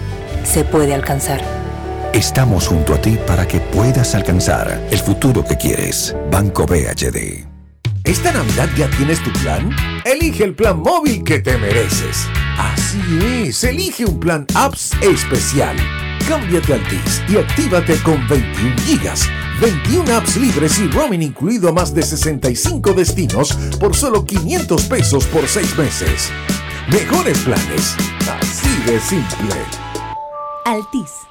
se 0.43 0.63
puede 0.63 0.95
alcanzar. 0.95 1.43
Estamos 2.11 2.67
junto 2.67 2.95
a 2.95 2.97
ti 2.99 3.19
para 3.27 3.47
que 3.47 3.59
puedas 3.59 4.15
alcanzar 4.15 4.87
el 4.89 4.97
futuro 4.97 5.45
que 5.45 5.55
quieres. 5.57 6.15
Banco 6.31 6.65
BHD. 6.65 7.45
¿Esta 8.03 8.31
Navidad 8.31 8.67
ya 8.75 8.89
tienes 8.89 9.23
tu 9.23 9.31
plan? 9.33 9.69
Elige 10.05 10.43
el 10.43 10.55
plan 10.55 10.79
móvil 10.79 11.23
que 11.23 11.37
te 11.37 11.55
mereces. 11.59 12.27
Así 12.57 13.45
es, 13.45 13.63
elige 13.63 14.05
un 14.05 14.19
plan 14.19 14.47
apps 14.55 14.93
especial. 15.03 15.77
Cámbiate 16.27 16.73
a 16.73 16.75
Altis 16.77 17.21
y 17.29 17.37
actívate 17.37 17.95
con 17.97 18.27
21 18.27 18.75
gigas, 18.87 19.29
21 19.61 20.11
apps 20.15 20.35
libres 20.37 20.79
y 20.79 20.87
roaming 20.87 21.21
incluido 21.21 21.69
a 21.69 21.73
más 21.73 21.93
de 21.93 22.01
65 22.01 22.93
destinos 22.93 23.53
por 23.79 23.95
solo 23.95 24.25
500 24.25 24.83
pesos 24.85 25.25
por 25.25 25.47
6 25.47 25.77
meses. 25.77 26.31
Mejores 26.91 27.39
planes, 27.39 27.95
así 28.41 28.67
de 28.83 28.99
simple. 28.99 29.55
Altis. 30.65 31.30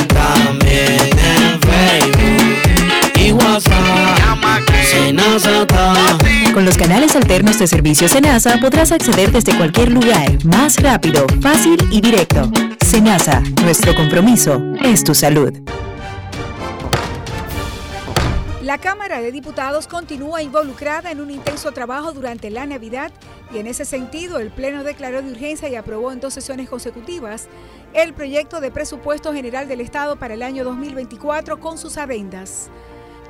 los 6.71 6.77
canales 6.77 7.17
alternos 7.17 7.59
de 7.59 7.67
servicio 7.67 8.07
Senasa 8.07 8.57
podrás 8.61 8.93
acceder 8.93 9.29
desde 9.29 9.57
cualquier 9.57 9.91
lugar, 9.91 10.45
más 10.45 10.81
rápido, 10.81 11.25
fácil 11.41 11.77
y 11.91 11.99
directo. 11.99 12.49
Senasa, 12.85 13.41
nuestro 13.61 13.93
compromiso 13.93 14.57
es 14.81 15.03
tu 15.03 15.13
salud. 15.13 15.51
La 18.61 18.77
Cámara 18.77 19.19
de 19.19 19.33
Diputados 19.33 19.85
continúa 19.85 20.43
involucrada 20.43 21.11
en 21.11 21.19
un 21.19 21.29
intenso 21.29 21.73
trabajo 21.73 22.13
durante 22.13 22.49
la 22.49 22.65
Navidad 22.65 23.11
y 23.53 23.57
en 23.57 23.67
ese 23.67 23.83
sentido 23.83 24.39
el 24.39 24.49
Pleno 24.49 24.85
declaró 24.85 25.21
de 25.21 25.31
urgencia 25.31 25.67
y 25.67 25.75
aprobó 25.75 26.13
en 26.13 26.21
dos 26.21 26.33
sesiones 26.33 26.69
consecutivas 26.69 27.49
el 27.93 28.13
proyecto 28.13 28.61
de 28.61 28.71
presupuesto 28.71 29.33
general 29.33 29.67
del 29.67 29.81
Estado 29.81 30.15
para 30.15 30.35
el 30.35 30.41
año 30.41 30.63
2024 30.63 31.59
con 31.59 31.77
sus 31.77 31.97
adendas. 31.97 32.69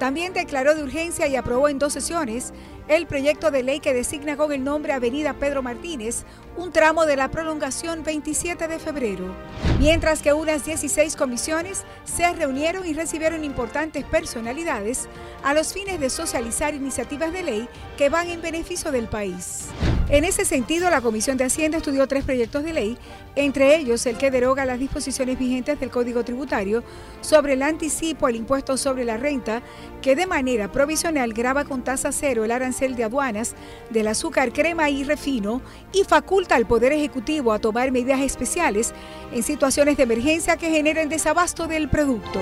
También 0.02 0.34
declaró 0.34 0.74
de 0.74 0.82
urgencia 0.82 1.28
y 1.28 1.36
aprobó 1.36 1.70
en 1.70 1.78
dos 1.78 1.94
sesiones 1.94 2.54
el 2.92 3.08
proyecto 3.08 3.52
de 3.52 3.64
ley 3.64 3.80
que 3.80 3.94
designa 3.94 4.36
con 4.36 4.52
el 4.52 4.66
nombre 4.66 4.92
Avenida 4.92 5.34
Pedro 5.34 5.64
Martínez 5.64 6.26
un 6.58 6.74
tramo 6.74 7.06
de 7.06 7.16
la 7.16 7.32
prolongación 7.32 8.04
27 8.04 8.68
de 8.68 8.80
febrero. 8.80 9.34
Mientras 9.80 10.22
que 10.22 10.34
unas 10.34 10.66
16 10.66 11.16
comisiones 11.16 11.84
se 12.04 12.30
reunieron 12.34 12.86
y 12.86 12.94
recibieron 12.94 13.46
importantes 13.46 14.04
personalidades 14.04 15.08
a 15.42 15.54
los 15.54 15.72
fines 15.72 16.02
de 16.02 16.10
socializar 16.10 16.76
iniciativas 16.76 17.32
de 17.32 17.44
ley 17.44 17.70
que 17.98 18.10
van 18.10 18.30
en 18.30 18.42
beneficio 18.42 18.92
del 18.92 19.08
país. 19.08 19.70
En 20.10 20.26
ese 20.26 20.44
sentido, 20.44 20.90
la 20.90 21.00
Comisión 21.00 21.38
de 21.38 21.46
Hacienda 21.46 21.78
estudió 21.78 22.06
tres 22.06 22.26
proyectos 22.26 22.66
de 22.66 22.74
ley, 22.74 22.98
entre 23.36 23.78
ellos 23.78 24.06
el 24.06 24.18
que 24.18 24.30
deroga 24.30 24.66
las 24.66 24.78
disposiciones 24.78 25.40
vigentes 25.40 25.80
del 25.80 25.90
Código 25.90 26.26
Tributario 26.26 26.84
sobre 27.22 27.54
el 27.54 27.62
anticipo 27.62 28.28
al 28.28 28.36
impuesto 28.36 28.76
sobre 28.76 29.06
la 29.06 29.16
renta, 29.16 29.62
que 30.02 30.18
de 30.18 30.26
manera 30.26 30.70
provisional 30.70 31.32
graba 31.32 31.64
con 31.64 31.82
tasa 31.82 32.12
cero 32.12 32.44
el 32.44 32.52
arancel 32.52 32.81
de 32.82 33.04
aduanas 33.04 33.54
del 33.92 34.08
azúcar, 34.08 34.52
crema 34.52 34.90
y 34.90 35.04
refino 35.04 35.62
y 35.94 36.04
faculta 36.04 36.56
al 36.56 36.66
Poder 36.66 36.92
Ejecutivo 36.92 37.54
a 37.54 37.60
tomar 37.60 37.92
medidas 37.92 38.22
especiales 38.22 38.92
en 39.32 39.44
situaciones 39.44 39.98
de 39.98 40.04
emergencia 40.04 40.58
que 40.58 40.72
generen 40.72 41.08
desabasto 41.08 41.68
del 41.68 41.90
producto. 41.90 42.40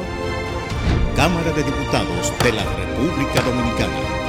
Cámara 1.16 1.52
de 1.52 1.64
Diputados 1.64 2.34
de 2.42 2.54
la 2.54 2.64
República 2.64 3.42
Dominicana. 3.42 4.29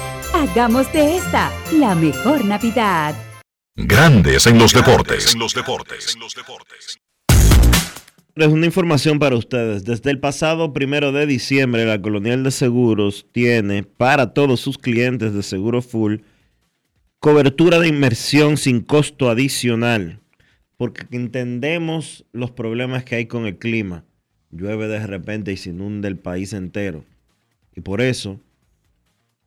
Hagamos 0.33 0.91
de 0.93 1.17
esta 1.17 1.51
la 1.73 1.93
mejor 1.93 2.45
Navidad. 2.45 3.13
Grandes 3.75 4.47
en 4.47 4.57
los 4.57 4.73
deportes. 4.73 5.35
los 5.35 5.53
deportes. 5.53 6.17
Es 8.35 8.47
una 8.47 8.65
información 8.65 9.19
para 9.19 9.35
ustedes. 9.35 9.83
Desde 9.83 10.09
el 10.09 10.19
pasado 10.19 10.71
primero 10.71 11.11
de 11.11 11.25
diciembre, 11.25 11.85
la 11.85 12.01
Colonial 12.01 12.43
de 12.43 12.51
Seguros 12.51 13.27
tiene 13.33 13.83
para 13.83 14.33
todos 14.33 14.61
sus 14.61 14.77
clientes 14.77 15.33
de 15.33 15.43
Seguro 15.43 15.81
Full 15.81 16.21
cobertura 17.19 17.79
de 17.79 17.89
inmersión 17.89 18.55
sin 18.55 18.79
costo 18.79 19.29
adicional, 19.29 20.21
porque 20.77 21.05
entendemos 21.11 22.25
los 22.31 22.51
problemas 22.51 23.03
que 23.03 23.15
hay 23.15 23.25
con 23.25 23.45
el 23.45 23.57
clima. 23.57 24.05
Llueve 24.49 24.87
de 24.87 25.05
repente 25.05 25.51
y 25.51 25.57
se 25.57 25.71
inunda 25.71 26.07
el 26.07 26.17
país 26.17 26.53
entero. 26.53 27.03
Y 27.75 27.81
por 27.81 28.01
eso 28.01 28.39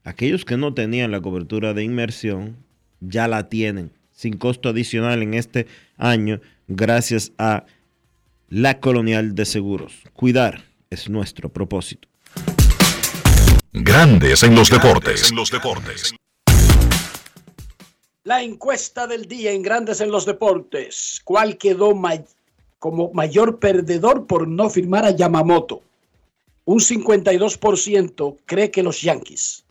Aquellos 0.05 0.45
que 0.45 0.59
no 0.59 0.75
tenían 0.75 1.11
la 1.13 1.23
cobertura 1.23 1.73
de 1.73 1.83
inmersión 1.83 2.59
ya 3.01 3.27
la 3.27 3.49
tienen 3.49 3.91
sin 4.13 4.37
costo 4.37 4.69
adicional 4.69 5.23
en 5.23 5.33
este 5.33 5.67
año 5.97 6.43
gracias 6.69 7.33
a 7.39 7.65
la 8.51 8.81
Colonial 8.81 9.35
de 9.35 9.47
Seguros. 9.47 10.03
Cuidar 10.13 10.65
es 10.91 11.09
nuestro 11.09 11.49
propósito. 11.49 12.07
Grandes 13.73 14.43
en 14.43 14.55
los 14.55 14.69
deportes. 14.69 15.31
En 15.31 15.37
los 15.37 15.51
deportes. 15.51 16.15
La 18.25 18.43
encuesta 18.43 19.07
del 19.07 19.27
día 19.27 19.53
en 19.53 19.63
Grandes 19.63 20.03
en 20.03 20.11
los 20.11 20.27
Deportes. 20.27 21.23
¿Cuál 21.25 21.57
quedó 21.57 21.95
como 22.79 23.11
mayor 23.13 23.59
perdedor 23.59 24.27
por 24.27 24.49
no 24.49 24.69
firmar 24.69 25.07
a 25.07 25.11
Yamamoto? 25.11 25.83
Un 26.67 26.81
52% 26.81 28.37
cree 28.45 28.71
que 28.71 28.83
los 28.83 29.01
Yankees. 29.01 29.64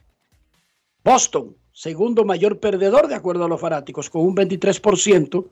Boston, 1.03 1.55
segundo 1.73 2.23
mayor 2.23 2.59
perdedor 2.59 3.07
de 3.07 3.15
acuerdo 3.15 3.45
a 3.45 3.47
los 3.47 3.59
fanáticos, 3.59 4.09
con 4.09 4.21
un 4.21 4.35
23%. 4.35 5.45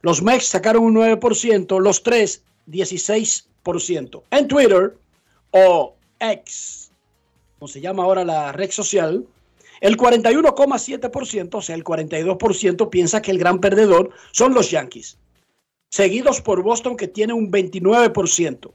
Los 0.00 0.22
Mex 0.22 0.46
sacaron 0.46 0.84
un 0.84 0.94
9%, 0.94 1.80
los 1.80 2.02
tres 2.02 2.42
16%. 2.68 4.22
En 4.30 4.48
Twitter 4.48 4.96
o 5.50 5.94
X, 6.18 6.90
como 7.58 7.68
se 7.68 7.80
llama 7.80 8.04
ahora 8.04 8.24
la 8.24 8.52
red 8.52 8.70
social, 8.70 9.26
el 9.80 9.96
41,7%, 9.96 11.54
o 11.54 11.62
sea, 11.62 11.74
el 11.74 11.84
42% 11.84 12.88
piensa 12.88 13.22
que 13.22 13.30
el 13.30 13.38
gran 13.38 13.60
perdedor 13.60 14.10
son 14.32 14.54
los 14.54 14.70
Yankees, 14.70 15.18
seguidos 15.90 16.40
por 16.40 16.62
Boston 16.62 16.96
que 16.96 17.08
tiene 17.08 17.32
un 17.32 17.50
29%. 17.50 18.70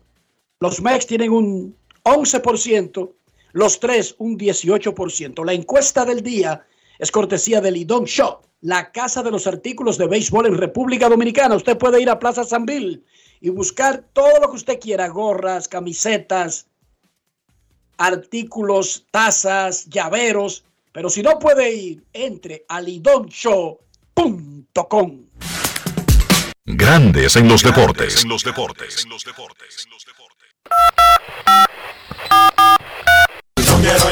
Los 0.59 0.81
Mex 0.81 1.07
tienen 1.07 1.31
un 1.31 1.75
11% 2.03 3.11
los 3.53 3.79
tres, 3.79 4.15
un 4.17 4.37
18%. 4.37 5.45
La 5.45 5.53
encuesta 5.53 6.05
del 6.05 6.21
día 6.21 6.65
es 6.99 7.11
cortesía 7.11 7.61
del 7.61 7.75
Lidón 7.75 8.05
Shop, 8.05 8.45
la 8.61 8.91
casa 8.91 9.23
de 9.23 9.31
los 9.31 9.47
artículos 9.47 9.97
de 9.97 10.07
béisbol 10.07 10.45
en 10.45 10.57
República 10.57 11.09
Dominicana. 11.09 11.55
Usted 11.55 11.77
puede 11.77 12.01
ir 12.01 12.09
a 12.09 12.19
Plaza 12.19 12.43
Sanville 12.43 13.01
y 13.39 13.49
buscar 13.49 14.03
todo 14.13 14.39
lo 14.39 14.49
que 14.49 14.57
usted 14.57 14.79
quiera, 14.79 15.07
gorras, 15.07 15.67
camisetas, 15.67 16.67
artículos, 17.97 19.05
tazas, 19.11 19.87
llaveros. 19.89 20.63
Pero 20.91 21.09
si 21.09 21.23
no 21.23 21.39
puede 21.39 21.73
ir, 21.73 22.03
entre 22.13 22.65
a 22.67 22.81
lidonshow.com. 22.81 25.25
Grandes 26.65 27.35
en 27.35 27.47
los 27.47 27.63
deportes. 27.63 28.23
En 28.23 28.29
los 28.29 28.43
deportes. 28.43 29.03
En 29.03 29.09
los 29.09 29.25
deportes. 29.25 29.87
quiero 31.43 31.70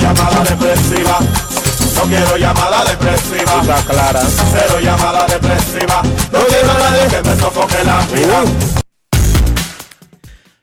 llamada 0.10 0.44
depresiva. 0.44 1.20
No 1.96 2.02
quiero 2.04 2.38
llamada 2.38 2.86
depresiva. 2.86 3.62
Está 3.62 3.84
clara. 3.86 4.22
Cero 4.22 4.80
llamada 4.82 5.26
depresiva. 5.28 6.02
No 6.32 6.40
quiero 6.48 6.68
nadie 6.68 7.08
que 7.10 7.22
me 7.30 7.36
sofoque 7.36 7.84
la 7.86 8.06
vida. 8.08 8.44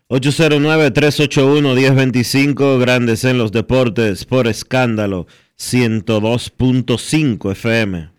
809-381-1025, 0.08 2.78
grandes 2.78 3.24
en 3.24 3.38
los 3.38 3.50
deportes, 3.50 4.24
por 4.24 4.46
escándalo, 4.46 5.26
102.5 5.58 7.50
FM. 7.52 8.10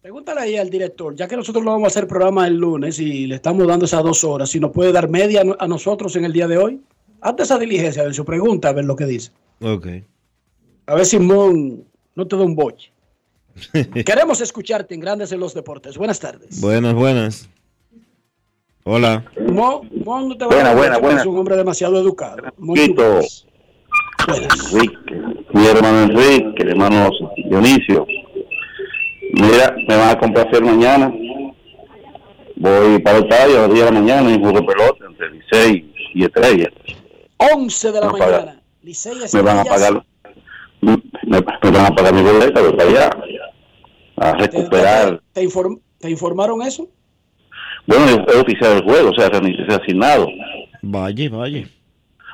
Pregúntale 0.00 0.40
ahí 0.40 0.56
al 0.56 0.70
director, 0.70 1.16
ya 1.16 1.26
que 1.26 1.36
nosotros 1.36 1.64
lo 1.64 1.72
vamos 1.72 1.86
a 1.86 1.88
hacer 1.88 2.06
programa 2.06 2.46
el 2.46 2.56
lunes 2.56 3.00
y 3.00 3.26
le 3.26 3.34
estamos 3.34 3.66
dando 3.66 3.86
esas 3.86 4.04
dos 4.04 4.22
horas, 4.22 4.50
si 4.50 4.60
nos 4.60 4.70
puede 4.70 4.92
dar 4.92 5.08
media 5.08 5.42
a 5.58 5.66
nosotros 5.66 6.14
en 6.14 6.24
el 6.24 6.32
día 6.32 6.46
de 6.46 6.58
hoy. 6.58 6.80
Hazte 7.20 7.42
esa 7.42 7.58
diligencia 7.58 8.04
de 8.04 8.14
su 8.14 8.24
pregunta, 8.24 8.68
a 8.68 8.72
ver 8.72 8.84
lo 8.84 8.94
que 8.94 9.06
dice. 9.06 9.32
Ok. 9.60 9.86
A 10.86 10.94
ver, 10.94 11.04
Simón, 11.04 11.84
no 12.14 12.26
te 12.26 12.36
da 12.36 12.42
un 12.42 12.54
boche. 12.56 12.92
Queremos 14.04 14.40
escucharte 14.40 14.94
en 14.94 15.00
Grandes 15.00 15.32
en 15.32 15.40
los 15.40 15.54
Deportes. 15.54 15.96
Buenas 15.98 16.18
tardes. 16.20 16.60
Buenas, 16.60 16.94
buenas. 16.94 17.48
Hola. 18.84 19.24
Mo, 19.52 19.82
Mo 20.04 20.20
no 20.22 20.36
te 20.36 20.46
va 20.46 20.54
a 20.54 20.74
dar 20.74 20.76
buena, 21.00 21.20
Es 21.20 21.26
un 21.26 21.36
hombre 21.38 21.56
demasiado 21.56 21.98
educado. 22.00 22.38
Quito. 22.74 23.20
Enrique, 24.28 25.14
mi 25.52 25.66
hermano 25.66 26.02
Enrique, 26.04 26.62
el 26.62 26.68
hermano 26.70 27.10
Dionisio. 27.48 28.06
Mira, 29.32 29.74
me 29.88 29.96
van 29.96 30.10
a 30.10 30.18
complacer 30.18 30.62
mañana. 30.62 31.12
Voy 32.56 32.98
para 33.00 33.18
el 33.18 33.24
estadio 33.24 33.58
a 33.58 33.60
las 33.62 33.72
10 33.72 33.84
de 33.86 33.92
la 33.92 34.00
mañana 34.00 34.30
y 34.30 34.38
juego 34.40 34.64
pelota 34.66 35.04
entre 35.08 35.30
Licey 35.30 35.92
y 36.14 36.24
Estrella. 36.24 36.70
11 37.38 37.92
de 37.92 38.00
la 38.00 38.10
pagar- 38.10 38.30
mañana. 38.30 38.59
Licey 38.82 39.12
Me 39.32 39.42
van 39.42 39.58
a 39.58 39.64
pagar, 39.64 40.04
me, 40.80 40.96
me 41.26 41.40
van 41.70 41.86
a 41.86 41.94
pagar 41.94 42.14
mi 42.14 42.22
boleta, 42.22 42.60
voy 42.60 42.72
para 42.72 42.88
allá 42.90 43.10
a 44.16 44.32
recuperar. 44.34 45.20
¿Te, 45.32 45.42
inform- 45.42 45.80
¿Te 45.98 46.10
informaron 46.10 46.62
eso? 46.62 46.88
Bueno, 47.86 48.04
es, 48.06 48.18
es 48.34 48.36
oficial 48.36 48.74
del 48.74 48.84
juego, 48.84 49.10
o 49.10 49.14
sea, 49.14 49.26
se 49.30 49.40
se 49.40 49.72
ha 49.72 49.76
asignado. 49.76 50.26
Vaya, 50.82 51.30
vaya. 51.30 51.68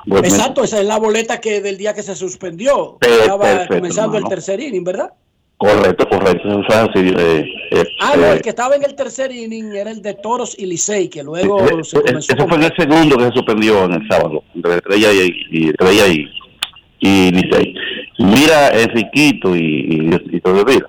Pues 0.07 0.21
me- 0.21 0.27
Exacto, 0.29 0.63
esa 0.63 0.79
es 0.79 0.85
la 0.85 0.97
boleta 0.97 1.39
que 1.41 1.61
del 1.61 1.77
día 1.77 1.93
que 1.93 2.03
se 2.03 2.15
suspendió. 2.15 2.97
Estaba 3.01 3.43
perfecto, 3.43 3.75
comenzando 3.75 4.17
el 4.17 4.23
tercer 4.25 4.59
inning, 4.59 4.83
¿verdad? 4.83 5.11
Correcto, 5.57 6.07
correcto. 6.07 6.47
Es 6.61 6.95
eh, 6.95 7.45
eh, 7.71 7.83
Ah, 7.99 8.13
no, 8.15 8.25
eh, 8.25 8.33
el 8.33 8.41
que 8.41 8.49
estaba 8.49 8.75
en 8.75 8.83
el 8.83 8.95
tercer 8.95 9.31
inning 9.31 9.75
era 9.75 9.89
el 9.89 10.01
de 10.03 10.13
Toros 10.13 10.55
y 10.57 10.65
Licey, 10.67 11.09
que 11.09 11.23
luego 11.23 11.59
eh, 11.65 11.83
se 11.83 11.97
eh, 11.97 12.01
comenzó 12.05 12.33
Eso 12.33 12.47
fue 12.47 12.57
en 12.57 12.63
el 12.63 12.73
segundo 12.77 13.17
que 13.17 13.23
se 13.25 13.31
suspendió 13.31 13.85
en 13.85 13.93
el 13.93 14.07
sábado, 14.07 14.43
entre 14.53 14.75
Estrella 14.75 15.11
y, 15.13 15.31
y 15.51 15.69
Estrella 15.69 16.07
y, 16.07 16.29
y 16.99 17.31
Licey. 17.31 17.73
Mira, 18.19 18.69
Enriquito 18.69 19.55
y, 19.55 19.59
y, 19.61 20.35
y 20.35 20.39
todo, 20.41 20.63
mira, 20.65 20.87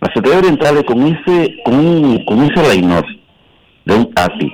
la 0.00 0.08
Secretaría 0.08 0.38
Oriental 0.38 0.84
con 0.84 1.06
ese, 1.06 1.56
con, 1.64 1.74
un- 1.74 2.24
con 2.24 2.42
ese 2.44 2.74
line 2.76 3.02
de 3.84 3.94
un 3.94 4.12
Tati, 4.14 4.52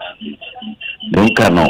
de 1.11 1.21
un 1.21 1.29
Cano 1.31 1.67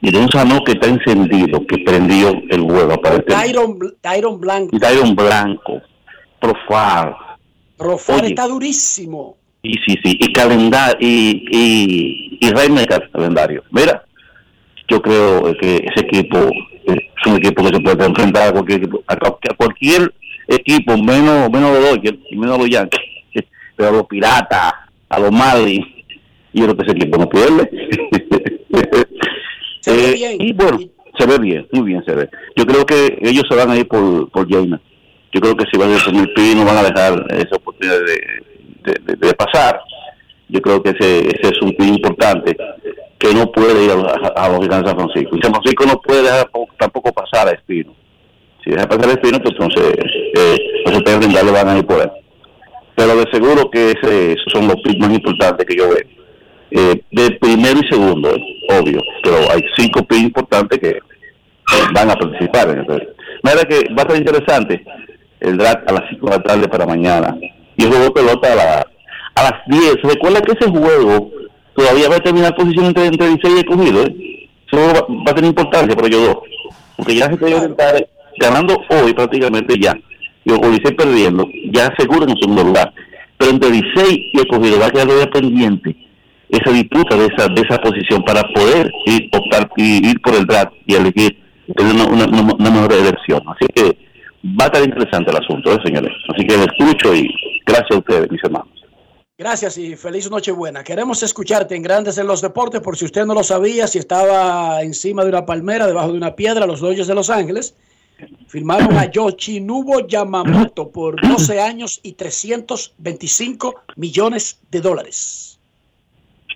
y 0.00 0.10
de 0.10 0.18
un 0.18 0.28
Sano 0.30 0.62
que 0.64 0.72
está 0.72 0.88
encendido, 0.88 1.64
que 1.66 1.78
prendió 1.78 2.30
el 2.50 2.60
huevo 2.62 2.92
aparentemente. 2.92 3.34
Tyron, 3.52 3.78
Tyron 4.00 4.40
Blanco. 4.40 4.76
Y 4.76 4.78
Tyron 4.80 5.14
Blanco, 5.14 5.82
Profar, 6.40 7.14
Profar 7.76 8.20
Oye. 8.20 8.28
está 8.28 8.46
durísimo. 8.48 9.36
y 9.62 9.74
sí, 9.74 9.96
sí, 10.04 10.16
y 10.20 10.32
calendario, 10.32 10.96
y, 11.00 11.44
y, 11.50 12.38
y 12.40 12.50
Rainmaker 12.50 13.10
calendario. 13.12 13.62
Mira, 13.70 14.04
yo 14.88 15.00
creo 15.00 15.54
que 15.60 15.76
ese 15.76 16.00
equipo 16.06 16.38
eh, 16.86 16.96
es 17.24 17.30
un 17.32 17.36
equipo 17.38 17.62
que 17.62 17.74
se 17.74 17.80
puede 17.80 18.04
enfrentar 18.04 18.48
a 18.48 18.52
cualquier 18.52 18.78
equipo, 18.78 19.02
a, 19.06 19.16
cual- 19.16 19.36
a 19.50 19.54
cualquier 19.54 20.12
equipo, 20.48 20.96
menos, 20.98 21.50
menos 21.50 21.72
los 21.78 21.90
Dodgers 21.90 22.18
y 22.30 22.36
menos 22.36 22.58
los 22.58 22.68
Yankees, 22.68 23.00
pero 23.76 23.88
a 23.88 23.92
los 23.92 24.06
Piratas, 24.06 24.72
a 25.08 25.18
los 25.18 25.30
Marlins, 25.32 25.86
y 26.52 26.60
yo 26.60 26.64
creo 26.66 26.76
que 26.76 26.82
ese 26.82 26.92
equipo 26.92 27.18
no 27.18 27.28
pierde. 27.28 27.70
Eh, 29.86 30.36
Y 30.38 30.52
bueno, 30.52 30.78
se 31.18 31.26
ve 31.26 31.38
bien, 31.38 31.66
muy 31.72 31.82
bien 31.82 32.04
se 32.04 32.14
ve. 32.14 32.28
Yo 32.56 32.64
creo 32.64 32.86
que 32.86 33.18
ellos 33.20 33.44
se 33.50 33.56
van 33.56 33.70
a 33.70 33.76
ir 33.76 33.86
por, 33.88 34.30
por 34.30 34.48
Jaina. 34.48 34.80
Yo 35.32 35.40
creo 35.40 35.56
que 35.56 35.64
si 35.70 35.76
van 35.76 35.90
a 35.90 35.96
ir 35.96 36.04
por 36.04 36.14
el 36.14 36.32
Pino 36.34 36.64
van 36.64 36.76
a 36.76 36.82
dejar 36.84 37.26
esa 37.30 37.56
oportunidad 37.56 37.98
de, 37.98 38.92
de- 38.92 39.00
de- 39.16 39.26
de 39.26 39.34
pasar. 39.34 39.80
Yo 40.52 40.60
creo 40.60 40.82
que 40.82 40.90
ese, 40.90 41.20
ese 41.28 41.48
es 41.52 41.62
un 41.62 41.72
pin 41.74 41.94
importante 41.94 42.56
que 43.18 43.34
no 43.34 43.50
puede 43.50 43.84
ir 43.84 43.90
a, 43.90 44.44
a 44.44 44.48
los 44.50 44.60
gigantes 44.60 44.92
de 44.92 44.98
San 44.98 45.08
Francisco. 45.08 45.36
Y 45.36 45.42
San 45.42 45.52
Francisco 45.52 45.84
no 45.86 46.00
puede 46.00 46.22
dejar 46.22 46.50
po- 46.50 46.68
tampoco 46.78 47.12
pasar 47.12 47.48
a 47.48 47.52
Espino. 47.52 47.94
Si 48.64 48.70
deja 48.70 48.86
pasar 48.88 49.08
a 49.08 49.12
Espino, 49.12 49.38
pues 49.40 49.54
entonces 49.58 49.94
eh, 50.34 50.56
los 50.84 50.94
estrellas 50.96 51.44
le 51.44 51.50
van 51.52 51.68
a 51.68 51.78
ir 51.78 51.86
por 51.86 52.00
él. 52.02 52.10
Pero 52.94 53.16
de 53.16 53.30
seguro 53.32 53.70
que 53.70 53.92
ese, 53.92 54.32
esos 54.32 54.52
son 54.52 54.66
los 54.68 54.76
pins 54.82 54.98
más 54.98 55.12
importantes 55.14 55.64
que 55.66 55.76
yo 55.76 55.88
veo. 55.88 56.04
Eh, 56.70 57.02
de 57.10 57.30
primero 57.40 57.80
y 57.80 57.88
segundo, 57.88 58.30
obvio, 58.70 59.00
pero 59.22 59.36
hay 59.52 59.62
cinco 59.76 60.02
pins 60.04 60.24
importantes 60.24 60.78
que 60.78 60.98
van 61.94 62.10
a 62.10 62.14
participar 62.14 62.68
en 62.70 62.78
el. 62.80 63.08
Mira 63.42 63.64
que 63.68 63.92
va 63.94 64.02
a 64.02 64.08
ser 64.10 64.16
interesante 64.18 64.84
el 65.40 65.56
draft 65.56 65.88
a 65.88 65.92
las 65.94 66.02
5 66.10 66.26
de 66.26 66.36
la 66.36 66.42
tarde 66.42 66.68
para 66.68 66.86
mañana 66.86 67.36
y 67.76 67.84
de 67.84 68.10
pelota 68.12 68.52
a, 68.52 68.56
la- 68.56 68.86
a 69.34 69.42
las 69.44 69.52
10. 69.66 69.96
Recuerda 70.02 70.40
que 70.42 70.52
ese 70.52 70.68
juego 70.70 71.30
todavía 71.74 72.08
va 72.08 72.16
a 72.16 72.20
terminar 72.20 72.54
posición 72.54 72.86
entre, 72.86 73.06
entre 73.06 73.28
16 73.28 73.54
y 73.54 73.58
escogido. 73.58 74.02
¿eh? 74.04 74.48
Juego 74.70 74.86
va, 74.88 75.00
va 75.26 75.30
a 75.32 75.34
tener 75.34 75.48
importancia 75.50 75.94
para 75.94 76.08
ellos 76.08 76.24
dos, 76.26 76.36
porque 76.96 77.14
ya 77.16 77.26
se 77.26 77.36
puede 77.36 77.54
orientar 77.54 78.06
ganando 78.38 78.78
hoy 78.90 79.12
prácticamente 79.12 79.78
ya, 79.78 79.94
y 80.44 80.50
16 80.52 80.94
perdiendo, 80.96 81.46
ya 81.70 81.88
aseguran 81.88 82.30
un 82.30 82.38
segundo 82.38 82.64
lugar. 82.64 82.92
Pero 83.36 83.50
entre 83.50 83.70
16 83.70 84.08
y 84.32 84.38
escogido 84.40 84.78
va 84.80 84.86
a 84.86 84.90
quedar 84.90 85.06
todavía 85.06 85.30
pendiente 85.30 85.96
esa 86.48 86.70
disputa 86.70 87.16
de 87.16 87.26
esa 87.26 87.48
de 87.48 87.62
esa 87.62 87.78
posición 87.78 88.22
para 88.24 88.42
poder 88.54 88.90
ir 89.06 89.28
optar 89.32 89.68
y 89.76 90.06
ir 90.10 90.20
por 90.20 90.34
el 90.34 90.44
draft 90.46 90.72
y 90.86 90.94
elegir 90.94 91.36
una- 91.78 92.04
una 92.54 92.70
mejor 92.70 92.92
elección. 92.92 93.42
Así 93.48 93.66
que 93.74 93.82
va 94.44 94.64
a 94.64 94.66
estar 94.66 94.84
interesante 94.84 95.30
el 95.30 95.36
asunto, 95.38 95.72
¿eh, 95.72 95.78
señores. 95.84 96.12
Así 96.28 96.46
que 96.46 96.56
les 96.56 96.66
escucho 96.66 97.14
y 97.14 97.26
gracias 97.66 97.90
a 97.92 97.98
ustedes, 97.98 98.30
mis 98.30 98.44
hermanos. 98.44 98.68
Gracias 99.42 99.76
y 99.76 99.96
feliz 99.96 100.30
Nochebuena. 100.30 100.84
Queremos 100.84 101.20
escucharte 101.24 101.74
en 101.74 101.82
Grandes 101.82 102.16
en 102.16 102.28
los 102.28 102.40
Deportes, 102.40 102.80
por 102.80 102.96
si 102.96 103.06
usted 103.06 103.26
no 103.26 103.34
lo 103.34 103.42
sabía, 103.42 103.88
si 103.88 103.98
estaba 103.98 104.80
encima 104.82 105.24
de 105.24 105.30
una 105.30 105.44
palmera, 105.44 105.88
debajo 105.88 106.12
de 106.12 106.16
una 106.16 106.36
piedra, 106.36 106.64
los 106.64 106.78
Dodgers 106.78 107.08
de 107.08 107.14
Los 107.16 107.28
Ángeles 107.28 107.74
firmaron 108.46 108.96
a 108.96 109.10
Yoshinobu 109.10 110.06
Yamamoto 110.06 110.92
por 110.92 111.20
12 111.20 111.60
años 111.60 111.98
y 112.04 112.12
325 112.12 113.82
millones 113.96 114.60
de 114.70 114.80
dólares. 114.80 115.58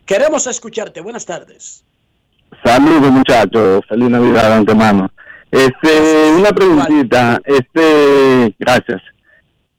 Queremos 0.05 0.47
escucharte. 0.47 1.01
Buenas 1.01 1.27
tardes. 1.27 1.83
Saludos 2.63 3.11
muchachos, 3.11 3.85
feliz 3.89 4.11
Navidad 4.11 4.53
antemano. 4.53 5.11
Este, 5.51 6.31
una 6.39 6.53
preguntita, 6.53 7.41
este, 7.47 8.55
gracias. 8.61 9.03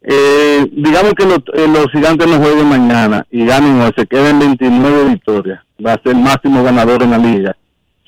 Eh, 0.09 0.65
digamos 0.71 1.13
que 1.15 1.25
los, 1.25 1.39
eh, 1.53 1.67
los 1.67 1.91
gigantes 1.91 2.27
no 2.27 2.37
jueguen 2.37 2.67
mañana 2.69 3.27
y 3.29 3.45
ganen 3.45 3.81
hoy, 3.81 3.91
se 3.97 4.05
queden 4.07 4.39
29 4.39 5.03
victorias, 5.09 5.59
va 5.85 5.93
a 5.93 6.01
ser 6.01 6.13
el 6.13 6.19
máximo 6.21 6.63
ganador 6.63 7.03
en 7.03 7.11
la 7.11 7.17
liga. 7.17 7.57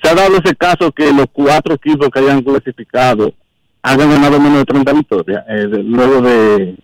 Se 0.02 0.08
ha 0.10 0.16
dado 0.16 0.38
ese 0.38 0.56
caso 0.56 0.94
que 0.94 1.12
los 1.12 1.26
cuatro 1.34 1.74
equipos 1.76 2.08
que 2.10 2.20
hayan 2.20 2.42
clasificado 2.42 3.34
hayan 3.82 4.10
ganado 4.12 4.40
menos 4.40 4.60
de 4.60 4.66
30 4.66 4.94
victorias, 4.94 5.44
eh, 5.50 5.68
de- 5.68 5.84
luego 5.84 6.22
de, 6.22 6.76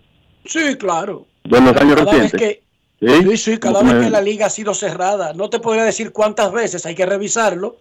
Sí, 0.44 0.76
claro. 0.76 1.24
de 1.44 1.60
los 1.62 1.76
años 1.78 1.94
Cada 1.96 2.12
vez 2.12 2.32
recientes. 2.32 2.40
que, 2.40 2.62
¿Sí? 3.00 3.22
sí, 3.30 3.36
sí, 3.52 3.58
cada 3.58 3.82
vez 3.82 3.94
que 4.04 4.10
la 4.10 4.20
liga 4.20 4.46
ha 4.46 4.50
sido 4.50 4.74
cerrada, 4.74 5.32
no 5.32 5.48
te 5.48 5.60
podría 5.60 5.84
decir 5.84 6.12
cuántas 6.12 6.52
veces, 6.52 6.84
hay 6.84 6.94
que 6.94 7.06
revisarlo, 7.06 7.76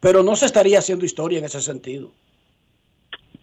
pero 0.00 0.24
no 0.24 0.34
se 0.34 0.46
estaría 0.46 0.80
haciendo 0.80 1.04
historia 1.04 1.38
en 1.38 1.44
ese 1.44 1.60
sentido. 1.60 2.10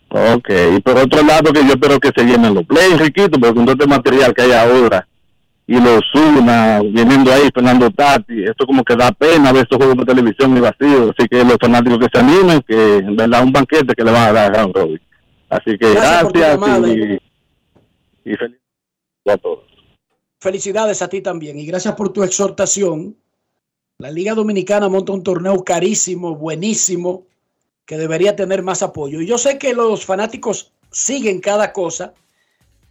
Ok, 0.09 0.49
y 0.77 0.79
por 0.79 0.97
otro 0.97 1.21
lado 1.21 1.51
que 1.51 1.61
yo 1.61 1.73
espero 1.73 1.99
que 1.99 2.11
se 2.15 2.25
llenen 2.25 2.53
los 2.53 2.65
play, 2.65 2.95
Riquito, 2.95 3.39
porque 3.39 3.53
con 3.53 3.65
todo 3.65 3.73
este 3.73 3.88
material 3.88 4.34
que 4.34 4.41
hay 4.43 4.51
ahora, 4.53 5.07
y 5.69 5.79
los 5.81 5.99
Zuna, 6.13 6.79
viniendo 6.79 7.31
ahí, 7.31 7.49
Fernando 7.53 7.91
Tati, 7.91 8.45
esto 8.45 8.65
como 8.65 8.85
que 8.85 8.95
da 8.95 9.11
pena 9.11 9.51
ver 9.51 9.63
estos 9.63 9.77
juegos 9.77 9.97
de 9.97 10.05
televisión 10.05 10.55
y 10.55 10.61
vacíos, 10.61 11.13
así 11.17 11.27
que 11.27 11.43
los 11.43 11.57
fanáticos 11.59 11.99
que 11.99 12.07
se 12.11 12.19
animen, 12.23 12.61
que 12.61 12.97
en 12.97 13.15
verdad 13.17 13.43
un 13.43 13.51
banquete 13.51 13.93
que 13.93 14.03
le 14.03 14.11
van 14.11 14.29
a 14.29 14.31
dar 14.31 14.55
a 14.55 14.59
Aaron 14.59 14.73
Robin. 14.73 15.01
Así 15.49 15.77
que 15.77 15.91
Gracias 15.93 16.31
gracias, 16.31 16.88
y, 16.88 18.31
y 18.31 18.35
feliz 18.35 18.59
a 19.27 19.38
todos. 19.38 19.59
Felicidades 20.39 21.01
a 21.01 21.09
ti 21.09 21.21
también 21.21 21.59
y 21.59 21.65
gracias 21.65 21.95
por 21.95 22.13
tu 22.13 22.23
exhortación. 22.23 23.17
La 23.97 24.11
Liga 24.11 24.35
Dominicana 24.35 24.88
monta 24.88 25.11
un 25.11 25.23
torneo 25.23 25.63
carísimo, 25.63 26.35
buenísimo, 26.35 27.25
que 27.88 27.97
debería 27.97 28.35
tener 28.35 28.61
más 28.61 28.84
apoyo. 28.84 29.22
Y 29.22 29.26
yo 29.26 29.39
sé 29.39 29.57
que 29.57 29.73
los 29.73 30.05
fanáticos 30.05 30.73
siguen 30.91 31.39
cada 31.39 31.72
cosa, 31.72 32.14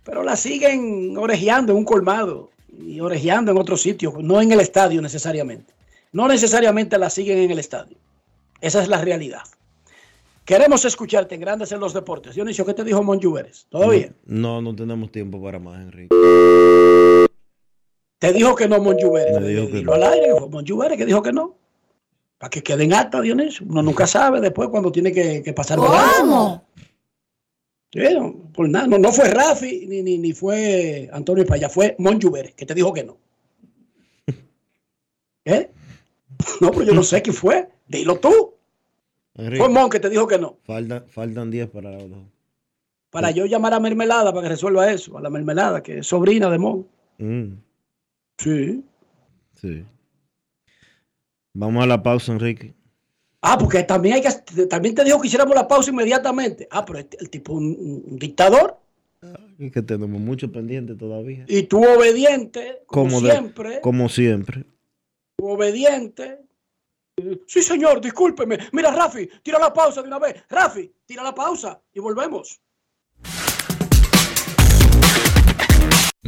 pero 0.02 0.24
la 0.24 0.36
siguen 0.36 1.16
orejeando 1.18 1.72
en 1.72 1.78
un 1.78 1.84
colmado 1.84 2.50
y 2.72 2.98
orejeando 2.98 3.52
en 3.52 3.58
otro 3.58 3.76
sitio, 3.76 4.14
no 4.20 4.40
en 4.40 4.50
el 4.50 4.60
estadio 4.60 5.02
necesariamente. 5.02 5.74
No 6.12 6.26
necesariamente 6.26 6.98
la 6.98 7.10
siguen 7.10 7.38
en 7.38 7.50
el 7.50 7.58
estadio. 7.58 7.98
Esa 8.62 8.82
es 8.82 8.88
la 8.88 9.02
realidad. 9.02 9.42
Queremos 10.46 10.84
escucharte 10.86 11.34
en 11.34 11.42
Grandes 11.42 11.72
en 11.72 11.80
los 11.80 11.92
Deportes. 11.92 12.34
Dionisio, 12.34 12.64
¿qué 12.64 12.72
te 12.72 12.82
dijo 12.82 13.02
Monjuveres? 13.02 13.66
¿Todo 13.68 13.90
bien? 13.90 14.16
No, 14.24 14.62
no 14.62 14.74
tenemos 14.74 15.12
tiempo 15.12 15.42
para 15.42 15.58
más, 15.58 15.78
Enrique. 15.78 16.08
Te 18.18 18.32
dijo 18.32 18.54
que 18.54 18.66
no 18.66 18.80
Monjuveres. 18.80 19.40
Me 19.42 19.48
dijo 19.48 19.66
que 19.66 19.72
Dilo 19.78 19.92
al 19.92 20.04
aire, 20.04 20.28
Monjuveres 20.48 20.96
que 20.96 21.04
dijo 21.04 21.20
que 21.20 21.32
no. 21.32 21.65
Para 22.38 22.50
que 22.50 22.62
queden 22.62 22.92
acta, 22.92 23.20
Dionisio. 23.20 23.66
Uno 23.68 23.82
nunca 23.82 24.06
sabe 24.06 24.40
después 24.40 24.68
cuando 24.68 24.92
tiene 24.92 25.12
que, 25.12 25.42
que 25.42 25.52
pasar 25.52 25.78
por 25.78 25.88
algo. 25.94 26.62
Sí, 27.92 28.00
no, 28.14 28.34
por 28.52 28.68
nada. 28.68 28.86
No, 28.86 28.98
no 28.98 29.10
fue 29.12 29.28
Rafi 29.30 29.86
ni, 29.86 30.02
ni, 30.02 30.18
ni 30.18 30.32
fue 30.32 31.08
Antonio 31.12 31.46
Paya, 31.46 31.68
fue 31.70 31.94
Monjuveres 31.98 32.54
que 32.54 32.66
te 32.66 32.74
dijo 32.74 32.92
que 32.92 33.04
no. 33.04 33.16
¿Eh? 35.44 35.70
No, 36.60 36.70
pero 36.70 36.82
yo 36.84 36.92
no 36.94 37.02
sé 37.02 37.22
quién 37.22 37.34
fue. 37.34 37.68
Dilo 37.86 38.18
tú. 38.18 38.54
Enrique, 39.34 39.58
Fue 39.62 39.68
Mon 39.72 39.88
que 39.88 40.00
te 40.00 40.10
dijo 40.10 40.26
que 40.26 40.38
no. 40.38 40.58
falta- 40.64 41.04
faltan 41.08 41.50
10 41.50 41.68
para 41.70 41.92
los 41.92 42.10
dos. 42.10 42.18
Para 43.10 43.30
yo 43.30 43.46
llamar 43.46 43.72
a 43.72 43.80
Mermelada 43.80 44.30
para 44.32 44.42
que 44.42 44.48
resuelva 44.50 44.90
eso. 44.90 45.16
A 45.16 45.22
la 45.22 45.30
Mermelada, 45.30 45.82
que 45.82 45.98
es 45.98 46.06
sobrina 46.06 46.50
de 46.50 46.58
Mon. 46.58 46.86
Mm, 47.18 47.52
Sí. 48.38 48.84
sí. 49.54 49.84
Vamos 51.58 51.82
a 51.82 51.86
la 51.86 52.02
pausa, 52.02 52.32
Enrique. 52.32 52.74
Ah, 53.40 53.56
porque 53.58 53.82
también 53.84 54.16
hay 54.16 54.22
que, 54.22 54.66
también 54.66 54.94
te 54.94 55.04
dijo 55.04 55.20
que 55.20 55.28
hiciéramos 55.28 55.54
la 55.54 55.66
pausa 55.66 55.90
inmediatamente. 55.90 56.68
Ah, 56.70 56.84
pero 56.84 56.98
el, 56.98 57.08
el 57.18 57.30
tipo 57.30 57.54
un, 57.54 58.02
un 58.06 58.18
dictador 58.18 58.78
Es 59.58 59.72
que 59.72 59.82
tenemos 59.82 60.20
mucho 60.20 60.50
pendiente 60.52 60.94
todavía. 60.94 61.44
y 61.48 61.62
tú 61.64 61.82
obediente, 61.82 62.82
como, 62.86 63.20
siempre. 63.20 63.80
como 63.80 64.08
siempre. 64.08 64.64
obediente. 65.40 66.40
Sí, 67.46 67.62
señor, 67.62 68.00
discúlpeme. 68.02 68.58
Mira, 68.72 68.90
Rafi, 68.90 69.26
tira 69.42 69.58
la 69.58 69.72
pausa 69.72 70.02
de 70.02 70.08
una 70.08 70.18
vez. 70.18 70.44
Rafi, 70.50 70.92
tira 71.06 71.22
la 71.22 71.34
pausa 71.34 71.80
y 71.94 72.00
volvemos. 72.00 72.60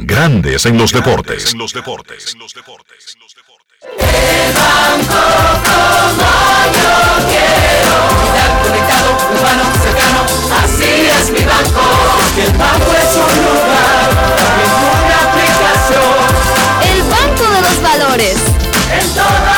Grandes 0.01 0.65
en 0.65 0.79
los 0.79 0.93
deportes. 0.93 1.53
En 1.53 1.59
los 1.59 1.73
deportes. 1.73 2.37
El 3.99 4.53
banco 4.55 5.23
como 5.65 6.23
yo 6.73 7.27
quiero. 7.27 7.95
Estar 8.23 8.62
conectado, 8.62 9.11
humano, 9.35 9.65
cercano, 9.83 10.20
así 10.62 10.93
es 11.19 11.31
mi 11.33 11.45
banco. 11.45 11.83
Que 12.37 12.45
el 12.45 12.53
banco 12.53 12.93
es 12.93 13.16
un 13.16 13.35
lugar, 13.45 14.09
es 14.62 14.73
una 14.95 15.19
aplicación. 15.33 16.19
El 16.93 17.03
banco 17.03 17.45
de 17.51 17.61
los 17.62 17.83
valores. 17.83 18.37
En 18.93 19.15
toda 19.15 19.57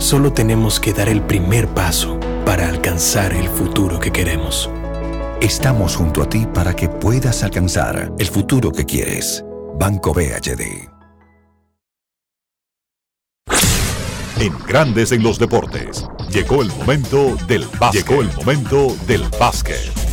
Solo 0.00 0.32
tenemos 0.32 0.80
que 0.80 0.94
dar 0.94 1.10
el 1.10 1.20
primer 1.20 1.68
paso 1.68 2.18
para 2.46 2.66
alcanzar 2.66 3.34
el 3.34 3.50
futuro 3.50 4.00
que 4.00 4.10
queremos. 4.10 4.70
Estamos 5.42 5.94
junto 5.94 6.22
a 6.22 6.28
ti 6.28 6.46
para 6.54 6.74
que 6.74 6.88
puedas 6.88 7.42
alcanzar 7.42 8.10
el 8.18 8.26
futuro 8.26 8.72
que 8.72 8.86
quieres. 8.86 9.44
Banco 9.78 10.14
BHD. 10.14 10.88
En 14.40 14.58
Grandes 14.66 15.12
en 15.12 15.22
los 15.22 15.38
Deportes, 15.38 16.06
llegó 16.30 16.62
el 16.62 16.68
momento 16.68 17.36
del 17.46 17.66
básquet. 17.78 18.08
Llegó 18.08 18.22
el 18.22 18.32
momento 18.32 18.96
del 19.06 19.22
básquet. 19.38 20.09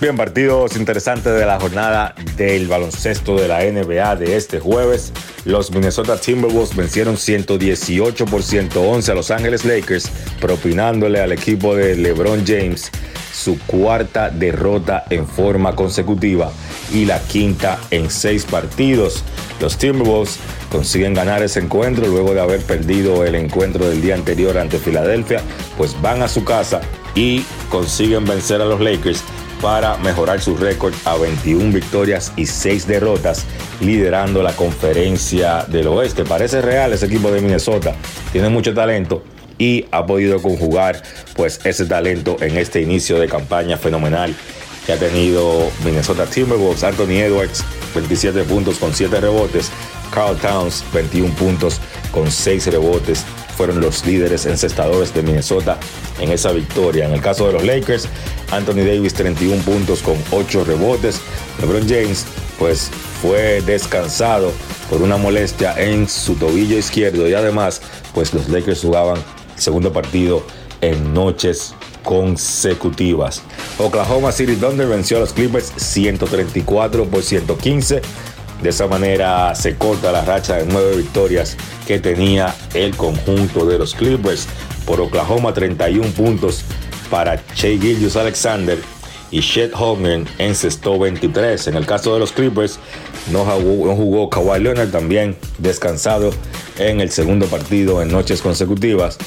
Bien, 0.00 0.16
partidos 0.16 0.76
interesantes 0.76 1.34
de 1.34 1.44
la 1.44 1.58
jornada 1.58 2.14
del 2.36 2.68
baloncesto 2.68 3.34
de 3.34 3.48
la 3.48 3.64
NBA 3.64 4.14
de 4.14 4.36
este 4.36 4.60
jueves. 4.60 5.12
Los 5.44 5.72
Minnesota 5.72 6.16
Timberwolves 6.16 6.76
vencieron 6.76 7.16
118 7.16 8.26
por 8.26 8.44
111 8.44 9.10
a 9.10 9.14
Los 9.16 9.32
Ángeles 9.32 9.64
Lakers, 9.64 10.08
propinándole 10.40 11.20
al 11.20 11.32
equipo 11.32 11.74
de 11.74 11.96
LeBron 11.96 12.44
James 12.46 12.92
su 13.32 13.58
cuarta 13.66 14.30
derrota 14.30 15.02
en 15.10 15.26
forma 15.26 15.74
consecutiva 15.74 16.52
y 16.94 17.04
la 17.04 17.18
quinta 17.18 17.80
en 17.90 18.08
seis 18.08 18.44
partidos. 18.44 19.24
Los 19.60 19.78
Timberwolves 19.78 20.38
consiguen 20.70 21.12
ganar 21.12 21.42
ese 21.42 21.58
encuentro 21.58 22.06
luego 22.06 22.34
de 22.34 22.40
haber 22.40 22.62
perdido 22.62 23.24
el 23.24 23.34
encuentro 23.34 23.88
del 23.88 24.00
día 24.00 24.14
anterior 24.14 24.58
ante 24.58 24.78
Filadelfia, 24.78 25.42
pues 25.76 26.00
van 26.00 26.22
a 26.22 26.28
su 26.28 26.44
casa 26.44 26.82
y 27.16 27.44
consiguen 27.68 28.24
vencer 28.26 28.60
a 28.60 28.64
los 28.64 28.80
Lakers 28.80 29.24
para 29.60 29.96
mejorar 29.98 30.40
su 30.40 30.56
récord 30.56 30.94
a 31.04 31.16
21 31.16 31.72
victorias 31.72 32.32
y 32.36 32.46
6 32.46 32.86
derrotas, 32.86 33.44
liderando 33.80 34.42
la 34.42 34.52
conferencia 34.54 35.64
del 35.68 35.88
oeste. 35.88 36.24
Parece 36.24 36.62
real 36.62 36.92
ese 36.92 37.06
equipo 37.06 37.30
de 37.30 37.40
Minnesota, 37.40 37.94
tiene 38.32 38.48
mucho 38.48 38.74
talento 38.74 39.22
y 39.58 39.86
ha 39.90 40.06
podido 40.06 40.40
conjugar 40.40 41.02
pues 41.34 41.60
ese 41.64 41.86
talento 41.86 42.36
en 42.40 42.56
este 42.56 42.80
inicio 42.80 43.18
de 43.18 43.28
campaña 43.28 43.76
fenomenal 43.76 44.34
que 44.86 44.92
ha 44.92 44.98
tenido 44.98 45.70
Minnesota 45.84 46.24
Timberwolves, 46.24 46.84
Anthony 46.84 47.20
Edwards 47.20 47.64
27 47.94 48.44
puntos 48.44 48.78
con 48.78 48.94
7 48.94 49.20
rebotes, 49.20 49.70
Carl 50.14 50.36
Towns 50.38 50.84
21 50.94 51.34
puntos 51.34 51.80
con 52.12 52.30
6 52.30 52.68
rebotes 52.68 53.24
fueron 53.58 53.80
los 53.80 54.06
líderes 54.06 54.46
encestadores 54.46 55.12
de 55.12 55.20
Minnesota 55.24 55.80
en 56.20 56.30
esa 56.30 56.52
victoria. 56.52 57.06
En 57.06 57.12
el 57.12 57.20
caso 57.20 57.48
de 57.48 57.54
los 57.54 57.64
Lakers, 57.64 58.08
Anthony 58.52 58.84
Davis 58.86 59.14
31 59.14 59.60
puntos 59.64 60.00
con 60.00 60.14
8 60.30 60.62
rebotes. 60.64 61.20
LeBron 61.60 61.88
James 61.88 62.24
pues 62.56 62.88
fue 63.20 63.60
descansado 63.62 64.52
por 64.88 65.02
una 65.02 65.16
molestia 65.16 65.74
en 65.76 66.08
su 66.08 66.36
tobillo 66.36 66.78
izquierdo 66.78 67.28
y 67.28 67.34
además 67.34 67.82
pues 68.14 68.32
los 68.32 68.48
Lakers 68.48 68.80
jugaban 68.80 69.18
segundo 69.56 69.92
partido 69.92 70.44
en 70.80 71.12
noches 71.12 71.74
consecutivas. 72.04 73.42
Oklahoma 73.78 74.30
City 74.30 74.54
Thunder 74.54 74.86
venció 74.86 75.16
a 75.16 75.20
los 75.20 75.32
Clippers 75.32 75.72
134 75.76 77.06
por 77.06 77.24
115. 77.24 78.02
De 78.62 78.70
esa 78.70 78.86
manera 78.86 79.54
se 79.54 79.76
corta 79.76 80.10
la 80.10 80.24
racha 80.24 80.56
de 80.56 80.66
nueve 80.66 80.96
victorias 80.96 81.56
que 81.86 82.00
tenía 82.00 82.54
el 82.74 82.96
conjunto 82.96 83.64
de 83.66 83.78
los 83.78 83.94
Clippers. 83.94 84.48
Por 84.84 85.00
Oklahoma 85.00 85.52
31 85.52 86.08
puntos 86.10 86.64
para 87.10 87.40
Shea 87.54 87.78
Gillius 87.78 88.16
Alexander 88.16 88.78
y 89.30 89.40
Chet 89.40 89.72
Holmgren 89.74 90.26
encestó 90.38 90.98
23. 90.98 91.68
En 91.68 91.76
el 91.76 91.86
caso 91.86 92.14
de 92.14 92.20
los 92.20 92.32
Clippers 92.32 92.78
no 93.30 93.44
jugó, 93.44 93.86
no 93.86 93.94
jugó 93.94 94.30
Kawhi 94.30 94.60
Leonard 94.60 94.90
también 94.90 95.36
descansado 95.58 96.30
en 96.78 97.00
el 97.00 97.10
segundo 97.10 97.46
partido 97.46 98.02
en 98.02 98.10
noches 98.10 98.40
consecutivas 98.40 99.18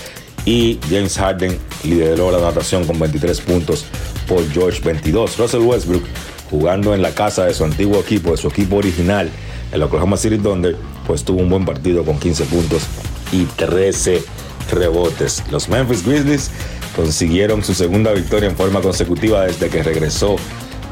y 0.45 0.79
James 0.89 1.17
Harden 1.17 1.57
lideró 1.83 2.31
la 2.31 2.37
anotación 2.37 2.85
con 2.85 2.99
23 2.99 3.41
puntos 3.41 3.85
por 4.27 4.49
George 4.51 4.81
22. 4.83 5.37
Russell 5.37 5.61
Westbrook 5.61 6.03
jugando 6.51 6.93
en 6.93 7.01
la 7.01 7.15
casa 7.15 7.45
de 7.45 7.53
su 7.53 7.63
antiguo 7.63 7.99
equipo, 7.99 8.31
de 8.31 8.37
su 8.37 8.49
equipo 8.49 8.75
original, 8.75 9.31
el 9.71 9.81
Oklahoma 9.81 10.17
City 10.17 10.37
Thunder, 10.37 10.75
pues 11.07 11.23
tuvo 11.23 11.39
un 11.39 11.49
buen 11.49 11.65
partido 11.65 12.03
con 12.03 12.19
15 12.19 12.43
puntos 12.45 12.83
y 13.31 13.45
13 13.45 14.21
rebotes. 14.69 15.43
Los 15.49 15.69
Memphis 15.69 16.05
Grizzlies 16.05 16.51
consiguieron 16.95 17.63
su 17.63 17.73
segunda 17.73 18.11
victoria 18.11 18.49
en 18.49 18.57
forma 18.57 18.81
consecutiva 18.81 19.45
desde 19.45 19.69
que 19.69 19.81
regresó 19.81 20.35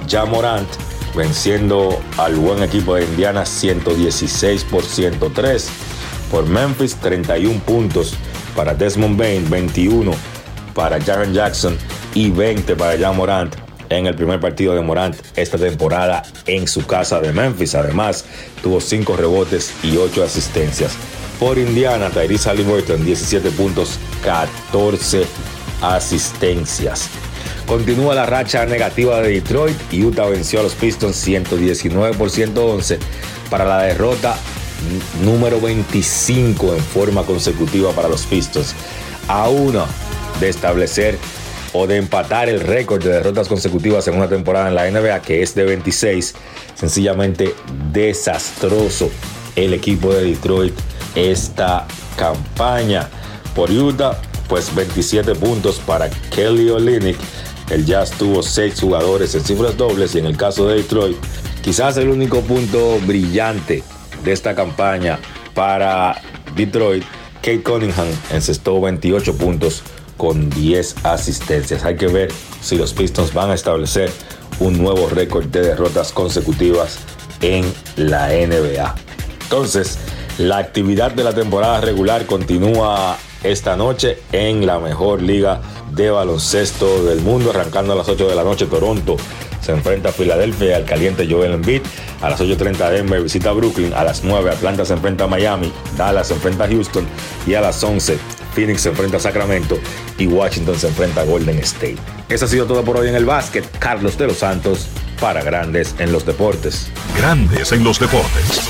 Ja 0.10 0.26
Morant, 0.26 0.68
venciendo 1.14 1.99
al 2.18 2.36
buen 2.36 2.64
equipo 2.64 2.95
de 2.95 3.03
Indiana 3.03 3.45
116 3.45 4.64
por 4.64 4.84
103. 4.84 5.69
Por 6.31 6.45
Memphis 6.45 6.95
31 6.95 7.60
puntos 7.61 8.14
para 8.56 8.73
Desmond 8.73 9.18
Bain, 9.18 9.49
21 9.49 10.11
para 10.73 11.02
Jaren 11.02 11.34
Jackson 11.34 11.77
y 12.14 12.30
20 12.30 12.76
para 12.76 12.98
Ja 12.98 13.11
Morant 13.11 13.69
en 13.90 14.06
el 14.06 14.16
primer 14.16 14.40
partido 14.40 14.74
de 14.74 14.82
Morant 14.82 15.16
esta 15.36 15.57
temporada 15.57 16.24
en 16.45 16.68
su 16.68 16.86
casa 16.86 17.20
de 17.20 17.34
Memphis. 17.34 17.76
Además, 17.76 18.26
tuvo 18.61 18.80
5 18.80 19.18
rebotes 19.18 19.74
y 19.84 19.98
8 19.98 20.24
asistencias. 20.24 20.94
Por 21.40 21.57
Indiana, 21.57 22.10
Tyrese 22.10 22.49
Halliburton, 22.49 23.03
17 23.06 23.52
puntos, 23.52 23.98
14 24.24 25.26
asistencias. 25.82 27.10
Continúa 27.66 28.16
la 28.16 28.26
racha 28.26 28.66
negativa 28.66 29.22
de 29.22 29.30
Detroit 29.30 29.78
Utah 29.94 30.26
venció 30.26 30.60
a 30.60 30.64
los 30.64 30.74
Pistons 30.74 31.16
119 31.16 32.18
por 32.18 32.30
111 32.32 32.98
para 33.49 33.64
la 33.64 33.84
derrota 33.84 34.36
número 35.24 35.61
25 35.61 36.74
en 36.74 36.80
forma 36.80 37.24
consecutiva 37.24 37.91
para 37.91 38.10
los 38.10 38.26
Pistons. 38.26 38.74
A 39.28 39.49
uno 39.49 39.86
de 40.40 40.49
establecer 40.49 41.18
o 41.74 41.88
de 41.88 41.98
empatar 41.98 42.50
el 42.50 42.60
récord 42.60 43.04
de 43.04 43.12
derrotas 43.12 43.48
consecutivas 43.48 44.08
en 44.08 44.16
una 44.16 44.28
temporada 44.28 44.70
en 44.70 44.76
la 44.76 44.90
NBA 44.90 45.22
que 45.22 45.41
es 45.41 45.56
de 45.56 45.66
26. 45.66 46.36
Sencillamente 46.76 47.54
desastroso 47.91 49.10
el 49.56 49.74
equipo 49.74 50.14
de 50.14 50.24
Detroit 50.26 50.74
esta 51.16 51.86
campaña. 52.18 53.10
Por 53.56 53.72
Utah, 53.72 54.20
pues 54.48 54.74
27 54.74 55.36
puntos 55.36 55.80
para 55.80 56.10
Kelly 56.10 56.70
Olynyk. 56.70 57.18
El 57.70 57.86
Jazz 57.86 58.12
tuvo 58.12 58.41
6 58.41 58.80
jugadores 58.80 59.36
en 59.36 59.44
cifras 59.44 59.78
dobles 59.78 60.16
y 60.16 60.20
en 60.20 60.26
el 60.26 60.38
caso 60.38 60.68
de 60.68 60.78
Detroit, 60.78 61.18
quizás 61.62 61.98
el 61.98 62.10
único 62.10 62.41
punto 62.41 63.00
brillante 63.06 63.84
de 64.24 64.32
esta 64.32 64.56
campaña 64.56 65.20
para 65.54 66.20
Detroit, 66.56 67.04
Kate 67.41 67.62
Cunningham 67.62 68.08
encestó 68.32 68.82
28 68.82 69.38
puntos 69.38 69.84
con 70.20 70.50
10 70.50 71.06
asistencias. 71.06 71.86
Hay 71.86 71.96
que 71.96 72.08
ver 72.08 72.30
si 72.62 72.78
los 72.78 72.94
Pistons 72.94 73.34
van 73.34 73.52
a 73.52 73.54
establecer 73.54 74.12
un 74.60 74.78
nuevo 74.78 75.08
récord 75.10 75.46
de 75.46 75.62
derrotas 75.62 76.12
consecutivas 76.12 77.00
en 77.41 77.64
la 77.96 78.28
NBA. 78.28 78.96
Entonces, 79.44 79.98
la 80.38 80.58
actividad 80.58 81.12
de 81.12 81.24
la 81.24 81.34
temporada 81.34 81.80
regular 81.80 82.26
continúa 82.26 83.18
esta 83.44 83.78
noche 83.78 84.20
en 84.34 84.66
la 84.66 84.80
mejor 84.80 85.22
liga 85.22 85.62
de 85.94 86.12
baloncesto 86.12 87.06
del 87.06 87.22
mundo, 87.22 87.52
arrancando 87.52 87.94
a 87.94 87.96
las 87.96 88.10
8 88.10 88.28
de 88.28 88.36
la 88.36 88.44
noche 88.44 88.66
Toronto 88.66 89.16
se 89.62 89.72
enfrenta 89.74 90.10
a 90.10 90.12
Filadelfia 90.12 90.78
al 90.78 90.86
caliente 90.86 91.28
Joel 91.30 91.54
Embiid. 91.54 91.82
A 92.22 92.30
las 92.30 92.41
8.30 92.41 92.90
Denver 92.90 93.22
visita 93.22 93.52
Brooklyn. 93.52 93.94
A 93.94 94.04
las 94.04 94.24
9 94.24 94.50
Atlanta 94.50 94.86
se 94.86 94.94
enfrenta 94.94 95.26
a 95.26 95.28
Miami. 95.28 95.72
Dallas 95.98 96.28
se 96.28 96.34
enfrenta 96.34 96.64
a 96.64 96.68
Houston. 96.68 97.06
Y 97.46 97.54
a 97.54 97.62
las 97.62 97.84
11 97.84 98.18
Phoenix 98.54 98.82
se 98.82 98.90
enfrenta 98.90 99.18
a 99.18 99.20
Sacramento. 99.20 99.80
Y 100.18 100.28
Washington 100.28 100.78
se 100.78 100.88
enfrenta 100.88 101.22
a 101.22 101.26
Golden 101.26 101.60
State. 101.60 101.98
Eso 102.30 102.46
ha 102.46 102.48
sido 102.48 102.66
todo 102.66 102.84
por 102.84 102.98
hoy 102.98 103.10
en 103.10 103.16
el 103.16 103.26
básquet. 103.26 103.66
Carlos 103.80 104.18
de 104.18 104.28
los 104.28 104.38
Santos 104.38 104.88
para 105.20 105.44
Grandes 105.44 105.96
en 106.00 106.12
los 106.12 106.26
Deportes. 106.26 106.90
Grandes 107.16 107.72
en 107.72 107.84
los 107.84 108.00
Deportes. 108.00 108.62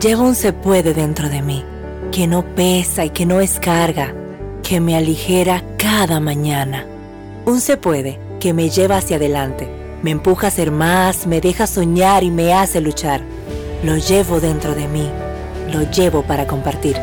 Llevo 0.00 0.22
un 0.24 0.34
se 0.34 0.52
puede 0.52 0.94
dentro 0.94 1.28
de 1.28 1.42
mí, 1.42 1.64
que 2.12 2.26
no 2.26 2.44
pesa 2.54 3.04
y 3.04 3.10
que 3.10 3.26
no 3.26 3.40
es 3.40 3.58
carga, 3.60 4.14
que 4.62 4.80
me 4.80 4.96
aligera 4.96 5.62
cada 5.76 6.20
mañana. 6.20 6.86
Un 7.44 7.60
se 7.60 7.76
puede 7.76 8.18
que 8.40 8.54
me 8.54 8.70
lleva 8.70 8.96
hacia 8.96 9.16
adelante, 9.16 9.68
me 10.02 10.10
empuja 10.10 10.46
a 10.46 10.50
ser 10.50 10.70
más, 10.70 11.26
me 11.26 11.40
deja 11.40 11.66
soñar 11.66 12.24
y 12.24 12.30
me 12.30 12.54
hace 12.54 12.80
luchar. 12.80 13.20
Lo 13.82 13.96
llevo 13.96 14.40
dentro 14.40 14.74
de 14.74 14.88
mí, 14.88 15.08
lo 15.72 15.90
llevo 15.90 16.22
para 16.22 16.46
compartir. 16.46 16.96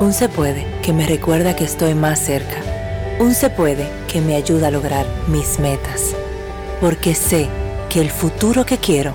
Un 0.00 0.14
se 0.14 0.30
puede 0.30 0.64
que 0.82 0.94
me 0.94 1.06
recuerda 1.06 1.54
que 1.54 1.64
estoy 1.64 1.92
más 1.94 2.18
cerca. 2.20 2.56
Un 3.18 3.34
se 3.34 3.50
puede 3.50 3.86
que 4.10 4.22
me 4.22 4.34
ayuda 4.34 4.68
a 4.68 4.70
lograr 4.70 5.04
mis 5.28 5.60
metas. 5.60 6.16
Porque 6.80 7.14
sé 7.14 7.48
que 7.90 8.00
el 8.00 8.08
futuro 8.08 8.64
que 8.64 8.78
quiero 8.78 9.12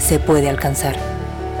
se 0.00 0.18
puede 0.18 0.48
alcanzar. 0.48 0.96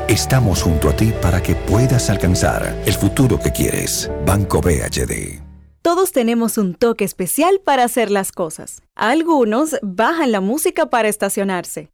Estamos 0.08 0.64
junto 0.64 0.88
a 0.88 0.96
ti 0.96 1.12
para 1.22 1.40
que 1.40 1.54
puedas 1.54 2.10
alcanzar 2.10 2.74
el 2.84 2.94
futuro 2.94 3.38
que 3.38 3.52
quieres. 3.52 4.10
Banco 4.26 4.60
BHD. 4.60 5.40
Todos 5.80 6.10
tenemos 6.10 6.58
un 6.58 6.74
toque 6.74 7.04
especial 7.04 7.60
para 7.64 7.84
hacer 7.84 8.10
las 8.10 8.32
cosas. 8.32 8.82
Algunos 8.96 9.76
bajan 9.82 10.32
la 10.32 10.40
música 10.40 10.86
para 10.86 11.08
estacionarse. 11.08 11.93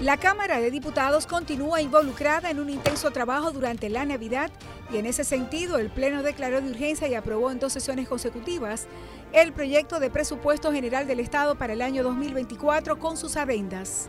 La 0.00 0.16
Cámara 0.16 0.60
de 0.60 0.70
Diputados 0.70 1.26
continúa 1.26 1.82
involucrada 1.82 2.48
en 2.50 2.58
un 2.58 2.70
intenso 2.70 3.10
trabajo 3.10 3.50
durante 3.50 3.90
la 3.90 4.06
Navidad 4.06 4.50
y 4.90 4.96
en 4.96 5.04
ese 5.04 5.24
sentido 5.24 5.76
el 5.76 5.90
Pleno 5.90 6.22
declaró 6.22 6.62
de 6.62 6.70
urgencia 6.70 7.06
y 7.06 7.14
aprobó 7.14 7.50
en 7.50 7.58
dos 7.58 7.74
sesiones 7.74 8.08
consecutivas 8.08 8.86
el 9.34 9.52
proyecto 9.52 10.00
de 10.00 10.08
presupuesto 10.08 10.72
general 10.72 11.06
del 11.06 11.20
Estado 11.20 11.58
para 11.58 11.74
el 11.74 11.82
año 11.82 12.02
2024 12.02 12.98
con 12.98 13.18
sus 13.18 13.36
adendas. 13.36 14.08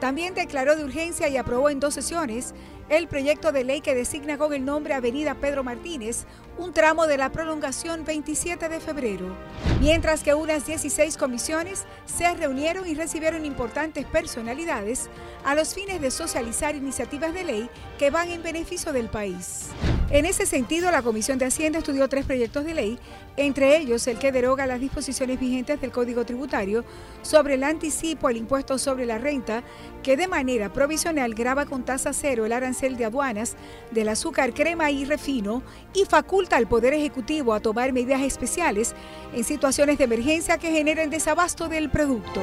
También 0.00 0.34
declaró 0.34 0.76
de 0.76 0.84
urgencia 0.84 1.28
y 1.28 1.38
aprobó 1.38 1.70
en 1.70 1.80
dos 1.80 1.94
sesiones 1.94 2.52
el 2.90 3.08
proyecto 3.08 3.52
de 3.52 3.64
ley 3.64 3.80
que 3.80 3.94
designa 3.94 4.36
con 4.36 4.52
el 4.52 4.66
nombre 4.66 4.92
Avenida 4.92 5.36
Pedro 5.36 5.64
Martínez 5.64 6.26
un 6.58 6.72
tramo 6.72 7.06
de 7.06 7.16
la 7.16 7.30
prolongación 7.30 8.04
27 8.04 8.68
de 8.68 8.80
febrero. 8.80 9.34
Mientras 9.80 10.22
que 10.22 10.34
unas 10.34 10.66
16 10.66 11.16
comisiones 11.16 11.84
se 12.04 12.32
reunieron 12.34 12.86
y 12.86 12.94
recibieron 12.94 13.44
importantes 13.44 14.04
personalidades 14.06 15.08
a 15.44 15.54
los 15.54 15.74
fines 15.74 16.00
de 16.00 16.10
socializar 16.10 16.76
iniciativas 16.76 17.34
de 17.34 17.44
ley 17.44 17.70
que 17.98 18.10
van 18.10 18.30
en 18.30 18.42
beneficio 18.42 18.92
del 18.92 19.08
país. 19.08 19.68
En 20.10 20.26
ese 20.26 20.44
sentido, 20.44 20.90
la 20.90 21.02
Comisión 21.02 21.38
de 21.38 21.46
Hacienda 21.46 21.78
estudió 21.78 22.06
tres 22.06 22.26
proyectos 22.26 22.66
de 22.66 22.74
ley, 22.74 22.98
entre 23.38 23.78
ellos 23.78 24.06
el 24.06 24.18
que 24.18 24.30
deroga 24.30 24.66
las 24.66 24.78
disposiciones 24.78 25.40
vigentes 25.40 25.80
del 25.80 25.90
Código 25.90 26.26
Tributario 26.26 26.84
sobre 27.22 27.54
el 27.54 27.64
anticipo 27.64 28.28
al 28.28 28.36
impuesto 28.36 28.76
sobre 28.76 29.06
la 29.06 29.16
renta, 29.16 29.62
que 30.02 30.18
de 30.18 30.28
manera 30.28 30.70
provisional 30.70 31.34
graba 31.34 31.64
con 31.64 31.84
tasa 31.84 32.12
cero 32.12 32.44
el 32.44 32.52
arancel 32.52 32.98
de 32.98 33.06
aduanas 33.06 33.56
del 33.90 34.10
azúcar, 34.10 34.52
crema 34.52 34.90
y 34.90 35.06
refino 35.06 35.62
y 35.94 36.04
faculta 36.04 36.41
al 36.50 36.66
Poder 36.66 36.92
Ejecutivo 36.92 37.54
a 37.54 37.60
tomar 37.60 37.92
medidas 37.92 38.20
especiales 38.22 38.94
en 39.32 39.44
situaciones 39.44 39.98
de 39.98 40.04
emergencia 40.04 40.58
que 40.58 40.72
generen 40.72 41.08
desabasto 41.08 41.68
del 41.68 41.88
producto. 41.88 42.40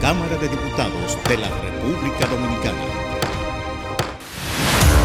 Cámara 0.00 0.36
de 0.36 0.48
Diputados 0.48 1.18
de 1.28 1.38
la 1.38 1.48
República 1.48 2.26
Dominicana. 2.26 3.03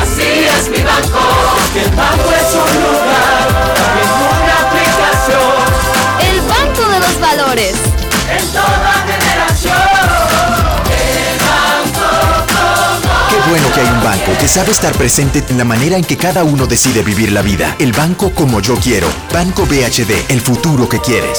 Así 0.00 0.46
es 0.56 0.68
mi 0.70 0.82
banco. 0.82 1.20
Que 1.72 1.82
el 1.82 1.90
banco 1.90 2.30
es 2.30 2.54
un 2.54 2.82
lugar, 2.82 3.48
también 3.74 4.08
una 4.42 4.54
aplicación. 4.68 5.82
El 6.20 6.40
Banco 6.42 6.92
de 6.92 7.00
los 7.00 7.20
Valores. 7.20 7.74
En 8.30 8.46
toda 8.48 8.92
generación. 9.06 9.74
El 10.90 11.38
banco 11.38 12.06
como 12.46 13.28
Qué 13.30 13.50
bueno 13.50 13.72
que 13.72 13.80
hay 13.80 13.88
un 13.88 14.04
banco 14.04 14.32
que 14.38 14.48
sabe 14.48 14.70
estar 14.70 14.92
presente 14.94 15.44
en 15.48 15.58
la 15.58 15.64
manera 15.64 15.96
en 15.96 16.04
que 16.04 16.16
cada 16.16 16.44
uno 16.44 16.66
decide 16.66 17.02
vivir 17.02 17.32
la 17.32 17.42
vida. 17.42 17.76
El 17.78 17.92
banco 17.92 18.32
como 18.32 18.60
yo 18.60 18.76
quiero. 18.76 19.08
Banco 19.32 19.66
BHD, 19.66 20.30
el 20.30 20.40
futuro 20.40 20.88
que 20.88 21.00
quieres. 21.00 21.38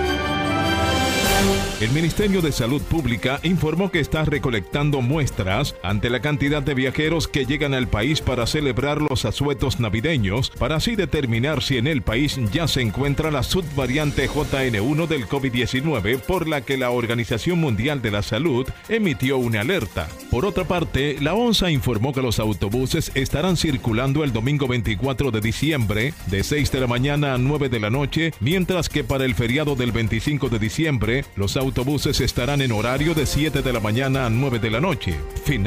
El 1.81 1.89
Ministerio 1.89 2.41
de 2.41 2.51
Salud 2.51 2.81
Pública 2.83 3.39
informó 3.41 3.89
que 3.89 3.99
está 3.99 4.23
recolectando 4.23 5.01
muestras 5.01 5.75
ante 5.81 6.11
la 6.11 6.19
cantidad 6.19 6.61
de 6.61 6.75
viajeros 6.75 7.27
que 7.27 7.47
llegan 7.47 7.73
al 7.73 7.87
país 7.87 8.21
para 8.21 8.45
celebrar 8.45 9.01
los 9.01 9.25
asuetos 9.25 9.79
navideños, 9.79 10.51
para 10.51 10.75
así 10.75 10.95
determinar 10.95 11.63
si 11.63 11.77
en 11.77 11.87
el 11.87 12.03
país 12.03 12.39
ya 12.53 12.67
se 12.67 12.81
encuentra 12.81 13.31
la 13.31 13.41
subvariante 13.41 14.29
JN1 14.29 15.07
del 15.07 15.27
COVID-19, 15.27 16.19
por 16.19 16.47
la 16.47 16.61
que 16.61 16.77
la 16.77 16.91
Organización 16.91 17.59
Mundial 17.59 18.03
de 18.03 18.11
la 18.11 18.21
Salud 18.21 18.67
emitió 18.87 19.39
una 19.39 19.61
alerta. 19.61 20.07
Por 20.29 20.45
otra 20.45 20.65
parte, 20.65 21.17
la 21.19 21.33
ONSA 21.33 21.71
informó 21.71 22.13
que 22.13 22.21
los 22.21 22.39
autobuses 22.39 23.11
estarán 23.15 23.57
circulando 23.57 24.23
el 24.23 24.31
domingo 24.31 24.67
24 24.67 25.31
de 25.31 25.41
diciembre 25.41 26.13
de 26.27 26.43
6 26.43 26.71
de 26.71 26.79
la 26.79 26.87
mañana 26.87 27.33
a 27.33 27.37
9 27.39 27.69
de 27.69 27.79
la 27.79 27.89
noche, 27.89 28.33
mientras 28.39 28.87
que 28.87 29.03
para 29.03 29.25
el 29.25 29.33
feriado 29.33 29.75
del 29.75 29.91
25 29.91 30.47
de 30.49 30.59
diciembre 30.59 31.25
los 31.35 31.57
autobuses 31.57 32.19
estarán 32.21 32.61
en 32.61 32.71
horario 32.71 33.13
de 33.13 33.25
7 33.25 33.61
de 33.61 33.73
la 33.73 33.79
mañana 33.79 34.25
a 34.25 34.29
9 34.29 34.59
de 34.59 34.69
la 34.69 34.81
noche. 34.81 35.15
Final 35.45 35.59